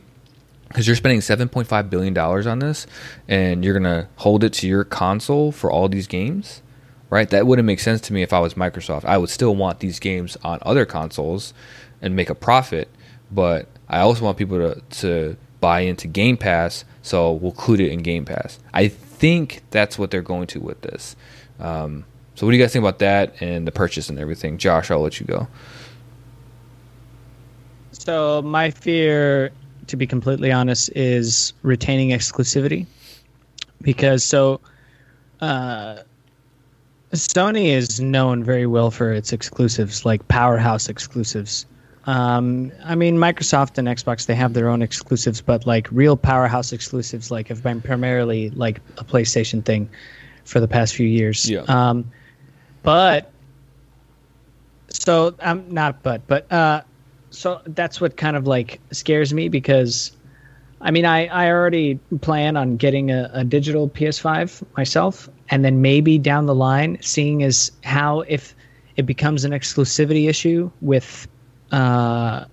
because 0.69 0.87
you're 0.87 0.95
spending 0.95 1.19
7.5 1.19 1.89
billion 1.91 2.15
dollars 2.15 2.47
on 2.47 2.57
this 2.57 2.87
and 3.27 3.63
you're 3.63 3.75
gonna 3.75 4.09
hold 4.15 4.43
it 4.43 4.53
to 4.53 4.67
your 4.67 4.83
console 4.83 5.51
for 5.51 5.71
all 5.71 5.87
these 5.87 6.07
games 6.07 6.63
right? 7.09 7.29
That 7.29 7.47
wouldn't 7.47 7.65
make 7.65 7.79
sense 7.79 8.01
to 8.01 8.13
me 8.13 8.21
if 8.23 8.33
i 8.33 8.39
was 8.39 8.55
microsoft. 8.55 9.05
I 9.05 9.17
would 9.17 9.29
still 9.29 9.55
want 9.55 9.79
these 9.79 9.99
games 9.99 10.37
on 10.43 10.59
other 10.63 10.85
consoles 10.85 11.53
and 12.01 12.15
make 12.15 12.29
a 12.29 12.35
profit 12.35 12.89
but 13.31 13.67
i 13.89 13.99
also 13.99 14.23
want 14.23 14.37
people 14.37 14.57
to, 14.57 14.81
to 14.89 15.37
buy 15.59 15.79
into 15.79 16.07
game 16.07 16.37
pass 16.37 16.85
so 17.05 17.33
we'll 17.33 17.51
include 17.51 17.81
it 17.81 17.91
in 17.91 17.99
game 17.99 18.25
pass. 18.25 18.57
I 18.73 18.87
think 18.87 19.61
that's 19.69 19.99
what 19.99 20.09
they're 20.09 20.23
going 20.23 20.47
to 20.47 20.59
with 20.59 20.81
this. 20.81 21.15
Um, 21.59 22.03
so 22.33 22.45
what 22.45 22.51
do 22.51 22.57
you 22.57 22.63
guys 22.63 22.73
think 22.73 22.81
about 22.81 22.97
that 22.99 23.39
and 23.41 23.67
the 23.67 23.71
purchase 23.71 24.09
and 24.09 24.17
everything? 24.17 24.57
Josh 24.57 24.89
i'll 24.89 25.01
let 25.01 25.19
you 25.19 25.27
go. 25.27 25.47
So 27.91 28.41
my 28.41 28.71
fear, 28.71 29.51
to 29.87 29.95
be 29.95 30.07
completely 30.07 30.51
honest, 30.51 30.89
is 30.95 31.53
retaining 31.61 32.09
exclusivity, 32.09 32.87
because 33.81 34.23
so 34.23 34.59
uh, 35.41 35.99
Sony 37.15 37.67
is 37.67 37.99
known 37.99 38.43
very 38.43 38.65
well 38.65 38.91
for 38.91 39.11
its 39.11 39.33
exclusives, 39.33 40.05
like 40.05 40.27
powerhouse 40.27 40.89
exclusives. 40.89 41.65
Um, 42.07 42.71
I 42.83 42.95
mean, 42.95 43.17
Microsoft 43.17 43.77
and 43.77 43.87
Xbox 43.87 44.27
they 44.27 44.35
have 44.35 44.53
their 44.53 44.69
own 44.69 44.81
exclusives, 44.81 45.41
but 45.41 45.65
like 45.65 45.87
real 45.91 46.15
powerhouse 46.15 46.71
exclusives, 46.71 47.31
like 47.31 47.47
have 47.47 47.63
been 47.63 47.81
primarily 47.81 48.51
like 48.51 48.79
a 48.97 49.03
PlayStation 49.03 49.65
thing 49.65 49.89
for 50.43 50.59
the 50.59 50.67
past 50.67 50.95
few 50.95 51.07
years. 51.07 51.49
Yeah. 51.49 51.61
Um, 51.67 52.05
but 52.83 53.31
so 54.89 55.35
I'm 55.39 55.73
not, 55.73 56.03
but 56.03 56.25
but 56.27 56.51
uh, 56.51 56.81
so 57.31 57.61
that's 57.65 57.99
what 57.99 58.17
kind 58.17 58.37
of 58.37 58.45
like 58.47 58.79
scares 58.91 59.33
me 59.33 59.49
because 59.49 60.14
I 60.81 60.91
mean 60.91 61.05
I, 61.05 61.27
I 61.27 61.49
already 61.49 61.99
plan 62.21 62.57
on 62.57 62.77
getting 62.77 63.11
a, 63.11 63.29
a 63.33 63.43
digital 63.43 63.89
PS5 63.89 64.63
myself 64.77 65.29
and 65.49 65.63
then 65.63 65.81
maybe 65.81 66.17
down 66.17 66.45
the 66.45 66.55
line 66.55 66.97
seeing 67.01 67.43
as 67.43 67.71
how 67.83 68.21
if 68.21 68.55
it 68.95 69.05
becomes 69.05 69.43
an 69.43 69.51
exclusivity 69.51 70.29
issue 70.29 70.71
with 70.81 71.27
uh, 71.71 72.45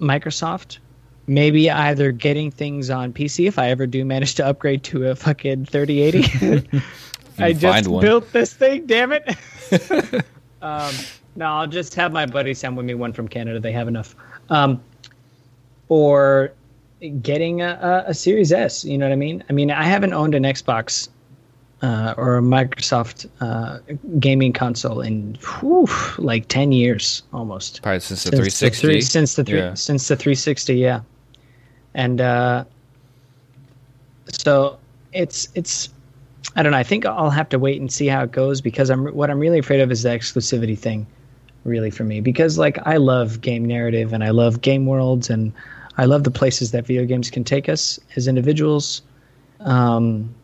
Microsoft 0.00 0.78
maybe 1.26 1.70
either 1.70 2.12
getting 2.12 2.50
things 2.50 2.90
on 2.90 3.12
PC 3.12 3.46
if 3.48 3.58
I 3.58 3.70
ever 3.70 3.86
do 3.86 4.04
manage 4.04 4.34
to 4.36 4.46
upgrade 4.46 4.82
to 4.84 5.08
a 5.08 5.16
fucking 5.16 5.66
3080 5.66 6.80
I 7.38 7.52
just 7.52 7.88
one. 7.88 8.00
built 8.00 8.32
this 8.32 8.52
thing 8.52 8.86
damn 8.86 9.12
it 9.12 9.36
um, 10.62 10.94
no, 11.36 11.46
I'll 11.46 11.66
just 11.66 11.94
have 11.94 12.12
my 12.12 12.26
buddy 12.26 12.54
send 12.54 12.76
with 12.76 12.86
me 12.86 12.94
one 12.94 13.12
from 13.12 13.28
Canada. 13.28 13.58
They 13.58 13.72
have 13.72 13.88
enough. 13.88 14.14
Um, 14.50 14.82
or 15.88 16.52
getting 17.22 17.62
a, 17.62 18.04
a, 18.06 18.14
Series 18.14 18.52
S. 18.52 18.84
You 18.84 18.98
know 18.98 19.06
what 19.06 19.12
I 19.12 19.16
mean? 19.16 19.44
I 19.48 19.52
mean, 19.52 19.70
I 19.70 19.84
haven't 19.84 20.12
owned 20.12 20.34
an 20.34 20.42
Xbox 20.44 21.08
uh, 21.82 22.14
or 22.16 22.38
a 22.38 22.40
Microsoft 22.42 23.28
uh, 23.40 23.78
gaming 24.18 24.52
console 24.52 25.00
in 25.00 25.36
whew, 25.60 25.86
like 26.18 26.48
ten 26.48 26.72
years 26.72 27.22
almost. 27.32 27.82
probably 27.82 28.00
since 28.00 28.24
the 28.24 28.30
Since 28.30 28.80
360 28.80 28.86
three- 28.86 29.00
since 29.00 29.34
the 29.36 29.44
three, 29.44 29.58
Yeah. 29.58 29.74
since 29.74 30.08
the 30.08 30.16
360, 30.16 30.74
yeah. 30.76 31.00
And 31.94 32.20
uh, 32.20 32.64
so 34.28 34.78
it's 35.12 35.48
it's 35.54 35.90
I 36.56 36.62
don't 36.62 36.72
know. 36.72 36.78
I 36.78 36.82
think 36.82 37.04
I'll 37.06 37.30
have 37.30 37.48
to 37.50 37.58
wait 37.58 37.80
and 37.80 37.92
see 37.92 38.06
how 38.06 38.22
it 38.22 38.32
goes 38.32 38.60
because 38.60 38.90
I'm 38.90 39.06
what 39.14 39.30
I'm 39.30 39.38
really 39.38 39.58
afraid 39.58 39.80
of 39.80 39.90
is 39.90 40.02
the 40.02 40.10
exclusivity 40.10 40.78
thing, 40.78 41.06
really 41.64 41.90
for 41.90 42.04
me. 42.04 42.20
Because 42.20 42.58
like 42.58 42.78
I 42.86 42.96
love 42.96 43.40
game 43.40 43.64
narrative 43.64 44.12
and 44.12 44.22
I 44.24 44.30
love 44.30 44.60
game 44.60 44.86
worlds 44.86 45.30
and 45.30 45.52
I 45.96 46.06
love 46.06 46.24
the 46.24 46.30
places 46.30 46.72
that 46.72 46.86
video 46.86 47.04
games 47.04 47.30
can 47.30 47.44
take 47.44 47.68
us 47.68 48.00
as 48.16 48.26
individuals, 48.26 49.02
um, 49.60 50.34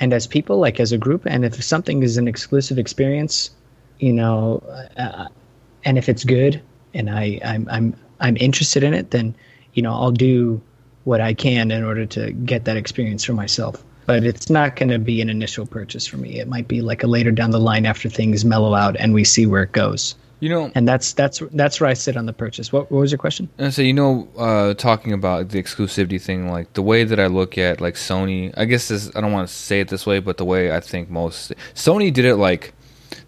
and 0.00 0.12
as 0.12 0.26
people, 0.26 0.58
like 0.58 0.80
as 0.80 0.92
a 0.92 0.98
group. 0.98 1.22
And 1.26 1.44
if 1.44 1.62
something 1.62 2.02
is 2.02 2.16
an 2.16 2.28
exclusive 2.28 2.78
experience, 2.78 3.50
you 3.98 4.12
know, 4.12 4.62
uh, 4.96 5.26
and 5.84 5.98
if 5.98 6.08
it's 6.08 6.24
good 6.24 6.60
and 6.94 7.10
I 7.10 7.40
I'm 7.44 7.68
I'm 7.70 7.96
I'm 8.20 8.36
interested 8.36 8.82
in 8.82 8.94
it, 8.94 9.10
then 9.10 9.34
you 9.74 9.82
know 9.82 9.92
I'll 9.92 10.10
do 10.12 10.60
what 11.04 11.20
I 11.20 11.34
can 11.34 11.70
in 11.70 11.84
order 11.84 12.04
to 12.06 12.32
get 12.32 12.64
that 12.66 12.76
experience 12.76 13.24
for 13.24 13.32
myself. 13.32 13.82
but 14.08 14.24
it's 14.24 14.48
not 14.48 14.74
going 14.74 14.88
to 14.88 14.98
be 14.98 15.20
an 15.20 15.28
initial 15.28 15.66
purchase 15.66 16.06
for 16.06 16.16
me. 16.16 16.40
It 16.40 16.48
might 16.48 16.66
be 16.66 16.80
like 16.80 17.02
a 17.02 17.06
later 17.06 17.30
down 17.30 17.50
the 17.50 17.60
line 17.60 17.84
after 17.84 18.08
things 18.08 18.42
mellow 18.42 18.74
out 18.74 18.96
and 18.98 19.12
we 19.12 19.22
see 19.22 19.44
where 19.44 19.62
it 19.62 19.72
goes. 19.72 20.14
You 20.40 20.48
know, 20.50 20.70
and 20.74 20.86
that's 20.86 21.14
that's 21.14 21.42
that's 21.52 21.80
where 21.80 21.90
I 21.90 21.94
sit 21.94 22.16
on 22.16 22.26
the 22.26 22.32
purchase. 22.32 22.72
What, 22.72 22.92
what 22.92 23.00
was 23.00 23.10
your 23.10 23.18
question? 23.18 23.48
And 23.58 23.74
so 23.74 23.82
you 23.82 23.92
know, 23.92 24.28
uh, 24.38 24.74
talking 24.74 25.12
about 25.12 25.48
the 25.48 25.60
exclusivity 25.60 26.20
thing, 26.20 26.48
like 26.50 26.72
the 26.74 26.82
way 26.82 27.02
that 27.02 27.18
I 27.18 27.26
look 27.26 27.58
at 27.58 27.80
like 27.80 27.94
Sony, 27.94 28.54
I 28.56 28.64
guess 28.64 28.88
this 28.88 29.10
I 29.16 29.20
don't 29.20 29.32
want 29.32 29.48
to 29.48 29.54
say 29.54 29.80
it 29.80 29.88
this 29.88 30.06
way, 30.06 30.20
but 30.20 30.36
the 30.36 30.44
way 30.44 30.72
I 30.72 30.78
think 30.78 31.10
most 31.10 31.52
Sony 31.74 32.12
did 32.12 32.24
it 32.24 32.36
like 32.36 32.72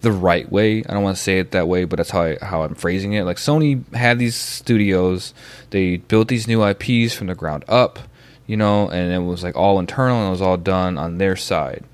the 0.01 0.13
right 0.13 0.51
way. 0.51 0.85
I 0.85 0.95
don't 0.95 1.03
want 1.03 1.17
to 1.17 1.23
say 1.23 1.39
it 1.39 1.51
that 1.51 1.69
way, 1.69 1.85
but 1.85 1.97
that's 1.97 2.11
how 2.11 2.23
I, 2.23 2.39
how 2.41 2.63
I'm 2.63 2.75
phrasing 2.75 3.13
it. 3.15 3.25
Like 3.25 3.37
Sony 3.37 3.93
had 3.95 4.19
these 4.19 4.37
studios, 4.37 5.35
they 5.71 5.99
built 5.99 6.29
these 6.29 6.47
new 6.47 6.65
IPs 6.65 7.15
from 7.15 7.27
the 7.27 7.35
ground 7.35 7.65
up, 7.69 7.99
you 8.47 8.57
know, 8.57 8.89
and 8.89 9.13
it 9.13 9.27
was 9.27 9.43
like 9.43 9.57
all 9.57 9.79
internal 9.79 10.19
and 10.19 10.29
it 10.29 10.31
was 10.31 10.43
all 10.43 10.57
done 10.57 10.97
on 10.97 11.19
their 11.19 11.37
side. 11.37 11.85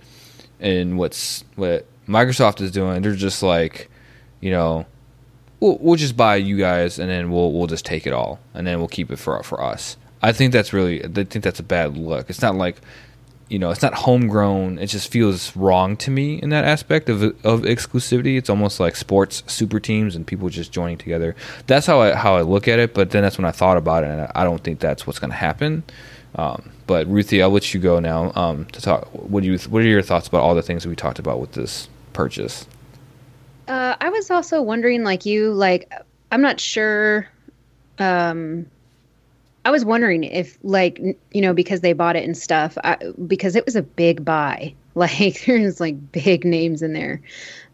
And 0.60 0.98
what's 0.98 1.44
what 1.56 1.86
Microsoft 2.08 2.60
is 2.60 2.70
doing, 2.70 3.02
they're 3.02 3.14
just 3.14 3.42
like, 3.42 3.90
you 4.40 4.50
know, 4.50 4.86
we'll, 5.60 5.78
we'll 5.80 5.96
just 5.96 6.16
buy 6.16 6.36
you 6.36 6.56
guys 6.56 6.98
and 6.98 7.08
then 7.10 7.30
we'll 7.30 7.52
we'll 7.52 7.66
just 7.66 7.84
take 7.84 8.06
it 8.06 8.12
all 8.12 8.38
and 8.54 8.66
then 8.66 8.78
we'll 8.78 8.88
keep 8.88 9.10
it 9.10 9.16
for 9.16 9.42
for 9.42 9.62
us. 9.62 9.96
I 10.22 10.32
think 10.32 10.52
that's 10.52 10.72
really 10.72 11.04
I 11.04 11.08
think 11.08 11.42
that's 11.42 11.60
a 11.60 11.64
bad 11.64 11.96
look. 11.96 12.30
It's 12.30 12.42
not 12.42 12.54
like 12.54 12.76
you 13.48 13.60
know, 13.60 13.70
it's 13.70 13.82
not 13.82 13.94
homegrown. 13.94 14.78
It 14.78 14.88
just 14.88 15.10
feels 15.12 15.54
wrong 15.54 15.96
to 15.98 16.10
me 16.10 16.42
in 16.42 16.48
that 16.50 16.64
aspect 16.64 17.08
of 17.08 17.22
of 17.22 17.62
exclusivity. 17.62 18.36
It's 18.36 18.50
almost 18.50 18.80
like 18.80 18.96
sports 18.96 19.44
super 19.46 19.78
teams 19.78 20.16
and 20.16 20.26
people 20.26 20.48
just 20.48 20.72
joining 20.72 20.98
together. 20.98 21.36
That's 21.66 21.86
how 21.86 22.00
I 22.00 22.14
how 22.14 22.36
I 22.36 22.42
look 22.42 22.66
at 22.66 22.78
it. 22.78 22.92
But 22.92 23.10
then 23.10 23.22
that's 23.22 23.38
when 23.38 23.44
I 23.44 23.52
thought 23.52 23.76
about 23.76 24.02
it, 24.02 24.10
and 24.10 24.28
I 24.34 24.44
don't 24.44 24.62
think 24.62 24.80
that's 24.80 25.06
what's 25.06 25.18
going 25.18 25.30
to 25.30 25.36
happen. 25.36 25.84
Um, 26.34 26.70
but 26.86 27.06
Ruthie, 27.06 27.42
I'll 27.42 27.50
let 27.50 27.72
you 27.72 27.80
go 27.80 28.00
now 28.00 28.32
um, 28.34 28.66
to 28.66 28.80
talk. 28.80 29.06
What 29.12 29.42
do 29.42 29.50
you 29.50 29.58
What 29.58 29.82
are 29.82 29.86
your 29.86 30.02
thoughts 30.02 30.26
about 30.26 30.42
all 30.42 30.54
the 30.54 30.62
things 30.62 30.86
we 30.86 30.96
talked 30.96 31.18
about 31.18 31.40
with 31.40 31.52
this 31.52 31.88
purchase? 32.12 32.66
Uh, 33.68 33.96
I 34.00 34.10
was 34.10 34.30
also 34.30 34.62
wondering, 34.62 35.04
like 35.04 35.26
you, 35.26 35.52
like 35.52 35.90
I'm 36.30 36.42
not 36.42 36.60
sure. 36.60 37.28
Um, 37.98 38.66
I 39.64 39.70
was 39.70 39.84
wondering 39.84 40.22
if, 40.22 40.58
like, 40.62 40.98
you 41.32 41.40
know, 41.40 41.52
because 41.52 41.80
they 41.80 41.92
bought 41.92 42.14
it 42.14 42.24
and 42.24 42.36
stuff, 42.36 42.78
I, 42.84 42.98
because 43.26 43.56
it 43.56 43.64
was 43.64 43.74
a 43.76 43.82
big 43.82 44.24
buy. 44.24 44.74
Like, 44.96 45.44
there's 45.44 45.78
like 45.78 46.10
big 46.10 46.46
names 46.46 46.80
in 46.80 46.94
there, 46.94 47.20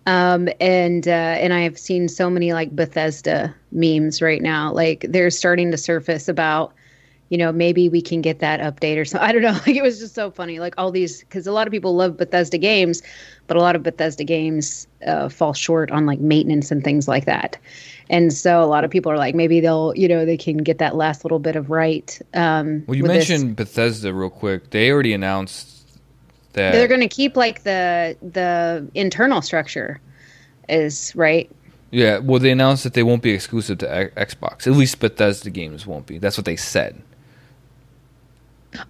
um, 0.07 0.49
and 0.61 1.07
uh, 1.07 1.11
and 1.11 1.55
I 1.55 1.61
have 1.61 1.79
seen 1.79 2.09
so 2.09 2.29
many 2.29 2.53
like 2.53 2.75
Bethesda 2.75 3.55
memes 3.71 4.21
right 4.21 4.43
now. 4.43 4.73
Like, 4.73 5.07
they're 5.09 5.31
starting 5.31 5.71
to 5.71 5.77
surface 5.77 6.27
about 6.27 6.75
you 7.33 7.39
know, 7.39 7.51
maybe 7.51 7.89
we 7.89 8.03
can 8.03 8.21
get 8.21 8.41
that 8.41 8.61
update 8.61 8.99
or 8.99 9.07
something. 9.07 9.27
I 9.29 9.33
don't 9.33 9.41
know. 9.41 9.53
Like 9.53 9.75
it 9.75 9.83
was 9.83 9.99
just 9.99 10.15
so 10.15 10.31
funny. 10.31 10.61
Like 10.61 10.75
all 10.77 10.91
these, 10.91 11.21
because 11.21 11.47
a 11.47 11.53
lot 11.53 11.67
of 11.67 11.71
people 11.71 11.97
love 11.97 12.19
Bethesda 12.19 12.59
games, 12.59 13.01
but 13.47 13.57
a 13.57 13.61
lot 13.61 13.75
of 13.75 13.83
Bethesda 13.83 14.23
games 14.23 14.87
uh, 15.07 15.31
fall 15.31 15.55
short 15.55 15.91
on 15.91 16.05
like 16.05 16.21
maintenance 16.21 16.71
and 16.71 16.85
things 16.85 17.09
like 17.09 17.25
that. 17.25 17.57
And 18.11 18.35
so 18.35 18.63
a 18.63 18.67
lot 18.67 18.85
of 18.85 18.91
people 18.91 19.11
are 19.11 19.17
like, 19.17 19.35
maybe 19.35 19.61
they'll, 19.61 19.95
you 19.97 20.09
know, 20.09 20.27
they 20.27 20.37
can 20.37 20.59
get 20.59 20.77
that 20.77 20.95
last 20.95 21.25
little 21.25 21.39
bit 21.39 21.57
of 21.57 21.71
right. 21.71 22.21
Um, 22.35 22.85
well, 22.87 22.97
you 22.97 23.05
mentioned 23.05 23.57
this. 23.57 23.67
Bethesda 23.67 24.13
real 24.13 24.29
quick. 24.29 24.69
They 24.69 24.91
already 24.91 25.15
announced 25.15 25.89
that 26.53 26.73
they're 26.73 26.87
going 26.89 27.01
to 27.01 27.09
keep 27.09 27.35
like 27.35 27.63
the 27.63 28.15
the 28.21 28.87
internal 28.95 29.41
structure 29.41 30.03
is 30.69 31.17
right. 31.17 31.51
Yeah, 31.91 32.19
well, 32.19 32.41
they 32.41 32.51
announced 32.51 32.85
that 32.85 32.93
they 32.93 33.03
won't 33.03 33.23
be 33.23 33.31
exclusive 33.31 33.79
to 33.79 34.11
Xbox. 34.17 34.67
At 34.67 34.75
least 34.75 35.01
Bethesda 35.01 35.49
games 35.49 35.87
won't 35.87 36.07
be. 36.07 36.19
That's 36.19 36.37
what 36.37 36.45
they 36.45 36.57
said. 36.57 37.03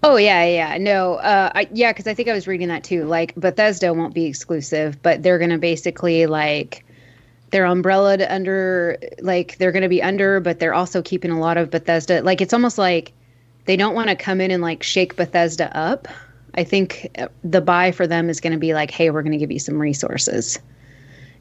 Oh 0.03 0.17
yeah, 0.17 0.45
yeah, 0.45 0.79
no, 0.79 1.15
uh, 1.15 1.51
I, 1.55 1.69
yeah, 1.73 1.93
because 1.93 2.07
I 2.07 2.15
think 2.15 2.29
I 2.29 2.33
was 2.33 2.47
reading 2.47 2.69
that 2.69 2.85
too. 2.85 3.05
Like 3.05 3.35
Bethesda 3.35 3.93
won't 3.93 4.15
be 4.15 4.27
exclusive, 4.27 5.03
but 5.03 5.23
they're 5.23 5.39
gonna 5.39 5.59
basically 5.59 6.27
like 6.27 6.85
they're 7.51 7.65
umbrellaed 7.65 8.23
under, 8.23 8.97
like 9.21 9.59
they're 9.59 9.73
gonna 9.73 9.89
be 9.89 10.03
under, 10.03 10.41
but 10.41 10.61
they're 10.61 10.75
also 10.75 11.03
keeping 11.03 11.31
a 11.31 11.41
lot 11.41 11.57
of 11.57 11.71
Bethesda. 11.71 12.23
Like 12.23 12.41
it's 12.41 12.53
almost 12.53 12.79
like 12.79 13.13
they 13.65 13.77
don't 13.77 13.95
want 13.95 14.09
to 14.09 14.17
come 14.17 14.41
in 14.41 14.51
and 14.51 14.63
like 14.63 14.83
shake 14.83 15.17
Bethesda 15.17 15.75
up. 15.77 16.09
I 16.55 16.65
think 16.65 17.09
uh, 17.19 17.29
the 17.45 17.61
buy 17.61 17.93
for 17.93 18.07
them 18.07 18.29
is 18.29 18.41
going 18.41 18.53
to 18.53 18.59
be 18.59 18.75
like, 18.75 18.91
hey, 18.91 19.11
we're 19.11 19.23
going 19.23 19.33
to 19.33 19.39
give 19.39 19.51
you 19.51 19.59
some 19.59 19.81
resources 19.81 20.59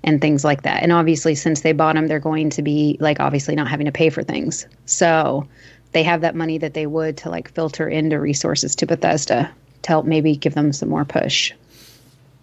and 0.04 0.22
things 0.22 0.44
like 0.44 0.64
that. 0.64 0.84
And 0.84 0.92
obviously, 0.92 1.36
since 1.36 1.62
they 1.62 1.74
bought 1.74 1.96
them, 1.96 2.08
they're 2.08 2.20
going 2.20 2.50
to 2.52 2.62
be 2.62 2.98
like 3.00 3.20
obviously 3.20 3.56
not 3.56 3.68
having 3.68 3.86
to 3.86 3.92
pay 3.92 4.10
for 4.10 4.24
things. 4.24 4.66
So 4.86 5.48
they 5.92 6.04
have 6.04 6.22
that 6.22 6.36
money 6.36 6.58
that 6.58 6.74
they 6.74 6.86
would 6.86 7.18
to 7.18 7.30
like 7.30 7.52
filter 7.52 7.88
into 7.88 8.20
resources 8.20 8.76
to 8.76 8.86
Bethesda 8.86 9.52
to 9.84 9.88
help 9.88 10.06
maybe 10.06 10.36
give 10.36 10.54
them 10.54 10.72
some 10.72 10.90
more 10.90 11.06
push. 11.06 11.54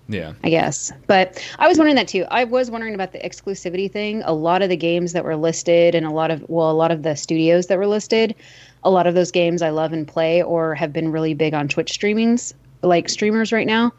Yeah. 0.08 0.32
I 0.42 0.48
guess. 0.48 0.90
But 1.06 1.44
I 1.58 1.68
was 1.68 1.76
wondering 1.76 1.96
that 1.96 2.08
too. 2.08 2.24
I 2.30 2.44
was 2.44 2.70
wondering 2.70 2.94
about 2.94 3.12
the 3.12 3.18
exclusivity 3.18 3.92
thing. 3.92 4.22
A 4.24 4.32
lot 4.32 4.62
of 4.62 4.70
the 4.70 4.76
games 4.76 5.12
that 5.12 5.24
were 5.24 5.36
listed 5.36 5.94
and 5.94 6.06
a 6.06 6.10
lot 6.10 6.30
of 6.30 6.44
well, 6.48 6.70
a 6.70 6.72
lot 6.72 6.90
of 6.90 7.02
the 7.02 7.14
studios 7.14 7.66
that 7.66 7.76
were 7.76 7.86
listed, 7.86 8.34
a 8.82 8.90
lot 8.90 9.06
of 9.06 9.14
those 9.14 9.30
games 9.30 9.60
I 9.60 9.68
love 9.68 9.92
and 9.92 10.08
play 10.08 10.42
or 10.42 10.74
have 10.74 10.92
been 10.92 11.12
really 11.12 11.34
big 11.34 11.52
on 11.52 11.68
Twitch 11.68 11.92
streamings, 11.92 12.54
like 12.82 13.08
streamers 13.10 13.52
right 13.52 13.66
now. 13.66 13.92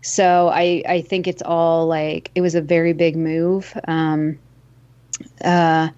So 0.00 0.48
I 0.48 0.82
I 0.88 1.00
think 1.00 1.28
it's 1.28 1.42
all 1.42 1.86
like 1.86 2.32
it 2.34 2.40
was 2.40 2.56
a 2.56 2.60
very 2.60 2.92
big 2.92 3.16
move. 3.16 3.72
Um 3.86 4.38
uh 5.44 5.90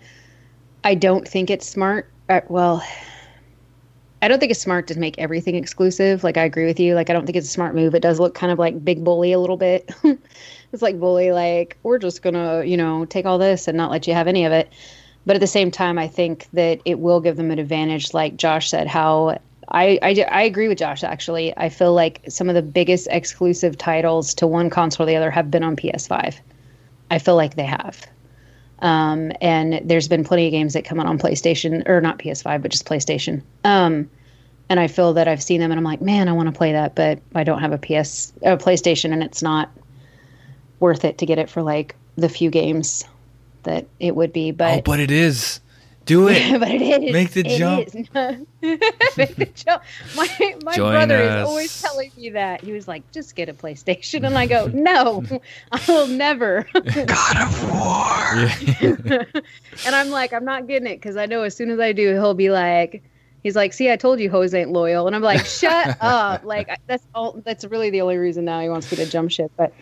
I 0.85 0.95
don't 0.95 1.27
think 1.27 1.49
it's 1.49 1.67
smart 1.67 2.11
well, 2.49 2.83
I 4.23 4.29
don't 4.29 4.41
think 4.41 4.51
it's 4.51 4.61
smart 4.61 4.87
to 4.89 4.99
make 4.99 5.19
everything 5.19 5.55
exclusive. 5.55 6.25
Like 6.25 6.39
I 6.39 6.45
agree 6.45 6.65
with 6.65 6.81
you. 6.81 6.95
Like 6.95 7.11
I 7.11 7.13
don't 7.13 7.27
think 7.27 7.37
it's 7.37 7.47
a 7.47 7.51
smart 7.51 7.75
move. 7.75 7.95
It 7.95 8.01
does 8.01 8.19
look 8.19 8.35
kind 8.35 8.51
of 8.51 8.59
like 8.59 8.83
big 8.83 9.05
bully 9.05 9.33
a 9.33 9.39
little 9.39 9.59
bit. 9.59 9.91
it's 10.73 10.83
like 10.83 10.99
bully, 10.99 11.31
like 11.31 11.77
we're 11.83 11.99
just 11.99 12.23
gonna, 12.23 12.65
you 12.65 12.77
know, 12.77 13.05
take 13.05 13.27
all 13.27 13.37
this 13.37 13.69
and 13.69 13.77
not 13.77 13.91
let 13.91 14.07
you 14.07 14.15
have 14.15 14.27
any 14.27 14.47
of 14.47 14.53
it. 14.53 14.73
But 15.27 15.37
at 15.37 15.41
the 15.41 15.47
same 15.47 15.71
time, 15.71 15.99
I 15.99 16.09
think 16.09 16.49
that 16.53 16.81
it 16.85 16.99
will 16.99 17.21
give 17.21 17.37
them 17.37 17.51
an 17.51 17.59
advantage. 17.59 18.15
Like 18.15 18.37
Josh 18.37 18.71
said, 18.71 18.87
how 18.87 19.39
I, 19.69 19.99
I, 20.03 20.25
I 20.31 20.43
agree 20.43 20.69
with 20.69 20.79
Josh. 20.79 21.05
Actually, 21.05 21.57
I 21.57 21.69
feel 21.69 21.93
like 21.93 22.23
some 22.29 22.49
of 22.49 22.55
the 22.55 22.63
biggest 22.63 23.09
exclusive 23.11 23.77
titles 23.77 24.35
to 24.35 24.47
one 24.47 24.71
console 24.71 25.05
or 25.05 25.07
the 25.07 25.17
other 25.17 25.31
have 25.31 25.51
been 25.51 25.65
on 25.65 25.77
PS5. 25.77 26.37
I 27.11 27.19
feel 27.19 27.37
like 27.37 27.57
they 27.57 27.65
have. 27.65 28.07
Um, 28.85 29.33
and 29.41 29.81
there's 29.89 30.09
been 30.09 30.25
plenty 30.25 30.47
of 30.47 30.51
games 30.51 30.75
that 30.75 30.85
come 30.85 31.01
out 31.01 31.07
on 31.07 31.19
PlayStation 31.19 31.89
or 31.89 32.03
not 32.03 32.19
PS5, 32.19 32.61
but 32.61 32.71
just 32.71 32.85
PlayStation. 32.85 33.43
Um, 33.65 34.11
and 34.69 34.79
I 34.79 34.89
feel 34.89 35.15
that 35.15 35.27
I've 35.27 35.43
seen 35.43 35.61
them 35.61 35.73
and 35.73 35.79
I'm 35.79 35.85
like, 35.85 36.03
man, 36.03 36.29
I 36.29 36.33
want 36.33 36.53
to 36.53 36.57
play 36.57 36.73
that, 36.73 36.95
but 36.95 37.19
I 37.35 37.45
don't 37.45 37.61
have 37.61 37.73
a 37.73 37.79
PS, 37.79 38.35
a 38.43 38.59
PlayStation, 38.59 39.15
and 39.15 39.23
it's 39.23 39.43
not 39.43 39.71
worth 40.81 41.07
it 41.07 41.17
to 41.19 41.27
get 41.27 41.39
it 41.39 41.49
for 41.49 41.63
like 41.63 41.97
the 42.17 42.29
few 42.29 42.51
games 42.51 43.05
that 43.63 43.87
it 43.99 44.15
would 44.15 44.35
be. 44.35 44.51
But 44.51 44.79
oh, 44.79 44.83
but 44.83 45.01
it 45.01 45.11
is. 45.11 45.61
Do 46.05 46.29
it. 46.29 46.59
but 46.61 46.71
it 46.71 47.03
is. 47.03 47.13
Make 47.13 47.31
the 47.31 47.41
it 47.41 47.59
jump. 47.59 47.95
Make 49.17 49.37
the 49.37 49.49
jump. 49.55 49.83
My, 50.17 50.29
my 50.63 50.75
Join 50.75 50.93
brother 50.93 51.23
us. 51.23 51.43
is 51.43 51.49
always 51.49 51.83
telling 51.83 52.11
me 52.17 52.31
that. 52.31 52.63
He 52.63 52.73
was 52.73 52.87
like, 52.87 53.11
just 53.13 53.35
get 53.35 53.49
a 53.49 53.55
PlayStation. 53.55 54.27
And 54.27 54.37
I 54.37 54.47
go, 54.47 54.67
no, 54.67 55.25
I 55.73 55.81
will 55.89 56.07
never. 56.07 56.67
God 56.75 57.37
of 57.37 57.71
War. 57.73 59.35
and 59.87 59.95
I'm 59.95 60.11
like, 60.11 60.33
I'm 60.33 60.45
not 60.45 60.67
getting 60.67 60.89
it 60.89 60.97
because 60.97 61.17
I 61.17 61.27
know 61.27 61.43
as 61.43 61.57
soon 61.57 61.71
as 61.71 61.81
I 61.81 61.93
do, 61.93 62.13
he'll 62.13 62.35
be 62.35 62.51
like, 62.51 63.03
he's 63.45 63.55
like, 63.55 63.73
see, 63.73 63.93
I 63.93 63.97
told 63.97 64.19
you 64.19 64.29
Hose 64.29 64.55
ain't 64.55 64.73
loyal. 64.73 65.07
And 65.07 65.15
I'm 65.15 65.23
like, 65.23 65.47
shut 65.47 65.97
up. 66.01 66.45
Like 66.45 66.81
that's 66.89 67.07
all, 67.15 67.41
that's 67.45 67.65
really 67.65 67.91
the 67.91 68.01
only 68.01 68.17
reason 68.17 68.47
now 68.47 68.59
he 68.59 68.69
wants 68.69 68.91
me 68.91 68.97
to 68.97 69.07
jump 69.07 69.31
ship. 69.31 69.53
But 69.57 69.73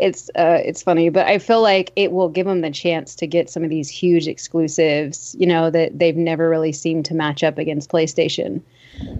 it's, 0.00 0.28
uh, 0.30 0.58
it's 0.64 0.82
funny, 0.82 1.10
but 1.10 1.26
I 1.26 1.38
feel 1.38 1.62
like 1.62 1.92
it 1.94 2.10
will 2.10 2.30
give 2.30 2.48
him 2.48 2.62
the 2.62 2.70
chance 2.70 3.14
to 3.16 3.28
get 3.28 3.48
some 3.48 3.62
of 3.62 3.70
these 3.70 3.88
huge 3.88 4.26
exclusives, 4.26 5.36
you 5.38 5.46
know, 5.46 5.70
that 5.70 5.96
they've 5.96 6.16
never 6.16 6.48
really 6.48 6.72
seemed 6.72 7.04
to 7.04 7.14
match 7.14 7.44
up 7.44 7.58
against 7.58 7.90
PlayStation. 7.90 8.62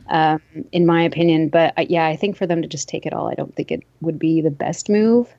Um, 0.09 0.43
in 0.73 0.85
my 0.85 1.03
opinion, 1.03 1.49
but 1.49 1.73
uh, 1.79 1.87
yeah, 1.89 2.07
I 2.07 2.15
think 2.15 2.37
for 2.37 2.47
them 2.47 2.61
to 2.61 2.69
just 2.69 2.87
take 2.87 3.07
it 3.07 3.15
all, 3.15 3.29
I 3.29 3.35
don't 3.35 3.55
think 3.55 3.71
it 3.71 3.83
would 4.03 4.19
be 4.19 4.43
the 4.43 4.51
best 4.51 4.91
move. 4.91 5.33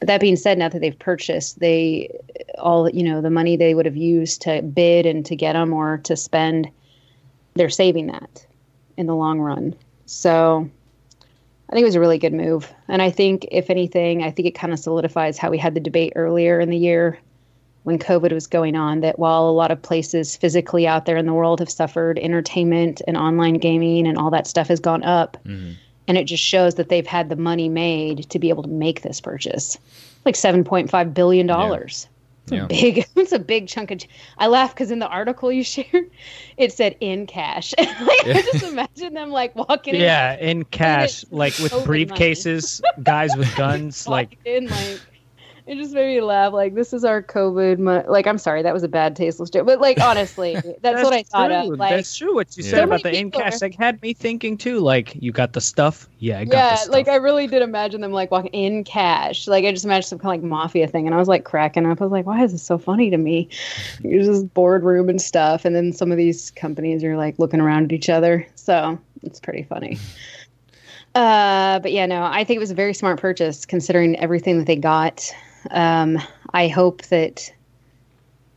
But 0.00 0.08
that 0.08 0.20
being 0.20 0.34
said, 0.34 0.58
now 0.58 0.68
that 0.68 0.80
they've 0.80 0.98
purchased, 0.98 1.60
they 1.60 2.18
all 2.58 2.90
you 2.90 3.04
know 3.04 3.20
the 3.20 3.30
money 3.30 3.56
they 3.56 3.72
would 3.72 3.86
have 3.86 3.96
used 3.96 4.42
to 4.42 4.62
bid 4.62 5.06
and 5.06 5.24
to 5.26 5.36
get 5.36 5.52
them 5.52 5.72
or 5.72 5.98
to 6.04 6.16
spend, 6.16 6.70
they're 7.54 7.70
saving 7.70 8.08
that 8.08 8.46
in 8.96 9.06
the 9.06 9.14
long 9.14 9.40
run. 9.40 9.74
So 10.06 10.68
I 11.68 11.72
think 11.72 11.82
it 11.82 11.86
was 11.86 11.94
a 11.94 12.00
really 12.00 12.18
good 12.18 12.34
move. 12.34 12.72
And 12.88 13.00
I 13.00 13.10
think 13.10 13.46
if 13.50 13.70
anything, 13.70 14.22
I 14.22 14.30
think 14.30 14.46
it 14.48 14.54
kind 14.54 14.72
of 14.72 14.78
solidifies 14.78 15.38
how 15.38 15.50
we 15.50 15.58
had 15.58 15.74
the 15.74 15.80
debate 15.80 16.12
earlier 16.16 16.60
in 16.60 16.70
the 16.70 16.76
year 16.76 17.18
when 17.84 17.98
COVID 17.98 18.32
was 18.32 18.46
going 18.46 18.76
on 18.76 19.00
that 19.00 19.18
while 19.18 19.48
a 19.48 19.52
lot 19.52 19.70
of 19.70 19.82
places 19.82 20.36
physically 20.36 20.86
out 20.86 21.04
there 21.04 21.16
in 21.16 21.26
the 21.26 21.34
world 21.34 21.60
have 21.60 21.70
suffered, 21.70 22.18
entertainment 22.18 23.02
and 23.06 23.16
online 23.16 23.54
gaming 23.54 24.06
and 24.06 24.16
all 24.16 24.30
that 24.30 24.46
stuff 24.46 24.68
has 24.68 24.80
gone 24.80 25.02
up. 25.02 25.36
Mm-hmm. 25.44 25.72
And 26.06 26.18
it 26.18 26.24
just 26.24 26.42
shows 26.42 26.74
that 26.74 26.88
they've 26.90 27.06
had 27.06 27.28
the 27.28 27.36
money 27.36 27.68
made 27.68 28.28
to 28.30 28.38
be 28.38 28.50
able 28.50 28.62
to 28.62 28.68
make 28.68 29.02
this 29.02 29.20
purchase. 29.20 29.78
Like 30.24 30.34
$7.5 30.34 31.14
billion. 31.14 31.48
Yeah. 31.48 31.86
Big. 32.46 33.06
It's 33.16 33.32
a 33.32 33.38
big 33.38 33.68
chunk 33.68 33.90
of. 33.90 34.00
I 34.36 34.48
laugh 34.48 34.74
because 34.74 34.90
in 34.90 34.98
the 34.98 35.08
article 35.08 35.50
you 35.50 35.64
shared, 35.64 36.10
it 36.56 36.72
said 36.72 36.96
in 37.00 37.26
cash. 37.26 37.72
like, 37.78 37.88
I 38.26 38.42
just 38.52 38.62
imagine 38.64 39.14
them 39.14 39.30
like 39.30 39.56
walking. 39.56 39.94
in 39.94 40.00
Yeah, 40.00 40.36
in 40.36 40.64
cash, 40.64 41.24
like 41.30 41.58
with 41.58 41.72
briefcases, 41.72 42.82
guys 43.02 43.34
with 43.36 43.54
guns, 43.56 44.06
like 44.06 44.38
in 44.44 44.66
like 44.66 45.00
it 45.66 45.76
just 45.76 45.94
made 45.94 46.14
me 46.14 46.20
laugh 46.20 46.52
like 46.52 46.74
this 46.74 46.92
is 46.92 47.04
our 47.04 47.22
covid 47.22 47.78
mo- 47.78 48.04
like 48.06 48.26
i'm 48.26 48.36
sorry 48.38 48.62
that 48.62 48.74
was 48.74 48.82
a 48.82 48.88
bad 48.88 49.16
tasteless 49.16 49.48
joke 49.48 49.64
but 49.66 49.80
like 49.80 49.98
honestly 50.00 50.54
that's, 50.82 51.02
what 51.02 51.12
i 51.14 51.22
thought 51.22 51.48
true. 51.50 51.72
of 51.72 51.78
like 51.78 51.90
that's 51.90 52.14
true. 52.16 52.34
What 52.34 52.54
you 52.56 52.62
Yeah. 52.62 52.70
said 52.70 52.78
So 52.78 52.84
about 52.84 53.02
the 53.02 53.16
in 53.16 53.30
cash, 53.30 53.62
like 53.62 53.74
had 53.74 54.00
me 54.02 54.12
thinking 54.12 54.58
too. 54.58 54.80
Like 54.80 55.14
you 55.22 55.32
got 55.32 55.52
the 55.54 55.60
stuff. 55.60 56.08
Yeah, 56.18 56.40
I 56.40 56.44
got 56.44 56.50
the 56.50 56.56
yeah 56.56 56.74
stuff. 56.76 56.92
like 56.92 57.08
i 57.08 57.16
really 57.16 57.46
did 57.46 57.62
imagine 57.62 58.00
them 58.00 58.12
like 58.12 58.30
walking 58.30 58.50
in 58.52 58.84
cash 58.84 59.46
like 59.48 59.64
i 59.64 59.70
just 59.72 59.84
imagined 59.84 60.04
some 60.06 60.18
kind 60.18 60.36
of 60.36 60.42
like 60.42 60.50
mafia 60.50 60.86
thing 60.86 61.06
and 61.06 61.14
i 61.14 61.18
was 61.18 61.28
like 61.28 61.44
cracking 61.44 61.86
up 61.86 62.00
i 62.00 62.04
was 62.04 62.12
like 62.12 62.26
why 62.26 62.42
is 62.42 62.52
this 62.52 62.62
so 62.62 62.76
funny 62.78 63.10
to 63.10 63.16
me 63.18 63.48
you're 64.02 64.22
just 64.22 64.52
boardroom 64.54 65.08
and 65.08 65.20
stuff 65.20 65.64
and 65.64 65.74
then 65.76 65.92
some 65.92 66.10
of 66.12 66.18
these 66.18 66.50
companies 66.52 67.02
are 67.04 67.16
like 67.16 67.38
looking 67.38 67.60
around 67.60 67.84
at 67.84 67.92
each 67.92 68.08
other 68.08 68.46
so 68.54 68.98
it's 69.22 69.40
pretty 69.40 69.62
funny 69.62 69.98
uh 71.14 71.78
but 71.80 71.92
yeah 71.92 72.06
no 72.06 72.22
i 72.24 72.42
think 72.44 72.56
it 72.56 72.60
was 72.60 72.70
a 72.70 72.74
very 72.74 72.94
smart 72.94 73.20
purchase 73.20 73.64
considering 73.64 74.16
everything 74.18 74.58
that 74.58 74.66
they 74.66 74.76
got 74.76 75.30
um 75.70 76.18
i 76.52 76.68
hope 76.68 77.02
that 77.06 77.50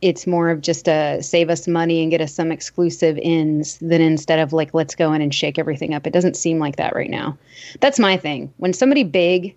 it's 0.00 0.26
more 0.26 0.50
of 0.50 0.60
just 0.60 0.88
a 0.88 1.22
save 1.22 1.50
us 1.50 1.66
money 1.66 2.02
and 2.02 2.10
get 2.10 2.20
us 2.20 2.32
some 2.32 2.52
exclusive 2.52 3.18
ins 3.18 3.78
than 3.78 4.00
instead 4.00 4.38
of 4.38 4.52
like 4.52 4.72
let's 4.74 4.94
go 4.94 5.12
in 5.12 5.22
and 5.22 5.34
shake 5.34 5.58
everything 5.58 5.94
up. 5.94 6.06
It 6.06 6.12
doesn't 6.12 6.36
seem 6.36 6.58
like 6.58 6.76
that 6.76 6.94
right 6.94 7.10
now. 7.10 7.36
That's 7.80 7.98
my 7.98 8.16
thing. 8.16 8.52
When 8.58 8.72
somebody 8.72 9.02
big, 9.02 9.56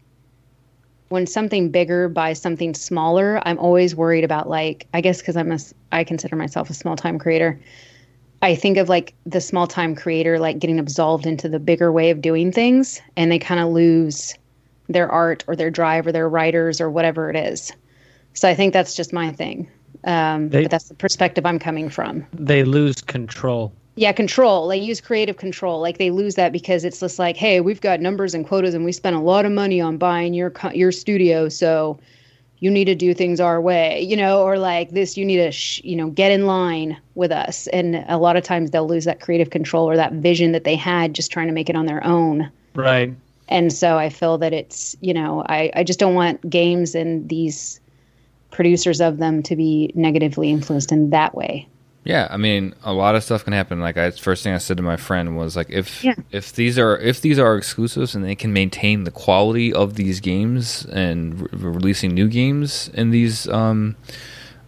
when 1.10 1.28
something 1.28 1.70
bigger 1.70 2.10
buys 2.10 2.42
something 2.42 2.74
smaller, 2.74 3.46
I'm 3.48 3.60
always 3.60 3.96
worried 3.96 4.24
about 4.24 4.50
like 4.50 4.88
I 4.94 5.02
guess 5.02 5.20
because 5.20 5.38
I'm 5.38 5.52
a 5.52 5.60
I 5.92 6.04
consider 6.04 6.36
myself 6.36 6.70
a 6.70 6.74
small 6.74 6.96
time 6.96 7.20
creator. 7.20 7.60
I 8.42 8.56
think 8.56 8.78
of 8.78 8.90
like 8.90 9.14
the 9.28 9.42
small 9.42 9.68
time 9.68 9.96
creator 9.96 10.40
like 10.40 10.58
getting 10.58 10.80
absolved 10.80 11.28
into 11.28 11.48
the 11.48 11.60
bigger 11.60 11.92
way 11.92 12.10
of 12.10 12.22
doing 12.22 12.52
things, 12.52 13.00
and 13.16 13.32
they 13.32 13.40
kind 13.40 13.60
of 13.60 13.70
lose 13.70 14.34
their 14.92 15.10
art 15.10 15.44
or 15.48 15.56
their 15.56 15.70
drive 15.70 16.06
or 16.08 16.12
their 16.12 16.28
writers 16.30 16.80
or 16.82 16.90
whatever 16.90 17.30
it 17.30 17.36
is. 17.36 17.72
So 18.34 18.48
I 18.50 18.56
think 18.56 18.74
that's 18.74 18.96
just 18.96 19.12
my 19.14 19.32
thing. 19.32 19.68
Um, 20.04 20.50
They- 20.50 20.64
but 20.64 20.72
that's 20.72 20.88
the 20.90 20.96
perspective 20.96 21.46
I'm 21.46 21.60
coming 21.60 21.90
from. 21.90 22.26
they 22.34 22.64
lose 22.64 23.02
control. 23.02 23.72
Yeah, 23.96 24.14
control. 24.14 24.70
They 24.70 24.78
use 24.78 25.02
creative 25.02 25.38
control. 25.38 25.82
Like 25.82 25.98
they 25.98 26.12
lose 26.12 26.36
that 26.36 26.54
because 26.54 26.86
it's 26.86 27.00
just 27.02 27.20
like, 27.20 27.36
hey, 27.36 27.60
we've 27.60 27.82
got 27.82 28.00
numbers 28.00 28.34
and 28.34 28.48
quotas, 28.48 28.74
and 28.74 28.86
we 28.86 28.94
spent 28.94 29.16
a 29.18 29.20
lot 29.20 29.46
of 29.46 29.52
money 29.52 29.82
on 29.82 29.98
buying 29.98 30.34
your 30.34 30.54
your 30.74 30.92
studio, 30.94 31.50
so 31.50 32.00
you 32.60 32.72
need 32.72 32.86
to 32.86 32.96
do 32.96 33.14
things 33.14 33.40
our 33.40 33.60
way, 33.60 34.02
you 34.02 34.16
know, 34.16 34.44
or 34.44 34.58
like 34.58 34.92
this, 34.92 35.18
you 35.18 35.26
need 35.26 35.38
to, 35.38 35.52
sh- 35.52 35.82
you 35.84 35.96
know, 35.96 36.10
get 36.12 36.32
in 36.32 36.46
line 36.46 36.96
with 37.16 37.32
us. 37.32 37.66
And 37.68 38.06
a 38.08 38.18
lot 38.18 38.38
of 38.38 38.44
times 38.44 38.70
they'll 38.70 38.88
lose 38.88 39.06
that 39.06 39.20
creative 39.20 39.50
control 39.50 39.90
or 39.90 39.96
that 39.98 40.14
vision 40.14 40.52
that 40.52 40.64
they 40.64 40.76
had 40.76 41.16
just 41.16 41.32
trying 41.32 41.48
to 41.48 41.54
make 41.54 41.70
it 41.72 41.76
on 41.76 41.88
their 41.88 42.04
own. 42.06 42.50
Right. 42.76 43.14
And 43.52 43.72
so 43.72 43.98
I 43.98 44.10
feel 44.10 44.38
that 44.40 44.54
it's, 44.54 44.96
you 45.02 45.14
know, 45.14 45.44
I, 45.48 45.72
I 45.76 45.84
just 45.84 46.00
don't 46.00 46.16
want 46.16 46.50
games 46.50 46.96
and 46.96 47.28
these 47.30 47.80
producers 48.50 49.00
of 49.02 49.18
them 49.18 49.44
to 49.44 49.56
be 49.56 49.92
negatively 49.94 50.50
influenced 50.50 50.92
in 50.92 51.10
that 51.12 51.36
way. 51.36 51.68
Yeah, 52.04 52.28
I 52.32 52.38
mean, 52.38 52.74
a 52.84 52.94
lot 52.94 53.14
of 53.16 53.24
stuff 53.24 53.44
can 53.44 53.54
happen. 53.54 53.80
Like 53.80 53.96
I 53.96 54.10
first 54.10 54.44
thing 54.44 54.54
I 54.54 54.58
said 54.58 54.78
to 54.78 54.84
my 54.84 54.98
friend 54.98 55.38
was 55.38 55.56
like, 55.56 55.70
if 55.70 56.04
Yeah. 56.04 56.16
if 56.32 56.54
these 56.54 56.80
are 56.80 56.98
if 56.98 57.22
these 57.22 57.38
are 57.38 57.56
exclusives 57.56 58.16
and 58.16 58.26
they 58.26 58.34
can 58.34 58.52
maintain 58.54 59.04
the 59.04 59.12
quality 59.12 59.72
of 59.72 59.96
these 59.96 60.20
games 60.20 60.84
and 60.86 61.42
re- 61.42 61.48
releasing 61.52 62.16
new 62.16 62.28
games 62.28 62.90
in 62.96 63.12
these 63.12 63.48
um, 63.50 63.96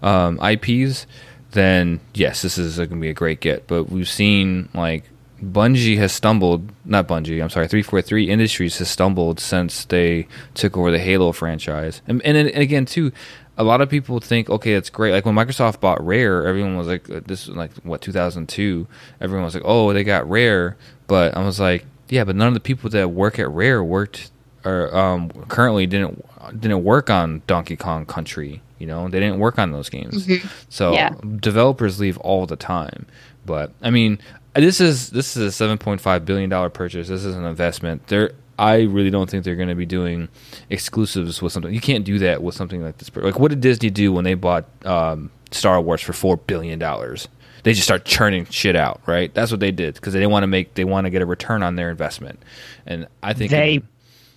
um, 0.04 0.40
IPs, 0.44 1.08
then 1.52 2.00
yes, 2.14 2.44
this 2.44 2.60
is 2.60 2.78
going 2.78 2.90
to 2.90 2.96
be 2.98 3.10
a 3.10 3.14
great 3.16 3.40
get. 3.40 3.66
But 3.66 3.90
we've 3.90 4.08
seen 4.10 4.70
like 4.76 5.04
Bungie 5.52 5.98
has 5.98 6.11
stumbled, 6.11 6.72
not 6.86 7.07
Bungie, 7.07 7.41
I'm 7.41 7.49
sorry, 7.49 7.68
343 7.68 8.30
Industries 8.30 8.78
has 8.78 8.90
stumbled 8.90 9.40
since 9.40 9.86
they 9.86 10.28
took 10.53 10.78
over 10.78 10.91
the 10.91 10.99
Halo 10.99 11.32
franchise. 11.32 12.02
And, 12.07 12.22
and, 12.24 12.38
and 12.38 12.49
again, 12.49 12.86
too, 12.86 13.11
a 13.57 13.64
lot 13.64 13.82
of 13.82 13.90
people 13.90 14.20
think, 14.20 14.49
okay, 14.49 14.74
that's 14.74 14.90
great. 14.90 15.11
Like 15.11 15.26
when 15.26 15.36
Microsoft 15.36 15.80
bought 15.80 16.03
Rare, 16.03 16.45
everyone 16.48 16.78
was 16.78 16.88
like, 16.88 17.03
this 17.06 17.48
was 17.48 17.56
like, 17.57 17.72
what, 17.84 18.02
2002? 18.02 18.88
Everyone 19.22 19.44
was 19.45 19.53
like, 19.53 19.64
oh, 19.65 19.94
they 19.94 20.03
got 20.03 20.28
Rare. 20.30 20.78
But 21.07 21.36
I 21.38 21.44
was 21.45 21.60
like, 21.60 21.86
yeah, 22.10 22.24
but 22.24 22.36
none 22.36 22.48
of 22.48 22.53
the 22.53 22.60
people 22.60 22.90
that 22.91 23.10
work 23.10 23.40
at 23.40 23.49
Rare 23.49 23.84
worked 23.84 24.32
or 24.65 24.95
um, 24.95 25.30
currently 25.49 25.86
didn't 25.86 26.24
didn't 26.60 26.84
work 26.84 27.10
on 27.10 27.41
Donkey 27.48 27.76
Kong 27.76 28.06
Country. 28.06 28.61
You 28.80 28.88
know, 28.88 29.07
they 29.07 29.20
didn't 29.20 29.40
work 29.40 29.57
on 29.60 29.72
those 29.72 29.90
games. 29.90 30.26
So 30.70 30.94
Yeah. 30.94 31.14
developers 31.40 31.99
leave 31.99 32.18
all 32.20 32.45
the 32.45 32.56
time. 32.56 33.06
But 33.45 33.72
I 33.82 33.90
mean, 33.90 34.20
this 34.56 34.80
is 34.80 35.10
this 35.10 35.36
is 35.36 35.44
a 35.44 35.52
seven 35.52 35.78
point 35.78 36.02
five 36.02 36.26
billion 36.26 36.50
dollar 36.50 36.70
purchase. 36.70 37.08
This 37.08 37.26
is 37.26 37.36
an 37.36 37.46
investment. 37.46 38.08
They're 38.08 38.34
I 38.58 38.82
really 38.82 39.10
don't 39.10 39.30
think 39.30 39.44
they're 39.44 39.56
going 39.56 39.70
to 39.70 39.76
be 39.76 39.86
doing 39.86 40.30
exclusives 40.70 41.42
with 41.42 41.52
something. 41.52 41.74
You 41.74 41.82
can't 41.82 42.06
do 42.06 42.20
that 42.20 42.44
with 42.44 42.54
something 42.56 42.84
like 42.84 42.98
this. 42.98 43.10
Like, 43.16 43.40
what 43.40 43.50
did 43.50 43.62
Disney 43.62 43.90
do 43.90 44.14
when 44.14 44.24
they 44.24 44.36
bought 44.36 44.66
um, 44.86 45.32
Star 45.52 45.82
Wars 45.82 46.02
for 46.02 46.14
four 46.14 46.38
billion 46.38 46.78
dollars? 46.78 47.28
They 47.64 47.74
just 47.74 47.86
start 47.86 48.06
churning 48.06 48.46
shit 48.46 48.76
out, 48.76 49.02
right? 49.06 49.34
That's 49.34 49.50
what 49.50 49.60
they 49.60 49.72
did 49.72 49.96
because 49.96 50.14
they 50.14 50.20
didn't 50.20 50.32
want 50.32 50.44
to 50.44 50.48
make 50.48 50.76
they 50.76 50.84
want 50.84 51.06
to 51.06 51.10
get 51.10 51.22
a 51.22 51.26
return 51.26 51.64
on 51.64 51.76
their 51.76 51.90
investment. 51.90 52.40
And 52.86 53.08
I 53.24 53.34
think 53.34 53.52
They 53.52 53.82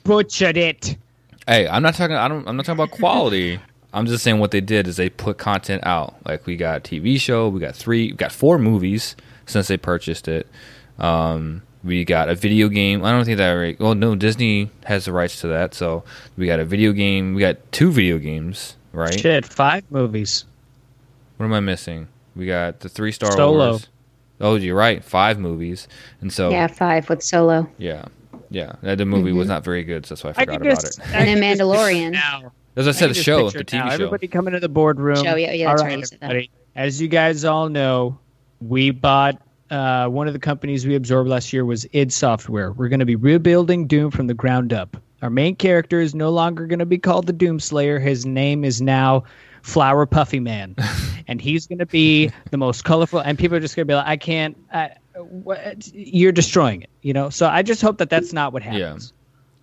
butchered 0.04 0.56
it. 0.56 0.96
Hey, 1.46 1.68
I'm 1.68 1.82
not 1.82 1.94
talking. 1.94 2.16
I 2.16 2.28
don't. 2.28 2.48
I'm 2.48 2.56
not 2.56 2.64
talking 2.64 2.82
about 2.82 2.96
quality. 2.96 3.60
I'm 3.92 4.06
just 4.06 4.22
saying 4.24 4.40
what 4.40 4.50
they 4.50 4.60
did 4.60 4.86
is 4.86 4.96
they 4.96 5.08
put 5.08 5.38
content 5.38 5.86
out. 5.86 6.16
Like 6.26 6.46
we 6.46 6.56
got 6.56 6.78
a 6.78 6.80
TV 6.80 7.18
show, 7.18 7.48
we 7.48 7.60
got 7.60 7.74
three, 7.74 8.08
we 8.08 8.16
got 8.16 8.30
four 8.30 8.58
movies 8.58 9.16
since 9.46 9.68
they 9.68 9.76
purchased 9.76 10.28
it. 10.28 10.46
Um, 10.98 11.62
we 11.84 12.04
got 12.04 12.28
a 12.28 12.34
video 12.34 12.68
game. 12.68 13.04
I 13.04 13.12
don't 13.12 13.24
think 13.24 13.38
that 13.38 13.52
right. 13.52 13.78
Well, 13.78 13.94
no, 13.94 14.14
Disney 14.16 14.70
has 14.84 15.04
the 15.04 15.12
rights 15.12 15.40
to 15.42 15.48
that. 15.48 15.72
So 15.74 16.04
we 16.36 16.46
got 16.46 16.58
a 16.60 16.64
video 16.64 16.92
game. 16.92 17.34
We 17.34 17.40
got 17.40 17.56
two 17.72 17.90
video 17.92 18.18
games, 18.18 18.76
right? 18.92 19.18
Shit, 19.18 19.46
five 19.46 19.84
movies. 19.90 20.44
What 21.36 21.46
am 21.46 21.52
I 21.52 21.60
missing? 21.60 22.08
We 22.34 22.46
got 22.46 22.80
the 22.80 22.88
three 22.88 23.12
Star 23.12 23.32
Solo. 23.32 23.70
Wars. 23.70 23.88
Oh, 24.40 24.54
you're 24.56 24.76
right. 24.76 25.02
Five 25.02 25.38
movies, 25.38 25.86
and 26.20 26.32
so 26.32 26.50
Yeah, 26.50 26.66
five 26.66 27.08
with 27.08 27.22
Solo. 27.22 27.68
yeah, 27.78 28.04
yeah. 28.50 28.72
The 28.82 29.06
movie 29.06 29.32
was 29.32 29.48
not 29.48 29.64
very 29.64 29.82
good, 29.84 30.04
so 30.06 30.14
that's 30.14 30.24
why 30.24 30.30
I 30.30 30.32
I 30.32 30.44
forgot 30.44 30.52
can 30.60 30.66
about 30.70 30.80
just, 30.82 30.98
it. 30.98 31.04
And 31.14 31.24
can 31.26 31.40
then 31.40 31.58
Mandalorian. 31.58 32.12
Now. 32.12 32.52
As 32.74 32.86
I 32.86 32.90
I 32.90 32.92
said, 32.92 33.06
can 33.06 33.08
the 33.14 33.22
show, 33.22 33.44
picture 33.44 33.58
the 33.58 33.60
it 33.60 33.72
now. 33.72 33.84
TV 33.86 33.88
show. 33.88 33.94
Everybody 33.94 34.28
coming 34.28 34.52
to 34.52 34.60
the 34.60 34.68
boardroom. 34.68 35.24
Show, 35.24 35.36
yeah, 35.36 35.52
yeah, 35.52 35.70
All 35.70 35.76
right, 35.76 35.96
you 35.98 36.04
everybody. 36.20 36.50
As 36.74 37.00
you 37.00 37.08
guys 37.08 37.44
all 37.46 37.70
know, 37.70 38.18
we 38.60 38.90
bought 38.90 39.40
uh, 39.70 40.06
one 40.08 40.26
of 40.26 40.32
the 40.32 40.38
companies 40.38 40.86
we 40.86 40.94
absorbed 40.94 41.28
last 41.28 41.52
year 41.52 41.64
was 41.64 41.86
id 41.92 42.12
Software. 42.12 42.72
We're 42.72 42.88
going 42.88 43.00
to 43.00 43.06
be 43.06 43.16
rebuilding 43.16 43.86
Doom 43.86 44.10
from 44.10 44.26
the 44.26 44.34
ground 44.34 44.72
up. 44.72 44.96
Our 45.22 45.30
main 45.30 45.56
character 45.56 46.00
is 46.00 46.14
no 46.14 46.30
longer 46.30 46.66
going 46.66 46.78
to 46.78 46.86
be 46.86 46.98
called 46.98 47.26
the 47.26 47.32
Doom 47.32 47.58
Slayer. 47.58 47.98
His 47.98 48.26
name 48.26 48.64
is 48.64 48.80
now 48.82 49.24
Flower 49.62 50.06
Puffy 50.06 50.40
Man, 50.40 50.76
and 51.26 51.40
he's 51.40 51.66
going 51.66 51.78
to 51.78 51.86
be 51.86 52.30
the 52.50 52.56
most 52.56 52.84
colorful. 52.84 53.20
And 53.20 53.38
people 53.38 53.56
are 53.56 53.60
just 53.60 53.74
going 53.74 53.86
to 53.86 53.90
be 53.90 53.94
like, 53.94 54.06
"I 54.06 54.16
can't." 54.16 54.56
I, 54.72 54.92
what, 55.16 55.88
you're 55.94 56.32
destroying 56.32 56.82
it, 56.82 56.90
you 57.02 57.12
know. 57.12 57.30
So 57.30 57.48
I 57.48 57.62
just 57.62 57.80
hope 57.80 57.98
that 57.98 58.10
that's 58.10 58.32
not 58.32 58.52
what 58.52 58.62
happens. 58.62 59.12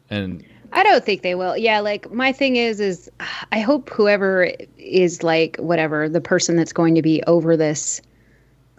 and 0.09 0.43
I 0.73 0.83
don't 0.83 1.05
think 1.05 1.21
they 1.21 1.35
will. 1.35 1.55
Yeah, 1.55 1.79
like 1.79 2.11
my 2.11 2.31
thing 2.31 2.55
is, 2.55 2.79
is 2.79 3.09
I 3.51 3.59
hope 3.59 3.89
whoever 3.91 4.51
is 4.77 5.21
like 5.21 5.57
whatever 5.57 6.09
the 6.09 6.21
person 6.21 6.55
that's 6.55 6.73
going 6.73 6.95
to 6.95 7.01
be 7.01 7.21
over 7.27 7.55
this, 7.55 8.01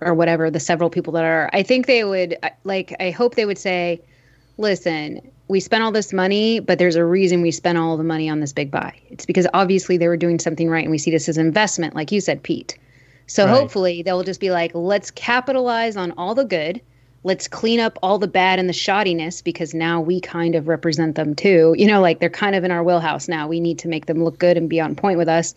or 0.05 0.15
whatever 0.15 0.51
the 0.51 0.61
several 0.61 0.91
people 0.91 1.13
that 1.15 1.25
are. 1.25 1.51
I 1.53 1.63
think 1.63 1.87
they 1.87 2.05
would 2.05 2.37
like. 2.65 2.95
I 3.01 3.11
hope 3.11 3.35
they 3.35 3.47
would 3.47 3.59
say, 3.59 4.01
"Listen, 4.59 5.21
we 5.49 5.61
spent 5.61 5.83
all 5.83 5.93
this 5.93 6.13
money, 6.13 6.61
but 6.61 6.79
there's 6.79 6.97
a 6.97 7.05
reason 7.05 7.43
we 7.43 7.51
spent 7.51 7.79
all 7.79 7.97
the 7.97 8.05
money 8.05 8.29
on 8.29 8.41
this 8.41 8.53
big 8.53 8.71
buy. 8.71 8.93
It's 9.11 9.27
because 9.27 9.47
obviously 9.55 9.97
they 9.99 10.09
were 10.09 10.17
doing 10.17 10.39
something 10.39 10.69
right, 10.71 10.85
and 10.85 10.91
we 10.91 10.99
see 10.99 11.11
this 11.11 11.29
as 11.29 11.39
investment, 11.39 11.95
like 11.95 12.13
you 12.13 12.21
said, 12.21 12.43
Pete. 12.43 12.79
So 13.27 13.47
Right. 13.47 13.51
hopefully 13.51 14.03
they'll 14.03 14.23
just 14.23 14.41
be 14.41 14.51
like, 14.51 14.73
let's 14.75 15.11
capitalize 15.11 15.97
on 15.97 16.13
all 16.13 16.35
the 16.35 16.45
good. 16.45 16.81
Let's 17.25 17.49
clean 17.49 17.81
up 17.81 17.99
all 18.03 18.19
the 18.19 18.29
bad 18.29 18.59
and 18.59 18.69
the 18.69 18.75
shoddiness 18.75 19.43
because 19.43 19.73
now 19.73 20.01
we 20.01 20.21
kind 20.21 20.55
of 20.55 20.69
represent 20.69 21.15
them 21.17 21.35
too. 21.35 21.75
You 21.79 21.87
know, 21.87 22.01
like 22.03 22.21
they're 22.21 22.29
kind 22.29 22.55
of 22.55 22.65
in 22.65 22.71
our 22.71 22.85
wheelhouse 22.85 23.29
now. 23.29 23.49
We 23.49 23.61
need 23.61 23.79
to 23.81 23.89
make 23.89 24.07
them 24.07 24.23
look 24.23 24.39
good 24.39 24.59
and 24.59 24.69
be 24.69 24.81
on 24.81 24.95
point 24.95 25.17
with 25.19 25.29
us. 25.29 25.55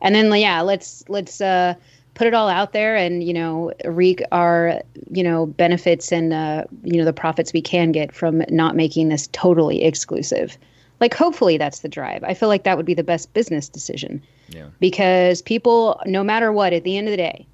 And 0.00 0.14
then 0.14 0.32
yeah, 0.34 0.60
let's 0.60 1.02
let's 1.08 1.40
uh 1.40 1.74
put 2.14 2.26
it 2.26 2.34
all 2.34 2.48
out 2.48 2.72
there 2.72 2.96
and 2.96 3.22
you 3.24 3.32
know 3.32 3.72
wreak 3.84 4.22
our 4.32 4.82
you 5.10 5.22
know 5.22 5.46
benefits 5.46 6.12
and 6.12 6.32
uh 6.32 6.64
you 6.82 6.98
know 6.98 7.04
the 7.04 7.12
profits 7.12 7.52
we 7.52 7.62
can 7.62 7.92
get 7.92 8.14
from 8.14 8.42
not 8.48 8.76
making 8.76 9.08
this 9.08 9.28
totally 9.32 9.84
exclusive. 9.84 10.58
Like 11.00 11.14
hopefully 11.14 11.58
that's 11.58 11.80
the 11.80 11.88
drive. 11.88 12.22
I 12.22 12.34
feel 12.34 12.48
like 12.48 12.62
that 12.62 12.76
would 12.76 12.86
be 12.86 12.94
the 12.94 13.02
best 13.02 13.32
business 13.32 13.68
decision 13.68 14.22
yeah. 14.48 14.66
because 14.78 15.42
people, 15.42 16.00
no 16.06 16.22
matter 16.22 16.52
what, 16.52 16.72
at 16.72 16.84
the 16.84 16.96
end 16.96 17.08
of 17.08 17.10
the 17.10 17.16
day, 17.16 17.44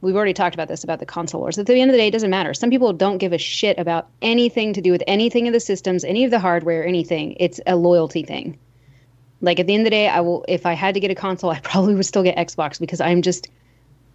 we've 0.00 0.16
already 0.16 0.32
talked 0.32 0.54
about 0.54 0.68
this 0.68 0.84
about 0.84 0.98
the 0.98 1.06
console 1.06 1.40
wars. 1.40 1.58
At 1.58 1.66
the 1.66 1.80
end 1.80 1.90
of 1.90 1.92
the 1.92 1.98
day, 1.98 2.08
it 2.08 2.12
doesn't 2.12 2.30
matter. 2.30 2.54
Some 2.54 2.70
people 2.70 2.92
don't 2.92 3.18
give 3.18 3.32
a 3.32 3.38
shit 3.38 3.78
about 3.78 4.08
anything 4.22 4.72
to 4.72 4.80
do 4.80 4.90
with 4.90 5.02
anything 5.06 5.46
of 5.46 5.52
the 5.52 5.60
systems, 5.60 6.04
any 6.04 6.24
of 6.24 6.30
the 6.30 6.38
hardware, 6.38 6.86
anything. 6.86 7.36
It's 7.38 7.60
a 7.66 7.76
loyalty 7.76 8.22
thing. 8.22 8.58
Like 9.40 9.60
at 9.60 9.66
the 9.66 9.74
end 9.74 9.82
of 9.82 9.86
the 9.86 9.90
day, 9.90 10.08
I 10.08 10.20
will. 10.20 10.44
If 10.48 10.66
I 10.66 10.72
had 10.72 10.94
to 10.94 11.00
get 11.00 11.10
a 11.10 11.14
console, 11.14 11.50
I 11.50 11.60
probably 11.62 11.94
would 11.94 12.06
still 12.06 12.22
get 12.22 12.36
Xbox 12.36 12.80
because 12.80 13.00
I'm 13.00 13.22
just. 13.22 13.48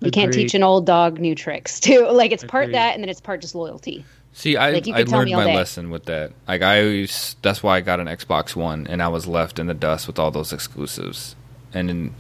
You 0.02 0.12
can't 0.12 0.34
teach 0.34 0.54
an 0.54 0.64
old 0.64 0.86
dog 0.86 1.20
new 1.20 1.34
tricks 1.36 1.80
too. 1.82 2.08
Like 2.12 2.32
it's 2.32 2.44
part 2.44 2.66
Agreed. 2.66 2.76
that, 2.76 2.94
and 2.96 3.04
then 3.04 3.10
it's 3.10 3.22
part 3.22 3.42
just 3.42 3.56
loyalty. 3.56 4.04
See, 4.36 4.58
I 4.58 4.72
Like, 4.72 4.88
you 4.88 4.96
I 4.96 5.04
tell 5.04 5.20
learned 5.20 5.30
me 5.32 5.36
my 5.36 5.46
day. 5.46 5.56
lesson 5.56 5.90
with 5.92 6.06
that. 6.06 6.32
Like 6.48 6.62
I 6.64 6.82
always, 6.82 7.36
that's 7.44 7.62
why 7.62 7.78
I 7.78 7.82
got 7.82 8.00
an 8.00 8.08
Xbox 8.08 8.56
One, 8.56 8.88
and 8.88 9.02
I 9.02 9.08
was 9.08 9.28
left 9.28 9.60
in 9.60 9.68
the 9.68 9.74
dust 9.76 10.08
with 10.08 10.18
all 10.18 10.32
those 10.32 10.52
exclusives. 10.52 11.36
And 11.74 11.88
then, 11.90 12.16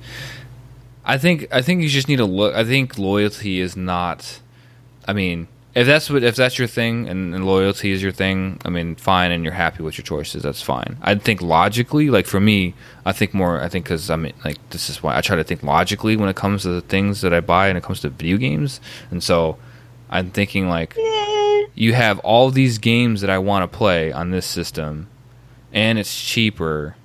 I 1.05 1.17
think 1.17 1.47
I 1.51 1.61
think 1.61 1.81
you 1.81 1.89
just 1.89 2.07
need 2.07 2.17
to 2.17 2.25
look. 2.25 2.55
I 2.55 2.63
think 2.63 2.97
loyalty 2.97 3.59
is 3.59 3.75
not. 3.75 4.39
I 5.07 5.13
mean, 5.13 5.47
if 5.75 5.87
that's 5.87 6.09
what 6.09 6.23
if 6.23 6.35
that's 6.35 6.57
your 6.57 6.67
thing, 6.67 7.07
and, 7.09 7.33
and 7.33 7.45
loyalty 7.45 7.91
is 7.91 8.01
your 8.01 8.11
thing, 8.11 8.59
I 8.65 8.69
mean, 8.69 8.95
fine, 8.95 9.31
and 9.31 9.43
you're 9.43 9.53
happy 9.53 9.83
with 9.83 9.97
your 9.97 10.05
choices, 10.05 10.43
that's 10.43 10.61
fine. 10.61 10.97
I 11.01 11.15
think 11.15 11.41
logically, 11.41 12.09
like 12.09 12.25
for 12.25 12.39
me, 12.39 12.73
I 13.05 13.11
think 13.11 13.33
more. 13.33 13.61
I 13.61 13.69
think 13.69 13.85
because 13.85 14.09
I 14.09 14.15
mean, 14.15 14.33
like 14.45 14.57
this 14.69 14.89
is 14.89 15.01
why 15.01 15.17
I 15.17 15.21
try 15.21 15.35
to 15.35 15.43
think 15.43 15.63
logically 15.63 16.15
when 16.15 16.29
it 16.29 16.35
comes 16.35 16.63
to 16.63 16.69
the 16.69 16.81
things 16.81 17.21
that 17.21 17.33
I 17.33 17.39
buy, 17.39 17.67
and 17.67 17.77
it 17.77 17.83
comes 17.83 18.01
to 18.01 18.09
video 18.09 18.37
games, 18.37 18.79
and 19.11 19.23
so. 19.23 19.57
I'm 20.09 20.29
thinking 20.29 20.69
like 20.69 20.95
you 21.73 21.93
have 21.93 22.19
all 22.19 22.51
these 22.51 22.77
games 22.77 23.21
that 23.21 23.31
I 23.31 23.39
want 23.39 23.63
to 23.63 23.77
play 23.77 24.11
on 24.11 24.29
this 24.29 24.45
system, 24.45 25.07
and 25.71 25.97
it's 25.97 26.23
cheaper. 26.23 26.95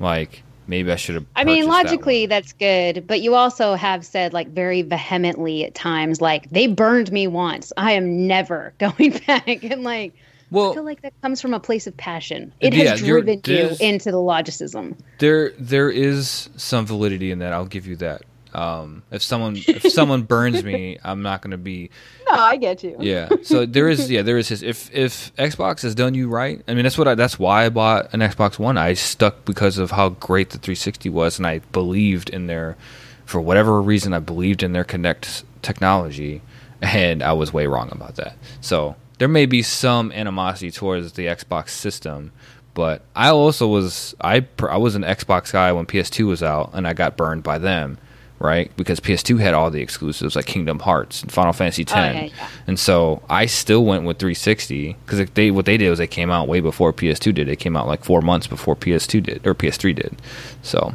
Like 0.00 0.42
maybe 0.66 0.90
I 0.92 0.96
should 0.96 1.14
have. 1.16 1.26
I 1.36 1.44
mean, 1.44 1.64
purchased 1.64 1.68
that 1.68 1.84
logically, 1.90 2.26
that's 2.26 2.52
good, 2.52 3.06
but 3.06 3.20
you 3.20 3.34
also 3.34 3.74
have 3.74 4.04
said 4.04 4.32
like 4.32 4.48
very 4.48 4.82
vehemently 4.82 5.64
at 5.64 5.74
times, 5.74 6.20
like 6.20 6.50
they 6.50 6.66
burned 6.66 7.10
me 7.12 7.26
once. 7.26 7.72
I 7.76 7.92
am 7.92 8.26
never 8.26 8.74
going 8.78 9.20
back, 9.26 9.62
and 9.64 9.82
like 9.84 10.12
one. 10.50 10.70
I 10.70 10.74
feel 10.74 10.84
like 10.84 11.02
that 11.02 11.12
comes 11.22 11.40
from 11.40 11.54
a 11.54 11.60
place 11.60 11.86
of 11.86 11.96
passion. 11.96 12.52
It 12.60 12.74
Yeah, 12.74 12.90
has 12.90 13.00
driven 13.00 13.40
you 13.46 13.70
into 13.80 14.10
the 14.10 14.18
logicism. 14.18 14.96
there 15.18 15.50
there 15.58 15.90
is 15.90 16.48
some 16.56 16.86
validity 16.86 17.30
in 17.30 17.38
that. 17.40 17.52
I'll 17.52 17.66
give 17.66 17.86
you 17.86 17.96
that. 17.96 18.22
Um, 18.52 19.02
if 19.10 19.20
someone 19.20 19.56
if 19.66 19.82
someone 19.90 20.22
burns 20.34 20.62
me, 20.62 20.96
I'm 21.02 21.22
not 21.22 21.42
going 21.42 21.50
to 21.50 21.58
be 21.58 21.90
I 22.40 22.56
get 22.56 22.82
you. 22.82 22.96
yeah. 23.00 23.28
So 23.42 23.66
there 23.66 23.88
is 23.88 24.10
yeah 24.10 24.22
there 24.22 24.38
is 24.38 24.48
his 24.48 24.62
if 24.62 24.92
if 24.94 25.34
Xbox 25.36 25.82
has 25.82 25.94
done 25.94 26.14
you 26.14 26.28
right. 26.28 26.62
I 26.66 26.74
mean 26.74 26.82
that's 26.82 26.98
what 26.98 27.08
I, 27.08 27.14
that's 27.14 27.38
why 27.38 27.66
I 27.66 27.68
bought 27.68 28.12
an 28.12 28.20
Xbox 28.20 28.58
One. 28.58 28.76
I 28.76 28.94
stuck 28.94 29.44
because 29.44 29.78
of 29.78 29.90
how 29.90 30.10
great 30.10 30.50
the 30.50 30.58
360 30.58 31.08
was, 31.10 31.38
and 31.38 31.46
I 31.46 31.60
believed 31.72 32.30
in 32.30 32.46
their 32.46 32.76
for 33.24 33.40
whatever 33.40 33.80
reason 33.80 34.12
I 34.12 34.18
believed 34.18 34.62
in 34.62 34.72
their 34.72 34.84
Kinect 34.84 35.44
technology, 35.62 36.42
and 36.82 37.22
I 37.22 37.32
was 37.32 37.52
way 37.52 37.66
wrong 37.66 37.88
about 37.92 38.16
that. 38.16 38.36
So 38.60 38.96
there 39.18 39.28
may 39.28 39.46
be 39.46 39.62
some 39.62 40.12
animosity 40.12 40.70
towards 40.70 41.12
the 41.12 41.26
Xbox 41.26 41.70
system. 41.70 42.32
But 42.74 43.02
I 43.14 43.28
also 43.28 43.68
was 43.68 44.16
I 44.20 44.46
I 44.58 44.78
was 44.78 44.96
an 44.96 45.02
Xbox 45.02 45.52
guy 45.52 45.70
when 45.70 45.86
PS2 45.86 46.26
was 46.26 46.42
out, 46.42 46.70
and 46.74 46.88
I 46.88 46.92
got 46.92 47.16
burned 47.16 47.44
by 47.44 47.58
them, 47.58 47.98
right? 48.44 48.70
Because 48.76 49.00
PS2 49.00 49.40
had 49.40 49.54
all 49.54 49.70
the 49.70 49.80
exclusives 49.82 50.36
like 50.36 50.46
Kingdom 50.46 50.78
Hearts 50.78 51.22
and 51.22 51.32
Final 51.32 51.52
Fantasy 51.52 51.82
X, 51.82 51.92
Oh, 51.92 51.96
yeah, 51.96 52.22
yeah. 52.24 52.48
and 52.66 52.78
so 52.78 53.22
I 53.28 53.46
still 53.46 53.84
went 53.84 54.04
with 54.04 54.18
360 54.18 54.96
because 55.04 55.28
they 55.30 55.50
what 55.50 55.64
they 55.64 55.76
did 55.76 55.90
was 55.90 55.98
they 55.98 56.06
came 56.06 56.30
out 56.30 56.46
way 56.46 56.60
before 56.60 56.92
PS2 56.92 57.34
did. 57.34 57.48
They 57.48 57.56
came 57.56 57.76
out 57.76 57.86
like 57.88 58.04
four 58.04 58.20
months 58.20 58.46
before 58.46 58.76
PS2 58.76 59.22
did 59.22 59.46
or 59.46 59.54
PS3 59.54 59.94
did. 59.96 60.22
So, 60.62 60.94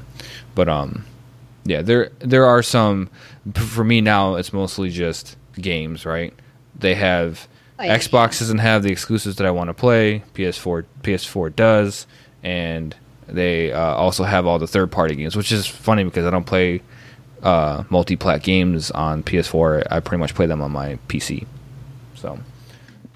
but 0.56 0.70
um, 0.70 1.04
yeah, 1.66 1.82
there 1.82 2.12
there 2.20 2.46
are 2.46 2.62
some. 2.64 3.10
For 3.56 3.84
me 3.84 4.00
now, 4.02 4.36
it's 4.36 4.54
mostly 4.54 4.90
just 4.90 5.36
games, 5.56 6.06
right? 6.06 6.34
They 6.78 6.96
have 6.96 7.48
Oh, 7.80 7.84
yeah, 7.84 7.98
Xbox 7.98 8.40
doesn't 8.40 8.58
have 8.58 8.84
the 8.84 8.92
exclusives 8.92 9.38
that 9.38 9.48
I 9.48 9.52
want 9.52 9.70
to 9.70 9.74
play. 9.74 10.22
PS4 10.36 10.84
PS4 11.02 11.56
does, 11.56 12.06
and 12.44 12.94
they 13.28 13.72
uh, 13.72 13.94
also 13.96 14.24
have 14.26 14.46
all 14.46 14.60
the 14.60 14.68
third 14.68 14.92
party 14.92 15.16
games, 15.16 15.36
which 15.36 15.52
is 15.52 15.66
funny 15.66 16.04
because 16.04 16.26
I 16.26 16.30
don't 16.30 16.46
play 16.46 16.82
uh, 17.44 17.84
multi 17.90 18.16
plat 18.16 18.44
games 18.44 18.92
on 18.92 19.24
PS4. 19.24 19.88
I 19.92 20.00
pretty 20.00 20.20
much 20.20 20.36
play 20.36 20.46
them 20.46 20.62
on 20.62 20.72
my 20.72 20.98
PC. 21.08 21.46
So 22.16 22.40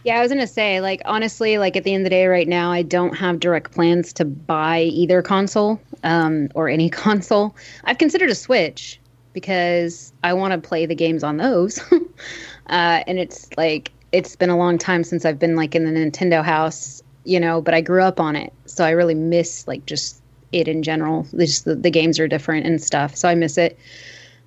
Yeah, 0.04 0.18
I 0.18 0.22
was 0.22 0.32
gonna 0.32 0.48
say, 0.48 0.82
like 0.82 1.02
honestly, 1.06 1.58
like 1.58 1.76
at 1.76 1.84
the 1.84 1.94
end 1.94 2.02
of 2.02 2.06
the 2.06 2.10
day, 2.10 2.28
right 2.28 2.48
now, 2.48 2.72
I 2.72 2.82
don't 2.82 3.16
have 3.16 3.40
direct 3.40 3.72
plans 3.72 4.14
to 4.14 4.26
buy 4.26 4.82
either 4.82 5.22
console 5.22 5.80
um, 6.04 6.50
or 6.56 6.70
any 6.70 6.90
console. 7.06 7.56
I've 7.84 7.98
considered 7.98 8.30
a 8.30 8.36
Switch 8.36 9.00
because 9.34 10.14
I 10.24 10.34
want 10.34 10.54
to 10.54 10.68
play 10.68 10.86
the 10.86 10.96
games 10.96 11.24
on 11.24 11.38
those, 11.38 11.80
uh, 12.68 13.04
and 13.08 13.20
it's 13.20 13.50
like 13.58 13.92
it's 14.12 14.36
been 14.36 14.52
a 14.52 14.58
long 14.58 14.78
time 14.78 15.04
since 15.04 15.26
I've 15.26 15.40
been 15.40 15.56
like 15.56 15.76
in 15.76 15.86
the 15.86 16.00
Nintendo 16.00 16.44
house, 16.44 17.02
you 17.24 17.40
know. 17.40 17.62
But 17.62 17.74
I 17.74 17.82
grew 17.82 18.04
up 18.04 18.20
on 18.20 18.36
it, 18.36 18.54
so 18.66 18.86
I 18.86 18.92
really 18.92 19.16
miss 19.16 19.68
like 19.68 19.86
just 19.86 20.22
it 20.54 20.68
in 20.68 20.84
general. 20.84 21.28
Just 21.36 21.66
the, 21.66 21.76
the 21.76 21.92
games 21.92 22.20
are 22.20 22.28
different 22.28 22.66
and 22.66 22.82
stuff, 22.82 23.16
so 23.16 23.28
I 23.28 23.36
miss 23.36 23.58
it. 23.58 23.78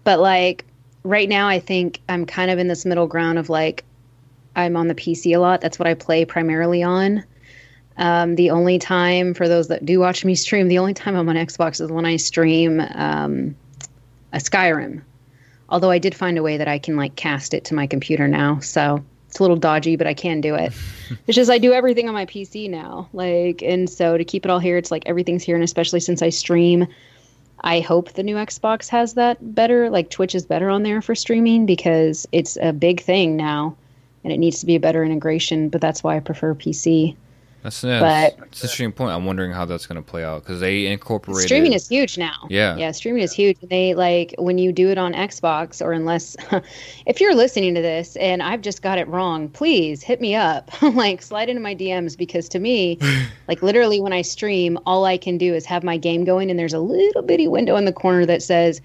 But 0.07 0.21
like 0.21 0.65
right 1.03 1.29
now, 1.29 1.49
I 1.49 1.59
think 1.59 2.01
I'm 2.09 2.27
kind 2.27 2.53
of 2.53 2.61
in 2.61 2.69
this 2.69 2.87
middle 2.87 3.09
ground 3.09 3.41
of 3.41 3.51
like 3.51 3.85
I'm 4.55 4.77
on 4.77 4.87
the 4.87 4.95
PC 4.95 5.35
a 5.35 5.39
lot. 5.39 5.61
That's 5.61 5.81
what 5.81 5.89
I 5.89 5.95
play 5.95 6.25
primarily 6.25 6.85
on. 6.85 7.25
Um, 7.97 8.37
the 8.37 8.51
only 8.51 8.79
time, 8.79 9.35
for 9.35 9.49
those 9.49 9.67
that 9.67 9.85
do 9.85 9.99
watch 9.99 10.25
me 10.25 10.37
stream, 10.37 10.69
the 10.69 10.79
only 10.79 10.95
time 10.95 11.17
I'm 11.17 11.29
on 11.29 11.35
Xbox 11.35 11.81
is 11.81 11.91
when 11.91 12.07
I 12.07 12.17
stream 12.17 12.79
um, 12.81 13.57
a 14.33 14.39
Skyrim. 14.39 15.03
Although 15.71 15.91
I 15.91 15.99
did 15.99 16.15
find 16.15 16.39
a 16.39 16.43
way 16.43 16.57
that 16.57 16.69
I 16.69 16.79
can 16.79 16.95
like 16.95 17.17
cast 17.17 17.53
it 17.53 17.65
to 17.65 17.75
my 17.75 17.89
computer 17.89 18.29
now, 18.29 18.61
so 18.61 19.05
it's 19.27 19.41
a 19.41 19.43
little 19.43 19.57
dodgy, 19.57 19.97
but 19.97 20.07
I 20.07 20.15
can 20.15 20.41
do 20.41 20.55
it. 20.55 20.73
it's 21.27 21.35
just 21.35 21.51
I 21.51 21.59
do 21.59 21.73
everything 21.73 22.07
on 22.07 22.15
my 22.15 22.27
PC 22.27 22.71
now, 22.71 23.09
like, 23.13 23.61
and 23.61 23.91
so 23.91 24.17
to 24.17 24.25
keep 24.25 24.45
it 24.45 24.53
all 24.53 24.61
here, 24.61 24.77
it's 24.77 24.93
like 24.93 25.03
everything's 25.07 25.43
here, 25.43 25.57
and 25.57 25.65
especially 25.65 25.99
since 25.99 26.23
I 26.23 26.29
stream, 26.29 26.87
I 27.61 27.81
hope 27.81 28.13
the 28.13 28.23
new 28.23 28.37
Xbox 28.37 28.89
has 28.89 29.15
that 29.15 29.55
better. 29.55 29.91
Like 29.91 30.11
Twitch 30.11 30.35
is 30.35 30.47
better 30.47 30.71
on 30.71 30.83
there 30.83 31.03
for 31.03 31.15
streaming 31.15 31.67
because 31.67 32.27
it's 32.33 32.57
a 32.57 32.73
big 32.73 33.01
thing 33.01 33.37
now 33.37 33.77
and 34.25 34.33
it 34.33 34.39
needs 34.39 34.61
to 34.61 34.67
be 34.67 34.77
a 34.77 34.81
better 34.81 35.05
integration. 35.05 35.69
But 35.69 35.81
that's 35.81 36.03
why 36.03 36.17
I 36.17 36.21
prefer 36.21 36.55
PC. 36.55 37.17
That's 37.67 37.83
yeah, 37.83 37.99
But- 37.99 38.39
that's 38.39 38.61
an 38.61 38.67
interesting 38.67 38.93
point. 38.93 39.11
I'm 39.11 39.25
wondering 39.25 39.51
how 39.51 39.65
that's 39.65 39.87
going 39.87 40.01
to 40.01 40.09
play 40.09 40.23
out 40.23 40.45
because 40.45 40.61
they 40.61 40.87
incorporated 40.87 41.49
Streaming 41.49 41.73
is 41.73 41.89
huge 41.89 42.17
now. 42.17 42.47
Yeah. 42.49 42.77
yeah, 42.77 42.93
streaming 42.93 43.23
is 43.23 43.33
huge. 43.33 43.59
They 43.61 43.93
like 43.95 44.37
when 44.39 44.57
you 44.57 44.71
do 44.71 44.89
it 44.91 44.99
on 44.99 45.15
Xbox 45.15 45.85
or 45.85 45.91
unless 45.91 46.37
if 47.07 47.21
you're 47.21 47.35
listening 47.35 47.75
to 47.75 47.83
this 47.83 48.15
and 48.17 48.41
I've 48.41 48.61
just 48.61 48.83
got 48.83 48.99
it 48.99 49.09
wrong, 49.09 49.49
please 49.49 50.01
hit 50.01 50.21
me 50.21 50.37
up. 50.37 50.71
like 50.83 51.23
slide 51.23 51.49
into 51.49 51.61
my 51.61 51.75
DMs 51.75 52.17
because 52.17 52.49
to 52.51 52.61
me, 52.61 53.01
like 53.49 53.63
literally 53.63 54.01
when 54.01 54.13
I 54.13 54.23
stream, 54.23 54.79
all 54.87 55.05
I 55.05 55.19
can 55.19 55.37
do 55.37 55.53
is 55.53 55.67
have 55.67 55.83
my 55.83 55.97
game 55.97 56.25
going 56.25 56.51
and 56.51 56.59
there's 56.59 56.75
a 56.75 56.79
little 56.79 57.23
bitty 57.23 57.49
window 57.49 57.75
in 57.75 57.85
the 57.85 57.93
corner 57.93 58.25
that 58.27 58.45
says 58.45 58.81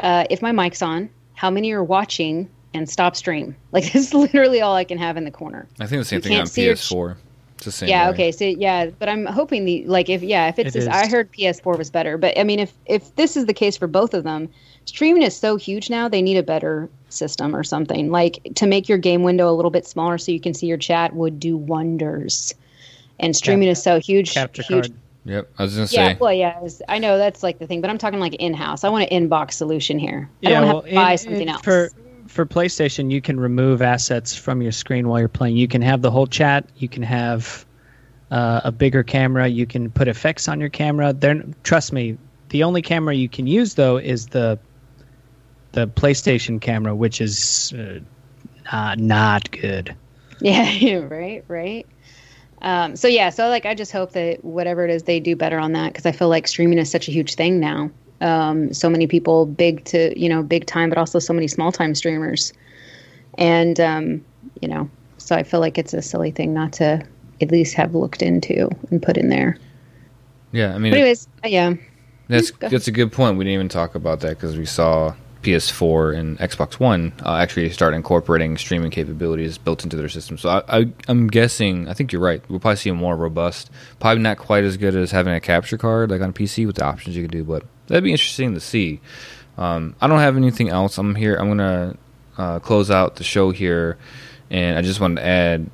uh, 0.00 0.24
if 0.30 0.42
my 0.42 0.50
mic's 0.50 0.82
on, 0.82 1.10
how 1.34 1.48
many 1.48 1.70
are 1.70 1.84
watching 1.84 2.50
and 2.74 2.90
stop 2.90 3.14
stream. 3.14 3.54
Like 3.70 3.84
this 3.92 4.06
is 4.08 4.14
literally 4.14 4.60
all 4.60 4.74
I 4.74 4.82
can 4.82 4.98
have 4.98 5.16
in 5.16 5.22
the 5.22 5.30
corner. 5.30 5.68
I 5.78 5.86
think 5.86 6.00
the 6.00 6.04
same 6.04 6.16
You 6.16 6.22
thing 6.22 6.32
on 6.32 6.38
can't 6.38 6.48
see 6.48 6.64
your 6.64 6.74
PS4. 6.74 7.16
It's 7.60 7.66
the 7.66 7.72
same. 7.72 7.88
Yeah, 7.90 8.06
way. 8.06 8.14
okay. 8.14 8.32
So 8.32 8.44
yeah, 8.46 8.86
but 8.98 9.08
I'm 9.10 9.26
hoping 9.26 9.66
the 9.66 9.84
like 9.86 10.08
if 10.08 10.22
yeah, 10.22 10.48
if 10.48 10.58
it's 10.58 10.74
It 10.74 10.80
this. 10.80 10.88
I 10.88 11.06
heard 11.08 11.30
PS4 11.32 11.76
was 11.76 11.90
better, 11.90 12.16
but 12.16 12.38
I 12.38 12.44
mean 12.44 12.58
if 12.58 12.72
if 12.86 13.14
this 13.16 13.36
is 13.36 13.44
the 13.44 13.52
case 13.52 13.76
for 13.76 13.86
both 13.86 14.14
of 14.14 14.24
them, 14.24 14.48
streaming 14.86 15.22
is 15.22 15.36
so 15.36 15.56
huge 15.56 15.90
now, 15.90 16.08
they 16.08 16.22
need 16.22 16.38
a 16.38 16.42
better 16.42 16.88
system 17.10 17.54
or 17.54 17.62
something. 17.62 18.10
Like 18.10 18.38
to 18.54 18.66
make 18.66 18.88
your 18.88 18.96
game 18.96 19.22
window 19.24 19.50
a 19.50 19.52
little 19.54 19.70
bit 19.70 19.86
smaller 19.86 20.16
so 20.16 20.32
you 20.32 20.40
can 20.40 20.54
see 20.54 20.66
your 20.66 20.78
chat 20.78 21.14
would 21.14 21.38
do 21.38 21.56
wonders. 21.56 22.54
And 23.18 23.36
streaming 23.36 23.68
is 23.68 23.82
so 23.82 24.00
huge. 24.00 24.32
Capture 24.32 24.62
huge. 24.62 24.86
card. 24.88 24.98
Yep. 25.26 25.50
I 25.58 25.62
was 25.64 25.74
going 25.74 25.86
to 25.86 25.92
say. 25.94 26.02
Yeah, 26.02 26.16
well, 26.18 26.32
yeah, 26.32 26.56
it 26.56 26.62
was- 26.62 26.80
I 26.88 26.98
know 26.98 27.18
that's 27.18 27.42
like 27.42 27.58
the 27.58 27.66
thing, 27.66 27.82
but 27.82 27.90
I'm 27.90 27.98
talking 27.98 28.18
like 28.20 28.34
in-house. 28.36 28.82
I 28.84 28.88
want 28.88 29.10
an 29.12 29.28
inbox 29.28 29.52
solution 29.52 29.98
here. 29.98 30.30
I 30.42 30.48
Yeah, 30.48 30.60
don't 30.60 30.68
well, 30.68 30.80
have 30.80 30.88
to 30.88 30.94
buy 30.94 31.12
in- 31.12 31.18
something 31.18 31.42
in- 31.42 31.48
else. 31.50 31.60
For 31.60 31.90
for 32.30 32.46
PlayStation, 32.46 33.10
you 33.10 33.20
can 33.20 33.40
remove 33.40 33.82
assets 33.82 34.36
from 34.36 34.62
your 34.62 34.70
screen 34.70 35.08
while 35.08 35.18
you're 35.18 35.28
playing. 35.28 35.56
You 35.56 35.66
can 35.66 35.82
have 35.82 36.00
the 36.00 36.12
whole 36.12 36.28
chat. 36.28 36.64
You 36.76 36.88
can 36.88 37.02
have 37.02 37.66
uh, 38.30 38.60
a 38.62 38.70
bigger 38.70 39.02
camera. 39.02 39.48
You 39.48 39.66
can 39.66 39.90
put 39.90 40.06
effects 40.06 40.46
on 40.48 40.60
your 40.60 40.68
camera. 40.68 41.12
They're, 41.12 41.42
trust 41.64 41.92
me, 41.92 42.16
the 42.50 42.62
only 42.62 42.82
camera 42.82 43.14
you 43.14 43.28
can 43.28 43.48
use 43.48 43.74
though 43.74 43.96
is 43.96 44.28
the 44.28 44.58
the 45.72 45.86
PlayStation 45.86 46.60
camera, 46.60 46.94
which 46.94 47.20
is 47.20 47.72
uh, 47.72 48.00
not 48.72 48.98
not 48.98 49.50
good. 49.50 49.94
Yeah, 50.42 51.00
right, 51.00 51.44
right. 51.48 51.86
Um, 52.62 52.96
so 52.96 53.08
yeah, 53.08 53.28
so 53.28 53.48
like 53.48 53.66
I 53.66 53.74
just 53.74 53.92
hope 53.92 54.12
that 54.12 54.42
whatever 54.42 54.86
it 54.86 54.90
is 54.90 55.02
they 55.02 55.20
do 55.20 55.36
better 55.36 55.58
on 55.58 55.72
that 55.72 55.92
because 55.92 56.06
I 56.06 56.12
feel 56.12 56.30
like 56.30 56.48
streaming 56.48 56.78
is 56.78 56.90
such 56.90 57.06
a 57.06 57.12
huge 57.12 57.34
thing 57.34 57.60
now. 57.60 57.90
Um, 58.20 58.72
so 58.74 58.90
many 58.90 59.06
people, 59.06 59.46
big 59.46 59.84
to 59.86 60.18
you 60.18 60.28
know, 60.28 60.42
big 60.42 60.66
time, 60.66 60.88
but 60.88 60.98
also 60.98 61.18
so 61.18 61.32
many 61.32 61.48
small 61.48 61.72
time 61.72 61.94
streamers, 61.94 62.52
and 63.38 63.80
um, 63.80 64.24
you 64.60 64.68
know, 64.68 64.90
so 65.18 65.36
I 65.36 65.42
feel 65.42 65.60
like 65.60 65.78
it's 65.78 65.94
a 65.94 66.02
silly 66.02 66.30
thing 66.30 66.52
not 66.52 66.72
to 66.74 67.02
at 67.40 67.50
least 67.50 67.74
have 67.74 67.94
looked 67.94 68.22
into 68.22 68.68
and 68.90 69.02
put 69.02 69.16
in 69.16 69.28
there. 69.28 69.56
Yeah. 70.52 70.74
I 70.74 70.78
mean, 70.78 70.92
But 70.92 70.98
anyways, 70.98 71.28
uh, 71.44 71.48
yeah, 71.48 71.74
That's 72.28 72.50
that's 72.58 72.88
a 72.88 72.92
good 72.92 73.12
point. 73.12 73.36
We 73.36 73.44
didn't 73.44 73.54
even 73.54 73.68
talk 73.68 73.94
about 73.94 74.20
that 74.20 74.30
because 74.30 74.56
we 74.56 74.66
saw 74.66 75.14
PS4 75.42 76.16
and 76.16 76.38
Xbox 76.38 76.74
One 76.74 77.12
uh, 77.24 77.36
actually 77.36 77.70
start 77.70 77.94
incorporating 77.94 78.58
streaming 78.58 78.90
capabilities 78.90 79.56
built 79.56 79.84
into 79.84 79.96
their 79.96 80.08
system. 80.08 80.36
So 80.36 80.48
I, 80.50 80.80
I, 80.80 80.92
I'm 81.08 81.28
guessing, 81.28 81.88
I 81.88 81.94
think 81.94 82.12
you're 82.12 82.20
right. 82.20 82.42
We'll 82.50 82.60
probably 82.60 82.76
see 82.76 82.90
a 82.90 82.94
more 82.94 83.16
robust, 83.16 83.70
probably 84.00 84.22
not 84.22 84.36
quite 84.36 84.64
as 84.64 84.76
good 84.76 84.94
as 84.94 85.12
having 85.12 85.32
a 85.32 85.40
capture 85.40 85.78
card 85.78 86.10
like 86.10 86.20
on 86.20 86.32
PC 86.32 86.66
with 86.66 86.76
the 86.76 86.84
options 86.84 87.16
you 87.16 87.22
can 87.22 87.30
do, 87.30 87.44
but 87.44 87.64
that'd 87.90 88.04
be 88.04 88.12
interesting 88.12 88.54
to 88.54 88.60
see. 88.60 89.00
Um, 89.58 89.94
I 90.00 90.06
don't 90.06 90.20
have 90.20 90.36
anything 90.36 90.70
else. 90.70 90.96
I'm 90.98 91.14
here. 91.14 91.34
I'm 91.34 91.48
gonna 91.48 91.96
uh, 92.38 92.58
close 92.60 92.90
out 92.90 93.16
the 93.16 93.24
show 93.24 93.50
here, 93.50 93.98
and 94.50 94.78
I 94.78 94.82
just 94.82 95.00
wanted 95.00 95.16
to 95.16 95.26
add 95.26 95.70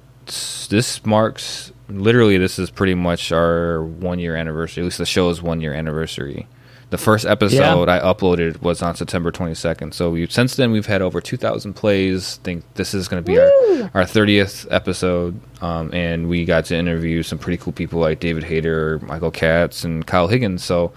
this 0.68 1.06
marks 1.06 1.72
literally 1.88 2.36
this 2.38 2.58
is 2.58 2.70
pretty 2.70 2.94
much 2.94 3.32
our 3.32 3.82
one 3.82 4.18
year 4.18 4.36
anniversary. 4.36 4.82
At 4.82 4.84
least 4.84 4.98
the 4.98 5.06
show's 5.06 5.42
one 5.42 5.60
year 5.60 5.74
anniversary. 5.74 6.46
The 6.90 6.98
first 6.98 7.26
episode 7.26 7.88
yeah. 7.88 7.96
I 7.96 7.98
uploaded 7.98 8.62
was 8.62 8.80
on 8.80 8.94
September 8.94 9.32
22nd. 9.32 9.92
So 9.92 10.10
we 10.10 10.26
since 10.28 10.54
then 10.54 10.70
we've 10.70 10.86
had 10.86 11.02
over 11.02 11.20
2,000 11.20 11.74
plays. 11.74 12.38
I 12.40 12.44
think 12.44 12.74
this 12.74 12.94
is 12.94 13.08
going 13.08 13.24
to 13.24 13.26
be 13.26 13.38
our, 13.38 13.46
our 13.92 14.02
30th 14.04 14.68
episode, 14.70 15.40
um, 15.60 15.92
and 15.92 16.28
we 16.28 16.44
got 16.44 16.66
to 16.66 16.76
interview 16.76 17.24
some 17.24 17.38
pretty 17.38 17.56
cool 17.56 17.72
people 17.72 17.98
like 17.98 18.20
David 18.20 18.44
Hayter, 18.44 19.00
Michael 19.00 19.32
Katz, 19.32 19.82
and 19.82 20.06
Kyle 20.06 20.28
Higgins. 20.28 20.62
So 20.62 20.92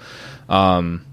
um, 0.47 1.05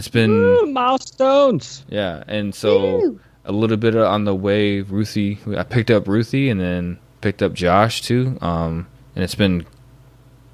it's 0.00 0.08
been 0.08 0.30
Woo, 0.30 0.72
milestones. 0.72 1.84
Yeah, 1.90 2.24
and 2.26 2.54
so 2.54 3.18
a 3.44 3.52
little 3.52 3.76
bit 3.76 3.94
on 3.94 4.24
the 4.24 4.34
way. 4.34 4.80
Ruthie, 4.80 5.38
I 5.54 5.62
picked 5.62 5.90
up 5.90 6.08
Ruthie, 6.08 6.48
and 6.48 6.58
then 6.58 6.98
picked 7.20 7.42
up 7.42 7.52
Josh 7.52 8.00
too. 8.00 8.38
Um, 8.40 8.86
and 9.14 9.22
it's 9.22 9.34
been 9.34 9.66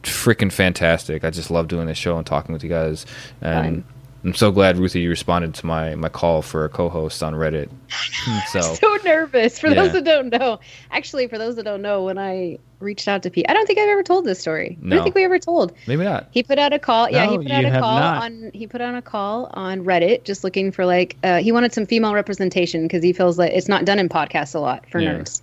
freaking 0.02 0.50
fantastic. 0.50 1.22
I 1.22 1.30
just 1.30 1.52
love 1.52 1.68
doing 1.68 1.86
this 1.86 1.96
show 1.96 2.16
and 2.16 2.26
talking 2.26 2.52
with 2.52 2.64
you 2.64 2.70
guys. 2.70 3.06
And 3.40 3.84
Fine. 3.84 3.95
I'm 4.26 4.34
so 4.34 4.50
glad 4.50 4.76
Ruthie 4.76 5.02
you 5.02 5.08
responded 5.08 5.54
to 5.54 5.66
my 5.66 5.94
my 5.94 6.08
call 6.08 6.42
for 6.42 6.64
a 6.64 6.68
co-host 6.68 7.22
on 7.22 7.34
Reddit. 7.34 7.68
so 8.48 8.60
so 8.60 8.98
nervous. 9.04 9.60
For 9.60 9.68
yeah. 9.68 9.74
those 9.74 9.92
that 9.92 10.02
don't 10.02 10.30
know, 10.30 10.58
actually, 10.90 11.28
for 11.28 11.38
those 11.38 11.54
that 11.54 11.62
don't 11.62 11.80
know, 11.80 12.02
when 12.02 12.18
I 12.18 12.58
reached 12.80 13.06
out 13.06 13.22
to 13.22 13.30
Pete, 13.30 13.46
I 13.48 13.52
don't 13.52 13.68
think 13.68 13.78
I've 13.78 13.88
ever 13.88 14.02
told 14.02 14.24
this 14.24 14.40
story. 14.40 14.78
No. 14.80 14.94
I 14.94 14.96
don't 14.96 15.04
think 15.04 15.14
we 15.14 15.22
ever 15.22 15.38
told. 15.38 15.74
Maybe 15.86 16.02
not. 16.02 16.26
He 16.32 16.42
put 16.42 16.58
out 16.58 16.72
a 16.72 16.80
call. 16.80 17.08
Yeah, 17.08 17.30
he 17.30 17.38
put 17.38 17.52
out 17.52 17.64
a 17.66 17.70
call 17.70 18.00
not. 18.00 18.22
on. 18.24 18.50
He 18.52 18.66
put 18.66 18.80
out 18.80 18.96
a 18.96 19.02
call 19.02 19.48
on 19.54 19.84
Reddit, 19.84 20.24
just 20.24 20.42
looking 20.42 20.72
for 20.72 20.84
like 20.84 21.16
uh, 21.22 21.38
he 21.38 21.52
wanted 21.52 21.72
some 21.72 21.86
female 21.86 22.12
representation 22.12 22.82
because 22.82 23.04
he 23.04 23.12
feels 23.12 23.38
like 23.38 23.52
it's 23.52 23.68
not 23.68 23.84
done 23.84 24.00
in 24.00 24.08
podcasts 24.08 24.56
a 24.56 24.58
lot 24.58 24.90
for 24.90 24.98
yeah. 24.98 25.14
nerds. 25.14 25.40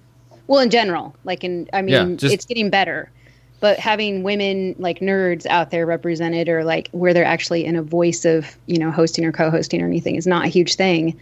Well, 0.47 0.59
in 0.59 0.69
general, 0.69 1.15
like 1.23 1.45
in 1.45 1.69
I 1.71 1.83
mean, 1.83 1.93
yeah, 1.93 2.15
just, 2.17 2.33
it's 2.33 2.45
getting 2.45 2.69
better 2.69 3.09
but 3.63 3.79
having 3.79 4.23
women 4.23 4.75
like 4.77 4.99
nerds 4.99 5.45
out 5.45 5.71
there 5.71 5.85
represented 5.85 6.49
or 6.49 6.65
like 6.65 6.89
where 6.91 7.13
they're 7.13 7.23
actually 7.23 7.63
in 7.63 7.77
a 7.77 7.81
voice 7.81 8.25
of 8.25 8.57
you 8.65 8.77
know 8.77 8.91
hosting 8.91 9.23
or 9.23 9.31
co-hosting 9.31 9.81
or 9.81 9.85
anything 9.85 10.17
is 10.17 10.27
not 10.27 10.43
a 10.43 10.49
huge 10.49 10.75
thing. 10.75 11.17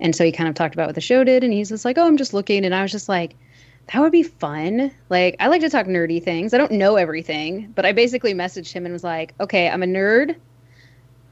And 0.00 0.16
so 0.16 0.24
he 0.24 0.32
kind 0.32 0.48
of 0.48 0.54
talked 0.54 0.72
about 0.74 0.86
what 0.86 0.94
the 0.94 1.02
show 1.02 1.22
did 1.22 1.44
and 1.44 1.52
he's 1.52 1.68
just 1.68 1.84
like 1.84 1.98
oh 1.98 2.06
i'm 2.06 2.16
just 2.16 2.32
looking. 2.32 2.64
And 2.64 2.74
i 2.74 2.80
was 2.80 2.90
just 2.90 3.10
like 3.10 3.36
that 3.92 4.00
would 4.00 4.10
be 4.10 4.22
fun. 4.22 4.90
Like 5.10 5.36
i 5.38 5.48
like 5.48 5.60
to 5.60 5.68
talk 5.68 5.84
nerdy 5.84 6.22
things. 6.22 6.54
I 6.54 6.56
don't 6.56 6.72
know 6.72 6.96
everything 6.96 7.70
but 7.74 7.84
i 7.84 7.92
basically 7.92 8.32
messaged 8.32 8.72
him 8.72 8.86
and 8.86 8.94
was 8.94 9.04
like 9.04 9.34
okay 9.38 9.68
i'm 9.68 9.82
a 9.82 9.86
nerd. 9.86 10.34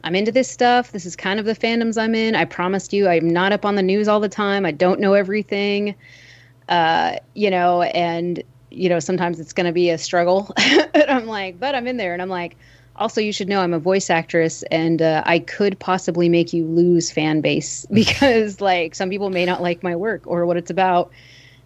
I'm 0.03 0.15
into 0.15 0.31
this 0.31 0.51
stuff. 0.51 0.93
This 0.93 1.07
is 1.07 1.17
kind 1.17 1.41
of 1.41 1.47
the 1.47 1.55
fandoms 1.55 1.97
i'm 1.97 2.15
in. 2.15 2.37
I 2.37 2.45
promised 2.45 2.93
you 2.93 3.09
i'm 3.09 3.31
not 3.31 3.53
up 3.55 3.65
on 3.65 3.77
the 3.77 3.83
news 3.83 4.09
all 4.09 4.21
the 4.21 4.29
time. 4.29 4.67
I 4.67 4.73
don't 4.73 5.01
know 5.01 5.15
everything. 5.15 5.95
Uh, 6.69 7.17
you 7.33 7.49
know 7.49 7.81
and 7.81 8.43
you 8.77 8.89
know, 8.89 8.99
sometimes 8.99 9.41
it's 9.41 9.53
going 9.53 9.67
to 9.67 9.73
be 9.73 9.91
a 9.91 9.99
struggle. 9.99 10.53
and 10.57 11.11
I'm 11.11 11.27
like, 11.27 11.59
but 11.59 11.75
I'm 11.75 11.87
in 11.87 11.97
there. 11.97 12.13
And 12.13 12.23
I'm 12.23 12.29
like, 12.29 12.57
also, 12.97 13.21
you 13.21 13.33
should 13.33 13.49
know 13.49 13.61
I'm 13.61 13.75
a 13.75 13.79
voice 13.79 14.09
actress 14.09 14.63
and 14.65 15.03
uh, 15.03 15.23
I 15.27 15.41
could 15.41 15.79
possibly 15.79 16.29
make 16.29 16.53
you 16.53 16.65
lose 16.65 17.11
fan 17.11 17.41
base 17.41 17.87
because, 17.93 18.61
like, 18.61 18.95
some 18.95 19.11
people 19.11 19.31
may 19.31 19.45
not 19.45 19.63
like 19.63 19.83
my 19.83 19.97
work 19.97 20.23
or 20.27 20.47
what 20.47 20.57
it's 20.57 20.71
about. 20.71 21.11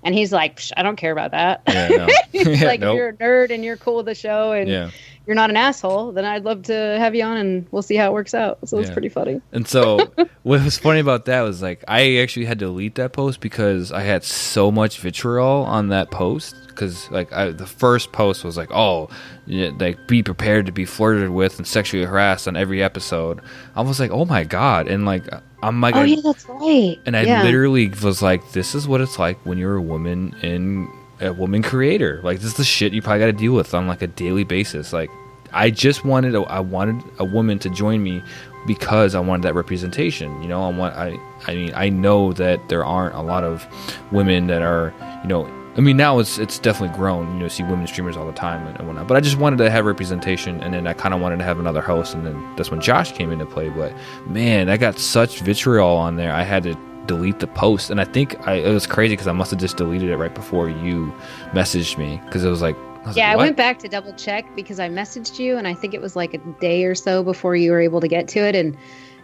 And 0.05 0.14
he's 0.14 0.32
like, 0.32 0.60
I 0.76 0.85
don't 0.85 0.97
care 0.97 1.10
about 1.10 1.32
that. 1.32 1.62
Yeah, 1.66 1.89
no. 1.89 2.06
he's 2.32 2.62
like, 2.62 2.80
nope. 2.80 2.94
if 2.94 2.97
you're 2.97 3.09
a 3.09 3.12
nerd 3.14 3.51
and 3.51 3.64
you're 3.64 3.76
cool 3.76 3.97
with 3.97 4.06
the 4.06 4.14
show 4.14 4.52
and 4.52 4.68
yeah. 4.68 4.90
you're 5.26 5.35
not 5.35 5.51
an 5.51 5.56
asshole, 5.56 6.12
then 6.12 6.24
I'd 6.24 6.44
love 6.44 6.62
to 6.64 6.72
have 6.72 7.16
you 7.16 7.24
on 7.24 7.36
and 7.36 7.66
we'll 7.72 7.82
see 7.82 7.97
how 7.97 8.09
it 8.10 8.12
works 8.12 8.32
out. 8.32 8.60
So 8.66 8.76
yeah. 8.76 8.82
it's 8.82 8.93
pretty 8.93 9.09
funny. 9.09 9.43
And 9.51 9.66
so 9.66 9.97
what 10.44 10.62
was 10.62 10.78
funny 10.78 11.01
about 11.01 11.24
that 11.24 11.43
was 11.43 11.62
like, 11.62 11.82
I 11.89 12.18
actually 12.18 12.47
had 12.47 12.60
to 12.60 12.66
delete 12.66 12.94
that 12.94 13.12
post 13.12 13.40
because 13.40 13.90
I 13.90 14.02
had 14.02 14.22
so 14.22 14.70
much 14.70 15.01
vitriol 15.01 15.64
on 15.64 15.89
that 15.89 16.12
post 16.12 16.55
because 16.78 17.10
like 17.10 17.32
I, 17.32 17.50
the 17.50 17.66
first 17.66 18.12
post 18.12 18.44
was 18.44 18.56
like, 18.56 18.70
oh, 18.70 19.09
like 19.46 20.06
be 20.06 20.22
prepared 20.22 20.66
to 20.66 20.72
be 20.72 20.84
flirted 20.84 21.30
with 21.30 21.59
and 21.59 21.66
sexually 21.66 22.05
harassed 22.05 22.46
on 22.46 22.56
every 22.56 22.82
episode. 22.82 23.40
I 23.74 23.82
was 23.82 23.98
like, 23.98 24.12
oh 24.12 24.24
my 24.24 24.44
god, 24.44 24.86
and 24.86 25.05
like 25.05 25.24
I'm 25.62 25.80
like, 25.80 25.96
oh 25.96 26.00
I, 26.00 26.05
yeah, 26.05 26.20
that's 26.22 26.48
right. 26.48 26.98
And 27.05 27.16
I 27.16 27.22
yeah. 27.22 27.42
literally 27.42 27.88
was 27.88 28.22
like, 28.22 28.52
this 28.52 28.74
is 28.74 28.86
what 28.86 29.00
it's 29.00 29.18
like 29.18 29.44
when 29.44 29.59
you're 29.59 29.76
a 29.76 29.82
woman 29.82 30.34
in 30.42 30.88
a 31.20 31.32
woman 31.32 31.62
creator. 31.62 32.20
Like 32.22 32.38
this 32.38 32.46
is 32.46 32.55
the 32.55 32.64
shit 32.64 32.92
you 32.92 33.02
probably 33.02 33.20
got 33.20 33.26
to 33.26 33.32
deal 33.32 33.55
with 33.55 33.74
on 33.74 33.88
like 33.88 34.02
a 34.02 34.06
daily 34.06 34.44
basis. 34.44 34.92
Like 34.92 35.10
I 35.52 35.70
just 35.70 36.05
wanted 36.05 36.36
a, 36.36 36.42
I 36.42 36.60
wanted 36.60 37.02
a 37.18 37.24
woman 37.24 37.59
to 37.60 37.70
join 37.70 38.02
me 38.05 38.22
because 38.68 39.16
I 39.16 39.20
wanted 39.20 39.42
that 39.42 39.55
representation. 39.55 40.42
You 40.42 40.48
know, 40.48 40.62
I 40.62 40.70
want 40.70 40.94
I 40.94 41.18
I 41.48 41.55
mean 41.55 41.72
I 41.74 41.88
know 41.88 42.32
that 42.34 42.68
there 42.68 42.84
aren't 42.84 43.16
a 43.16 43.22
lot 43.22 43.42
of 43.42 43.66
women 44.12 44.46
that 44.46 44.62
are 44.62 44.94
you 45.22 45.28
know 45.28 45.57
I 45.78 45.80
mean, 45.80 45.96
now 45.96 46.18
it's 46.18 46.38
it's 46.38 46.59
definitely 46.59 46.96
grown. 46.96 47.32
You 47.34 47.42
know, 47.44 47.48
see 47.48 47.62
women 47.62 47.86
streamers 47.86 48.16
all 48.16 48.26
the 48.26 48.32
time 48.32 48.66
and, 48.66 48.84
whatnot. 48.84 49.06
But 49.06 49.16
I 49.16 49.20
just 49.20 49.38
wanted 49.38 49.59
to 49.59 49.70
have 49.70 49.84
representation, 49.84 50.60
and 50.60 50.74
then 50.74 50.88
I 50.88 50.92
kind 50.92 51.14
of 51.14 51.20
wanted 51.20 51.38
to 51.38 51.44
have 51.44 51.60
another 51.60 51.80
host, 51.80 52.14
and 52.14 52.26
then 52.26 52.56
that's 52.56 52.72
when 52.72 52.80
Josh 52.80 53.12
came 53.12 53.30
into 53.30 53.46
play. 53.46 53.68
But 53.68 53.94
man, 54.26 54.68
I 54.68 54.76
got 54.76 54.98
such 54.98 55.38
vitriol 55.40 55.96
on 55.96 56.16
there. 56.16 56.32
I 56.32 56.42
had 56.42 56.64
to 56.64 56.74
delete 57.06 57.38
the 57.38 57.46
post, 57.46 57.90
and 57.90 58.00
I 58.00 58.05
think 58.05 58.36
I, 58.48 58.55
it 58.55 58.72
was 58.72 58.88
crazy 58.88 59.12
because 59.12 59.28
I 59.28 59.32
must 59.32 59.52
have 59.52 59.60
just 59.60 59.76
deleted 59.76 60.10
it 60.10 60.16
right 60.16 60.34
before 60.34 60.68
you 60.68 61.14
messaged 61.52 61.96
me 61.96 62.20
because 62.26 62.44
it 62.44 62.50
was 62.50 62.60
like. 62.60 62.76
I 62.76 63.09
was 63.09 63.16
yeah, 63.16 63.28
like, 63.28 63.34
I 63.34 63.36
went 63.36 63.56
back 63.56 63.78
to 63.78 63.88
double 63.88 64.12
check 64.14 64.44
because 64.56 64.80
I 64.80 64.88
messaged 64.88 65.38
you, 65.38 65.56
and 65.56 65.68
I 65.68 65.74
think 65.74 65.94
it 65.94 66.00
was 66.00 66.16
like 66.16 66.34
a 66.34 66.38
day 66.60 66.84
or 66.84 66.96
so 66.96 67.22
before 67.22 67.55
you 67.55 67.70
were 67.70 67.80
able 67.80 68.00
to 68.00 68.09
get 68.09 68.26
to 68.28 68.40
it, 68.40 68.56
and 68.56 68.76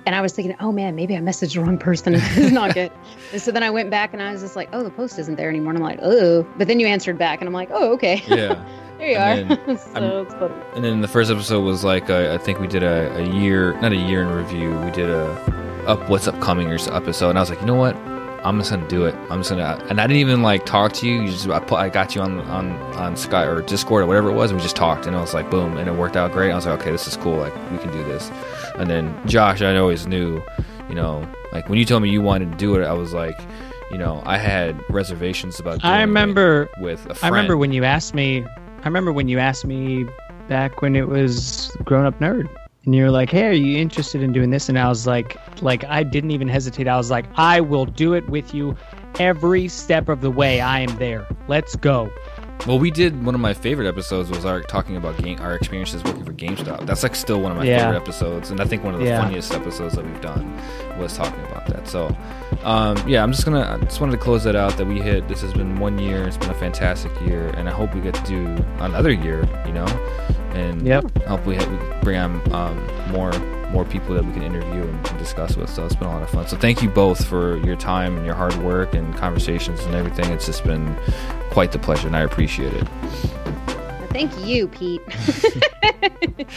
and 0.06 0.14
I 0.14 0.20
was 0.20 0.32
thinking, 0.32 0.55
oh 0.60 0.72
man, 0.72 0.94
maybe 0.94 1.16
I 1.16 1.20
messaged 1.20 1.55
the 1.55 1.60
wrong 1.60 1.78
person. 1.78 2.14
it's 2.16 2.52
not 2.52 2.74
good. 2.74 2.93
and 3.32 3.40
so 3.40 3.51
then 3.51 3.62
I 3.62 3.70
went 3.70 3.90
back 3.90 4.12
and 4.12 4.22
I 4.22 4.32
was 4.32 4.43
just 4.43 4.56
like, 4.56 4.68
oh, 4.72 4.82
the 4.82 4.90
post 4.90 5.18
isn't 5.18 5.36
there 5.36 5.48
anymore. 5.48 5.70
And 5.72 5.78
I'm 5.78 5.85
like, 5.85 6.01
oh. 6.02 6.43
But 6.56 6.68
then 6.68 6.81
you 6.81 6.86
answered 6.86 7.18
back, 7.18 7.40
and 7.40 7.48
I'm 7.48 7.55
like, 7.55 7.70
oh, 7.72 7.93
okay. 7.94 8.22
Yeah. 8.26 8.64
there 8.98 9.10
you 9.10 9.16
and 9.16 9.52
are. 9.52 9.56
so 9.78 10.22
it's 10.22 10.35
funny. 10.35 10.55
And 10.74 10.85
then 10.85 11.01
the 11.01 11.09
first 11.09 11.31
episode 11.31 11.62
was 11.62 11.85
like, 11.85 12.10
uh, 12.10 12.35
I 12.35 12.39
think 12.39 12.60
we 12.60 12.66
did 12.66 12.82
a, 12.82 13.16
a, 13.16 13.35
year, 13.35 13.78
not 13.81 13.93
a 13.93 13.97
year 13.97 14.22
in 14.22 14.28
review. 14.28 14.78
We 14.81 14.90
did 14.90 15.09
a 15.09 15.64
up 15.86 16.09
what's 16.09 16.26
upcoming 16.26 16.68
or 16.68 16.78
episode, 16.94 17.31
and 17.31 17.39
I 17.39 17.43
was 17.43 17.51
like, 17.51 17.60
you 17.60 17.66
know 17.66 17.74
what? 17.74 17.94
I'm 18.44 18.58
just 18.58 18.70
gonna 18.70 18.86
do 18.88 19.06
it. 19.06 19.14
I'm 19.30 19.40
just 19.40 19.50
gonna, 19.50 19.82
and 19.88 20.00
I 20.00 20.06
didn't 20.06 20.20
even 20.20 20.42
like 20.42 20.66
talk 20.66 20.92
to 20.94 21.06
you. 21.06 21.22
You 21.22 21.28
just, 21.28 21.48
I, 21.48 21.60
put, 21.60 21.76
I 21.76 21.88
got 21.88 22.14
you 22.14 22.20
on 22.20 22.40
on 22.40 22.72
on 22.94 23.16
Sky 23.16 23.44
or 23.44 23.62
Discord 23.62 24.02
or 24.04 24.06
whatever 24.06 24.30
it 24.30 24.34
was, 24.34 24.50
and 24.50 24.60
we 24.60 24.62
just 24.62 24.76
talked, 24.76 25.06
and 25.06 25.16
it 25.16 25.18
was 25.18 25.32
like 25.32 25.50
boom, 25.50 25.76
and 25.78 25.88
it 25.88 25.92
worked 25.92 26.16
out 26.16 26.32
great. 26.32 26.52
I 26.52 26.54
was 26.54 26.66
like, 26.66 26.80
okay, 26.80 26.90
this 26.90 27.08
is 27.08 27.16
cool. 27.16 27.36
Like 27.36 27.54
we 27.70 27.78
can 27.78 27.90
do 27.90 28.02
this. 28.04 28.30
And 28.76 28.90
then 28.90 29.16
Josh, 29.26 29.62
I 29.62 29.76
always 29.76 30.06
knew, 30.06 30.42
you 30.88 30.94
know, 30.94 31.26
like 31.52 31.68
when 31.68 31.78
you 31.78 31.84
told 31.84 32.02
me 32.02 32.10
you 32.10 32.20
wanted 32.20 32.52
to 32.52 32.58
do 32.58 32.76
it, 32.76 32.84
I 32.84 32.92
was 32.92 33.12
like, 33.14 33.40
you 33.90 33.98
know, 33.98 34.22
I 34.26 34.36
had 34.36 34.78
reservations 34.90 35.58
about. 35.58 35.84
I 35.84 36.00
remember 36.00 36.68
with 36.80 37.00
a 37.06 37.14
friend. 37.14 37.18
I 37.22 37.28
remember 37.28 37.56
when 37.56 37.72
you 37.72 37.84
asked 37.84 38.14
me. 38.14 38.44
I 38.82 38.86
remember 38.86 39.12
when 39.12 39.28
you 39.28 39.38
asked 39.38 39.64
me 39.64 40.04
back 40.48 40.82
when 40.82 40.94
it 40.96 41.08
was 41.08 41.74
Grown 41.84 42.04
Up 42.04 42.18
Nerd, 42.20 42.48
and 42.85 42.94
you're 42.94 43.11
like, 43.11 43.31
"Hey, 43.31 43.47
are 43.47 43.52
you 43.52 43.78
interested 43.78 44.23
in 44.23 44.32
doing 44.32 44.51
this?" 44.51 44.69
And 44.69 44.78
I 44.78 44.89
was 44.89 45.06
like, 45.06 45.36
like 45.62 45.85
I 45.85 46.02
didn't 46.02 46.31
even 46.31 46.48
hesitate. 46.48 46.89
I 46.89 46.97
was 46.97 47.11
like, 47.11 47.27
"I 47.36 47.61
will 47.61 47.86
do 47.86 48.15
it 48.15 48.28
with 48.28 48.55
you 48.55 48.77
every 49.19 49.69
step 49.69 50.09
of 50.09 50.20
the 50.20 50.31
way. 50.31 50.61
I 50.61 50.81
am 50.81 50.97
there. 50.98 51.27
Let's 51.48 51.77
go." 51.77 52.11
Well, 52.66 52.78
we 52.78 52.90
did 52.90 53.27
one 53.27 53.35
of 53.35 53.43
my 53.43 53.52
favorite 53.52 53.86
episodes 53.86 54.31
was 54.31 54.47
our 54.47 54.62
talking 54.62 54.97
about 54.97 55.23
game, 55.23 55.39
our 55.40 55.55
experiences 55.55 56.02
working 56.02 56.24
for 56.24 56.32
GameStop. 56.32 56.86
That's 56.86 57.02
like 57.02 57.15
still 57.15 57.43
one 57.43 57.52
of 57.52 57.59
my 57.59 57.65
yeah. 57.65 57.81
favorite 57.81 58.01
episodes, 58.01 58.51
and 58.51 58.59
I 58.59 58.65
think 58.65 58.82
one 58.82 58.94
of 58.94 59.01
the 59.01 59.06
yeah. 59.06 59.20
funniest 59.20 59.52
episodes 59.52 59.97
that 59.97 60.06
we've 60.06 60.20
done 60.23 60.56
was 60.98 61.15
talking 61.15 61.44
about 61.44 61.66
that. 61.66 61.86
So, 61.86 62.16
um, 62.62 62.97
yeah, 63.06 63.23
I'm 63.23 63.32
just 63.32 63.44
gonna 63.44 63.78
I 63.78 63.85
just 63.85 64.01
wanted 64.01 64.12
to 64.12 64.19
close 64.19 64.44
that 64.44 64.56
out. 64.56 64.78
That 64.78 64.86
we 64.86 65.02
hit. 65.02 65.28
This 65.28 65.43
has 65.43 65.52
been 65.52 65.78
one 65.78 65.98
year. 65.98 66.27
It's 66.27 66.39
been 66.39 66.51
a 66.51 66.55
fantastic 66.55 67.12
year, 67.23 67.48
and 67.51 67.69
I 67.69 67.73
hope 67.73 67.94
we 67.94 68.01
get 68.01 68.15
to 68.15 68.23
do 68.24 68.47
another 68.78 69.12
year. 69.12 69.47
You 69.66 69.73
know, 69.73 69.86
and 70.55 70.86
yep. 70.86 71.05
hopefully 71.24 71.59
we 71.59 72.01
bring 72.02 72.16
on 72.16 72.52
um, 72.52 73.12
more 73.12 73.32
more 73.70 73.85
people 73.85 74.14
that 74.14 74.24
we 74.24 74.32
can 74.32 74.43
interview 74.43 74.82
and, 74.82 75.09
and, 75.09 75.18
discuss 75.18 75.56
with. 75.56 75.68
So 75.68 75.85
it's 75.85 75.97
been 75.97 76.06
a 76.06 76.12
lot 76.12 76.22
of 76.22 76.31
fun. 76.31 76.47
So 76.47 76.56
thank 76.56 76.81
you 76.81 76.89
both 76.89 77.24
for 77.24 77.56
your 77.59 77.74
time 77.74 78.16
and 78.16 78.24
your 78.24 78.36
hard 78.36 78.55
work 78.59 78.94
and 78.94 79.16
conversations 79.16 79.81
and 79.81 79.97
everything. 79.97 80.32
It's 80.32 80.47
just 80.47 80.62
been 80.62 80.97
quite 81.51 81.72
the 81.72 81.81
pleasure, 81.81 82.06
and 82.06 82.16
I 82.16 82.20
appreciate 82.20 82.72
it. 82.72 82.86
Thank 84.10 84.32
you, 84.47 84.68
Pete. 84.68 85.02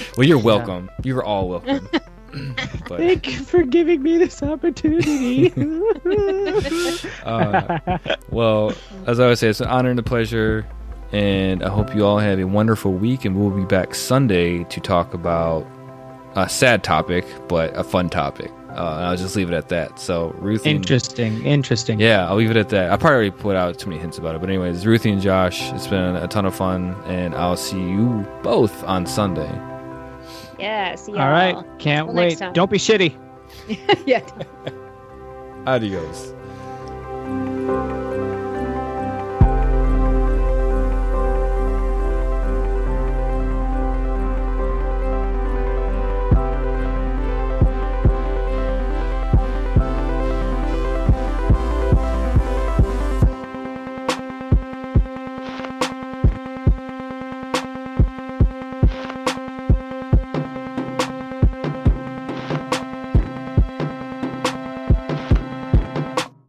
well, 0.17 0.27
you're 0.27 0.37
welcome. 0.37 0.91
Yeah. 0.99 1.01
You're 1.05 1.23
all 1.23 1.49
welcome. 1.49 1.89
but, 2.87 2.99
Thank 2.99 3.27
you 3.27 3.39
for 3.39 3.63
giving 3.63 4.03
me 4.03 4.17
this 4.19 4.43
opportunity. 4.43 5.51
uh, 7.23 7.97
well, 8.29 8.73
as 9.07 9.19
I 9.19 9.23
always 9.23 9.39
say, 9.39 9.49
it's 9.49 9.61
an 9.61 9.67
honor 9.67 9.89
and 9.89 9.97
a 9.97 10.03
pleasure. 10.03 10.67
And 11.11 11.63
I 11.63 11.69
hope 11.69 11.95
you 11.95 12.05
all 12.05 12.19
have 12.19 12.39
a 12.39 12.43
wonderful 12.45 12.93
week. 12.93 13.25
And 13.25 13.35
we'll 13.39 13.49
be 13.55 13.65
back 13.65 13.95
Sunday 13.95 14.63
to 14.65 14.79
talk 14.79 15.13
about 15.13 15.65
a 16.35 16.47
sad 16.49 16.83
topic, 16.83 17.25
but 17.47 17.75
a 17.77 17.83
fun 17.83 18.09
topic. 18.09 18.51
Uh, 18.69 18.97
and 18.97 19.05
I'll 19.05 19.17
just 19.17 19.35
leave 19.35 19.49
it 19.51 19.55
at 19.55 19.69
that. 19.69 19.97
So 19.99 20.35
Ruthie, 20.37 20.69
and- 20.71 20.77
Interesting. 20.79 21.43
Interesting. 21.45 21.99
yeah, 21.99 22.27
I'll 22.27 22.35
leave 22.35 22.51
it 22.51 22.57
at 22.57 22.69
that. 22.69 22.91
I 22.91 22.97
probably 22.97 23.15
already 23.15 23.31
put 23.31 23.55
out 23.55 23.79
too 23.79 23.89
many 23.89 23.99
hints 23.99 24.19
about 24.19 24.35
it, 24.35 24.41
but 24.41 24.49
anyways, 24.49 24.85
Ruthie 24.85 25.09
and 25.11 25.21
Josh, 25.21 25.71
it's 25.73 25.87
been 25.87 26.15
a 26.17 26.27
ton 26.27 26.45
of 26.45 26.53
fun, 26.55 26.95
and 27.05 27.33
I'll 27.33 27.57
see 27.57 27.79
you 27.81 28.27
both 28.43 28.83
on 28.83 29.07
Sunday. 29.07 29.49
Yeah. 30.59 30.93
See 30.95 31.13
y'all. 31.13 31.21
All 31.21 31.29
right. 31.31 31.55
Can't 31.79 32.07
Till 32.09 32.15
next 32.15 32.39
wait. 32.41 32.53
Don't 32.53 32.69
be 32.69 32.77
shitty. 32.77 33.15
yeah. 34.05 34.21
Adios. 35.65 36.33